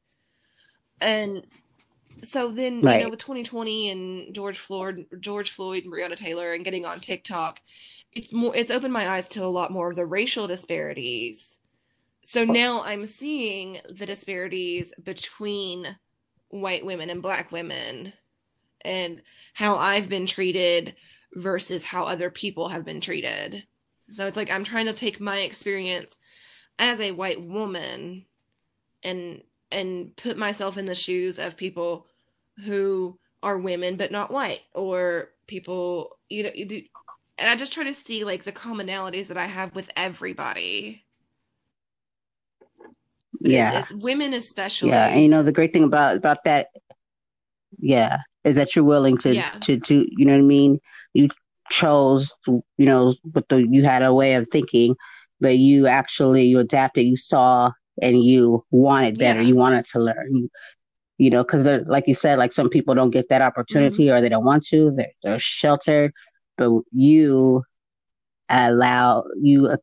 And 1.01 1.47
so 2.23 2.49
then 2.49 2.77
you 2.77 2.83
know 2.83 3.09
with 3.11 3.19
2020 3.19 3.91
and 3.91 4.35
George 4.35 4.59
Floyd 4.59 5.07
George 5.21 5.51
Floyd 5.51 5.85
and 5.85 5.93
Breonna 5.93 6.17
Taylor 6.17 6.53
and 6.53 6.65
getting 6.65 6.87
on 6.87 7.01
TikTok 7.01 7.61
it's 8.15 8.33
more 8.33 8.55
it's 8.55 8.71
opened 8.71 8.93
my 8.93 9.09
eyes 9.09 9.29
to 9.31 9.45
a 9.45 9.47
lot 9.47 9.73
more 9.73 9.91
of 9.91 9.97
the 9.97 10.07
racial 10.07 10.47
disparities. 10.47 11.59
So 12.23 12.45
now 12.45 12.83
I'm 12.83 13.07
seeing 13.07 13.79
the 13.91 14.07
disparities 14.07 14.93
between 15.03 15.97
white 16.49 16.87
women 16.87 17.11
and 17.11 17.21
black 17.21 17.53
women 17.53 18.13
and 18.83 19.21
how 19.53 19.77
I've 19.77 20.09
been 20.09 20.27
treated 20.27 20.95
versus 21.35 21.85
how 21.85 22.05
other 22.05 22.31
people 22.31 22.69
have 22.69 22.85
been 22.85 23.01
treated. 23.01 23.67
So 24.11 24.27
it's 24.27 24.37
like 24.37 24.51
I'm 24.51 24.65
trying 24.65 24.87
to 24.87 24.93
take 24.93 25.21
my 25.21 25.41
experience 25.41 26.17
as 26.79 27.01
a 27.01 27.11
white 27.11 27.43
woman 27.43 28.27
and 29.03 29.43
and 29.71 30.15
put 30.17 30.37
myself 30.37 30.77
in 30.77 30.87
the 30.87 30.95
shoes 30.95 31.39
of 31.39 31.57
people 31.57 32.07
who 32.65 33.19
are 33.43 33.59
women 33.59 33.97
but 33.97 34.11
not 34.11 34.31
white 34.31 34.63
or 34.75 35.31
people 35.47 36.17
you 36.29 36.43
know 36.43 36.51
you 36.55 36.65
do 36.65 36.83
and 37.39 37.49
I 37.49 37.57
just 37.57 37.73
try 37.73 37.85
to 37.85 37.95
see 37.95 38.25
like 38.25 38.45
the 38.45 38.53
commonalities 38.53 39.29
that 39.29 39.37
I 39.37 39.47
have 39.47 39.75
with 39.75 39.91
everybody. 39.97 41.05
But 43.41 43.51
yeah. 43.51 43.85
women 43.93 44.33
especially. 44.35 44.91
Yeah, 44.91 45.09
and 45.09 45.23
you 45.23 45.29
know 45.29 45.43
the 45.43 45.53
great 45.53 45.73
thing 45.73 45.85
about 45.85 46.17
about 46.17 46.45
that, 46.45 46.69
yeah, 47.79 48.19
is 48.45 48.55
that 48.55 48.75
you're 48.75 48.85
willing 48.85 49.19
to 49.19 49.35
Yeah. 49.35 49.51
to 49.63 49.81
to 49.81 50.07
you 50.09 50.25
know 50.25 50.33
what 50.33 50.39
I 50.39 50.43
mean. 50.43 50.81
You 51.13 51.29
chose, 51.71 52.33
you 52.47 52.63
know, 52.79 53.15
but 53.25 53.49
the 53.49 53.57
you 53.59 53.85
had 53.85 54.03
a 54.03 54.15
way 54.15 54.35
of 54.35 54.49
thinking, 54.51 54.97
but 55.41 55.59
you 55.59 55.87
actually 55.87 56.45
you 56.45 56.61
adapted. 56.61 57.05
You 57.05 57.17
saw 57.17 57.73
and 58.01 58.23
you 58.23 58.65
want 58.71 59.07
it 59.07 59.19
better. 59.19 59.41
Yeah. 59.43 59.49
You 59.49 59.57
it 59.77 59.87
to 59.93 60.01
learn. 60.01 60.51
You, 61.19 61.31
know, 61.31 61.45
because 61.45 61.65
like 61.87 62.09
you 62.09 62.15
said, 62.15 62.39
like 62.39 62.53
some 62.53 62.69
people 62.69 62.95
don't 62.95 63.11
get 63.11 63.29
that 63.29 63.41
opportunity 63.43 64.07
Mm-hmm. 64.07 64.15
or 64.17 64.21
they 64.21 64.29
don't 64.29 64.45
want 64.45 64.67
to. 64.67 64.93
They're 64.97 65.13
they're 65.23 65.39
sheltered, 65.41 66.13
but 66.59 66.71
you 66.93 67.63
allow 68.49 69.25
you 69.41 69.69
uh, 69.69 69.77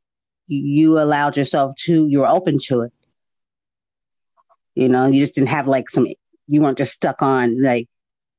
you 0.48 1.00
allowed 1.00 1.38
yourself 1.38 1.76
to. 1.86 2.06
You 2.08 2.20
were 2.20 2.28
open 2.28 2.58
to 2.68 2.82
it. 2.82 2.92
You 4.76 4.90
know, 4.90 5.08
you 5.08 5.22
just 5.22 5.36
didn't 5.36 5.50
have 5.50 5.68
like 5.68 5.90
some, 5.90 6.08
you 6.48 6.62
weren't 6.62 6.78
just 6.78 6.94
stuck 6.94 7.22
on 7.22 7.62
like, 7.62 7.88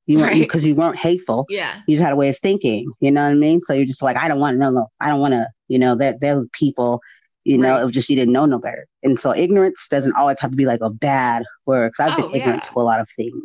you 0.07 0.19
weren't, 0.19 0.33
Right. 0.33 0.41
because 0.41 0.65
you 0.65 0.75
weren't 0.75 0.97
hateful. 0.97 1.47
Yeah. 1.49 1.81
You 1.87 1.97
just 1.97 2.03
had 2.05 2.13
a 2.13 2.17
way 2.17 2.31
of 2.31 2.39
thinking, 2.39 2.91
you 3.01 3.11
know 3.11 3.23
what 3.25 3.31
I 3.31 3.35
mean? 3.35 3.61
So 3.61 3.73
you're 3.75 3.87
just 3.87 4.03
like, 4.03 4.17
I 4.17 4.29
don't 4.29 4.41
want 4.41 4.57
know, 4.59 4.71
no, 4.71 4.91
I 5.01 5.09
don't 5.09 5.21
want 5.21 5.33
to, 5.33 5.47
you 5.69 5.79
know, 5.79 5.95
that 5.97 6.21
those 6.21 6.47
people, 6.53 7.01
you 7.45 7.59
know, 7.59 7.71
Right. 7.75 7.83
it 7.83 7.85
was 7.85 7.95
just 7.95 8.09
you 8.09 8.17
didn't 8.17 8.33
know 8.33 8.47
no 8.47 8.59
better. 8.59 8.87
And 9.03 9.19
so 9.19 9.35
ignorance 9.35 9.87
doesn't 9.91 10.15
always 10.15 10.39
have 10.41 10.51
to 10.51 10.57
be 10.57 10.67
like 10.67 10.81
a 10.81 10.91
bad 10.91 11.45
word. 11.67 11.93
Cause 11.97 12.09
I've 12.11 12.17
been 12.17 12.27
Oh, 12.27 12.35
ignorant 12.37 12.63
yeah. 12.65 12.71
to 12.73 12.81
a 12.81 12.83
lot 12.83 13.01
of 13.01 13.09
things, 13.17 13.45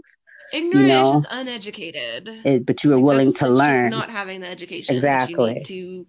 Ignorant 0.53 0.87
know, 0.87 1.03
is 1.15 1.21
just 1.23 1.33
uneducated. 1.33 2.29
it, 2.45 2.65
but 2.65 2.83
you 2.83 2.91
were 2.91 2.97
Like, 2.97 3.05
willing 3.05 3.33
to 3.33 3.49
learn. 3.49 3.89
not 3.89 4.09
having 4.09 4.41
the 4.41 4.47
education 4.47 4.95
that 4.95 4.97
Exactly. 4.97 5.49
you 5.51 5.55
need 5.55 5.65
to 5.65 6.07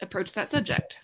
approach 0.00 0.32
that 0.32 0.48
subject. 0.48 0.98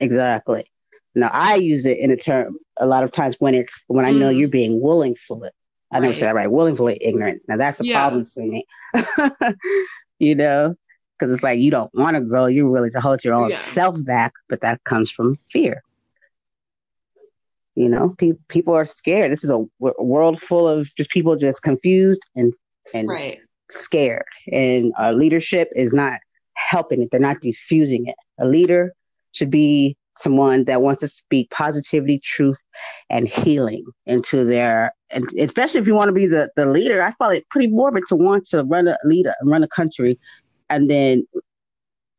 Exactly. 0.00 0.66
Now 1.14 1.30
I 1.32 1.56
use 1.56 1.84
it 1.86 1.98
in 1.98 2.10
a 2.10 2.16
term 2.16 2.56
a 2.78 2.86
lot 2.86 3.04
of 3.04 3.12
times 3.12 3.36
when 3.38 3.54
it's 3.54 3.74
when 3.86 4.04
I 4.04 4.12
know 4.12 4.30
Mm. 4.30 4.38
you're 4.38 4.48
being 4.48 4.80
willingfully. 4.80 5.50
I 5.90 6.00
never 6.00 6.12
Right. 6.12 6.18
said 6.18 6.26
that 6.28 6.34
right. 6.34 6.50
Willingly 6.50 6.98
ignorant. 7.00 7.42
Now 7.48 7.56
that's 7.58 7.80
a 7.80 7.84
Yeah. 7.84 8.00
problem 8.00 8.24
to 8.24 8.40
me. 8.40 8.66
you 10.18 10.34
know, 10.34 10.74
because 11.22 11.34
it's 11.34 11.42
like 11.42 11.60
you 11.60 11.70
don't 11.70 11.90
want 11.94 12.16
to 12.16 12.20
grow. 12.20 12.46
You're 12.46 12.68
willing 12.68 12.92
to 12.92 13.00
hold 13.00 13.24
your 13.24 13.34
own 13.34 13.50
Yeah. 13.50 13.62
self 13.72 13.96
back, 14.04 14.32
but 14.48 14.60
that 14.62 14.82
comes 14.84 15.10
from 15.10 15.38
fear. 15.52 15.82
You 17.74 17.88
know, 17.88 18.14
pe- 18.18 18.32
people 18.48 18.74
are 18.74 18.84
scared. 18.84 19.32
This 19.32 19.44
is 19.44 19.50
a 19.50 19.64
w- 19.80 19.94
world 19.98 20.40
full 20.40 20.68
of 20.68 20.94
just 20.96 21.10
people 21.10 21.36
just 21.36 21.62
confused 21.62 22.22
and 22.36 22.52
and 22.92 23.08
Right. 23.08 23.40
scared, 23.70 24.24
and 24.50 24.92
our 24.98 25.12
leadership 25.12 25.70
is 25.74 25.92
not 25.92 26.20
helping 26.54 27.02
it. 27.02 27.10
They're 27.10 27.20
not 27.20 27.40
diffusing 27.40 28.06
it. 28.06 28.16
A 28.38 28.46
leader 28.46 28.92
should 29.32 29.50
be 29.50 29.96
someone 30.18 30.64
that 30.64 30.82
wants 30.82 31.00
to 31.00 31.08
speak 31.08 31.50
positivity, 31.50 32.18
truth, 32.22 32.58
and 33.08 33.26
healing 33.26 33.84
into 34.06 34.44
their, 34.44 34.92
and 35.10 35.26
especially 35.38 35.80
if 35.80 35.86
you 35.86 35.94
want 35.94 36.08
to 36.08 36.12
be 36.12 36.26
the, 36.26 36.50
the 36.56 36.66
leader, 36.66 37.02
I 37.02 37.12
find 37.12 37.34
it 37.36 37.48
pretty 37.50 37.68
morbid 37.68 38.04
to 38.08 38.16
want 38.16 38.46
to 38.48 38.64
run 38.64 38.88
a 38.88 38.98
leader 39.04 39.34
and 39.40 39.50
run 39.50 39.62
a 39.64 39.68
country 39.68 40.18
and 40.72 40.90
then 40.90 41.26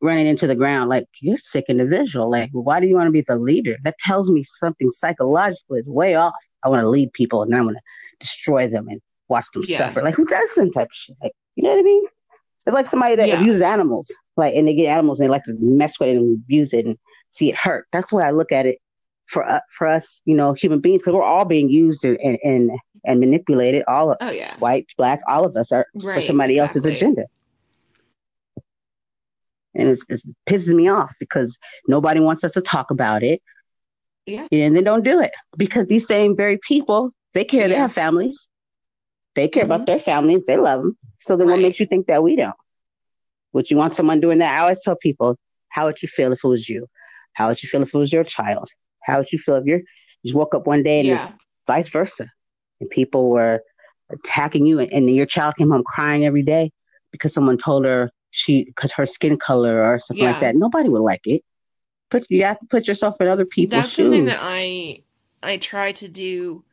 running 0.02 0.28
into 0.28 0.48
the 0.48 0.56
ground 0.56 0.90
like 0.90 1.06
you're 1.22 1.38
sick 1.38 1.66
individual. 1.70 2.30
Like, 2.30 2.50
why 2.52 2.80
do 2.80 2.88
you 2.88 2.96
want 2.96 3.08
to 3.08 3.12
be 3.12 3.22
the 3.28 3.38
leader? 3.38 3.78
That 3.84 3.98
tells 4.00 4.30
me 4.30 4.44
something 4.44 4.90
psychologically 4.90 5.80
is 5.80 5.88
way 5.88 6.16
off. 6.16 6.34
I 6.64 6.70
want 6.70 6.82
to 6.84 6.90
lead 6.90 7.12
people 7.14 7.42
and 7.42 7.52
then 7.52 7.60
I 7.62 7.64
want 7.64 7.78
to 7.78 7.82
destroy 8.20 8.68
them 8.68 8.88
and 8.90 9.02
watch 9.30 9.46
them 9.54 9.64
Yeah. 9.68 9.78
suffer. 9.78 10.02
Like, 10.02 10.16
who 10.16 10.26
does 10.26 10.54
some 10.54 10.72
type 10.72 10.88
of 10.88 10.94
shit? 10.94 11.16
Like, 11.22 11.32
you 11.56 11.64
know 11.64 11.70
what 11.72 11.80
I 11.80 11.84
mean? 11.84 12.04
It's 12.66 12.74
like 12.74 12.88
somebody 12.88 13.16
that 13.16 13.28
Yeah. 13.30 13.36
abuses 13.36 13.62
animals, 13.62 14.12
like, 14.38 14.56
and 14.56 14.68
they 14.68 14.74
get 14.74 14.88
animals 14.88 15.20
and 15.20 15.26
they 15.26 15.32
like 15.32 15.44
to 15.46 15.56
mess 15.60 16.00
with 16.00 16.10
it 16.10 16.18
and 16.18 16.36
abuse 16.38 16.74
it 16.74 16.86
and 16.86 16.98
see 17.32 17.50
it 17.50 17.56
hurt. 17.56 17.88
That's 17.92 18.10
the 18.10 18.18
way 18.18 18.24
I 18.24 18.32
look 18.32 18.52
at 18.52 18.66
it 18.66 18.78
for 19.28 19.50
uh, 19.50 19.60
for 19.78 19.88
us, 19.88 20.22
you 20.26 20.36
know, 20.36 20.54
human 20.54 20.80
beings, 20.82 21.02
because 21.02 21.14
we're 21.14 21.24
all 21.24 21.46
being 21.46 21.70
used 21.70 22.04
and 22.06 22.18
and 22.44 22.72
and, 23.06 23.20
manipulated. 23.20 23.84
All 23.88 24.12
of 24.12 24.18
Oh 24.22 24.32
yeah. 24.32 24.56
white, 24.60 24.88
black, 24.98 25.20
all 25.28 25.44
of 25.46 25.56
us 25.58 25.72
are 25.72 25.86
Right. 25.94 26.16
for 26.16 26.22
somebody 26.22 26.58
else's 26.58 26.86
agenda. 26.86 27.24
And 29.76 29.90
it's, 29.90 30.04
it 30.10 30.22
pisses 30.48 30.74
me 30.74 30.88
off 30.88 31.12
because 31.20 31.58
nobody 31.88 32.20
wants 32.20 32.44
us 32.44 32.54
to 32.54 32.62
talk 32.62 32.92
about 32.92 33.24
it. 33.24 33.42
Yeah. 34.26 34.48
And 34.52 34.76
they 34.76 34.82
don't 34.82 35.04
do 35.04 35.20
it 35.20 35.32
because 35.58 35.88
these 35.88 36.08
same 36.08 36.36
very 36.36 36.60
people, 36.68 37.12
they 37.34 37.44
care. 37.44 37.68
They 37.68 37.76
have 37.76 37.94
families. 37.94 38.48
They 39.36 39.48
care 39.48 39.64
Mhm. 39.64 39.68
about 39.68 39.86
their 39.86 40.00
families. 40.00 40.44
They 40.46 40.58
love 40.58 40.82
them. 40.82 40.98
So 41.22 41.36
then 41.36 41.48
what 41.48 41.56
Right. 41.56 41.64
makes 41.64 41.80
you 41.80 41.86
think 41.88 42.08
that 42.08 42.24
we 42.24 42.36
don't? 42.36 42.56
Would 43.54 43.70
you 43.70 43.78
want 43.78 43.96
someone 43.96 44.20
doing 44.20 44.40
that? 44.40 44.54
I 44.54 44.60
always 44.60 44.82
tell 44.84 44.96
people, 44.96 45.38
how 45.70 45.86
would 45.86 46.02
you 46.02 46.08
feel 46.08 46.32
if 46.32 46.44
it 46.44 46.48
was 46.48 46.70
you? 46.70 46.88
How 47.34 47.48
would 47.48 47.62
you 47.62 47.70
feel 47.70 47.82
if 47.82 47.94
it 47.94 47.98
was 47.98 48.14
your 48.14 48.24
child? 48.24 48.70
How 49.04 49.18
would 49.20 49.32
you 49.32 49.40
feel 49.40 49.56
if 49.56 49.66
you're, 49.66 49.80
you 49.80 50.30
just 50.30 50.36
woke 50.36 50.54
up 50.56 50.68
one 50.68 50.84
day 50.84 51.00
and 51.00 51.08
Yeah. 51.10 51.32
vice 51.68 51.88
versa, 51.90 52.28
and 52.80 52.90
people 52.90 53.30
were 53.30 53.62
attacking 54.12 54.66
you, 54.66 54.80
and, 54.80 54.92
and 54.92 55.10
your 55.10 55.26
child 55.26 55.56
came 55.56 55.70
home 55.72 55.84
crying 55.84 56.26
every 56.26 56.44
day 56.44 56.72
because 57.12 57.34
someone 57.34 57.58
told 57.58 57.86
her 57.86 58.10
she 58.34 58.66
because 58.66 58.92
her 58.94 59.06
skin 59.08 59.38
color 59.38 59.84
or 59.84 60.00
something 60.00 60.26
Yeah. 60.26 60.34
like 60.34 60.42
that. 60.42 60.56
Nobody 60.58 60.90
would 60.90 61.02
like 61.02 61.22
it. 61.26 61.44
Put 62.12 62.26
you 62.30 62.44
have 62.46 62.60
to 62.60 62.68
put 62.68 62.88
yourself 62.88 63.16
in 63.22 63.28
other 63.28 63.46
people's 63.46 63.72
That's 63.72 63.94
shoes. 63.94 64.06
something 64.06 64.26
that 64.26 64.40
I 64.42 65.04
I 65.44 65.58
try 65.58 65.94
to 65.94 66.08
do. 66.10 66.66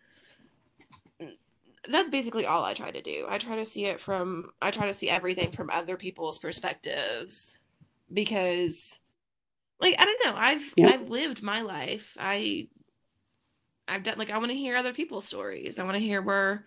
That's 1.88 2.10
basically 2.10 2.46
all 2.46 2.64
I 2.64 2.74
try 2.74 2.90
to 2.90 3.02
do. 3.02 3.26
I 3.28 3.38
try 3.38 3.56
to 3.56 3.64
see 3.64 3.86
it 3.86 4.00
from 4.00 4.50
I 4.60 4.70
try 4.70 4.86
to 4.86 4.94
see 4.94 5.08
everything 5.08 5.52
from 5.52 5.70
other 5.70 5.96
people's 5.96 6.38
perspectives 6.38 7.56
because 8.12 8.98
like 9.80 9.96
I 9.98 10.04
don't 10.06 10.24
know, 10.26 10.34
I've 10.36 10.74
Yeah. 10.76 10.88
I've 10.88 11.10
lived 11.10 11.42
my 11.42 11.62
life. 11.62 12.16
I 12.20 12.68
I've 13.88 14.04
done 14.04 14.18
like 14.18 14.30
I 14.30 14.38
want 14.38 14.50
to 14.50 14.56
hear 14.56 14.76
other 14.76 14.92
people's 14.92 15.26
stories. 15.26 15.78
I 15.78 15.84
want 15.84 15.94
to 15.96 16.00
hear 16.00 16.22
where 16.22 16.64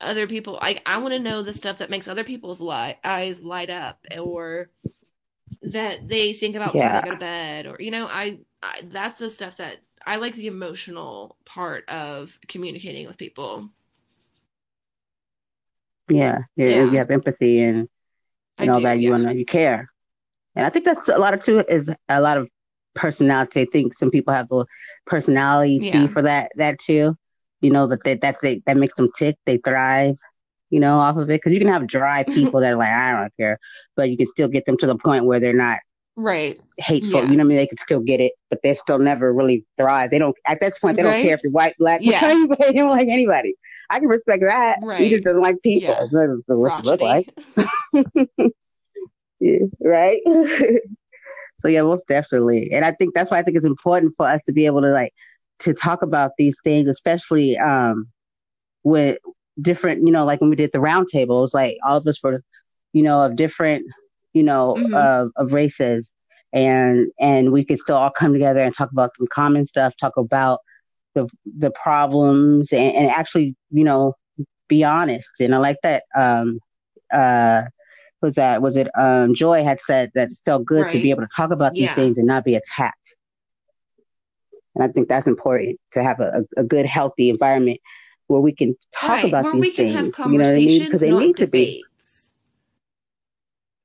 other 0.00 0.26
people 0.26 0.58
like 0.60 0.82
I 0.86 0.98
want 0.98 1.12
to 1.14 1.18
know 1.18 1.42
the 1.42 1.52
stuff 1.52 1.78
that 1.78 1.90
makes 1.90 2.06
other 2.08 2.24
people's 2.24 2.60
li- 2.60 2.96
eyes 3.04 3.42
light 3.42 3.70
up 3.70 3.98
or 4.16 4.70
that 5.62 6.08
they 6.08 6.32
think 6.32 6.54
about 6.56 6.74
Yeah. 6.74 7.00
they 7.00 7.08
go 7.08 7.14
to 7.14 7.20
bed 7.20 7.66
or 7.66 7.76
you 7.80 7.90
know 7.90 8.06
I, 8.06 8.38
I 8.62 8.82
that's 8.84 9.18
the 9.18 9.28
stuff 9.30 9.56
that 9.56 9.78
I 10.06 10.16
like 10.16 10.34
the 10.34 10.46
emotional 10.46 11.36
part 11.44 11.88
of 11.90 12.38
communicating 12.48 13.06
with 13.06 13.18
people. 13.18 13.70
yeah, 16.08 16.38
you, 16.56 16.66
Yeah. 16.66 16.84
you 16.84 16.96
have 16.98 17.10
empathy 17.10 17.60
and 17.62 17.88
I 18.56 18.62
and 18.62 18.70
all 18.70 18.78
do, 18.78 18.84
that. 18.84 18.98
You 18.98 19.04
yeah. 19.04 19.10
wanna 19.10 19.34
you 19.34 19.44
care, 19.44 19.90
and 20.54 20.64
I 20.64 20.70
think 20.70 20.84
that's 20.84 21.08
a 21.08 21.18
lot 21.18 21.34
of 21.34 21.42
too 21.44 21.64
is 21.68 21.90
a 22.08 22.20
lot 22.20 22.38
of 22.38 22.48
personality. 22.94 23.60
I 23.62 23.66
think 23.66 23.94
some 23.94 24.10
people 24.10 24.32
have 24.32 24.48
the 24.48 24.64
personality 25.06 25.80
Yeah. 25.82 26.06
for 26.06 26.22
that 26.22 26.52
that 26.56 26.78
too. 26.78 27.16
You 27.60 27.70
know 27.70 27.86
that 27.88 28.04
they, 28.04 28.14
that 28.14 28.36
they, 28.42 28.62
that 28.66 28.76
makes 28.76 28.94
them 28.94 29.10
tick. 29.16 29.36
They 29.46 29.58
thrive. 29.58 30.16
You 30.70 30.80
know, 30.80 30.98
off 30.98 31.16
of 31.16 31.30
it 31.30 31.40
because 31.40 31.52
you 31.52 31.58
can 31.58 31.68
have 31.72 31.86
dry 31.86 32.24
people 32.28 32.60
that 32.60 32.72
are 32.72 32.76
like 32.76 32.88
I 32.88 33.12
don't 33.20 33.32
care, 33.38 33.58
but 33.96 34.10
you 34.10 34.16
can 34.18 34.26
still 34.26 34.48
get 34.48 34.66
them 34.66 34.76
to 34.78 34.86
the 34.86 34.96
point 34.96 35.24
where 35.24 35.40
they're 35.40 35.52
not 35.54 35.78
Right. 36.14 36.60
hateful. 36.78 37.22
Yeah. 37.22 37.30
You 37.30 37.36
know 37.36 37.36
what 37.36 37.40
I 37.40 37.44
mean? 37.44 37.56
They 37.58 37.66
can 37.68 37.78
still 37.78 38.00
get 38.00 38.20
it, 38.20 38.32
but 38.50 38.58
they 38.62 38.74
still 38.74 38.98
never 38.98 39.32
really 39.32 39.64
thrive. 39.76 40.10
They 40.10 40.18
don't 40.18 40.36
at 40.46 40.60
this 40.60 40.78
point. 40.78 40.96
They 40.96 41.04
don't 41.04 41.22
care 41.22 41.34
if 41.34 41.40
you're 41.44 41.52
white, 41.52 41.74
black, 41.78 42.00
Yeah. 42.02 42.20
anybody. 42.22 42.62
They 42.66 42.72
don't 42.72 42.90
like 42.90 43.08
anybody. 43.08 43.54
I 43.88 44.00
can 44.00 44.08
respect 44.08 44.42
that. 44.46 44.80
Right. 44.82 45.00
He 45.00 45.10
just 45.10 45.24
doesn't 45.24 45.40
like 45.40 45.62
people. 45.62 45.88
Yeah. 45.90 46.06
That's 46.12 46.42
what 46.48 46.84
you 46.84 46.90
look 46.90 47.00
like. 47.00 47.32
Yeah, 49.40 49.58
right? 49.80 50.20
so 51.60 51.68
yeah, 51.68 51.82
most 51.82 52.06
definitely. 52.08 52.70
And 52.72 52.84
I 52.84 52.90
think 52.92 53.14
that's 53.14 53.30
why 53.30 53.38
I 53.38 53.42
think 53.42 53.56
it's 53.56 53.64
important 53.66 54.14
for 54.16 54.28
us 54.28 54.42
to 54.46 54.52
be 54.52 54.66
able 54.66 54.82
to 54.82 54.88
like 54.90 55.14
to 55.60 55.74
talk 55.74 56.02
about 56.02 56.32
these 56.38 56.58
things, 56.64 56.88
especially 56.88 57.56
um 57.58 58.06
with 58.84 59.18
different, 59.60 60.06
you 60.06 60.12
know, 60.12 60.24
like 60.24 60.40
when 60.40 60.50
we 60.50 60.56
did 60.56 60.70
the 60.72 60.78
roundtables, 60.78 61.50
like 61.54 61.76
all 61.84 61.96
of 61.98 62.06
us 62.06 62.22
were, 62.22 62.42
you 62.92 63.02
know, 63.02 63.22
of 63.22 63.36
different, 63.36 63.84
you 64.32 64.42
know, 64.42 64.78
Mhm. 64.78 64.92
of 64.92 65.30
of 65.36 65.52
races 65.52 66.08
and 66.52 67.08
and 67.20 67.52
we 67.52 67.64
could 67.64 67.78
still 67.78 67.96
all 67.96 68.10
come 68.10 68.32
together 68.32 68.60
and 68.60 68.74
talk 68.74 68.90
about 68.92 69.10
some 69.16 69.26
common 69.32 69.64
stuff, 69.64 69.94
talk 70.00 70.16
about 70.16 70.60
the 71.14 71.26
the 71.58 71.70
problems 71.82 72.72
and, 72.72 72.94
and 72.94 73.10
actually, 73.10 73.54
you 73.70 73.84
know, 73.84 74.14
be 74.68 74.84
honest. 74.84 75.30
And 75.40 75.54
I 75.54 75.58
like 75.58 75.78
that 75.82 76.04
um 76.16 76.58
uh 77.12 77.62
was 78.22 78.34
that 78.34 78.62
was 78.62 78.76
it 78.76 78.88
um 78.98 79.34
Joy 79.34 79.64
had 79.64 79.80
said 79.80 80.10
that 80.14 80.30
it 80.30 80.38
felt 80.44 80.64
good 80.64 80.88
to 80.90 80.98
be 80.98 81.10
able 81.10 81.22
to 81.22 81.28
talk 81.34 81.50
about 81.50 81.72
these 81.76 81.92
Yeah. 81.92 81.94
things 81.94 82.18
and 82.18 82.26
not 82.26 82.44
be 82.44 82.54
attacked. 82.54 83.07
And 84.74 84.84
I 84.84 84.88
think 84.88 85.08
that's 85.08 85.26
important 85.26 85.78
to 85.92 86.02
have 86.02 86.20
a, 86.20 86.44
a, 86.56 86.62
good, 86.62 86.86
healthy 86.86 87.30
environment 87.30 87.80
where 88.26 88.40
we 88.40 88.54
can 88.54 88.76
talk 88.94 89.10
Right. 89.10 89.24
about 89.24 89.44
Where 89.44 89.52
these 89.54 89.60
we 89.60 89.70
can 89.72 89.86
things. 89.86 90.16
have 90.16 90.32
you 90.32 90.38
know 90.38 90.44
what 90.44 90.50
I 90.50 90.54
mean? 90.54 90.68
conversations, 90.68 90.86
Because 90.88 91.00
they 91.00 91.12
need 91.12 91.36
to 91.38 91.46
be. 91.46 91.84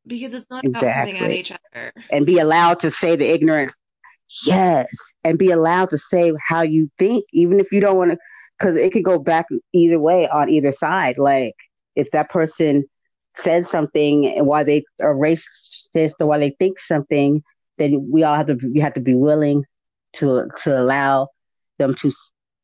Because 0.06 0.34
it's 0.34 0.50
not 0.50 0.66
about 0.66 0.82
coming 0.94 1.18
at 1.18 1.32
each 1.32 1.52
other. 1.52 1.94
and 2.12 2.26
be 2.26 2.40
allowed 2.40 2.80
to 2.82 2.92
say 2.92 3.16
the 3.16 3.30
ignorance. 3.30 3.74
Yes, 4.46 4.88
and 5.24 5.38
be 5.38 5.52
allowed 5.52 5.92
to 5.92 5.98
say 5.98 6.34
how 6.48 6.62
you 6.64 6.90
think, 6.98 7.24
even 7.34 7.60
if 7.60 7.72
you 7.72 7.80
don't 7.80 7.98
want 7.98 8.12
to, 8.12 8.18
because 8.58 8.76
it 8.76 8.92
could 8.92 9.04
go 9.04 9.20
back 9.20 9.46
either 9.74 10.00
way 10.00 10.28
on 10.28 10.50
either 10.50 10.72
side. 10.72 11.18
Like 11.18 11.54
if 11.96 12.10
that 12.12 12.30
person 12.30 12.84
says 13.38 13.70
something 13.70 14.26
and 14.26 14.46
why 14.48 14.64
they 14.64 14.84
are 15.02 15.14
racist 15.16 16.14
or 16.20 16.28
why 16.28 16.40
they 16.40 16.56
think 16.60 16.80
something, 16.80 17.44
then 17.78 18.10
we 18.12 18.24
all 18.24 18.36
have 18.36 18.48
to 18.48 18.58
you 18.62 18.82
have 18.82 18.96
to 18.96 19.02
be 19.02 19.14
willing 19.16 19.64
to 20.14 20.48
to 20.64 20.80
allow 20.82 21.30
them 21.80 21.96
to. 21.96 22.12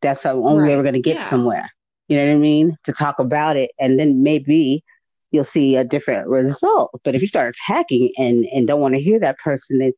That's 0.02 0.24
the 0.24 0.32
only 0.32 0.70
way 0.70 0.76
we're 0.78 0.84
going 0.84 0.94
to 0.94 1.02
get 1.02 1.18
Yeah. 1.18 1.30
somewhere. 1.30 1.70
You 2.08 2.18
know 2.18 2.26
what 2.26 2.34
I 2.34 2.38
mean? 2.38 2.78
To 2.86 2.94
talk 2.94 3.20
about 3.20 3.58
it, 3.58 3.72
and 3.80 4.00
then 4.00 4.24
maybe 4.24 4.84
you'll 5.32 5.44
see 5.44 5.76
a 5.76 5.84
different 5.84 6.28
result. 6.28 6.90
But 7.04 7.16
if 7.16 7.22
you 7.22 7.28
start 7.28 7.56
attacking 7.56 8.12
and 8.18 8.46
and 8.46 8.68
don't 8.68 8.82
want 8.82 8.96
to 8.96 9.02
hear 9.02 9.20
that 9.20 9.38
person, 9.40 9.80
then 9.80 9.92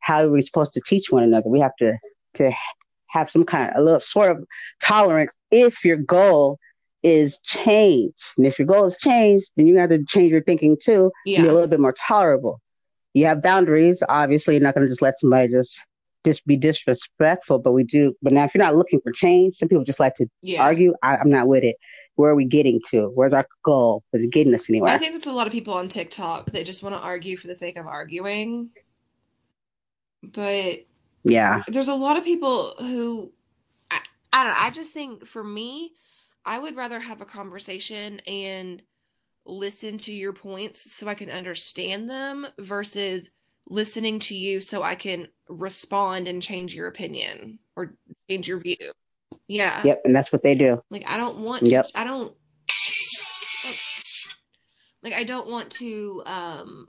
how 0.00 0.22
are 0.22 0.30
we 0.30 0.42
supposed 0.42 0.72
to 0.74 0.80
teach 0.86 1.10
one 1.10 1.24
another? 1.24 1.48
We 1.48 1.60
have 1.60 1.74
to 1.80 1.96
to 2.34 2.52
have 3.08 3.30
some 3.30 3.44
kind 3.44 3.70
of 3.70 3.80
a 3.80 3.82
little 3.82 4.00
sort 4.00 4.30
of 4.30 4.44
tolerance 4.82 5.34
if 5.50 5.84
your 5.84 5.96
goal 5.96 6.58
is 7.02 7.38
change. 7.44 8.14
And 8.36 8.46
if 8.46 8.58
your 8.58 8.66
goal 8.66 8.84
is 8.84 8.96
change, 8.98 9.44
then 9.56 9.66
you 9.66 9.78
have 9.78 9.90
to 9.90 10.04
change 10.04 10.32
your 10.32 10.42
thinking 10.42 10.76
too. 10.80 11.10
Yeah. 11.24 11.42
Be 11.42 11.48
a 11.48 11.52
little 11.52 11.68
bit 11.68 11.80
more 11.80 11.94
tolerable. 11.94 12.60
You 13.14 13.26
have 13.26 13.42
boundaries. 13.42 14.02
Obviously, 14.08 14.54
you're 14.54 14.62
not 14.62 14.74
going 14.74 14.86
to 14.86 14.90
just 14.90 15.02
let 15.02 15.18
somebody 15.18 15.48
just 15.48 15.78
just 16.26 16.46
be 16.46 16.56
disrespectful. 16.56 17.58
But 17.58 17.72
we 17.72 17.84
do. 17.84 18.14
But 18.22 18.32
now, 18.32 18.44
if 18.44 18.54
you're 18.54 18.64
not 18.64 18.76
looking 18.76 19.00
for 19.00 19.12
change, 19.12 19.56
some 19.56 19.68
people 19.68 19.84
just 19.84 20.00
like 20.00 20.14
to 20.14 20.26
Yeah. 20.42 20.62
argue. 20.62 20.94
I, 21.02 21.16
I'm 21.16 21.30
not 21.30 21.46
with 21.46 21.64
it. 21.64 21.76
Where 22.16 22.30
are 22.30 22.34
we 22.34 22.46
getting 22.46 22.80
to? 22.90 23.08
Where's 23.14 23.32
our 23.32 23.46
goal? 23.62 24.02
Is 24.12 24.22
it 24.22 24.30
getting 24.30 24.54
us 24.54 24.68
anywhere? 24.68 24.92
I 24.92 24.98
think 24.98 25.14
that's 25.14 25.26
a 25.26 25.32
lot 25.32 25.46
of 25.46 25.52
people 25.52 25.74
on 25.74 25.88
TikTok. 25.88 26.50
They 26.50 26.64
just 26.64 26.82
want 26.82 26.94
to 26.94 27.00
argue 27.00 27.36
for 27.36 27.46
the 27.46 27.54
sake 27.54 27.76
of 27.78 27.86
arguing. 27.86 28.70
But 30.22 30.86
yeah. 31.24 31.62
there's 31.68 31.88
a 31.88 31.94
lot 31.94 32.16
of 32.16 32.24
people 32.24 32.74
who 32.78 33.32
I, 33.90 34.00
I 34.32 34.44
don't 34.44 34.54
know. 34.54 34.60
I 34.60 34.70
just 34.70 34.92
think 34.92 35.26
for 35.26 35.44
me, 35.44 35.92
I 36.44 36.58
would 36.58 36.76
rather 36.76 37.00
have 37.00 37.20
a 37.20 37.26
conversation 37.26 38.20
and 38.26 38.82
listen 39.44 39.98
to 39.98 40.12
your 40.12 40.32
points 40.32 40.90
so 40.92 41.06
I 41.06 41.14
can 41.14 41.30
understand 41.30 42.08
them 42.08 42.46
versus 42.58 43.30
listening 43.68 44.18
to 44.20 44.34
you 44.36 44.60
so 44.60 44.82
I 44.82 44.94
can 44.94 45.28
respond 45.48 46.28
and 46.28 46.42
change 46.42 46.74
your 46.74 46.86
opinion 46.88 47.58
or 47.74 47.94
change 48.30 48.46
your 48.48 48.58
view. 48.60 48.76
Yeah. 49.48 49.82
Yep. 49.84 50.02
And 50.04 50.14
that's 50.14 50.32
what 50.32 50.42
they 50.42 50.54
do. 50.54 50.82
Like 50.90 51.08
I 51.10 51.16
don't 51.16 51.38
want 51.38 51.62
Yep. 51.62 51.88
to 51.88 51.98
I 51.98 52.04
don't 52.04 52.34
like 55.02 55.12
I 55.14 55.24
don't 55.24 55.48
want 55.48 55.70
to 55.72 56.22
um 56.26 56.88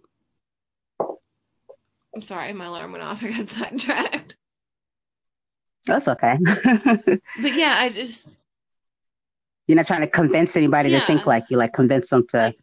I'm 2.15 2.21
sorry, 2.21 2.51
my 2.53 2.65
alarm 2.65 2.91
went 2.91 3.03
off. 3.03 3.23
I 3.23 3.31
got 3.31 3.49
sidetracked. 3.49 4.35
That's 5.85 6.07
okay. 6.07 6.37
But 7.41 7.53
yeah, 7.55 7.75
I 7.77 7.89
just 7.89 8.27
You're 9.67 9.75
not 9.77 9.87
trying 9.87 10.01
to 10.01 10.07
convince 10.07 10.55
anybody 10.55 10.89
Yeah. 10.89 11.01
to 11.01 11.05
think 11.05 11.25
like 11.25 11.45
you, 11.49 11.57
like 11.57 11.73
convince 11.73 12.09
them 12.09 12.25
to. 12.29 12.37
like 12.37 12.57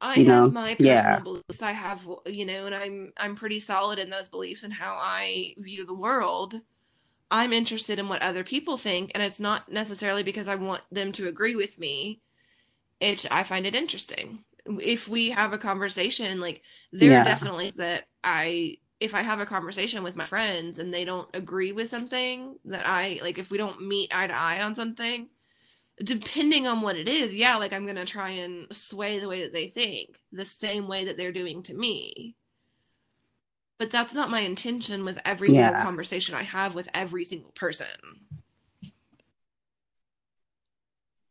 I 0.00 0.16
you 0.16 0.24
have 0.24 0.50
know, 0.50 0.52
my 0.52 0.74
personal 0.76 1.20
yeah. 1.20 1.22
beliefs. 1.22 1.62
I 1.62 1.72
have 1.72 2.06
you 2.26 2.44
know, 2.46 2.66
and 2.66 2.74
I'm 2.74 3.12
I'm 3.16 3.36
pretty 3.36 3.60
solid 3.60 3.98
in 3.98 4.10
those 4.10 4.28
beliefs 4.28 4.62
and 4.62 4.72
how 4.72 4.94
I 4.96 5.54
view 5.58 5.86
the 5.86 5.94
world. 5.94 6.60
I'm 7.30 7.52
interested 7.52 7.98
in 7.98 8.08
what 8.08 8.22
other 8.22 8.44
people 8.44 8.78
think, 8.78 9.12
and 9.14 9.22
it's 9.22 9.40
not 9.40 9.70
necessarily 9.72 10.22
because 10.24 10.48
I 10.48 10.56
want 10.56 10.82
them 10.92 11.12
to 11.12 11.28
agree 11.28 11.56
with 11.56 11.78
me. 11.78 12.22
It 13.00 13.26
I 13.32 13.44
find 13.44 13.66
it 13.66 13.74
interesting. 13.74 14.44
If 14.66 15.08
we 15.08 15.30
have 15.30 15.52
a 15.52 15.58
conversation, 15.58 16.40
like 16.40 16.62
there 16.92 17.12
Yeah. 17.12 17.18
are 17.18 17.20
definitely 17.20 17.70
that 17.76 18.06
I 18.24 18.78
if 19.00 19.14
I 19.14 19.22
have 19.22 19.40
a 19.40 19.46
conversation 19.46 20.02
with 20.04 20.16
my 20.16 20.26
friends 20.26 20.78
and 20.78 20.92
they 20.94 21.04
don't 21.04 21.28
agree 21.34 21.72
with 21.72 21.88
something 21.90 22.58
that 22.66 22.86
I 22.86 23.20
like 23.22 23.38
if 23.38 23.50
we 23.50 23.58
don't 23.58 23.86
meet 23.88 24.14
eye 24.14 24.26
to 24.28 24.34
eye 24.34 24.62
on 24.62 24.74
something, 24.74 25.28
depending 26.02 26.66
on 26.66 26.82
what 26.82 26.96
it 26.96 27.08
is, 27.08 27.34
yeah, 27.34 27.56
like 27.56 27.72
I'm 27.72 27.86
to 27.86 28.04
try 28.04 28.30
and 28.30 28.66
sway 28.74 29.18
the 29.18 29.28
way 29.28 29.42
that 29.42 29.52
they 29.52 29.68
think, 29.68 30.16
the 30.32 30.44
same 30.44 30.88
way 30.88 31.06
that 31.06 31.16
they're 31.16 31.32
doing 31.32 31.62
to 31.64 31.74
me. 31.74 32.36
But 33.78 33.90
that's 33.90 34.14
not 34.14 34.30
my 34.30 34.40
intention 34.40 35.04
with 35.04 35.18
every 35.24 35.48
single 35.50 35.82
conversation 35.82 36.34
I 36.34 36.42
have 36.44 36.74
with 36.74 36.88
every 36.94 37.24
single 37.24 37.50
person. 37.50 37.86
And 38.82 38.92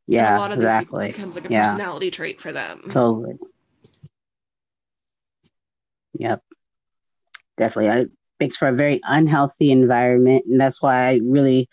Yeah, 0.08 0.38
a 0.38 0.40
lot 0.40 0.52
of 0.52 0.60
this 0.60 0.66
exactly. 0.66 1.08
becomes 1.08 1.36
like 1.36 1.46
a 1.46 1.52
Yeah. 1.52 1.72
personality 1.72 2.12
trait 2.12 2.40
for 2.42 2.54
them. 2.54 2.82
Totally. 2.90 3.38
Yep. 6.20 6.44
Definitely. 7.58 8.02
It 8.02 8.12
makes 8.40 8.58
for 8.58 8.68
a 8.68 8.74
very 8.74 9.02
unhealthy 9.04 9.72
environment, 9.72 10.46
and 10.46 10.60
that's 10.60 10.82
why 10.82 11.08
I 11.08 11.20
really 11.24 11.70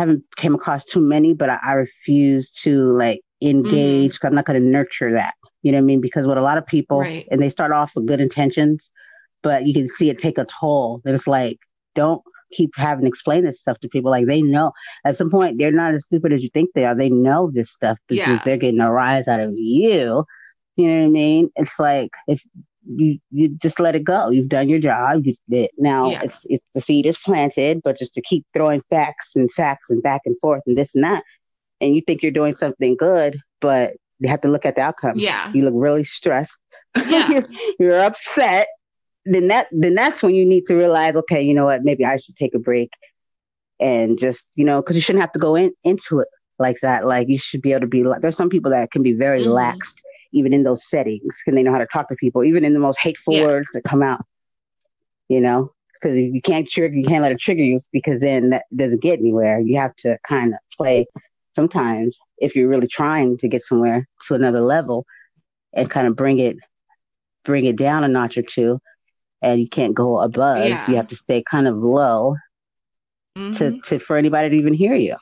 haven't 0.00 0.24
came 0.36 0.54
across 0.54 0.84
too 0.84 1.00
many. 1.00 1.32
But 1.34 1.50
I, 1.50 1.58
I 1.62 1.72
refuse 1.74 2.50
to 2.62 2.96
like 2.96 3.20
engage. 3.40 4.12
Mm-hmm. 4.12 4.16
'cause 4.20 4.28
I'm 4.28 4.34
not 4.34 4.44
going 4.46 4.60
to 4.62 4.68
nurture 4.68 5.12
that. 5.12 5.34
You 5.62 5.72
know 5.72 5.78
what 5.78 5.82
I 5.82 5.86
mean? 5.86 6.00
Because 6.00 6.26
with 6.26 6.38
a 6.38 6.42
lot 6.42 6.58
of 6.58 6.66
people, 6.66 7.00
Right. 7.00 7.26
and 7.30 7.40
they 7.42 7.50
start 7.50 7.72
off 7.72 7.92
with 7.94 8.06
good 8.06 8.20
intentions, 8.20 8.90
but 9.42 9.66
you 9.66 9.74
can 9.74 9.86
see 9.88 10.10
it 10.10 10.18
take 10.18 10.38
a 10.38 10.46
toll. 10.46 11.00
And 11.04 11.14
it's 11.14 11.26
like, 11.26 11.58
don't 11.94 12.22
keep 12.52 12.70
having 12.76 13.04
to 13.04 13.08
explain 13.08 13.44
this 13.44 13.60
stuff 13.60 13.78
to 13.80 13.88
people. 13.88 14.10
Like 14.10 14.26
they 14.26 14.42
know 14.42 14.72
at 15.04 15.16
some 15.16 15.30
point 15.30 15.58
they're 15.58 15.70
not 15.72 15.94
as 15.94 16.04
stupid 16.06 16.32
as 16.32 16.42
you 16.42 16.48
think 16.52 16.70
they 16.74 16.84
are. 16.84 16.94
They 16.94 17.08
know 17.10 17.50
this 17.52 17.70
stuff 17.70 17.98
because 18.08 18.26
Yeah. 18.26 18.40
they're 18.44 18.56
getting 18.56 18.80
a 18.80 18.90
rise 18.92 19.28
out 19.28 19.40
of 19.40 19.52
you. 19.56 20.24
You 20.76 20.86
know 20.86 20.98
what 21.00 21.04
I 21.06 21.08
mean? 21.08 21.50
It's 21.56 21.78
like 21.78 22.10
if 22.26 22.42
you 22.86 23.18
you 23.30 23.48
just 23.48 23.78
let 23.78 23.94
it 23.94 24.04
go. 24.04 24.30
You've 24.30 24.48
done 24.48 24.68
your 24.68 24.78
job. 24.78 25.26
You 25.26 25.34
did. 25.48 25.70
Now 25.78 26.10
Yeah. 26.10 26.22
it's 26.24 26.40
it's 26.44 26.64
the 26.74 26.80
seed 26.80 27.06
is 27.06 27.18
planted, 27.18 27.82
but 27.84 27.98
just 27.98 28.14
to 28.14 28.22
keep 28.22 28.44
throwing 28.54 28.82
facts 28.90 29.36
and 29.36 29.52
facts 29.52 29.90
and 29.90 30.02
back 30.02 30.22
and 30.24 30.38
forth 30.40 30.62
and 30.66 30.76
this 30.78 30.94
and 30.94 31.04
that, 31.04 31.22
and 31.80 31.94
you 31.94 32.00
think 32.06 32.22
you're 32.22 32.32
doing 32.32 32.54
something 32.54 32.96
good, 32.96 33.38
but 33.60 33.94
you 34.18 34.28
have 34.28 34.40
to 34.42 34.48
look 34.48 34.64
at 34.66 34.76
the 34.76 34.80
outcome. 34.82 35.12
Yeah. 35.16 35.50
You 35.52 35.64
look 35.64 35.74
really 35.76 36.04
stressed. 36.04 36.56
Yeah. 36.96 37.40
you're 37.78 38.00
upset. 38.00 38.68
Then 39.26 39.48
that 39.48 39.68
then 39.70 39.94
that's 39.94 40.22
when 40.22 40.34
you 40.34 40.46
need 40.46 40.64
to 40.66 40.74
realize, 40.74 41.14
okay, 41.16 41.42
you 41.42 41.52
know 41.54 41.66
what? 41.66 41.84
Maybe 41.84 42.04
I 42.04 42.16
should 42.16 42.36
take 42.36 42.54
a 42.54 42.58
break 42.58 42.90
and 43.78 44.18
just 44.18 44.46
you 44.54 44.64
know, 44.64 44.80
because 44.80 44.96
you 44.96 45.02
shouldn't 45.02 45.20
have 45.22 45.32
to 45.32 45.38
go 45.38 45.54
in 45.54 45.72
into 45.84 46.20
it 46.20 46.28
like 46.58 46.78
that. 46.82 47.06
Like 47.06 47.28
you 47.28 47.38
should 47.38 47.60
be 47.62 47.72
able 47.72 47.82
to 47.82 47.86
be. 47.86 48.04
like 48.04 48.22
There's 48.22 48.36
some 48.36 48.48
people 48.48 48.70
that 48.70 48.90
can 48.90 49.02
be 49.02 49.12
very 49.12 49.44
Mhm. 49.44 49.48
laxed 49.48 49.94
even 50.32 50.52
in 50.52 50.62
those 50.62 50.88
settings, 50.88 51.42
and 51.46 51.56
they 51.56 51.62
know 51.62 51.72
how 51.72 51.78
to 51.78 51.86
talk 51.86 52.08
to 52.08 52.16
people, 52.16 52.44
even 52.44 52.64
in 52.64 52.72
the 52.72 52.80
most 52.80 52.98
hateful 53.00 53.34
Yeah. 53.34 53.42
words 53.42 53.68
that 53.74 53.84
come 53.84 54.02
out. 54.02 54.24
You 55.28 55.40
know, 55.40 55.72
because 55.94 56.18
you 56.18 56.42
can't 56.42 56.68
trigger, 56.68 56.94
you 56.96 57.04
can't 57.04 57.22
let 57.22 57.32
it 57.32 57.38
trigger 57.40 57.62
you, 57.62 57.80
because 57.92 58.20
then 58.20 58.50
that 58.50 58.64
doesn't 58.74 59.02
get 59.02 59.18
anywhere. 59.18 59.60
You 59.60 59.78
have 59.78 59.94
to 59.96 60.18
kind 60.26 60.52
of 60.54 60.58
play 60.76 61.06
sometimes 61.54 62.18
if 62.38 62.56
you're 62.56 62.68
really 62.68 62.88
trying 62.88 63.38
to 63.38 63.48
get 63.48 63.62
somewhere 63.64 64.08
to 64.26 64.34
another 64.34 64.60
level, 64.60 65.06
and 65.72 65.88
kind 65.88 66.06
of 66.06 66.16
bring 66.16 66.38
it, 66.40 66.56
bring 67.44 67.64
it 67.64 67.76
down 67.76 68.02
a 68.02 68.08
notch 68.08 68.36
or 68.36 68.42
two, 68.42 68.80
and 69.40 69.60
you 69.60 69.68
can't 69.68 69.94
go 69.94 70.20
above. 70.20 70.68
Yeah. 70.68 70.84
You 70.88 70.96
have 70.96 71.08
to 71.08 71.16
stay 71.16 71.42
kind 71.48 71.68
of 71.68 71.76
low 71.76 72.36
Mhm. 73.38 73.56
to, 73.58 73.80
to 73.82 74.04
for 74.04 74.16
anybody 74.16 74.48
to 74.48 74.56
even 74.56 74.74
hear 74.74 74.96
you. 74.96 75.16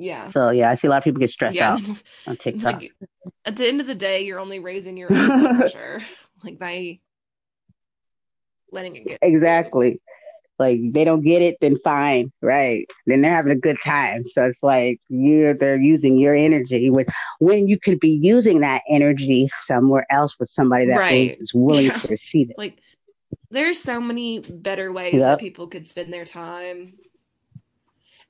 Yeah. 0.00 0.28
So 0.28 0.50
yeah, 0.50 0.70
I 0.70 0.74
see 0.74 0.86
a 0.88 0.90
lot 0.90 0.98
of 0.98 1.04
people 1.04 1.20
get 1.20 1.30
stressed 1.30 1.56
Yeah. 1.56 1.74
out 1.74 1.82
on 2.26 2.36
TikTok. 2.38 2.82
like 2.82 2.92
at 3.44 3.56
the 3.56 3.66
end 3.66 3.80
of 3.80 3.86
the 3.86 3.94
day, 3.94 4.22
you're 4.24 4.38
only 4.40 4.58
raising 4.58 4.96
your 4.96 5.12
own 5.12 5.56
pressure, 5.56 6.02
like 6.44 6.58
by 6.58 6.98
letting 8.72 8.96
it 8.96 9.06
get 9.06 9.18
Exactly. 9.22 10.00
Like 10.58 10.78
they 10.92 11.04
don't 11.04 11.22
get 11.22 11.40
it, 11.40 11.56
then 11.62 11.78
fine, 11.82 12.30
right? 12.42 12.86
Then 13.06 13.22
they're 13.22 13.34
having 13.34 13.52
a 13.52 13.56
good 13.56 13.78
time. 13.82 14.24
So 14.28 14.44
it's 14.46 14.62
like 14.62 15.00
you're 15.08 15.54
they're 15.54 15.80
using 15.80 16.18
your 16.18 16.34
energy 16.34 16.90
when 16.90 17.06
when 17.38 17.66
you 17.66 17.78
could 17.80 17.98
be 17.98 18.10
using 18.10 18.60
that 18.60 18.82
energy 18.88 19.48
somewhere 19.64 20.06
else 20.10 20.34
with 20.38 20.50
somebody 20.50 20.84
that 20.86 20.98
Right. 20.98 21.38
is 21.40 21.54
willing 21.54 21.86
Yeah. 21.86 21.98
to 21.98 22.08
receive 22.08 22.50
it. 22.50 22.58
Like 22.58 22.78
there's 23.50 23.80
so 23.80 24.00
many 24.00 24.40
better 24.40 24.92
ways 24.92 25.14
Yep. 25.14 25.22
that 25.22 25.38
people 25.40 25.66
could 25.66 25.88
spend 25.88 26.12
their 26.12 26.26
time. 26.26 26.92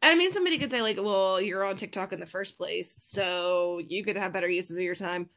And 0.03 0.11
I 0.13 0.17
mean, 0.17 0.33
somebody 0.33 0.59
could 0.59 0.71
say 0.71 0.81
like, 0.81 0.97
"Well, 0.97 1.41
you're 1.41 1.65
on 1.65 1.77
TikTok 1.77 2.13
in 2.13 2.21
the 2.21 2.27
first 2.27 2.57
place, 2.57 2.91
so 2.91 3.81
you 3.87 4.03
could 4.03 4.17
have 4.17 4.33
better 4.33 4.49
uses 4.49 4.77
of 4.77 4.83
your 4.83 4.95
time." 4.95 5.29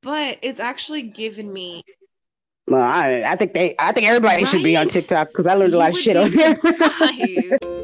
But 0.00 0.38
it's 0.42 0.60
actually 0.60 1.02
given 1.02 1.52
me 1.52 1.82
Well, 2.66 2.82
I 2.82 3.24
I 3.26 3.36
think 3.36 3.52
they 3.52 3.74
I 3.78 3.92
think 3.92 4.06
everybody 4.06 4.44
should 4.44 4.62
be 4.62 4.76
on 4.76 4.88
TikTok 4.88 5.28
because 5.28 5.46
I 5.46 5.54
learned 5.54 5.74
a 5.74 5.78
lot 5.78 5.90
of 5.90 5.98
shit 5.98 6.16
on 6.16 6.30
there. 6.30 6.58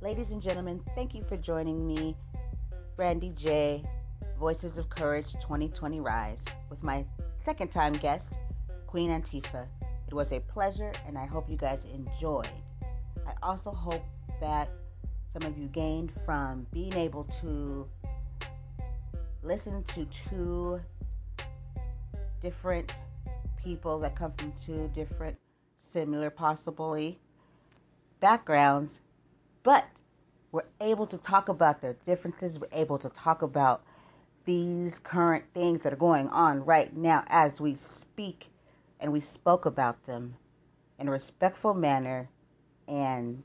Ladies 0.00 0.32
and 0.32 0.42
gentlemen, 0.42 0.80
thank 0.94 1.14
you 1.14 1.24
for 1.24 1.36
joining 1.36 1.86
me, 1.86 2.16
Brandy 2.96 3.32
J, 3.36 3.84
Voices 4.38 4.76
of 4.76 4.88
Courage 4.90 5.32
2020 5.34 6.00
Rise, 6.00 6.42
with 6.68 6.82
my 6.82 7.04
second 7.38 7.70
time 7.70 7.92
guest, 7.94 8.34
Queen 8.86 9.10
Antifah. 9.10 9.66
It 10.12 10.14
was 10.14 10.30
a 10.32 10.40
pleasure, 10.40 10.92
and 11.06 11.16
I 11.16 11.24
hope 11.24 11.48
you 11.48 11.56
guys 11.56 11.86
enjoyed. 11.86 12.46
I 13.26 13.32
also 13.42 13.70
hope 13.70 14.04
that 14.42 14.68
some 15.32 15.50
of 15.50 15.56
you 15.56 15.68
gained 15.68 16.12
from 16.26 16.66
being 16.70 16.92
able 16.92 17.24
to 17.40 17.88
listen 19.42 19.82
to 19.94 20.06
two 20.28 20.82
different 22.42 22.92
people 23.56 23.98
that 24.00 24.14
come 24.14 24.34
from 24.36 24.52
two 24.62 24.90
different, 24.94 25.38
similar, 25.78 26.28
possibly 26.28 27.18
backgrounds 28.20 29.00
but 29.62 29.86
we're 30.52 30.60
able 30.82 31.06
to 31.06 31.16
talk 31.16 31.48
about 31.48 31.80
their 31.80 31.94
differences. 32.04 32.58
We're 32.58 32.68
able 32.72 32.98
to 32.98 33.08
talk 33.08 33.40
about 33.40 33.82
these 34.44 34.98
current 34.98 35.44
things 35.54 35.80
that 35.84 35.94
are 35.94 35.96
going 35.96 36.28
on 36.28 36.66
right 36.66 36.94
now 36.94 37.24
as 37.28 37.62
we 37.62 37.74
speak, 37.76 38.50
and 39.02 39.12
we 39.12 39.20
spoke 39.20 39.66
about 39.66 40.06
them 40.06 40.34
in 40.98 41.08
a 41.08 41.10
respectful 41.10 41.74
manner. 41.74 42.30
And 42.88 43.42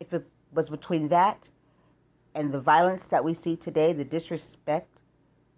if 0.00 0.14
it 0.14 0.24
was 0.54 0.70
between 0.70 1.08
that 1.08 1.50
and 2.34 2.50
the 2.50 2.60
violence 2.60 3.08
that 3.08 3.22
we 3.22 3.34
see 3.34 3.56
today, 3.56 3.92
the 3.92 4.04
disrespect, 4.04 5.02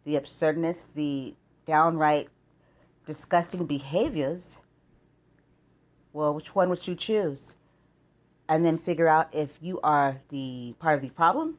the 0.04 0.16
absurdness, 0.16 0.90
the 0.96 1.36
downright 1.66 2.28
disgusting 3.06 3.64
behaviors, 3.66 4.56
well, 6.12 6.34
which 6.34 6.52
one 6.52 6.68
would 6.70 6.88
you 6.88 6.96
choose? 6.96 7.54
and 8.48 8.64
then 8.64 8.78
figure 8.78 9.08
out 9.08 9.28
if 9.32 9.50
you 9.60 9.80
are 9.82 10.20
the 10.28 10.74
part 10.78 10.96
of 10.96 11.02
the 11.02 11.10
problem 11.10 11.56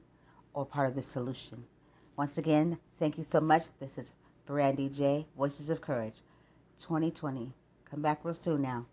or 0.53 0.65
part 0.65 0.87
of 0.87 0.95
the 0.95 1.01
solution. 1.01 1.63
Once 2.17 2.37
again, 2.37 2.77
thank 2.99 3.17
you 3.17 3.23
so 3.23 3.41
much. 3.41 3.63
This 3.79 3.97
is 3.97 4.11
Brandy 4.45 4.89
J, 4.89 5.25
Voices 5.37 5.69
of 5.69 5.81
Courage, 5.81 6.15
2020. 6.79 7.51
Come 7.89 8.01
back 8.01 8.23
real 8.23 8.33
soon 8.33 8.61
now. 8.61 8.85